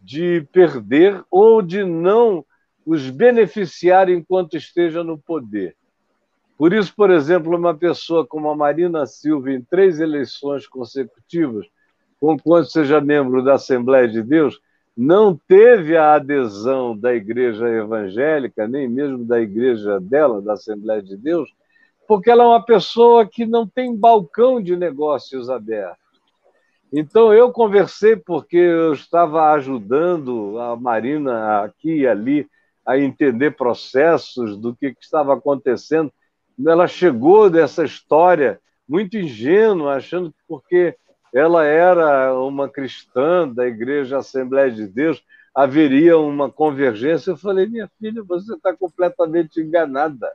de 0.00 0.46
perder 0.52 1.22
ou 1.30 1.60
de 1.60 1.84
não 1.84 2.44
os 2.84 3.10
beneficiar 3.10 4.08
enquanto 4.08 4.56
esteja 4.56 5.04
no 5.04 5.18
poder. 5.18 5.76
Por 6.56 6.72
isso, 6.72 6.94
por 6.94 7.10
exemplo, 7.10 7.56
uma 7.56 7.74
pessoa 7.74 8.26
como 8.26 8.50
a 8.50 8.56
Marina 8.56 9.06
Silva, 9.06 9.50
em 9.50 9.62
três 9.62 9.98
eleições 9.98 10.66
consecutivas, 10.66 11.66
conquanto 12.20 12.70
seja 12.70 13.00
membro 13.00 13.42
da 13.42 13.54
Assembleia 13.54 14.06
de 14.06 14.22
Deus, 14.22 14.60
não 14.96 15.34
teve 15.48 15.96
a 15.96 16.14
adesão 16.14 16.94
da 16.94 17.14
igreja 17.14 17.66
evangélica, 17.68 18.68
nem 18.68 18.86
mesmo 18.88 19.24
da 19.24 19.40
igreja 19.40 19.98
dela, 19.98 20.42
da 20.42 20.52
Assembleia 20.52 21.02
de 21.02 21.16
Deus, 21.16 21.50
porque 22.06 22.30
ela 22.30 22.44
é 22.44 22.46
uma 22.46 22.62
pessoa 22.62 23.24
que 23.26 23.46
não 23.46 23.66
tem 23.66 23.96
balcão 23.96 24.60
de 24.60 24.76
negócios 24.76 25.48
aberto. 25.48 25.96
Então, 26.92 27.32
eu 27.32 27.52
conversei 27.52 28.16
porque 28.16 28.56
eu 28.56 28.92
estava 28.92 29.52
ajudando 29.52 30.58
a 30.58 30.74
Marina 30.74 31.62
aqui 31.62 32.00
e 32.00 32.06
ali 32.06 32.48
a 32.84 32.98
entender 32.98 33.52
processos 33.52 34.56
do 34.56 34.74
que, 34.74 34.96
estava 35.00 35.34
acontecendo. 35.34 36.12
Ela 36.66 36.88
chegou 36.88 37.48
dessa 37.48 37.84
história 37.84 38.60
muito 38.88 39.16
ingênua, 39.16 39.94
achando 39.94 40.30
que 40.32 40.38
porque 40.48 40.96
ela 41.32 41.64
era 41.64 42.34
uma 42.34 42.68
cristã 42.68 43.48
da 43.48 43.68
Igreja 43.68 44.18
Assembleia 44.18 44.72
de 44.72 44.88
Deus, 44.88 45.22
haveria 45.54 46.18
uma 46.18 46.50
convergência. 46.50 47.30
Eu 47.30 47.36
falei, 47.36 47.66
minha 47.66 47.88
filha, 48.00 48.20
você 48.24 48.54
está 48.54 48.74
completamente 48.74 49.60
enganada. 49.60 50.28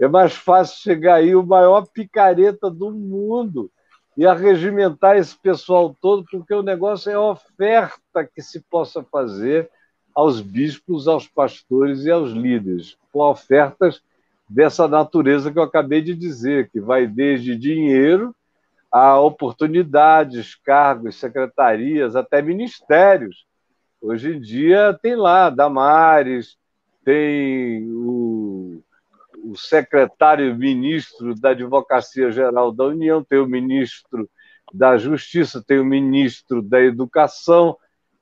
É 0.00 0.08
mais 0.08 0.34
fácil 0.34 0.80
chegar 0.80 1.16
aí 1.16 1.36
o 1.36 1.44
maior 1.44 1.86
picareta 1.86 2.70
do 2.70 2.90
mundo 2.90 3.70
e 4.16 4.26
arregimentar 4.26 5.16
esse 5.16 5.36
pessoal 5.38 5.96
todo, 6.00 6.24
porque 6.30 6.52
o 6.54 6.62
negócio 6.62 7.10
é 7.10 7.14
a 7.14 7.20
oferta 7.20 8.24
que 8.24 8.42
se 8.42 8.60
possa 8.60 9.02
fazer 9.02 9.70
aos 10.14 10.40
bispos, 10.40 11.08
aos 11.08 11.26
pastores 11.26 12.04
e 12.04 12.10
aos 12.10 12.30
líderes, 12.32 12.96
com 13.10 13.20
ofertas 13.20 14.02
dessa 14.48 14.86
natureza 14.86 15.50
que 15.50 15.58
eu 15.58 15.62
acabei 15.62 16.02
de 16.02 16.14
dizer, 16.14 16.68
que 16.70 16.80
vai 16.80 17.06
desde 17.06 17.56
dinheiro 17.56 18.34
a 18.90 19.18
oportunidades, 19.18 20.54
cargos, 20.54 21.16
secretarias, 21.16 22.14
até 22.14 22.42
ministérios. 22.42 23.46
Hoje 24.02 24.36
em 24.36 24.40
dia 24.40 24.98
tem 25.00 25.16
lá 25.16 25.48
Damares, 25.48 26.58
tem 27.02 27.90
o 27.90 28.41
o 29.52 29.56
secretário-ministro 29.56 31.34
da 31.34 31.50
Advocacia 31.50 32.32
Geral 32.32 32.72
da 32.72 32.84
União, 32.84 33.22
tem 33.22 33.38
o 33.38 33.46
ministro 33.46 34.28
da 34.72 34.96
Justiça, 34.96 35.62
tem 35.66 35.78
o 35.78 35.84
ministro 35.84 36.62
da 36.62 36.80
Educação. 36.80 37.76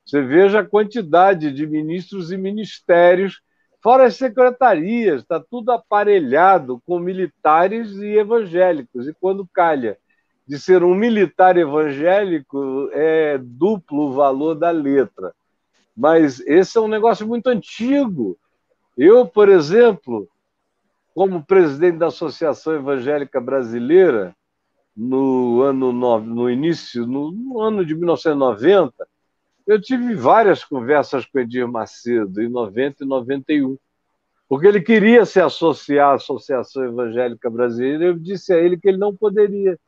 Você 0.05 0.21
veja 0.21 0.59
a 0.59 0.65
quantidade 0.65 1.51
de 1.51 1.65
ministros 1.65 2.31
e 2.31 2.37
ministérios, 2.37 3.41
fora 3.81 4.05
as 4.05 4.15
secretarias, 4.15 5.21
está 5.21 5.39
tudo 5.39 5.71
aparelhado 5.71 6.81
com 6.85 6.99
militares 6.99 7.95
e 7.95 8.17
evangélicos. 8.17 9.07
E 9.07 9.13
quando 9.13 9.47
calha 9.53 9.97
de 10.45 10.59
ser 10.59 10.83
um 10.83 10.93
militar 10.93 11.55
evangélico, 11.55 12.89
é 12.91 13.37
duplo 13.37 14.09
o 14.09 14.13
valor 14.13 14.55
da 14.55 14.69
letra. 14.69 15.33
Mas 15.95 16.41
esse 16.41 16.77
é 16.77 16.81
um 16.81 16.89
negócio 16.89 17.25
muito 17.25 17.47
antigo. 17.47 18.37
Eu, 18.97 19.25
por 19.25 19.47
exemplo, 19.47 20.27
como 21.13 21.45
presidente 21.45 21.97
da 21.97 22.07
Associação 22.07 22.73
Evangélica 22.75 23.39
Brasileira, 23.39 24.35
no 24.95 25.61
ano 25.61 25.91
no 26.19 26.49
início, 26.49 27.05
no, 27.05 27.31
no, 27.31 27.61
ano 27.61 27.85
de 27.85 27.95
1990, 27.95 28.93
eu 29.65 29.81
tive 29.81 30.15
várias 30.15 30.63
conversas 30.63 31.25
com 31.25 31.39
Edir 31.39 31.67
Macedo, 31.67 32.41
em 32.41 32.49
90 32.49 33.03
e 33.03 33.07
91, 33.07 33.77
porque 34.47 34.67
ele 34.67 34.81
queria 34.81 35.25
se 35.25 35.39
associar 35.39 36.11
à 36.11 36.15
Associação 36.15 36.83
Evangélica 36.83 37.49
Brasileira. 37.49 38.05
Eu 38.05 38.19
disse 38.19 38.53
a 38.53 38.57
ele 38.57 38.77
que 38.77 38.89
ele 38.89 38.97
não 38.97 39.15
poderia. 39.15 39.79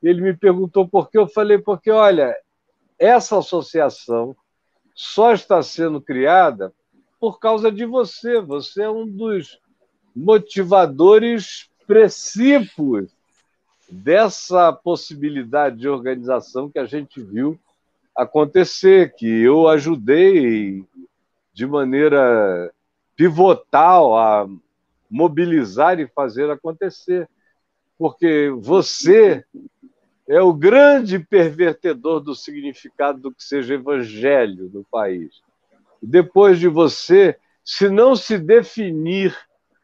Ele 0.00 0.20
me 0.20 0.36
perguntou 0.36 0.88
por 0.88 1.10
que. 1.10 1.18
Eu 1.18 1.26
falei, 1.26 1.58
porque, 1.58 1.90
olha, 1.90 2.32
essa 2.96 3.38
associação 3.38 4.36
só 4.94 5.32
está 5.32 5.60
sendo 5.62 6.00
criada 6.00 6.72
por 7.18 7.40
causa 7.40 7.72
de 7.72 7.84
você. 7.84 8.40
Você 8.40 8.82
é 8.82 8.90
um 8.90 9.04
dos 9.04 9.58
motivadores 10.14 11.68
precípios 11.86 13.10
dessa 13.90 14.72
possibilidade 14.72 15.78
de 15.78 15.88
organização 15.88 16.68
que 16.68 16.78
a 16.78 16.84
gente 16.84 17.22
viu 17.22 17.58
acontecer, 18.14 19.14
que 19.14 19.26
eu 19.26 19.68
ajudei 19.68 20.84
de 21.52 21.66
maneira 21.66 22.72
pivotal 23.16 24.18
a 24.18 24.48
mobilizar 25.10 25.98
e 25.98 26.06
fazer 26.06 26.50
acontecer. 26.50 27.28
Porque 27.96 28.50
você 28.56 29.44
é 30.28 30.42
o 30.42 30.52
grande 30.52 31.18
pervertedor 31.18 32.20
do 32.20 32.34
significado 32.34 33.18
do 33.18 33.32
que 33.32 33.42
seja 33.42 33.74
evangelho 33.74 34.70
no 34.72 34.84
país. 34.84 35.40
Depois 36.02 36.58
de 36.58 36.68
você, 36.68 37.36
se 37.64 37.88
não 37.88 38.14
se 38.14 38.38
definir 38.38 39.34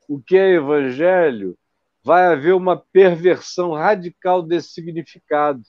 o 0.08 0.20
que 0.20 0.36
é 0.36 0.54
evangelho, 0.54 1.56
vai 2.04 2.26
haver 2.26 2.54
uma 2.54 2.76
perversão 2.76 3.72
radical 3.72 4.42
desse 4.42 4.68
significado. 4.72 5.62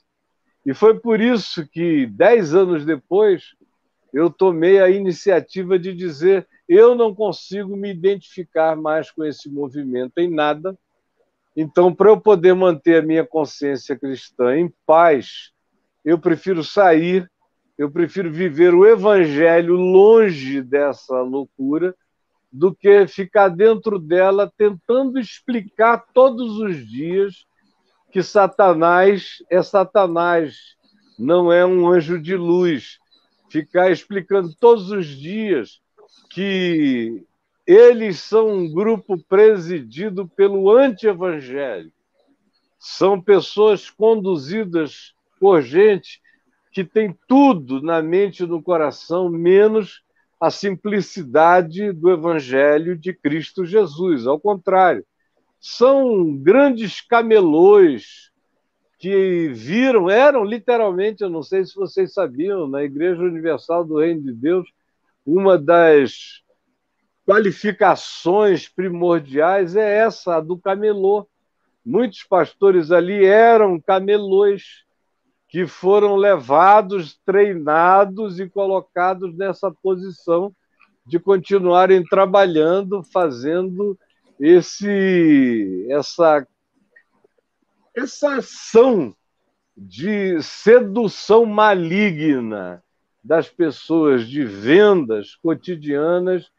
E 0.64 0.74
foi 0.74 0.98
por 0.98 1.20
isso 1.20 1.66
que, 1.66 2.06
dez 2.06 2.54
anos 2.54 2.84
depois, 2.84 3.54
eu 4.12 4.28
tomei 4.30 4.80
a 4.80 4.90
iniciativa 4.90 5.78
de 5.78 5.94
dizer: 5.94 6.46
eu 6.68 6.94
não 6.94 7.14
consigo 7.14 7.76
me 7.76 7.90
identificar 7.90 8.76
mais 8.76 9.10
com 9.10 9.24
esse 9.24 9.48
movimento 9.48 10.18
em 10.18 10.28
nada. 10.28 10.76
Então, 11.56 11.94
para 11.94 12.10
eu 12.10 12.20
poder 12.20 12.54
manter 12.54 13.02
a 13.02 13.06
minha 13.06 13.24
consciência 13.24 13.96
cristã 13.96 14.58
em 14.58 14.70
paz, 14.84 15.52
eu 16.04 16.18
prefiro 16.18 16.62
sair, 16.62 17.30
eu 17.78 17.90
prefiro 17.90 18.30
viver 18.30 18.74
o 18.74 18.86
evangelho 18.86 19.74
longe 19.74 20.60
dessa 20.60 21.20
loucura 21.22 21.94
do 22.56 22.74
que 22.74 23.06
ficar 23.06 23.50
dentro 23.50 23.98
dela 23.98 24.50
tentando 24.56 25.18
explicar 25.18 26.06
todos 26.14 26.58
os 26.58 26.88
dias 26.88 27.44
que 28.10 28.22
Satanás 28.22 29.44
é 29.50 29.62
Satanás, 29.62 30.56
não 31.18 31.52
é 31.52 31.66
um 31.66 31.86
anjo 31.86 32.18
de 32.18 32.34
luz. 32.34 32.98
Ficar 33.50 33.90
explicando 33.90 34.54
todos 34.58 34.90
os 34.90 35.06
dias 35.06 35.82
que 36.30 37.22
eles 37.66 38.20
são 38.20 38.48
um 38.48 38.72
grupo 38.72 39.18
presidido 39.28 40.26
pelo 40.26 40.74
anti-evangelho. 40.74 41.92
São 42.78 43.20
pessoas 43.20 43.90
conduzidas 43.90 45.12
por 45.38 45.60
gente 45.60 46.22
que 46.72 46.82
tem 46.82 47.14
tudo 47.28 47.82
na 47.82 48.00
mente 48.00 48.44
e 48.44 48.46
no 48.46 48.62
coração, 48.62 49.28
menos 49.28 50.05
a 50.40 50.50
simplicidade 50.50 51.92
do 51.92 52.10
evangelho 52.10 52.96
de 52.96 53.12
Cristo 53.12 53.64
Jesus. 53.64 54.26
Ao 54.26 54.38
contrário, 54.38 55.04
são 55.58 56.36
grandes 56.36 57.00
camelôs 57.00 58.30
que 58.98 59.48
viram, 59.48 60.08
eram 60.08 60.44
literalmente, 60.44 61.22
eu 61.22 61.28
não 61.28 61.42
sei 61.42 61.64
se 61.64 61.74
vocês 61.74 62.12
sabiam, 62.12 62.66
na 62.66 62.82
Igreja 62.82 63.22
Universal 63.22 63.84
do 63.84 63.98
Reino 63.98 64.22
de 64.22 64.32
Deus, 64.32 64.68
uma 65.24 65.58
das 65.58 66.42
qualificações 67.26 68.68
primordiais 68.68 69.74
é 69.74 69.98
essa, 69.98 70.36
a 70.36 70.40
do 70.40 70.56
camelô. 70.56 71.28
Muitos 71.84 72.22
pastores 72.22 72.90
ali 72.90 73.24
eram 73.24 73.80
camelôs 73.80 74.85
que 75.56 75.66
foram 75.66 76.16
levados, 76.16 77.18
treinados 77.24 78.38
e 78.38 78.46
colocados 78.46 79.34
nessa 79.34 79.70
posição 79.70 80.54
de 81.06 81.18
continuarem 81.18 82.04
trabalhando, 82.04 83.02
fazendo 83.02 83.98
esse 84.38 85.86
essa 85.88 86.46
essa 87.94 88.34
ação 88.34 89.16
de 89.74 90.42
sedução 90.42 91.46
maligna 91.46 92.84
das 93.24 93.48
pessoas 93.48 94.28
de 94.28 94.44
vendas 94.44 95.36
cotidianas 95.36 96.50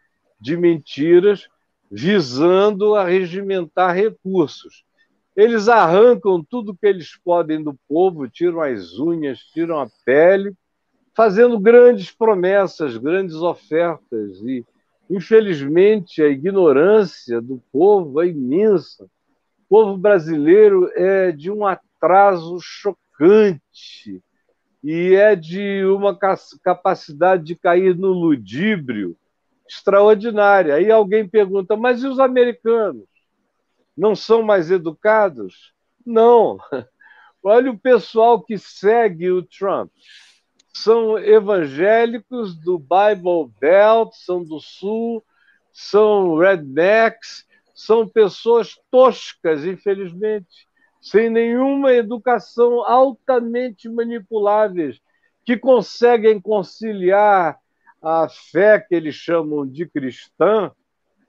de 0.42 0.58
mentiras 0.58 1.48
visando 1.92 2.96
arregimentar 2.96 3.94
recursos. 3.94 4.87
Eles 5.38 5.70
arrancam 5.70 6.44
tudo 6.44 6.76
que 6.76 6.86
eles 6.86 7.16
podem 7.24 7.64
do 7.64 7.74
povo, 7.88 8.28
tiram 8.28 8.60
as 8.60 9.00
unhas, 9.00 9.40
tiram 9.54 9.80
a 9.80 9.88
pele, 10.04 10.54
fazendo 11.16 11.58
grandes 11.60 12.12
promessas, 12.12 12.98
grandes 12.98 13.36
ofertas 13.36 14.42
e 14.42 14.66
Infelizmente, 15.10 16.22
a 16.22 16.28
ignorância 16.28 17.40
do 17.42 17.62
povo 17.72 18.22
é 18.22 18.28
imensa. 18.28 19.06
O 19.06 19.70
povo 19.70 19.98
brasileiro 19.98 20.92
é 20.96 21.32
de 21.32 21.50
um 21.50 21.66
atraso 21.66 22.60
chocante 22.60 24.22
e 24.84 25.16
é 25.16 25.36
de 25.36 25.84
uma 25.86 26.18
capacidade 26.62 27.44
de 27.44 27.56
cair 27.56 27.96
no 27.96 28.10
ludíbrio 28.10 29.16
extraordinária. 29.68 30.76
Aí 30.76 30.92
alguém 30.92 31.28
pergunta: 31.28 31.76
mas 31.76 32.04
e 32.04 32.08
os 32.08 32.20
americanos? 32.20 33.06
Não 33.98 34.16
são 34.16 34.44
mais 34.44 34.70
educados? 34.70 35.74
Não. 36.06 36.58
Olha 37.44 37.72
o 37.72 37.80
pessoal 37.80 38.42
que 38.42 38.58
segue 38.58 39.32
o 39.32 39.44
Trump 39.44 39.92
são 40.84 41.18
evangélicos 41.18 42.56
do 42.56 42.78
Bible 42.78 43.52
Belt, 43.60 44.14
são 44.14 44.44
do 44.44 44.60
Sul, 44.60 45.24
são 45.74 46.38
rednecks, 46.38 47.46
são 47.74 48.08
pessoas 48.08 48.76
toscas, 48.92 49.66
infelizmente, 49.66 50.68
sem 51.02 51.30
nenhuma 51.30 51.94
educação, 51.94 52.84
altamente 52.84 53.90
manipuláveis, 53.90 55.00
que 55.46 55.58
conseguem 55.58 56.40
conciliar 56.40 57.58
a 58.02 58.28
fé 58.30 58.80
que 58.80 58.94
eles 58.94 59.16
chamam 59.16 59.66
de 59.66 59.86
cristã 59.88 60.72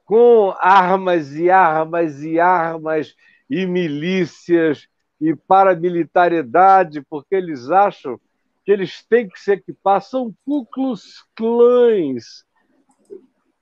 com 0.09 0.53
armas 0.59 1.37
e 1.37 1.49
armas 1.51 2.23
e 2.23 2.41
armas 2.41 3.15
e 3.51 3.67
milícias 3.67 4.89
e 5.21 5.37
paramilitariedade, 5.37 7.03
porque 7.11 7.35
eles 7.35 7.71
acham 7.71 8.19
que 8.65 8.73
eles 8.73 9.05
têm 9.05 9.29
que 9.29 9.39
se 9.39 9.53
equipar 9.53 10.01
são 10.01 10.35
cúclus 10.47 11.23
clãs 11.37 12.43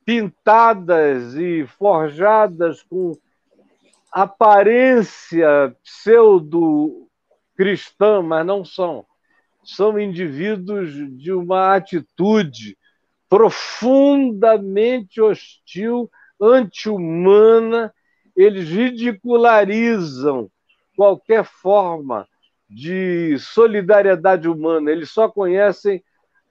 pintadas 0.05 1.35
e 1.35 1.67
forjadas 1.67 2.81
com 2.85 3.11
aparência 4.13 5.75
pseudo-cristã, 5.83 8.23
mas 8.23 8.47
não 8.47 8.65
são. 8.65 9.05
São 9.65 9.99
indivíduos 9.99 10.93
de 11.19 11.33
uma 11.33 11.75
atitude 11.75 12.79
profundamente 13.29 15.21
hostil, 15.21 16.09
anti-humana, 16.41 17.93
eles 18.37 18.69
ridicularizam 18.69 20.51
qualquer 20.97 21.45
forma 21.45 22.27
de 22.69 23.39
solidariedade 23.39 24.49
humana, 24.49 24.91
eles 24.91 25.11
só 25.11 25.29
conhecem 25.29 26.03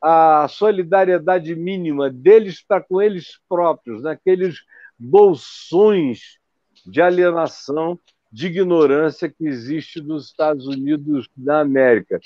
a 0.01 0.47
solidariedade 0.47 1.55
mínima 1.55 2.09
deles 2.09 2.63
para 2.65 2.81
com 2.81 3.01
eles 3.01 3.39
próprios, 3.49 4.03
naqueles 4.03 4.59
bolsões 4.97 6.37
de 6.85 7.01
alienação, 7.01 7.99
de 8.31 8.47
ignorância 8.47 9.29
que 9.29 9.47
existe 9.47 10.01
nos 10.01 10.27
Estados 10.27 10.67
Unidos 10.67 11.27
da 11.35 11.61
América. 11.61 12.19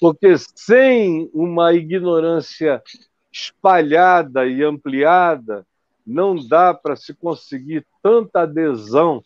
Porque 0.00 0.36
sem 0.38 1.30
uma 1.32 1.74
ignorância 1.74 2.82
espalhada 3.30 4.46
e 4.46 4.62
ampliada, 4.62 5.66
não 6.06 6.36
dá 6.36 6.72
para 6.72 6.94
se 6.94 7.12
conseguir 7.12 7.84
tanta 8.02 8.42
adesão 8.42 9.22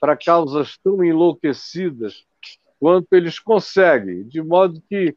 para 0.00 0.16
causas 0.16 0.78
tão 0.78 1.04
enlouquecidas 1.04 2.24
quanto 2.78 3.12
eles 3.12 3.38
conseguem, 3.38 4.22
de 4.24 4.40
modo 4.40 4.82
que 4.88 5.14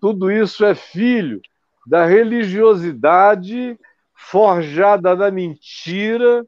tudo 0.00 0.30
isso 0.30 0.64
é 0.64 0.74
filho 0.74 1.40
da 1.86 2.04
religiosidade 2.04 3.78
forjada 4.14 5.14
na 5.14 5.30
mentira, 5.30 6.44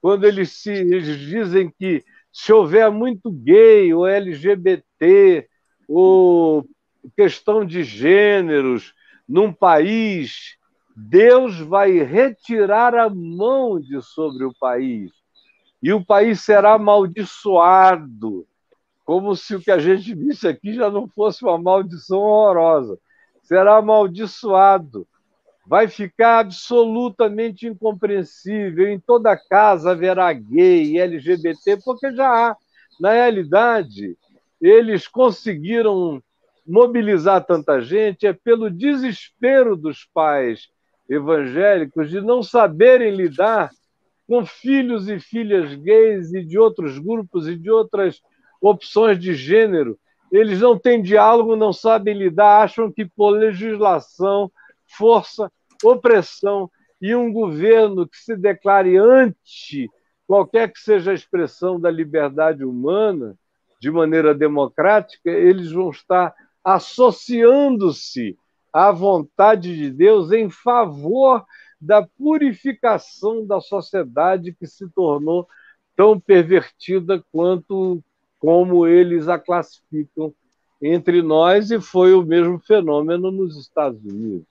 quando 0.00 0.24
eles, 0.24 0.52
se, 0.52 0.70
eles 0.70 1.18
dizem 1.18 1.72
que 1.78 2.04
se 2.32 2.52
houver 2.52 2.90
muito 2.90 3.30
gay 3.30 3.92
ou 3.94 4.06
LGBT 4.06 5.48
ou 5.88 6.66
questão 7.16 7.64
de 7.64 7.82
gêneros 7.82 8.94
num 9.28 9.52
país, 9.52 10.56
Deus 10.94 11.58
vai 11.58 11.98
retirar 12.02 12.94
a 12.94 13.08
mão 13.08 13.80
de 13.80 14.00
sobre 14.02 14.44
o 14.44 14.54
país 14.58 15.10
e 15.82 15.92
o 15.92 16.04
país 16.04 16.40
será 16.40 16.74
amaldiçoado 16.74 18.46
como 19.04 19.34
se 19.34 19.54
o 19.54 19.60
que 19.60 19.70
a 19.70 19.78
gente 19.78 20.14
disse 20.14 20.46
aqui 20.46 20.74
já 20.74 20.90
não 20.90 21.08
fosse 21.08 21.44
uma 21.44 21.58
maldição 21.58 22.18
horrorosa. 22.18 22.98
Será 23.42 23.76
amaldiçoado. 23.76 25.06
Vai 25.66 25.88
ficar 25.88 26.40
absolutamente 26.40 27.66
incompreensível. 27.66 28.88
Em 28.88 29.00
toda 29.00 29.36
casa 29.36 29.90
haverá 29.90 30.32
gay, 30.32 30.98
LGBT, 30.98 31.78
porque 31.84 32.12
já 32.12 32.28
há. 32.28 32.56
Na 33.00 33.12
realidade, 33.12 34.16
eles 34.60 35.08
conseguiram 35.08 36.22
mobilizar 36.66 37.44
tanta 37.44 37.80
gente 37.80 38.24
é 38.26 38.32
pelo 38.32 38.70
desespero 38.70 39.76
dos 39.76 40.08
pais 40.14 40.68
evangélicos 41.12 42.10
de 42.10 42.20
não 42.20 42.42
saberem 42.42 43.14
lidar 43.14 43.70
com 44.26 44.46
filhos 44.46 45.08
e 45.08 45.20
filhas 45.20 45.74
gays 45.74 46.32
e 46.32 46.42
de 46.42 46.58
outros 46.58 46.98
grupos 46.98 47.46
e 47.46 47.56
de 47.56 47.70
outras 47.70 48.20
opções 48.60 49.18
de 49.18 49.34
gênero, 49.34 49.98
eles 50.30 50.60
não 50.60 50.78
têm 50.78 51.02
diálogo, 51.02 51.56
não 51.56 51.72
sabem 51.72 52.16
lidar, 52.16 52.62
acham 52.62 52.90
que 52.90 53.04
por 53.04 53.30
legislação, 53.30 54.50
força, 54.86 55.52
opressão 55.84 56.70
e 57.00 57.14
um 57.14 57.32
governo 57.32 58.08
que 58.08 58.16
se 58.16 58.36
declare 58.36 58.96
anti 58.96 59.90
qualquer 60.26 60.72
que 60.72 60.80
seja 60.80 61.10
a 61.10 61.14
expressão 61.14 61.78
da 61.78 61.90
liberdade 61.90 62.64
humana 62.64 63.36
de 63.78 63.90
maneira 63.90 64.34
democrática, 64.34 65.28
eles 65.28 65.72
vão 65.72 65.90
estar 65.90 66.32
associando-se 66.64 68.38
à 68.72 68.90
vontade 68.90 69.76
de 69.76 69.90
Deus 69.90 70.32
em 70.32 70.48
favor 70.48 71.44
da 71.80 72.02
purificação 72.02 73.44
da 73.46 73.60
sociedade 73.60 74.52
que 74.52 74.66
se 74.66 74.88
tornou 74.88 75.46
tão 75.96 76.18
pervertida 76.18 77.22
quanto 77.32 78.02
como 78.38 78.86
eles 78.86 79.28
a 79.28 79.38
classificam 79.38 80.32
entre 80.80 81.22
nós, 81.22 81.70
e 81.70 81.80
foi 81.80 82.12
o 82.12 82.24
mesmo 82.24 82.58
fenômeno 82.58 83.30
nos 83.30 83.56
Estados 83.56 84.04
Unidos. 84.04 84.46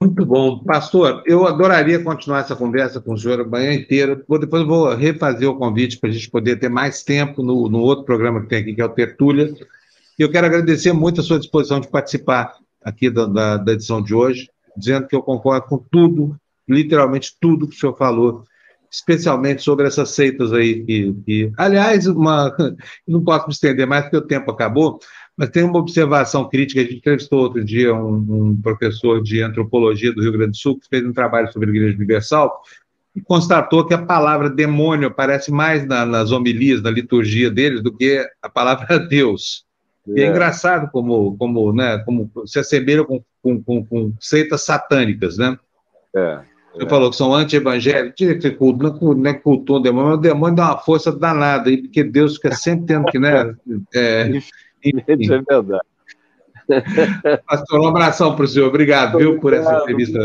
Muito 0.00 0.24
bom. 0.24 0.60
Pastor, 0.60 1.22
eu 1.26 1.46
adoraria 1.46 2.02
continuar 2.02 2.40
essa 2.40 2.54
conversa 2.54 3.00
com 3.00 3.12
o 3.12 3.18
senhor 3.18 3.40
a 3.40 3.44
manhã 3.44 3.74
inteira. 3.74 4.14
Depois 4.16 4.62
eu 4.62 4.66
vou 4.66 4.94
refazer 4.94 5.50
o 5.50 5.58
convite 5.58 5.98
para 5.98 6.08
a 6.08 6.12
gente 6.12 6.30
poder 6.30 6.56
ter 6.58 6.68
mais 6.68 7.02
tempo 7.02 7.42
no, 7.42 7.68
no 7.68 7.80
outro 7.80 8.04
programa 8.04 8.40
que 8.40 8.48
tem 8.48 8.60
aqui, 8.60 8.74
que 8.74 8.80
é 8.80 8.84
o 8.84 8.90
Tertúlia. 8.90 9.52
E 10.18 10.22
eu 10.22 10.30
quero 10.30 10.46
agradecer 10.46 10.92
muito 10.92 11.20
a 11.20 11.24
sua 11.24 11.38
disposição 11.38 11.78
de 11.78 11.88
participar 11.88 12.54
aqui 12.82 13.08
da, 13.08 13.26
da, 13.26 13.56
da 13.56 13.72
edição 13.72 14.02
de 14.02 14.14
hoje, 14.14 14.48
dizendo 14.76 15.06
que 15.06 15.14
eu 15.14 15.22
concordo 15.22 15.66
com 15.66 15.78
tudo 15.78 16.36
literalmente 16.68 17.34
tudo 17.40 17.66
que 17.66 17.74
o 17.74 17.78
senhor 17.78 17.96
falou, 17.96 18.44
especialmente 18.90 19.62
sobre 19.62 19.86
essas 19.86 20.10
seitas 20.10 20.52
aí. 20.52 20.84
Que, 20.84 21.14
que 21.24 21.52
aliás, 21.56 22.06
uma, 22.06 22.54
não 23.06 23.22
posso 23.22 23.46
me 23.46 23.52
estender 23.52 23.86
mais 23.86 24.04
porque 24.04 24.16
o 24.16 24.26
tempo 24.26 24.50
acabou, 24.50 24.98
mas 25.36 25.50
tem 25.50 25.62
uma 25.62 25.78
observação 25.78 26.48
crítica. 26.48 26.80
A 26.80 26.84
gente 26.84 26.96
entrevistou 26.96 27.40
outro 27.40 27.64
dia 27.64 27.94
um, 27.94 28.50
um 28.50 28.60
professor 28.60 29.22
de 29.22 29.42
antropologia 29.42 30.12
do 30.12 30.20
Rio 30.20 30.32
Grande 30.32 30.50
do 30.50 30.56
Sul 30.56 30.78
que 30.78 30.88
fez 30.88 31.06
um 31.06 31.12
trabalho 31.12 31.50
sobre 31.52 31.70
a 31.70 31.72
Igreja 31.72 31.96
Universal 31.96 32.60
e 33.14 33.20
constatou 33.20 33.86
que 33.86 33.94
a 33.94 34.04
palavra 34.04 34.50
demônio 34.50 35.08
aparece 35.08 35.50
mais 35.50 35.86
na, 35.86 36.04
nas 36.04 36.30
homilias, 36.30 36.82
na 36.82 36.90
liturgia 36.90 37.50
deles, 37.50 37.82
do 37.82 37.96
que 37.96 38.28
a 38.42 38.48
palavra 38.48 38.98
Deus. 39.08 39.67
É. 40.08 40.20
E 40.20 40.22
é 40.22 40.26
engraçado 40.26 40.90
como, 40.90 41.36
como, 41.36 41.72
né, 41.72 41.98
como 41.98 42.30
se 42.46 42.58
assemelham 42.58 43.04
com, 43.04 43.22
com, 43.42 43.62
com, 43.62 43.84
com 43.84 44.12
seitas 44.20 44.62
satânicas, 44.62 45.38
né? 45.38 45.58
É. 46.14 46.40
Você 46.74 46.84
é. 46.84 46.88
falou 46.88 47.10
que 47.10 47.16
são 47.16 47.34
anti-evangélicos, 47.34 48.14
que 48.16 48.50
culto, 48.52 49.14
não 49.14 49.30
é 49.30 49.34
culto 49.34 49.74
o 49.74 49.80
demônio, 49.80 50.10
mas 50.10 50.18
o 50.18 50.22
demônio 50.22 50.56
dá 50.56 50.66
uma 50.66 50.78
força 50.78 51.10
danada, 51.10 51.70
porque 51.70 52.04
Deus 52.04 52.36
fica 52.36 52.54
sempre 52.54 52.86
tendo 52.86 53.06
que, 53.06 53.18
né? 53.18 53.54
É, 53.94 54.28
enfim. 54.84 55.02
é 55.08 55.42
verdade. 55.42 55.80
Pastor, 57.46 57.80
um 57.80 57.88
abração 57.88 58.36
para 58.36 58.44
o 58.44 58.48
senhor. 58.48 58.68
Obrigado, 58.68 59.18
viu, 59.18 59.40
por 59.40 59.54
essa 59.54 59.78
entrevista. 59.78 60.18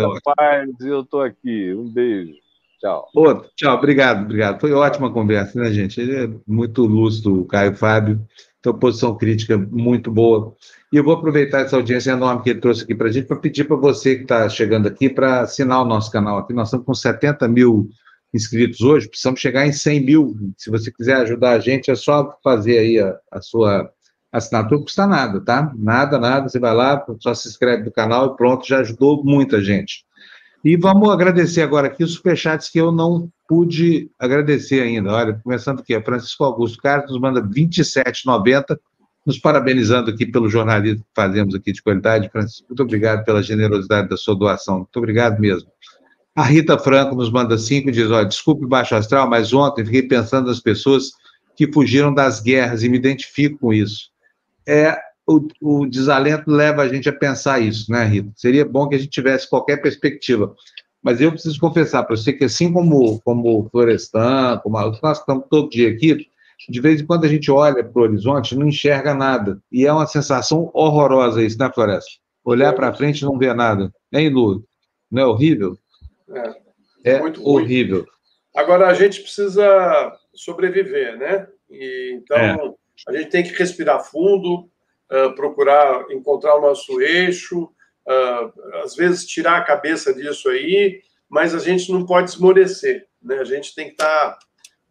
Eu 0.82 1.02
estou 1.02 1.22
aqui. 1.22 1.74
Um 1.74 1.90
beijo. 1.90 2.34
Tchau. 2.80 3.08
Outro, 3.16 3.50
tchau, 3.56 3.78
obrigado, 3.78 4.26
obrigado. 4.26 4.60
Foi 4.60 4.74
ótima 4.74 5.10
conversa, 5.10 5.58
né, 5.58 5.72
gente? 5.72 6.02
Ele 6.02 6.26
é 6.26 6.30
muito 6.46 6.86
lúcido, 6.86 7.42
o 7.42 7.46
Caio 7.46 7.74
Fábio. 7.76 8.20
Então, 8.64 8.80
posição 8.80 9.14
crítica 9.18 9.58
muito 9.58 10.10
boa. 10.10 10.56
E 10.90 10.96
eu 10.96 11.04
vou 11.04 11.16
aproveitar 11.16 11.60
essa 11.60 11.76
audiência 11.76 12.12
enorme 12.12 12.44
que 12.44 12.50
ele 12.50 12.62
trouxe 12.62 12.84
aqui 12.84 12.96
para 12.96 13.10
a 13.10 13.12
gente 13.12 13.28
para 13.28 13.36
pedir 13.36 13.66
para 13.66 13.76
você 13.76 14.16
que 14.16 14.22
está 14.22 14.48
chegando 14.48 14.88
aqui 14.88 15.10
para 15.10 15.42
assinar 15.42 15.82
o 15.82 15.86
nosso 15.86 16.10
canal 16.10 16.38
aqui. 16.38 16.54
Nós 16.54 16.70
estamos 16.70 16.86
com 16.86 16.94
70 16.94 17.46
mil 17.50 17.90
inscritos 18.34 18.80
hoje, 18.80 19.10
precisamos 19.10 19.42
chegar 19.42 19.68
em 19.68 19.74
100 19.74 20.06
mil. 20.06 20.38
Se 20.58 20.72
você 20.72 20.90
quiser 20.94 21.16
ajudar 21.18 21.52
a 21.52 21.60
gente, 21.60 21.92
é 21.92 21.96
só 21.96 22.38
fazer 22.42 22.78
aí 22.78 23.00
a, 23.02 23.18
a 23.34 23.42
sua 23.42 23.92
assinatura, 24.32 24.78
não 24.78 24.84
custa 24.84 25.06
nada, 25.06 25.42
tá? 25.42 25.74
Nada, 25.76 26.18
nada. 26.18 26.48
Você 26.48 26.58
vai 26.58 26.74
lá, 26.74 27.06
só 27.20 27.34
se 27.34 27.50
inscreve 27.50 27.84
no 27.84 27.92
canal 27.92 28.28
e 28.28 28.38
pronto, 28.38 28.66
já 28.66 28.80
ajudou 28.80 29.26
muita 29.26 29.62
gente. 29.62 30.06
E 30.64 30.78
vamos 30.78 31.10
agradecer 31.10 31.64
agora 31.64 31.88
aqui 31.88 32.02
os 32.02 32.14
superchats 32.14 32.70
que 32.70 32.80
eu 32.80 32.94
não 32.94 33.30
pude 33.54 34.10
agradecer 34.18 34.82
ainda. 34.82 35.14
Olha, 35.14 35.40
começando 35.44 35.80
aqui, 35.80 36.00
Francisco 36.02 36.44
Augusto 36.44 36.82
Carlos 36.82 37.12
nos 37.12 37.22
manda 37.22 37.40
27,90, 37.40 38.80
nos 39.24 39.38
parabenizando 39.38 40.10
aqui 40.10 40.26
pelo 40.26 40.50
jornalismo 40.50 41.04
que 41.04 41.12
fazemos 41.16 41.54
aqui 41.54 41.72
de 41.72 41.84
qualidade. 41.84 42.32
Francisco, 42.32 42.66
muito 42.68 42.82
obrigado 42.82 43.24
pela 43.24 43.44
generosidade 43.44 44.10
da 44.10 44.18
sua 44.18 44.36
doação. 44.36 44.78
Muito 44.78 44.98
obrigado 44.98 45.40
mesmo. 45.40 45.70
A 46.36 46.42
Rita 46.42 46.80
Franco 46.80 47.14
nos 47.14 47.32
manda 47.32 47.56
cinco 47.56 47.90
e 47.90 47.92
diz: 47.92 48.10
olha, 48.10 48.26
desculpe 48.26 48.66
baixo 48.66 48.96
astral, 48.96 49.30
mas 49.30 49.54
ontem 49.54 49.86
fiquei 49.86 50.02
pensando 50.02 50.48
nas 50.48 50.60
pessoas 50.60 51.12
que 51.56 51.72
fugiram 51.72 52.12
das 52.12 52.42
guerras 52.42 52.82
e 52.82 52.90
me 52.90 52.98
identifico 52.98 53.60
com 53.60 53.72
isso. 53.72 54.10
É, 54.68 54.98
o, 55.28 55.48
o, 55.62 55.86
desalento 55.86 56.50
leva 56.50 56.82
a 56.82 56.88
gente 56.88 57.08
a 57.08 57.14
pensar 57.14 57.60
isso, 57.60 57.92
né, 57.92 58.04
Rita? 58.04 58.32
Seria 58.36 58.66
bom 58.66 58.90
que 58.90 58.96
a 58.96 58.98
gente 58.98 59.12
tivesse 59.12 59.48
qualquer 59.48 59.78
perspectiva. 59.78 60.56
Mas 61.04 61.20
eu 61.20 61.32
preciso 61.32 61.60
confessar 61.60 62.04
para 62.04 62.16
você 62.16 62.32
que, 62.32 62.46
assim 62.46 62.72
como, 62.72 63.22
como 63.22 63.60
o 63.60 63.70
Florestan, 63.70 64.58
como 64.64 64.78
a, 64.78 64.90
nós 65.02 65.20
estamos 65.20 65.46
todo 65.50 65.70
dia 65.70 65.90
aqui, 65.90 66.28
de 66.70 66.80
vez 66.80 67.02
em 67.02 67.06
quando 67.06 67.26
a 67.26 67.28
gente 67.28 67.52
olha 67.52 67.84
para 67.84 68.00
o 68.00 68.04
horizonte 68.04 68.56
não 68.56 68.70
enxerga 68.70 69.14
nada. 69.14 69.60
E 69.70 69.86
é 69.86 69.92
uma 69.92 70.08
sensação 70.08 70.72
horrorosa 70.74 71.44
isso, 71.44 71.60
né, 71.60 71.70
Floresta? 71.74 72.12
Olhar 72.46 72.74
para 72.74 72.94
frente 72.94 73.20
e 73.20 73.26
não 73.26 73.38
ver 73.38 73.54
nada. 73.54 73.92
Hein, 74.14 74.30
Lu? 74.30 74.64
Não 75.12 75.22
é 75.22 75.26
horrível? 75.26 75.78
É, 77.04 77.16
é 77.16 77.20
muito 77.20 77.46
horrível. 77.46 78.00
Ruim. 78.00 78.08
Agora, 78.56 78.88
a 78.88 78.94
gente 78.94 79.22
precisa 79.22 80.14
sobreviver, 80.34 81.18
né? 81.18 81.48
E, 81.70 82.14
então, 82.16 82.38
é. 82.38 82.58
a 83.10 83.18
gente 83.18 83.30
tem 83.30 83.44
que 83.44 83.54
respirar 83.54 84.04
fundo, 84.04 84.70
uh, 85.12 85.36
procurar 85.36 86.06
encontrar 86.12 86.56
o 86.56 86.62
nosso 86.62 87.02
eixo, 87.02 87.70
às 88.84 88.96
vezes 88.96 89.26
tirar 89.26 89.58
a 89.58 89.64
cabeça 89.64 90.14
disso 90.14 90.50
aí, 90.50 91.02
mas 91.30 91.56
a 91.56 91.60
gente 91.60 91.92
não 91.92 92.06
pode 92.06 92.30
esmorecer, 92.30 93.08
né? 93.22 93.40
A 93.40 93.44
gente 93.44 93.74
tem 93.74 93.88
que 93.88 93.94
estar. 93.94 94.32
Tá... 94.32 94.40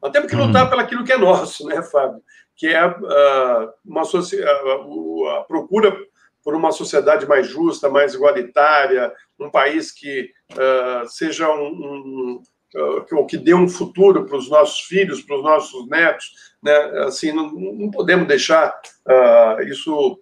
Nós 0.02 0.10
temos 0.10 0.28
que 0.28 0.36
lutar 0.36 0.66
hum. 0.66 0.70
pelo 0.70 0.80
aquilo 0.80 1.04
que 1.04 1.12
é 1.12 1.16
nosso, 1.16 1.66
né, 1.66 1.80
Fábio? 1.82 2.20
Que 2.56 2.68
é 2.68 2.84
uh, 2.84 3.70
uma 3.84 4.02
a, 4.02 5.38
a 5.38 5.44
procura 5.44 5.96
por 6.42 6.54
uma 6.54 6.72
sociedade 6.72 7.26
mais 7.26 7.46
justa, 7.46 7.88
mais 7.88 8.14
igualitária, 8.14 9.12
um 9.38 9.50
país 9.50 9.92
que 9.92 10.30
uh, 10.52 11.08
seja 11.08 11.48
um, 11.48 11.68
um 11.68 12.42
uh, 12.74 13.26
que 13.26 13.36
dê 13.36 13.54
um 13.54 13.68
futuro 13.68 14.26
para 14.26 14.36
os 14.36 14.48
nossos 14.48 14.80
filhos, 14.80 15.22
para 15.22 15.36
os 15.36 15.42
nossos 15.42 15.88
netos, 15.88 16.54
né? 16.62 16.74
Assim, 17.04 17.32
não, 17.32 17.52
não 17.52 17.90
podemos 17.90 18.26
deixar 18.26 18.68
uh, 19.06 19.62
isso. 19.62 20.20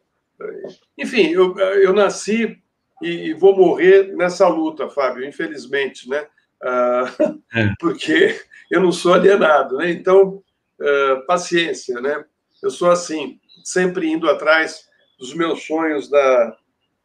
Enfim, 0.98 1.28
eu, 1.28 1.58
eu 1.58 1.92
nasci 1.92 2.59
e 3.00 3.32
vou 3.34 3.56
morrer 3.56 4.14
nessa 4.14 4.46
luta, 4.48 4.88
Fábio, 4.88 5.26
infelizmente, 5.26 6.08
né? 6.08 6.26
Uh, 6.62 7.40
é. 7.54 7.74
Porque 7.78 8.40
eu 8.70 8.80
não 8.80 8.92
sou 8.92 9.14
alienado, 9.14 9.78
né? 9.78 9.90
Então, 9.90 10.42
uh, 10.80 11.26
paciência, 11.26 12.00
né? 12.00 12.24
Eu 12.62 12.70
sou 12.70 12.90
assim, 12.90 13.40
sempre 13.64 14.06
indo 14.10 14.28
atrás 14.28 14.88
dos 15.18 15.34
meus 15.34 15.64
sonhos, 15.64 16.08
da, 16.08 16.56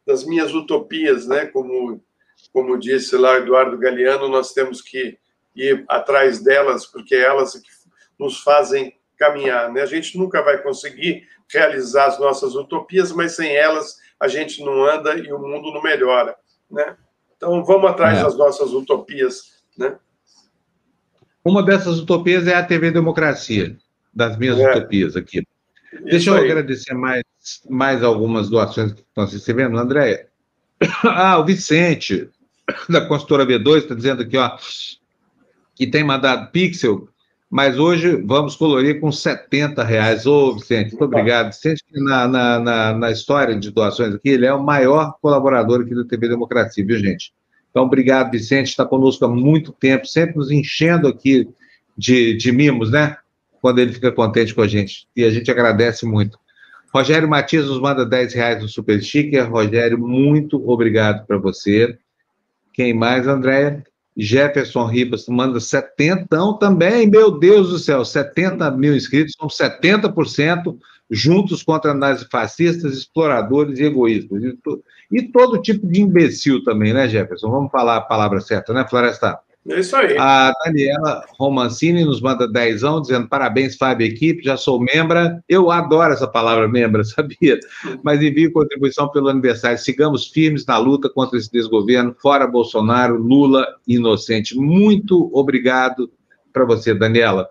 das 0.06 0.24
minhas 0.24 0.54
utopias, 0.54 1.26
né? 1.26 1.46
Como, 1.46 2.02
como 2.52 2.78
disse 2.78 3.16
lá 3.16 3.36
Eduardo 3.36 3.78
Galeano, 3.78 4.28
nós 4.28 4.52
temos 4.52 4.82
que 4.82 5.18
ir 5.54 5.84
atrás 5.88 6.42
delas, 6.42 6.86
porque 6.86 7.14
é 7.14 7.22
elas 7.22 7.54
que 7.54 7.68
nos 8.18 8.40
fazem 8.40 8.96
caminhar, 9.18 9.72
né? 9.72 9.82
A 9.82 9.86
gente 9.86 10.18
nunca 10.18 10.42
vai 10.42 10.62
conseguir 10.62 11.26
realizar 11.50 12.06
as 12.06 12.18
nossas 12.18 12.54
utopias, 12.54 13.12
mas 13.12 13.36
sem 13.36 13.54
elas 13.54 13.98
a 14.20 14.28
gente 14.28 14.64
não 14.64 14.84
anda 14.84 15.16
e 15.16 15.32
o 15.32 15.38
mundo 15.38 15.72
não 15.72 15.82
melhora, 15.82 16.34
né? 16.70 16.96
Então 17.36 17.64
vamos 17.64 17.90
atrás 17.90 18.18
é. 18.18 18.22
das 18.22 18.36
nossas 18.36 18.72
utopias, 18.72 19.62
né? 19.76 19.96
Uma 21.44 21.62
dessas 21.62 21.98
utopias 21.98 22.46
é 22.46 22.54
a 22.54 22.64
TV 22.64 22.90
Democracia, 22.90 23.76
das 24.12 24.36
minhas 24.36 24.58
é. 24.58 24.70
utopias 24.70 25.16
aqui. 25.16 25.46
Isso 25.92 26.04
Deixa 26.04 26.30
eu 26.30 26.34
aí. 26.34 26.44
agradecer 26.44 26.94
mais, 26.94 27.22
mais 27.68 28.02
algumas 28.02 28.48
doações 28.48 28.92
que 28.92 29.00
estão 29.00 29.24
recebendo, 29.24 29.78
André. 29.78 30.28
Ah, 31.04 31.38
o 31.38 31.44
Vicente, 31.44 32.28
da 32.88 33.06
consultora 33.06 33.46
B2, 33.46 33.78
está 33.78 33.94
dizendo 33.94 34.22
aqui, 34.22 34.36
ó, 34.36 34.58
que 35.74 35.86
tem 35.86 36.04
mandado 36.04 36.50
pixel 36.50 37.08
mas 37.56 37.78
hoje 37.78 38.16
vamos 38.16 38.54
colorir 38.54 39.00
com 39.00 39.10
70 39.10 39.82
reais. 39.82 40.26
Ô, 40.26 40.52
Vicente, 40.52 40.90
muito 40.90 41.06
obrigado. 41.06 41.46
Vicente, 41.46 41.82
na, 41.90 42.28
na, 42.28 42.58
na, 42.58 42.92
na, 42.92 43.10
história 43.10 43.58
de 43.58 43.70
doações 43.70 44.14
aqui, 44.14 44.28
ele 44.28 44.44
é 44.44 44.52
o 44.52 44.62
maior 44.62 45.14
colaborador 45.22 45.80
aqui 45.80 45.94
da 45.94 46.04
TV 46.04 46.28
Democracia, 46.28 46.84
viu, 46.84 46.98
gente? 46.98 47.32
Então, 47.70 47.84
obrigado, 47.84 48.30
Vicente, 48.30 48.66
está 48.68 48.84
conosco 48.84 49.24
há 49.24 49.28
muito 49.28 49.72
tempo, 49.72 50.04
sempre 50.06 50.36
nos 50.36 50.50
enchendo 50.50 51.08
aqui 51.08 51.48
de, 51.96 52.36
de 52.36 52.52
mimos, 52.52 52.90
né? 52.90 53.16
Quando 53.62 53.78
ele 53.78 53.94
fica 53.94 54.12
contente 54.12 54.54
com 54.54 54.60
a 54.60 54.68
gente. 54.68 55.08
E 55.16 55.24
a 55.24 55.30
gente 55.30 55.50
agradece 55.50 56.04
muito. 56.04 56.38
Rogério 56.94 57.26
Matias 57.26 57.68
nos 57.68 57.80
manda 57.80 58.04
10 58.04 58.34
reais 58.34 58.60
no 58.60 58.68
Super 58.68 59.02
Sticker. 59.02 59.50
Rogério, 59.50 59.98
muito 59.98 60.62
obrigado 60.68 61.26
para 61.26 61.38
você. 61.38 61.96
Quem 62.74 62.92
mais, 62.92 63.26
Andréia? 63.26 63.82
Jefferson 64.16 64.86
Ribas 64.86 65.26
manda 65.28 65.60
70 65.60 66.26
também, 66.58 67.06
meu 67.06 67.38
Deus 67.38 67.68
do 67.68 67.78
céu, 67.78 68.04
70 68.04 68.70
mil 68.70 68.96
inscritos, 68.96 69.34
são 69.38 69.48
70% 69.48 70.76
juntos 71.10 71.62
contra 71.62 71.94
nazifascistas, 71.94 72.96
exploradores 72.96 73.78
e 73.78 73.84
egoístas. 73.84 74.40
E, 75.12 75.22
todo 75.22 75.60
tipo 75.60 75.86
de 75.86 76.00
imbecil 76.00 76.64
também, 76.64 76.92
né, 76.92 77.08
Jefferson? 77.08 77.50
Vamos 77.50 77.70
falar 77.70 77.96
a 77.96 78.00
palavra 78.00 78.40
certa, 78.40 78.72
né, 78.72 78.86
Floresta? 78.88 79.38
É 79.68 79.80
isso 79.80 79.96
aí. 79.96 80.16
A 80.18 80.52
Daniela 80.64 81.24
Romancini 81.38 82.04
nos 82.04 82.20
manda 82.20 82.46
dezão, 82.46 83.00
dizendo 83.00 83.28
parabéns, 83.28 83.76
Fábio 83.76 84.06
Equipe, 84.06 84.44
já 84.44 84.56
sou 84.56 84.80
membra. 84.80 85.42
Eu 85.48 85.70
adoro 85.70 86.12
essa 86.12 86.26
palavra 86.26 86.68
membra, 86.68 87.02
sabia? 87.04 87.58
Mas 88.02 88.22
envio 88.22 88.52
contribuição 88.52 89.08
pelo 89.10 89.28
aniversário. 89.28 89.78
Sigamos 89.78 90.28
firmes 90.28 90.64
na 90.66 90.78
luta 90.78 91.08
contra 91.08 91.38
esse 91.38 91.50
desgoverno, 91.50 92.14
fora 92.20 92.46
Bolsonaro, 92.46 93.16
Lula, 93.16 93.66
inocente. 93.86 94.56
Muito 94.56 95.30
obrigado 95.32 96.10
para 96.52 96.64
você, 96.64 96.94
Daniela. 96.94 97.48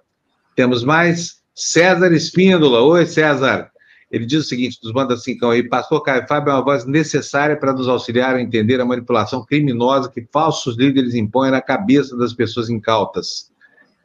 Temos 0.55 0.83
mais? 0.83 1.41
César 1.53 2.11
Espíndola. 2.13 2.81
Oi, 2.81 3.05
César. 3.05 3.71
Ele 4.15 4.25
diz 4.25 4.45
o 4.45 4.47
seguinte, 4.47 4.79
nos 4.81 4.93
manda 4.93 5.17
cincão 5.17 5.51
aí, 5.51 5.61
pastor 5.67 6.01
Caio 6.01 6.25
Fábio 6.25 6.51
é 6.51 6.53
uma 6.53 6.63
voz 6.63 6.85
necessária 6.85 7.57
para 7.57 7.73
nos 7.73 7.89
auxiliar 7.89 8.33
a 8.33 8.41
entender 8.41 8.79
a 8.79 8.85
manipulação 8.85 9.43
criminosa 9.43 10.09
que 10.09 10.25
falsos 10.31 10.77
líderes 10.77 11.13
impõem 11.15 11.51
na 11.51 11.59
cabeça 11.59 12.15
das 12.15 12.31
pessoas 12.31 12.69
incautas. 12.69 13.51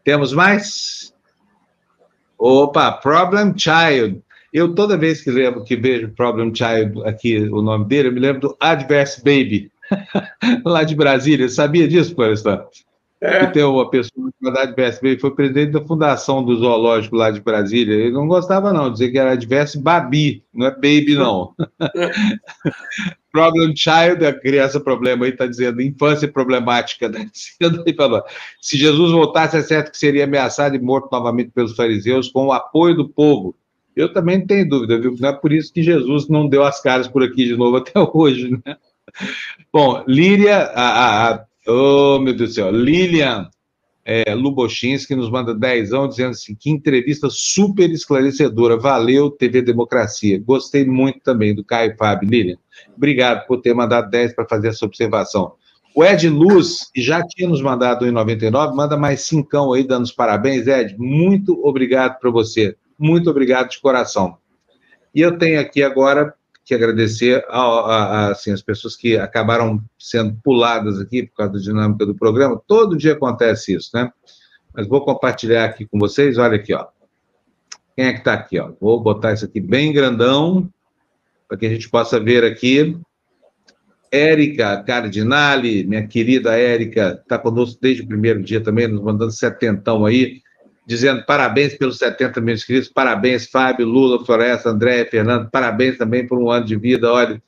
Temos 0.03 0.33
mais? 0.33 1.15
Opa, 2.37 2.91
Problem 2.91 3.55
Child. 3.57 4.21
Eu, 4.53 4.75
toda 4.75 4.99
vez 4.99 5.23
que 5.23 5.31
lembro, 5.31 5.63
que 5.63 5.77
vejo 5.77 6.09
Problem 6.09 6.53
Child 6.53 7.05
aqui, 7.05 7.39
o 7.49 7.63
nome 7.63 7.85
dele, 7.85 8.09
eu 8.09 8.13
me 8.13 8.19
lembro 8.19 8.41
do 8.41 8.57
Adverse 8.59 9.23
Baby. 9.23 9.71
lá 10.67 10.83
de 10.83 10.97
Brasília. 10.97 11.49
Sabia 11.49 11.87
disso, 11.87 12.17
Florestan? 12.17 12.65
É. 13.23 13.47
Que 13.47 13.53
tem 13.53 13.65
uma 13.65 13.89
pessoa 13.91 14.33
da 14.41 14.63
Adverse, 14.63 14.99
ele 15.03 15.19
foi 15.19 15.31
presidente 15.35 15.73
da 15.73 15.85
fundação 15.85 16.43
do 16.43 16.57
zoológico 16.57 17.17
lá 17.17 17.31
de 17.31 17.41
Brasília. 17.41 17.95
Ele 17.95 18.13
não 18.13 18.27
gostava, 18.27 18.73
não, 18.73 18.91
dizer 18.91 19.11
que 19.11 19.19
era 19.19 19.33
Adverse 19.33 19.79
Babi, 19.79 20.43
não 20.55 20.67
é 20.67 20.71
Baby, 20.71 21.17
não. 21.17 21.55
Problem 23.31 23.77
Child, 23.77 24.25
a 24.27 24.33
criança 24.33 24.81
problema 24.81 25.27
aí 25.27 25.33
está 25.33 25.47
dizendo, 25.47 25.83
infância 25.83 26.27
problemática. 26.27 27.09
Né? 27.09 27.31
Se 28.61 28.79
Jesus 28.79 29.13
voltasse, 29.13 29.57
é 29.57 29.63
certo 29.63 29.93
que 29.93 29.99
seria 29.99 30.25
ameaçado 30.25 30.75
e 30.75 30.81
morto 30.81 31.11
novamente 31.13 31.51
pelos 31.51 31.77
fariseus 31.77 32.29
com 32.29 32.47
o 32.47 32.53
apoio 32.53 32.97
do 32.97 33.09
povo. 33.09 33.55
Eu 33.95 34.13
também 34.13 34.39
não 34.39 34.47
tenho 34.47 34.69
dúvida, 34.69 34.99
viu? 34.99 35.15
Não 35.19 35.29
é 35.29 35.33
por 35.33 35.53
isso 35.53 35.73
que 35.73 35.83
Jesus 35.83 36.29
não 36.29 36.49
deu 36.49 36.65
as 36.65 36.81
caras 36.81 37.07
por 37.07 37.23
aqui 37.23 37.45
de 37.45 37.57
novo 37.57 37.77
até 37.79 37.93
hoje, 38.01 38.51
né? 38.51 38.77
Bom, 39.73 40.05
Líria, 40.07 40.57
a, 40.75 41.35
a, 41.35 41.45
oh 41.71 42.19
meu 42.19 42.35
Deus 42.35 42.51
do 42.51 42.55
céu, 42.55 42.71
Lilian 42.71 43.49
é, 44.05 44.35
nos 44.35 45.31
manda 45.31 45.55
dezão 45.55 46.09
dizendo 46.09 46.31
assim, 46.31 46.55
que 46.55 46.71
entrevista 46.71 47.29
super 47.31 47.91
esclarecedora, 47.91 48.77
valeu 48.77 49.31
TV 49.31 49.63
Democracia, 49.63 50.43
gostei 50.45 50.85
muito 50.85 51.21
também 51.21 51.55
do 51.55 51.65
Caio 51.65 51.97
Fábio, 51.97 52.29
Lilian, 52.29 52.57
obrigado 52.97 53.47
por 53.47 53.61
ter 53.61 53.75
mandado 53.75 54.11
10 54.11 54.35
para 54.35 54.49
fazer 54.49 54.69
essa 54.69 54.85
observação. 54.85 55.53
O 55.95 56.05
Ed 56.05 56.29
Luz, 56.29 56.89
que 56.95 57.03
já 57.03 57.21
tinha 57.27 57.49
nos 57.49 57.61
mandado 57.61 58.07
em 58.07 58.13
99, 58.13 58.77
manda 58.77 58.97
mais 58.97 59.23
cincão 59.23 59.73
aí, 59.73 59.83
dando 59.83 60.05
os 60.05 60.13
parabéns. 60.13 60.69
Ed, 60.69 60.95
muito 60.97 61.61
obrigado 61.67 62.19
para 62.21 62.31
você. 62.31 62.77
Muito 62.97 63.29
obrigado 63.29 63.71
de 63.71 63.81
coração. 63.81 64.37
E 65.13 65.21
eu 65.21 65.37
tenho 65.37 65.59
aqui 65.59 65.83
agora 65.83 66.33
que 66.71 66.75
agradecer 66.75 67.45
a, 67.49 67.59
a, 67.59 68.05
a, 68.05 68.31
assim, 68.31 68.53
as 68.53 68.63
pessoas 68.63 68.95
que 68.95 69.17
acabaram 69.19 69.83
sendo 69.99 70.39
puladas 70.41 71.01
aqui 71.01 71.25
por 71.27 71.35
causa 71.35 71.55
da 71.55 71.59
dinâmica 71.59 72.07
do 72.07 72.15
programa. 72.15 72.63
Todo 72.65 72.97
dia 72.97 73.15
acontece 73.15 73.75
isso, 73.75 73.91
né? 73.93 74.09
Mas 74.73 74.87
vou 74.87 75.05
compartilhar 75.05 75.65
aqui 75.65 75.85
com 75.85 75.99
vocês. 75.99 76.39
Olha 76.39 76.55
aqui, 76.55 76.73
ó. 76.73 76.87
Quem 77.97 78.07
é 78.07 78.13
que 78.13 78.21
está 78.21 78.35
aqui, 78.35 78.57
ó? 78.61 78.71
Vou 78.81 79.01
botar 79.03 79.33
isso 79.33 79.45
aqui 79.45 79.61
bem 79.61 79.93
grandão 79.93 80.71
para 81.49 81.59
que 81.59 81.67
a 81.67 81.71
gente 81.71 81.91
possa 81.91 82.21
ver 82.21 82.45
aqui. 82.45 82.97
Érica 84.13 84.81
Cardinale, 84.85 85.85
minha 85.85 86.07
querida 86.07 86.57
Érica, 86.57 87.21
está 87.21 87.37
conosco 87.37 87.81
desde 87.83 88.05
o 88.05 88.07
primeiro 88.07 88.45
dia 88.45 88.61
também, 88.61 88.87
nos 88.87 89.03
mandando 89.03 89.33
setentão 89.33 90.07
aí 90.07 90.41
dizendo 90.91 91.25
parabéns 91.25 91.77
pelos 91.77 91.99
70 91.99 92.41
mil 92.41 92.53
inscritos, 92.53 92.89
parabéns, 92.89 93.47
Fábio, 93.47 93.87
Lula, 93.87 94.27
Floresta, 94.27 94.71
André, 94.71 95.05
Fernando, 95.05 95.49
parabéns 95.49 95.97
também 95.97 96.27
por 96.27 96.37
um 96.37 96.51
ano 96.51 96.67
de 96.67 96.75
vida. 96.75 97.13
Olha, 97.13 97.41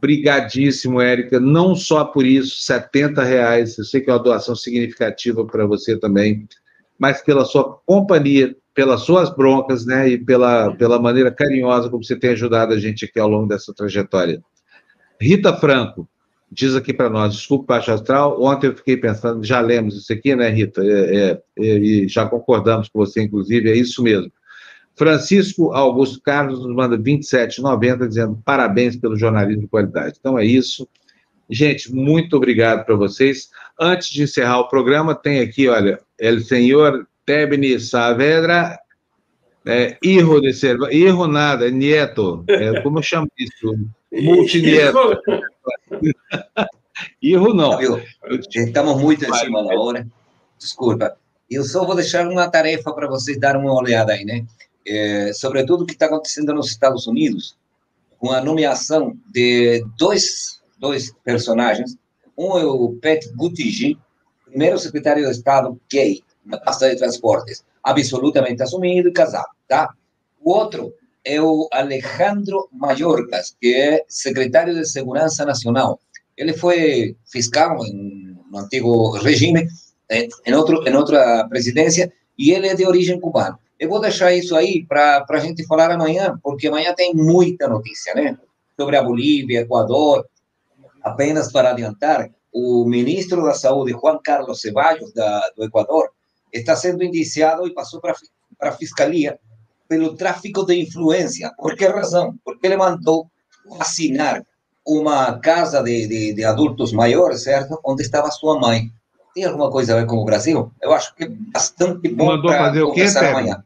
brigadíssimo, 0.00 1.00
Érica, 1.00 1.38
não 1.38 1.76
só 1.76 2.04
por 2.04 2.26
isso, 2.26 2.60
70 2.60 3.22
reais, 3.22 3.78
eu 3.78 3.84
sei 3.84 4.00
que 4.00 4.10
é 4.10 4.12
uma 4.12 4.18
doação 4.18 4.56
significativa 4.56 5.46
para 5.46 5.64
você 5.64 5.96
também, 5.96 6.48
mas 6.98 7.22
pela 7.22 7.44
sua 7.44 7.78
companhia, 7.86 8.56
pelas 8.74 9.02
suas 9.02 9.30
broncas, 9.30 9.86
né, 9.86 10.08
e 10.08 10.18
pela, 10.18 10.74
pela 10.74 11.00
maneira 11.00 11.30
carinhosa 11.30 11.88
como 11.88 12.02
você 12.02 12.16
tem 12.16 12.30
ajudado 12.30 12.74
a 12.74 12.80
gente 12.80 13.04
aqui 13.04 13.20
ao 13.20 13.28
longo 13.28 13.46
dessa 13.46 13.72
trajetória. 13.72 14.42
Rita 15.20 15.52
Franco, 15.52 16.08
diz 16.50 16.74
aqui 16.74 16.92
para 16.92 17.10
nós, 17.10 17.34
desculpe, 17.34 17.66
Baixo 17.66 17.90
Astral, 17.90 18.42
ontem 18.42 18.68
eu 18.68 18.74
fiquei 18.76 18.96
pensando, 18.96 19.44
já 19.44 19.60
lemos 19.60 19.96
isso 19.96 20.12
aqui, 20.12 20.34
né, 20.34 20.48
Rita? 20.48 20.82
É, 20.82 21.16
é, 21.16 21.42
é, 21.58 21.78
e 21.78 22.08
já 22.08 22.26
concordamos 22.26 22.88
com 22.88 22.98
você, 22.98 23.22
inclusive, 23.22 23.70
é 23.70 23.76
isso 23.76 24.02
mesmo. 24.02 24.32
Francisco 24.96 25.72
Augusto 25.72 26.20
Carlos 26.20 26.60
nos 26.60 26.74
manda 26.74 26.98
27,90, 26.98 28.08
dizendo 28.08 28.42
parabéns 28.44 28.96
pelo 28.96 29.16
jornalismo 29.16 29.62
de 29.62 29.68
qualidade. 29.68 30.16
Então 30.18 30.36
é 30.36 30.44
isso. 30.44 30.88
Gente, 31.48 31.94
muito 31.94 32.36
obrigado 32.36 32.84
para 32.84 32.96
vocês. 32.96 33.48
Antes 33.78 34.08
de 34.10 34.24
encerrar 34.24 34.58
o 34.58 34.68
programa, 34.68 35.14
tem 35.14 35.40
aqui, 35.40 35.68
olha, 35.68 36.00
El 36.18 36.40
Senhor 36.40 37.06
Tebni 37.24 37.78
Saavedra, 37.78 38.76
é, 39.64 39.96
hijo 40.02 40.40
de 40.40 40.52
Cervantes, 40.52 40.96
hijo 40.98 41.26
nada, 41.26 41.70
nieto, 41.70 42.44
é, 42.48 42.80
como 42.80 43.02
chama 43.02 43.28
isso? 43.38 43.78
Multinieto. 44.12 44.98
Erro 47.22 47.54
não. 47.54 47.72
Fábio, 47.72 48.02
estamos 48.54 49.00
muito 49.00 49.24
em 49.24 49.34
cima 49.34 49.62
da 49.64 49.78
hora. 49.78 50.06
Desculpa. 50.58 51.16
Eu 51.50 51.64
só 51.64 51.84
vou 51.84 51.94
deixar 51.94 52.26
uma 52.26 52.50
tarefa 52.50 52.92
para 52.92 53.08
vocês 53.08 53.38
dar 53.38 53.56
uma 53.56 53.72
olhada 53.72 54.12
aí, 54.12 54.24
né? 54.24 54.44
É, 54.86 55.32
sobretudo 55.32 55.82
o 55.82 55.86
que 55.86 55.92
está 55.92 56.06
acontecendo 56.06 56.52
nos 56.52 56.70
Estados 56.70 57.06
Unidos, 57.06 57.56
com 58.18 58.30
a 58.32 58.40
nomeação 58.40 59.16
de 59.30 59.84
dois, 59.96 60.60
dois 60.78 61.12
personagens. 61.24 61.96
Um 62.36 62.58
é 62.58 62.64
o 62.64 62.96
Pete 63.00 63.28
Buttigieg, 63.34 63.98
primeiro 64.44 64.78
secretário 64.78 65.24
de 65.24 65.30
Estado 65.30 65.80
gay 65.90 66.22
na 66.44 66.58
pasta 66.58 66.88
de 66.88 66.96
transportes, 66.96 67.64
absolutamente 67.82 68.62
assumido 68.62 69.08
e 69.08 69.12
casado, 69.12 69.50
tá? 69.66 69.92
O 70.40 70.52
outro 70.52 70.92
é 71.28 71.42
o 71.42 71.68
Alejandro 71.70 72.70
Mayorkas, 72.72 73.54
que 73.60 73.74
é 73.74 74.02
secretário 74.08 74.74
de 74.74 74.88
Segurança 74.88 75.44
Nacional. 75.44 76.00
Ele 76.34 76.54
foi 76.54 77.16
fiscal 77.30 77.76
no 78.50 78.58
antigo 78.58 79.10
regime, 79.18 79.68
em, 80.10 80.54
outro, 80.54 80.88
em 80.88 80.94
outra 80.94 81.46
presidência, 81.46 82.10
e 82.38 82.50
ele 82.52 82.68
é 82.68 82.74
de 82.74 82.86
origem 82.86 83.20
cubana. 83.20 83.58
Eu 83.78 83.90
vou 83.90 84.00
deixar 84.00 84.32
isso 84.32 84.56
aí 84.56 84.86
para 84.86 85.26
a 85.28 85.38
gente 85.38 85.66
falar 85.66 85.90
amanhã, 85.90 86.38
porque 86.42 86.68
amanhã 86.68 86.94
tem 86.94 87.14
muita 87.14 87.68
notícia, 87.68 88.14
né? 88.14 88.38
Sobre 88.74 88.96
a 88.96 89.02
Bolívia, 89.02 89.60
Equador. 89.60 90.26
Apenas 91.02 91.52
para 91.52 91.70
adiantar, 91.70 92.30
o 92.50 92.86
ministro 92.86 93.44
da 93.44 93.52
Saúde, 93.52 93.92
Juan 93.92 94.18
Carlos 94.24 94.62
Ceballos, 94.62 95.12
da, 95.12 95.42
do 95.54 95.64
Equador, 95.64 96.08
está 96.50 96.74
sendo 96.74 97.04
indiciado 97.04 97.66
e 97.66 97.74
passou 97.74 98.00
para 98.00 98.14
a 98.62 98.72
fiscalia 98.72 99.38
pelo 99.88 100.14
tráfico 100.14 100.64
de 100.64 100.80
influência. 100.80 101.52
Por 101.56 101.74
que 101.74 101.86
razão? 101.86 102.34
Porque 102.44 102.66
ele 102.66 102.76
mandou 102.76 103.26
vacinar 103.78 104.42
uma 104.86 105.38
casa 105.38 105.82
de, 105.82 106.06
de, 106.06 106.34
de, 106.34 106.44
adultos 106.44 106.92
maiores, 106.92 107.42
certo? 107.42 107.78
Onde 107.84 108.02
estava 108.02 108.30
sua 108.30 108.58
mãe. 108.58 108.90
Tem 109.34 109.44
alguma 109.44 109.70
coisa 109.70 109.94
a 109.94 110.00
ver 110.00 110.06
com 110.06 110.16
o 110.16 110.24
Brasil? 110.24 110.70
Eu 110.80 110.92
acho 110.92 111.14
que 111.14 111.24
é 111.24 111.28
bastante 111.28 112.08
bom 112.08 112.26
mandou 112.26 112.50
fazer 112.50 112.82
o 112.82 112.92
quê, 112.92 113.02
amanhã. 113.02 113.62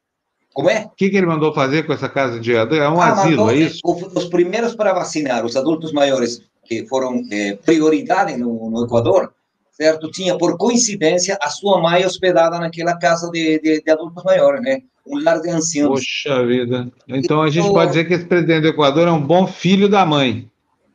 Como 0.52 0.68
é? 0.68 0.84
O 0.84 0.90
que, 0.90 1.08
que 1.08 1.16
ele 1.16 1.26
mandou 1.26 1.54
fazer 1.54 1.86
com 1.86 1.92
essa 1.92 2.08
casa 2.08 2.38
de 2.38 2.56
adultos? 2.56 2.78
É 2.78 2.88
um 2.88 3.00
ah, 3.00 3.12
asilo, 3.12 3.50
é 3.50 3.54
isso? 3.54 3.80
Os 3.84 4.26
primeiros 4.26 4.74
para 4.74 4.92
vacinar 4.92 5.44
os 5.44 5.56
adultos 5.56 5.92
maiores 5.92 6.42
que 6.64 6.86
foram 6.86 7.22
eh, 7.30 7.56
prioridade 7.64 8.36
no, 8.36 8.70
no 8.70 8.84
Equador, 8.84 9.32
certo? 9.72 10.10
Tinha, 10.10 10.38
por 10.38 10.56
coincidência, 10.56 11.38
a 11.42 11.48
sua 11.48 11.80
mãe 11.80 12.04
hospedada 12.04 12.58
naquela 12.58 12.96
casa 12.98 13.30
de, 13.30 13.60
de, 13.60 13.82
de 13.82 13.90
adultos 13.90 14.22
maiores, 14.24 14.62
né? 14.62 14.80
um 15.06 15.22
lar 15.22 15.40
de 15.40 15.50
anciãos. 15.50 16.00
Poxa 16.00 16.46
vida. 16.46 16.90
Então 17.08 17.42
a 17.42 17.50
gente 17.50 17.68
pode 17.68 17.90
dizer 17.90 18.04
que 18.06 18.14
esse 18.14 18.24
presidente 18.24 18.62
do 18.62 18.68
Equador 18.68 19.08
é 19.08 19.10
um 19.10 19.24
bom 19.24 19.46
filho 19.46 19.88
da 19.88 20.06
mãe. 20.06 20.48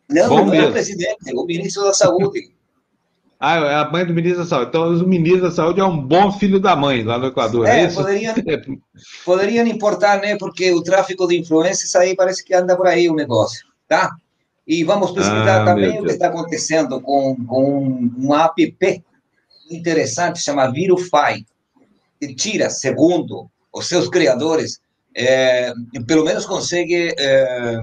Não, 0.10 0.30
bom 0.30 0.38
não 0.38 0.45
mesmo. 0.45 0.68
é 0.68 0.70
o 0.70 0.72
presidente, 0.72 1.18
é 1.28 1.34
o 1.34 1.45
ministro 1.45 1.84
da 1.84 1.94
Saúde. 1.94 2.52
ah, 3.40 3.58
é 3.58 3.76
a 3.76 3.90
mãe 3.90 4.06
do 4.06 4.14
ministro 4.14 4.44
da 4.44 4.49
Saúde. 4.49 4.70
Então 4.70 4.94
o 4.94 5.08
ministro 5.08 5.41
da 5.41 5.52
Saúde 5.52 5.82
é 5.82 5.84
um 5.84 5.99
bom 5.99 6.32
filho 6.32 6.60
da 6.60 6.76
mãe 6.76 7.04
lá 7.04 7.18
no 7.18 7.28
Equador. 7.28 7.68
É, 7.68 7.84
é 7.84 7.88
poderiam, 7.91 8.34
poderiam 9.26 9.68
importar, 9.68 10.22
né? 10.22 10.38
Porque 10.38 10.72
o 10.72 10.82
tráfico 10.82 11.28
de 11.28 11.38
influências 11.38 11.94
aí 11.95 12.16
parece 12.16 12.44
que 12.44 12.54
anda 12.54 12.76
por 12.76 12.88
aí 12.88 13.10
o 13.10 13.16
negócio, 13.16 13.66
tá? 13.88 14.16
E 14.68 14.84
vamos 14.84 15.11
pesquisar 15.11 15.61
ah, 15.61 15.65
também 15.65 15.99
o 15.99 16.03
que 16.03 16.11
está 16.11 16.27
acontecendo 16.27 16.99
com, 16.99 17.35
com 17.45 18.10
um 18.18 18.35
app 18.35 19.03
interessante, 19.72 20.41
chama 20.41 20.69
Virufy, 20.69 21.45
que 22.19 22.35
tira, 22.35 22.69
segundo 22.69 23.49
os 23.72 23.88
seus 23.88 24.10
criadores, 24.10 24.81
é, 25.15 25.72
pelo 26.06 26.26
menos 26.26 26.45
consegue 26.45 27.14
é, 27.18 27.80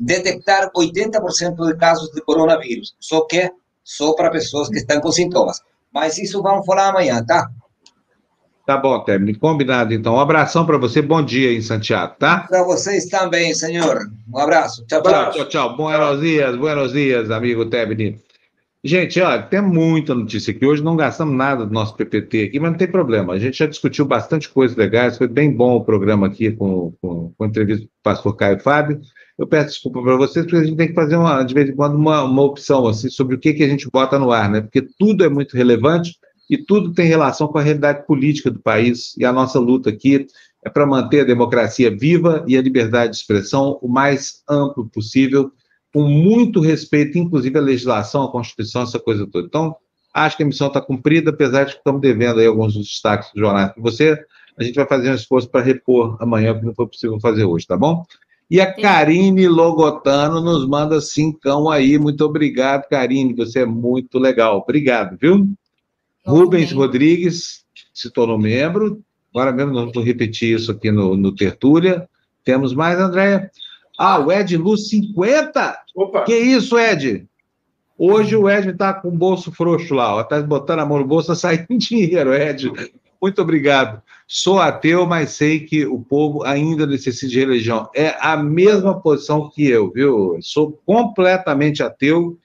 detectar 0.00 0.70
80% 0.72 1.66
de 1.66 1.76
casos 1.76 2.10
de 2.12 2.20
coronavírus, 2.22 2.94
só 2.98 3.26
que 3.26 3.50
só 3.84 4.14
para 4.14 4.30
pessoas 4.30 4.68
que 4.68 4.78
estão 4.78 5.00
com 5.00 5.12
sintomas. 5.12 5.60
Mas 5.92 6.18
isso 6.18 6.42
vamos 6.42 6.66
falar 6.66 6.88
amanhã, 6.88 7.24
tá? 7.24 7.48
Tá 8.66 8.76
bom, 8.76 8.98
Termine. 8.98 9.36
Combinado, 9.36 9.94
então. 9.94 10.16
Um 10.16 10.20
abração 10.20 10.66
para 10.66 10.76
você. 10.76 11.00
Bom 11.00 11.22
dia 11.22 11.52
em 11.52 11.62
Santiago, 11.62 12.16
tá? 12.18 12.40
Para 12.48 12.64
vocês 12.64 13.06
também, 13.06 13.54
senhor. 13.54 14.10
Um 14.28 14.38
abraço. 14.38 14.84
Tchau, 14.86 15.00
tchau. 15.02 15.30
Tchau, 15.30 15.48
tchau. 15.48 15.76
Buenos 15.76 16.20
dias, 16.20 16.56
buenos 16.56 16.92
dias, 16.92 17.30
amigo 17.30 17.64
Tebni. 17.66 18.18
Gente, 18.82 19.20
olha, 19.20 19.40
tem 19.40 19.62
muita 19.62 20.16
notícia 20.16 20.50
aqui. 20.50 20.66
Hoje 20.66 20.82
não 20.82 20.96
gastamos 20.96 21.36
nada 21.36 21.64
do 21.64 21.72
nosso 21.72 21.94
PPT 21.94 22.42
aqui, 22.42 22.58
mas 22.58 22.72
não 22.72 22.78
tem 22.78 22.90
problema. 22.90 23.34
A 23.34 23.38
gente 23.38 23.56
já 23.56 23.66
discutiu 23.66 24.04
bastante 24.04 24.48
coisas 24.48 24.76
legais. 24.76 25.16
Foi 25.16 25.28
bem 25.28 25.52
bom 25.52 25.76
o 25.76 25.84
programa 25.84 26.26
aqui 26.26 26.50
com, 26.50 26.92
com, 27.00 27.32
com 27.38 27.44
a 27.44 27.46
entrevista 27.46 27.84
do 27.84 27.90
pastor 28.02 28.34
Caio 28.34 28.58
Fábio. 28.58 29.00
Eu 29.38 29.46
peço 29.46 29.68
desculpa 29.68 30.02
para 30.02 30.16
vocês, 30.16 30.44
porque 30.44 30.58
a 30.58 30.64
gente 30.64 30.76
tem 30.76 30.88
que 30.88 30.94
fazer, 30.94 31.14
uma, 31.16 31.44
de 31.44 31.54
vez 31.54 31.68
em 31.68 31.76
quando, 31.76 31.94
uma, 31.94 32.24
uma 32.24 32.42
opção 32.42 32.88
assim, 32.88 33.08
sobre 33.10 33.36
o 33.36 33.38
que, 33.38 33.54
que 33.54 33.62
a 33.62 33.68
gente 33.68 33.88
bota 33.92 34.18
no 34.18 34.32
ar, 34.32 34.50
né? 34.50 34.60
Porque 34.60 34.82
tudo 34.98 35.24
é 35.24 35.28
muito 35.28 35.56
relevante 35.56 36.16
e 36.48 36.56
tudo 36.56 36.92
tem 36.92 37.06
relação 37.06 37.48
com 37.48 37.58
a 37.58 37.62
realidade 37.62 38.06
política 38.06 38.50
do 38.50 38.60
país. 38.60 39.14
E 39.18 39.24
a 39.24 39.32
nossa 39.32 39.58
luta 39.58 39.90
aqui 39.90 40.26
é 40.64 40.70
para 40.70 40.86
manter 40.86 41.20
a 41.20 41.24
democracia 41.24 41.90
viva 41.96 42.44
e 42.46 42.56
a 42.56 42.62
liberdade 42.62 43.12
de 43.12 43.18
expressão 43.18 43.78
o 43.82 43.88
mais 43.88 44.42
amplo 44.48 44.88
possível 44.88 45.50
com 45.92 46.02
muito 46.02 46.60
respeito, 46.60 47.16
inclusive, 47.16 47.56
à 47.56 47.60
legislação, 47.62 48.24
à 48.24 48.30
Constituição, 48.30 48.82
essa 48.82 48.98
coisa 48.98 49.26
toda. 49.26 49.46
Então, 49.46 49.74
acho 50.12 50.36
que 50.36 50.42
a 50.42 50.46
missão 50.46 50.68
está 50.68 50.80
cumprida, 50.80 51.30
apesar 51.30 51.64
de 51.64 51.72
que 51.72 51.78
estamos 51.78 52.00
devendo 52.00 52.38
aí 52.38 52.46
alguns 52.46 52.74
destaques 52.74 53.30
do 53.32 53.40
jornal 53.40 53.72
para 53.72 53.82
você. 53.82 54.18
A 54.58 54.62
gente 54.62 54.74
vai 54.74 54.86
fazer 54.86 55.10
um 55.10 55.14
esforço 55.14 55.48
para 55.48 55.62
repor 55.62 56.16
amanhã, 56.20 56.52
o 56.52 56.60
que 56.60 56.66
não 56.66 56.74
foi 56.74 56.86
possível 56.86 57.18
fazer 57.20 57.44
hoje, 57.44 57.66
tá 57.66 57.76
bom? 57.76 58.04
E 58.50 58.60
a 58.60 58.72
Karine 58.72 59.48
Logotano 59.48 60.40
nos 60.40 60.68
manda 60.68 61.00
cincão 61.00 61.68
aí. 61.70 61.98
Muito 61.98 62.24
obrigado, 62.24 62.88
Karine. 62.88 63.34
Você 63.34 63.60
é 63.60 63.66
muito 63.66 64.18
legal. 64.18 64.58
Obrigado, 64.58 65.16
viu? 65.18 65.46
Rubens 66.26 66.72
Rodrigues 66.72 67.64
se 67.94 68.10
tornou 68.10 68.38
membro. 68.38 69.00
Agora 69.34 69.52
mesmo 69.52 69.72
não 69.72 69.92
vou 69.92 70.02
repetir 70.02 70.56
isso 70.56 70.72
aqui 70.72 70.90
no, 70.90 71.16
no 71.16 71.34
Tertúlia. 71.34 72.08
Temos 72.44 72.74
mais, 72.74 72.98
Andréia? 72.98 73.50
Ah, 73.98 74.18
o 74.18 74.30
Ed 74.30 74.56
Luz 74.56 74.88
50? 74.88 75.78
Opa. 75.94 76.24
Que 76.24 76.36
isso, 76.36 76.78
Ed? 76.78 77.26
Hoje 77.98 78.36
o 78.36 78.48
Ed 78.48 78.70
está 78.70 78.92
com 78.92 79.08
o 79.08 79.16
bolso 79.16 79.50
frouxo 79.50 79.94
lá, 79.94 80.20
está 80.20 80.40
botando 80.42 80.80
a 80.80 80.86
mão 80.86 80.98
no 80.98 81.06
bolso, 81.06 81.32
está 81.32 81.48
saindo 81.48 81.78
dinheiro, 81.78 82.34
Ed. 82.34 82.70
Muito 83.20 83.40
obrigado. 83.40 84.02
Sou 84.28 84.60
ateu, 84.60 85.06
mas 85.06 85.30
sei 85.30 85.60
que 85.60 85.86
o 85.86 86.00
povo 86.00 86.42
ainda 86.42 86.86
necessita 86.86 87.28
de 87.28 87.38
religião. 87.38 87.88
É 87.94 88.16
a 88.20 88.36
mesma 88.36 89.00
posição 89.00 89.48
que 89.48 89.66
eu, 89.66 89.90
viu? 89.90 90.36
Sou 90.42 90.78
completamente 90.84 91.82
ateu 91.82 92.36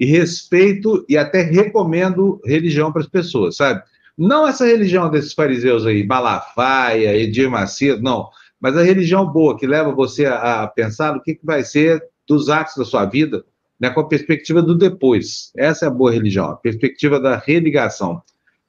e 0.00 0.06
respeito 0.06 1.04
e 1.06 1.18
até 1.18 1.42
recomendo 1.42 2.40
religião 2.42 2.90
para 2.90 3.02
as 3.02 3.08
pessoas, 3.08 3.56
sabe? 3.56 3.82
Não 4.16 4.48
essa 4.48 4.64
religião 4.66 5.10
desses 5.10 5.34
fariseus 5.34 5.86
aí, 5.86 6.06
Malafaia, 6.06 7.14
Edir 7.14 7.50
Macedo, 7.50 8.02
não. 8.02 8.30
Mas 8.58 8.76
a 8.78 8.82
religião 8.82 9.26
boa, 9.26 9.58
que 9.58 9.66
leva 9.66 9.92
você 9.92 10.24
a, 10.24 10.66
pensar 10.66 11.14
no 11.14 11.22
que, 11.22 11.34
que 11.34 11.44
vai 11.44 11.62
ser 11.62 12.02
dos 12.26 12.48
atos 12.48 12.76
da 12.76 12.84
sua 12.84 13.04
vida, 13.04 13.44
né, 13.78 13.90
com 13.90 14.00
a 14.00 14.08
perspectiva 14.08 14.62
do 14.62 14.74
depois. 14.74 15.52
Essa 15.56 15.84
é 15.84 15.88
a 15.88 15.92
boa 15.92 16.12
religião, 16.12 16.46
a 16.46 16.56
perspectiva 16.56 17.20
da 17.20 17.36
religação. 17.36 18.22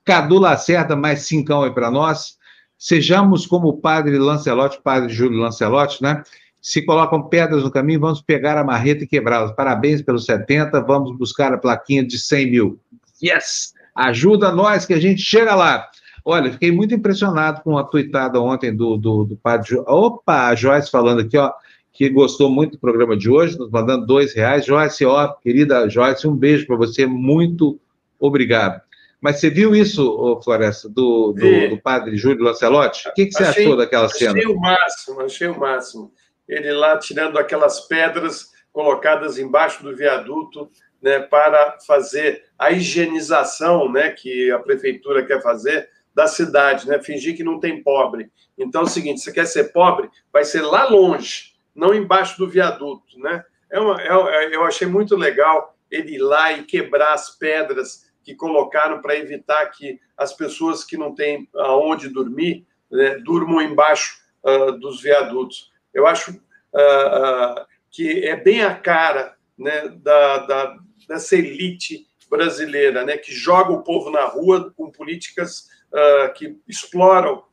Cadu 0.03 0.37
Lacerda, 0.37 0.95
mais 0.95 1.21
cincão 1.21 1.63
aí 1.63 1.71
para 1.71 1.89
nós. 1.89 2.37
Sejamos 2.77 3.45
como 3.45 3.69
o 3.69 3.77
padre 3.77 4.17
Lancelotti, 4.17 4.81
padre 4.81 5.13
Júlio 5.13 5.39
Lancelotti, 5.39 6.01
né? 6.01 6.23
Se 6.61 6.85
colocam 6.85 7.23
pedras 7.23 7.63
no 7.63 7.71
caminho, 7.71 7.99
vamos 7.99 8.21
pegar 8.21 8.57
a 8.57 8.63
marreta 8.63 9.03
e 9.03 9.07
quebrá-las. 9.07 9.51
Parabéns 9.53 10.01
pelos 10.01 10.25
70, 10.25 10.79
vamos 10.81 11.17
buscar 11.17 11.51
a 11.53 11.57
plaquinha 11.57 12.05
de 12.05 12.19
100 12.19 12.51
mil. 12.51 12.79
Yes! 13.21 13.73
Ajuda 13.95 14.51
nós 14.51 14.85
que 14.85 14.93
a 14.93 14.99
gente 14.99 15.21
chega 15.21 15.55
lá. 15.55 15.89
Olha, 16.23 16.51
fiquei 16.51 16.71
muito 16.71 16.93
impressionado 16.93 17.61
com 17.63 17.77
a 17.77 17.83
tuitada 17.83 18.39
ontem 18.39 18.75
do, 18.75 18.95
do, 18.95 19.23
do 19.23 19.35
padre. 19.35 19.69
Jo... 19.69 19.83
Opa, 19.87 20.47
a 20.47 20.55
Joyce 20.55 20.91
falando 20.91 21.21
aqui, 21.21 21.35
ó, 21.35 21.51
que 21.91 22.07
gostou 22.09 22.49
muito 22.49 22.73
do 22.73 22.79
programa 22.79 23.17
de 23.17 23.29
hoje, 23.29 23.57
nos 23.57 23.71
mandando 23.71 24.05
dois 24.05 24.33
reais. 24.33 24.65
Joyce, 24.65 25.03
ó, 25.03 25.33
querida 25.33 25.89
Joyce, 25.89 26.27
um 26.27 26.35
beijo 26.35 26.67
para 26.67 26.75
você, 26.75 27.07
muito 27.07 27.79
obrigado. 28.19 28.81
Mas 29.19 29.39
você 29.39 29.49
viu 29.49 29.75
isso, 29.75 30.39
Floresta, 30.43 30.89
do, 30.89 31.33
do, 31.33 31.69
do, 31.69 31.77
padre 31.77 32.17
Júlio 32.17 32.43
Lancelotti? 32.43 33.07
O 33.07 33.13
que, 33.13 33.27
que 33.27 33.33
você 33.33 33.43
achei, 33.43 33.65
achou 33.65 33.77
daquela 33.77 34.09
cena? 34.09 34.31
Achei 34.31 34.47
o 34.47 34.59
máximo, 34.59 35.21
achei 35.21 35.47
o 35.47 35.59
máximo. 35.59 36.11
Ele 36.51 36.71
lá 36.71 36.97
tirando 36.97 37.39
aquelas 37.39 37.87
pedras 37.87 38.51
colocadas 38.71 39.37
embaixo 39.37 39.81
do 39.83 39.95
viaduto 39.95 40.69
né, 41.01 41.19
para 41.19 41.77
fazer 41.85 42.45
a 42.59 42.71
higienização 42.71 43.91
né, 43.91 44.11
que 44.11 44.51
a 44.51 44.59
prefeitura 44.59 45.25
quer 45.25 45.41
fazer 45.41 45.89
da 46.13 46.27
cidade, 46.27 46.87
né? 46.87 47.01
Fingir 47.01 47.35
que 47.35 47.43
não 47.43 47.59
tem 47.59 47.81
pobre. 47.81 48.29
Então 48.57 48.81
é 48.81 48.83
o 48.83 48.87
seguinte: 48.87 49.21
você 49.21 49.31
quer 49.31 49.45
ser 49.45 49.71
pobre, 49.71 50.09
vai 50.31 50.43
ser 50.43 50.61
lá 50.61 50.87
longe, 50.89 51.53
não 51.73 51.93
embaixo 51.93 52.37
do 52.37 52.49
viaduto, 52.49 53.17
né? 53.19 53.43
É 53.71 53.79
uma, 53.79 54.01
é, 54.01 54.07
é 54.07 54.55
eu 54.55 54.63
achei 54.65 54.87
muito 54.87 55.15
legal 55.15 55.75
ele 55.89 56.15
ir 56.15 56.19
lá 56.19 56.51
e 56.51 56.63
quebrar 56.63 57.13
as 57.13 57.37
pedras 57.37 58.11
que 58.23 58.35
colocaram 58.35 59.01
para 59.01 59.15
evitar 59.15 59.65
que 59.67 59.99
as 60.17 60.33
pessoas 60.33 60.83
que 60.83 60.97
não 60.97 61.15
têm 61.15 61.49
aonde 61.55 62.09
dormir 62.09 62.65
né, 62.91 63.17
durmam 63.19 63.61
embaixo 63.61 64.19
uh, 64.43 64.71
dos 64.73 65.01
viadutos. 65.01 65.70
Eu 65.93 66.07
acho 66.07 66.31
uh, 66.31 66.33
uh, 66.33 67.65
que 67.89 68.25
é 68.25 68.35
bem 68.35 68.63
a 68.63 68.75
cara 68.75 69.35
né, 69.57 69.89
da, 69.97 70.37
da, 70.39 70.77
dessa 71.07 71.35
elite 71.35 72.07
brasileira, 72.29 73.03
né, 73.05 73.17
que 73.17 73.33
joga 73.33 73.71
o 73.71 73.83
povo 73.83 74.09
na 74.09 74.23
rua 74.23 74.73
com 74.75 74.89
políticas 74.89 75.67
uh, 75.91 76.33
que 76.33 76.57
exploram 76.67 77.43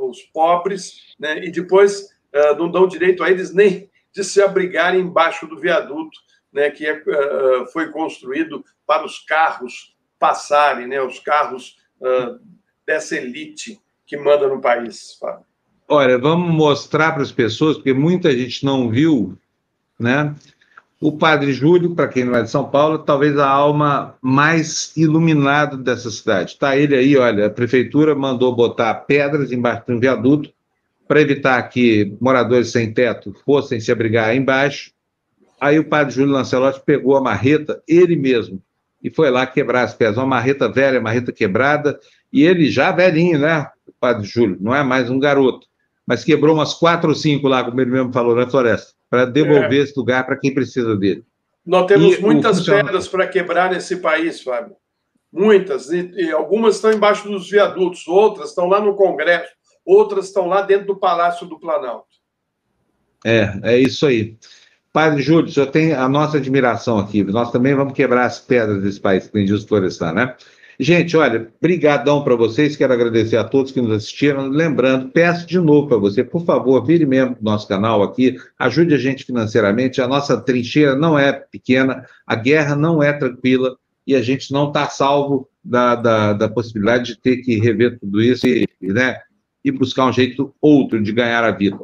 os 0.00 0.22
pobres, 0.22 1.14
né, 1.18 1.44
e 1.44 1.50
depois 1.50 2.08
não 2.56 2.70
dão 2.70 2.88
direito 2.88 3.22
a 3.22 3.30
eles 3.30 3.52
nem 3.52 3.90
de 4.10 4.24
se 4.24 4.40
abrigarem 4.40 5.02
embaixo 5.02 5.46
do 5.46 5.58
viaduto, 5.60 6.18
né, 6.50 6.70
que 6.70 6.86
é, 6.86 7.02
foi 7.70 7.92
construído 7.92 8.64
para 8.86 9.04
os 9.04 9.18
carros 9.18 9.94
passarem, 10.18 10.86
né, 10.86 11.02
os 11.02 11.18
carros 11.18 11.76
dessa 12.86 13.18
elite 13.18 13.78
que 14.06 14.16
manda 14.16 14.48
no 14.48 14.62
país. 14.62 15.18
Fábio. 15.20 15.44
Olha, 15.92 16.16
vamos 16.16 16.54
mostrar 16.54 17.10
para 17.10 17.22
as 17.24 17.32
pessoas, 17.32 17.76
porque 17.76 17.92
muita 17.92 18.30
gente 18.30 18.64
não 18.64 18.88
viu, 18.88 19.36
né? 19.98 20.32
O 21.00 21.10
Padre 21.10 21.52
Júlio, 21.52 21.96
para 21.96 22.06
quem 22.06 22.22
não 22.22 22.36
é 22.36 22.42
de 22.42 22.48
São 22.48 22.70
Paulo, 22.70 23.00
talvez 23.00 23.36
a 23.36 23.48
alma 23.48 24.14
mais 24.22 24.96
iluminada 24.96 25.76
dessa 25.76 26.08
cidade. 26.08 26.52
Está 26.52 26.76
ele 26.76 26.94
aí, 26.94 27.16
olha, 27.16 27.46
a 27.46 27.50
prefeitura 27.50 28.14
mandou 28.14 28.54
botar 28.54 28.94
pedras 28.94 29.50
embaixo 29.50 29.82
de 29.84 29.92
um 29.92 29.98
viaduto 29.98 30.52
para 31.08 31.20
evitar 31.20 31.60
que 31.64 32.14
moradores 32.20 32.70
sem 32.70 32.94
teto 32.94 33.34
fossem 33.44 33.80
se 33.80 33.90
abrigar 33.90 34.28
aí 34.28 34.38
embaixo. 34.38 34.92
Aí 35.60 35.76
o 35.76 35.88
Padre 35.88 36.14
Júlio 36.14 36.32
Lancelotti 36.32 36.80
pegou 36.86 37.16
a 37.16 37.20
marreta, 37.20 37.82
ele 37.88 38.14
mesmo, 38.14 38.62
e 39.02 39.10
foi 39.10 39.28
lá 39.28 39.44
quebrar 39.44 39.82
as 39.82 39.92
pedras. 39.92 40.18
Uma 40.18 40.26
marreta 40.26 40.68
velha, 40.68 41.00
marreta 41.00 41.32
quebrada, 41.32 41.98
e 42.32 42.44
ele 42.44 42.70
já 42.70 42.92
velhinho, 42.92 43.40
né, 43.40 43.66
o 43.88 43.92
Padre 43.98 44.24
Júlio, 44.24 44.56
não 44.60 44.72
é 44.72 44.84
mais 44.84 45.10
um 45.10 45.18
garoto, 45.18 45.68
mas 46.10 46.24
quebrou 46.24 46.56
umas 46.56 46.74
quatro 46.74 47.10
ou 47.10 47.14
cinco 47.14 47.46
lá, 47.46 47.62
como 47.62 47.80
ele 47.80 47.92
mesmo 47.92 48.12
falou, 48.12 48.34
na 48.34 48.50
floresta 48.50 48.90
para 49.08 49.24
devolver 49.24 49.78
é. 49.78 49.82
esse 49.84 49.96
lugar 49.96 50.26
para 50.26 50.36
quem 50.36 50.52
precisa 50.52 50.96
dele. 50.96 51.24
Nós 51.64 51.86
temos 51.86 52.16
e 52.16 52.20
muitas 52.20 52.64
pedras 52.64 53.06
para 53.06 53.28
quebrar 53.28 53.70
nesse 53.70 53.96
país, 53.98 54.42
Fábio. 54.42 54.74
Muitas. 55.32 55.88
E, 55.92 56.10
e, 56.16 56.32
algumas 56.32 56.74
estão 56.74 56.92
embaixo 56.92 57.28
dos 57.28 57.48
viadutos, 57.48 58.08
outras 58.08 58.48
estão 58.48 58.66
lá 58.66 58.80
no 58.80 58.96
Congresso, 58.96 59.52
outras 59.86 60.26
estão 60.26 60.48
lá 60.48 60.62
dentro 60.62 60.88
do 60.88 60.96
Palácio 60.96 61.46
do 61.46 61.60
Planalto. 61.60 62.08
É, 63.24 63.52
é 63.62 63.78
isso 63.78 64.04
aí. 64.04 64.36
Padre 64.92 65.22
Júlio, 65.22 65.48
o 65.48 65.52
senhor 65.52 65.68
tem 65.68 65.92
a 65.92 66.08
nossa 66.08 66.38
admiração 66.38 66.98
aqui. 66.98 67.22
Nós 67.22 67.52
também 67.52 67.72
vamos 67.76 67.92
quebrar 67.92 68.24
as 68.24 68.40
pedras 68.40 68.82
desse 68.82 68.98
país 68.98 69.28
que 69.28 69.32
tem 69.32 69.44
de 69.44 69.64
florestar, 69.64 70.12
né? 70.12 70.34
Gente, 70.82 71.14
olha, 71.14 71.52
brigadão 71.60 72.24
para 72.24 72.34
vocês, 72.34 72.74
quero 72.74 72.94
agradecer 72.94 73.36
a 73.36 73.44
todos 73.44 73.70
que 73.70 73.82
nos 73.82 73.92
assistiram. 73.92 74.48
Lembrando, 74.48 75.10
peço 75.10 75.46
de 75.46 75.58
novo 75.58 75.86
para 75.88 75.98
você, 75.98 76.24
por 76.24 76.42
favor, 76.42 76.82
vire 76.82 77.04
membro 77.04 77.34
do 77.34 77.44
nosso 77.44 77.68
canal 77.68 78.02
aqui, 78.02 78.38
ajude 78.58 78.94
a 78.94 78.96
gente 78.96 79.26
financeiramente. 79.26 80.00
A 80.00 80.08
nossa 80.08 80.40
trincheira 80.40 80.96
não 80.96 81.18
é 81.18 81.32
pequena, 81.34 82.06
a 82.26 82.34
guerra 82.34 82.74
não 82.74 83.02
é 83.02 83.12
tranquila 83.12 83.76
e 84.06 84.14
a 84.14 84.22
gente 84.22 84.50
não 84.54 84.68
está 84.68 84.88
salvo 84.88 85.50
da, 85.62 85.96
da, 85.96 86.32
da, 86.32 86.48
possibilidade 86.48 87.08
de 87.08 87.20
ter 87.20 87.36
que 87.42 87.60
rever 87.60 88.00
tudo 88.00 88.22
isso 88.22 88.46
e, 88.46 88.66
né, 88.80 89.20
e 89.62 89.70
buscar 89.70 90.06
um 90.06 90.12
jeito 90.14 90.54
outro 90.62 91.02
de 91.02 91.12
ganhar 91.12 91.44
a 91.44 91.50
vida. 91.50 91.78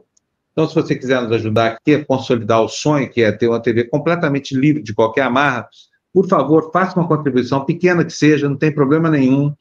Então, 0.53 0.67
se 0.67 0.75
você 0.75 0.97
quiser 0.97 1.21
nos 1.21 1.33
ajudar 1.33 1.67
aqui 1.67 1.97
a 1.97 2.05
consolidar 2.07 2.63
o 2.63 2.69
sonho, 2.69 3.11
que 3.11 3.21
é 3.21 3.31
ter 3.31 3.47
uma 3.47 3.61
TV 3.61 3.85
completamente 3.85 4.57
livre 4.57 4.83
de 4.83 4.95
qualquer 4.95 5.25
amarra, 5.25 5.69
por 6.17 6.27
favor, 6.27 6.71
faça 6.73 6.99
uma 6.99 7.07
contribuição, 7.07 7.63
pequena 7.63 8.03
que 8.03 8.11
seja, 8.11 8.49
não 8.49 8.57
tem 8.57 8.73
problema 8.73 9.11
nenhum. 9.11 9.55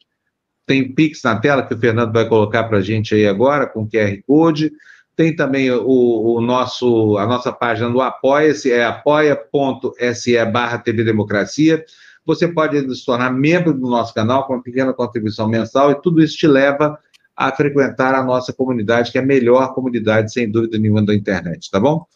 Tem 0.64 0.90
Pix 0.90 1.22
na 1.22 1.38
tela 1.38 1.62
que 1.62 1.74
o 1.74 1.78
Fernando 1.78 2.14
vai 2.14 2.26
colocar 2.26 2.64
para 2.64 2.78
a 2.78 2.80
gente 2.80 3.14
aí 3.14 3.26
agora, 3.26 3.66
com 3.66 3.86
QR 3.86 4.18
Code. 4.26 4.72
Tem 5.14 5.36
também 5.36 5.70
o, 5.70 5.84
o 5.86 6.40
nosso, 6.40 7.18
a 7.18 7.26
nossa 7.26 7.52
página 7.52 7.90
do 7.90 8.00
Apoia-se, 8.00 8.72
é 8.72 8.86
apoia.se 8.86 10.42
barra 10.46 10.78
TV 10.78 11.04
Democracia. 11.04 11.84
Você 12.24 12.48
pode 12.48 12.96
se 12.96 13.04
tornar 13.04 13.30
membro 13.30 13.74
do 13.74 13.90
nosso 13.90 14.14
canal 14.14 14.46
com 14.46 14.54
uma 14.54 14.62
pequena 14.62 14.94
contribuição 14.94 15.46
mensal 15.46 15.90
e 15.90 16.00
tudo 16.00 16.22
isso 16.22 16.38
te 16.38 16.46
leva 16.46 16.98
a 17.36 17.52
frequentar 17.52 18.14
a 18.14 18.24
nossa 18.24 18.50
comunidade, 18.50 19.12
que 19.12 19.18
é 19.18 19.20
a 19.20 19.26
melhor 19.26 19.74
comunidade, 19.74 20.32
sem 20.32 20.50
dúvida 20.50 20.78
nenhuma, 20.78 21.04
da 21.04 21.14
internet, 21.14 21.70
tá 21.70 21.78
bom? 21.78 22.06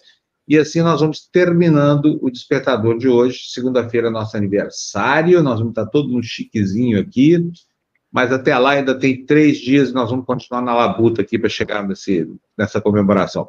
E 0.51 0.59
assim 0.59 0.83
nós 0.83 1.01
vamos 1.01 1.29
terminando 1.29 2.19
o 2.21 2.29
despertador 2.29 2.99
de 2.99 3.09
hoje. 3.09 3.45
Segunda-feira 3.51 4.09
é 4.09 4.11
nosso 4.11 4.37
aniversário, 4.37 5.45
nós 5.45 5.61
vamos 5.61 5.71
estar 5.71 5.87
todo 5.87 6.13
um 6.13 6.21
chiquezinho 6.21 6.99
aqui, 6.99 7.39
mas 8.11 8.33
até 8.33 8.59
lá 8.59 8.71
ainda 8.71 8.99
tem 8.99 9.25
três 9.25 9.59
dias 9.59 9.91
e 9.91 9.95
nós 9.95 10.11
vamos 10.11 10.27
continuar 10.27 10.61
na 10.61 10.75
labuta 10.75 11.23
aqui 11.23 11.39
para 11.39 11.49
chegar 11.49 11.87
nesse, 11.87 12.29
nessa 12.59 12.81
comemoração. 12.81 13.49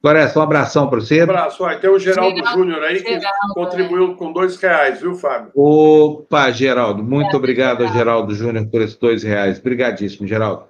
Floresta, 0.00 0.38
um 0.38 0.42
abração 0.42 0.88
para 0.88 1.00
você. 1.00 1.18
Um 1.18 1.24
abraço. 1.24 1.64
Olha, 1.64 1.80
tem 1.80 1.90
o 1.90 1.98
Geraldo 1.98 2.46
Júnior 2.52 2.80
aí 2.84 3.02
que 3.02 3.18
Geraldo, 3.18 3.54
contribuiu 3.54 4.14
com 4.14 4.32
dois 4.32 4.56
reais, 4.56 5.00
viu, 5.00 5.16
Fábio? 5.16 5.50
Opa, 5.52 6.52
Geraldo, 6.52 7.02
muito 7.02 7.32
é, 7.32 7.36
obrigado 7.36 7.82
ao 7.82 7.92
Geraldo 7.92 8.32
Júnior 8.32 8.68
por 8.68 8.80
esses 8.82 8.96
dois 8.96 9.24
reais. 9.24 9.58
Obrigadíssimo, 9.58 10.28
Geraldo. 10.28 10.62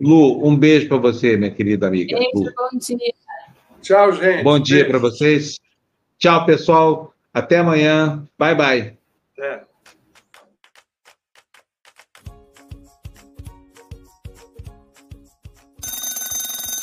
Lu, 0.00 0.46
um 0.46 0.56
beijo 0.56 0.86
para 0.86 0.98
você, 0.98 1.36
minha 1.36 1.50
querida 1.50 1.88
amiga. 1.88 2.16
Beijo, 2.16 2.30
Lu. 2.34 2.44
bom 2.56 2.78
dia. 2.78 3.27
Tchau, 3.88 4.12
gente. 4.12 4.42
Bom 4.42 4.58
dia 4.58 4.86
para 4.86 4.98
vocês. 4.98 5.58
Tchau, 6.18 6.44
pessoal. 6.44 7.14
Até 7.32 7.56
amanhã. 7.56 8.22
Bye, 8.38 8.54
bye. 8.54 8.98
É. 9.38 9.60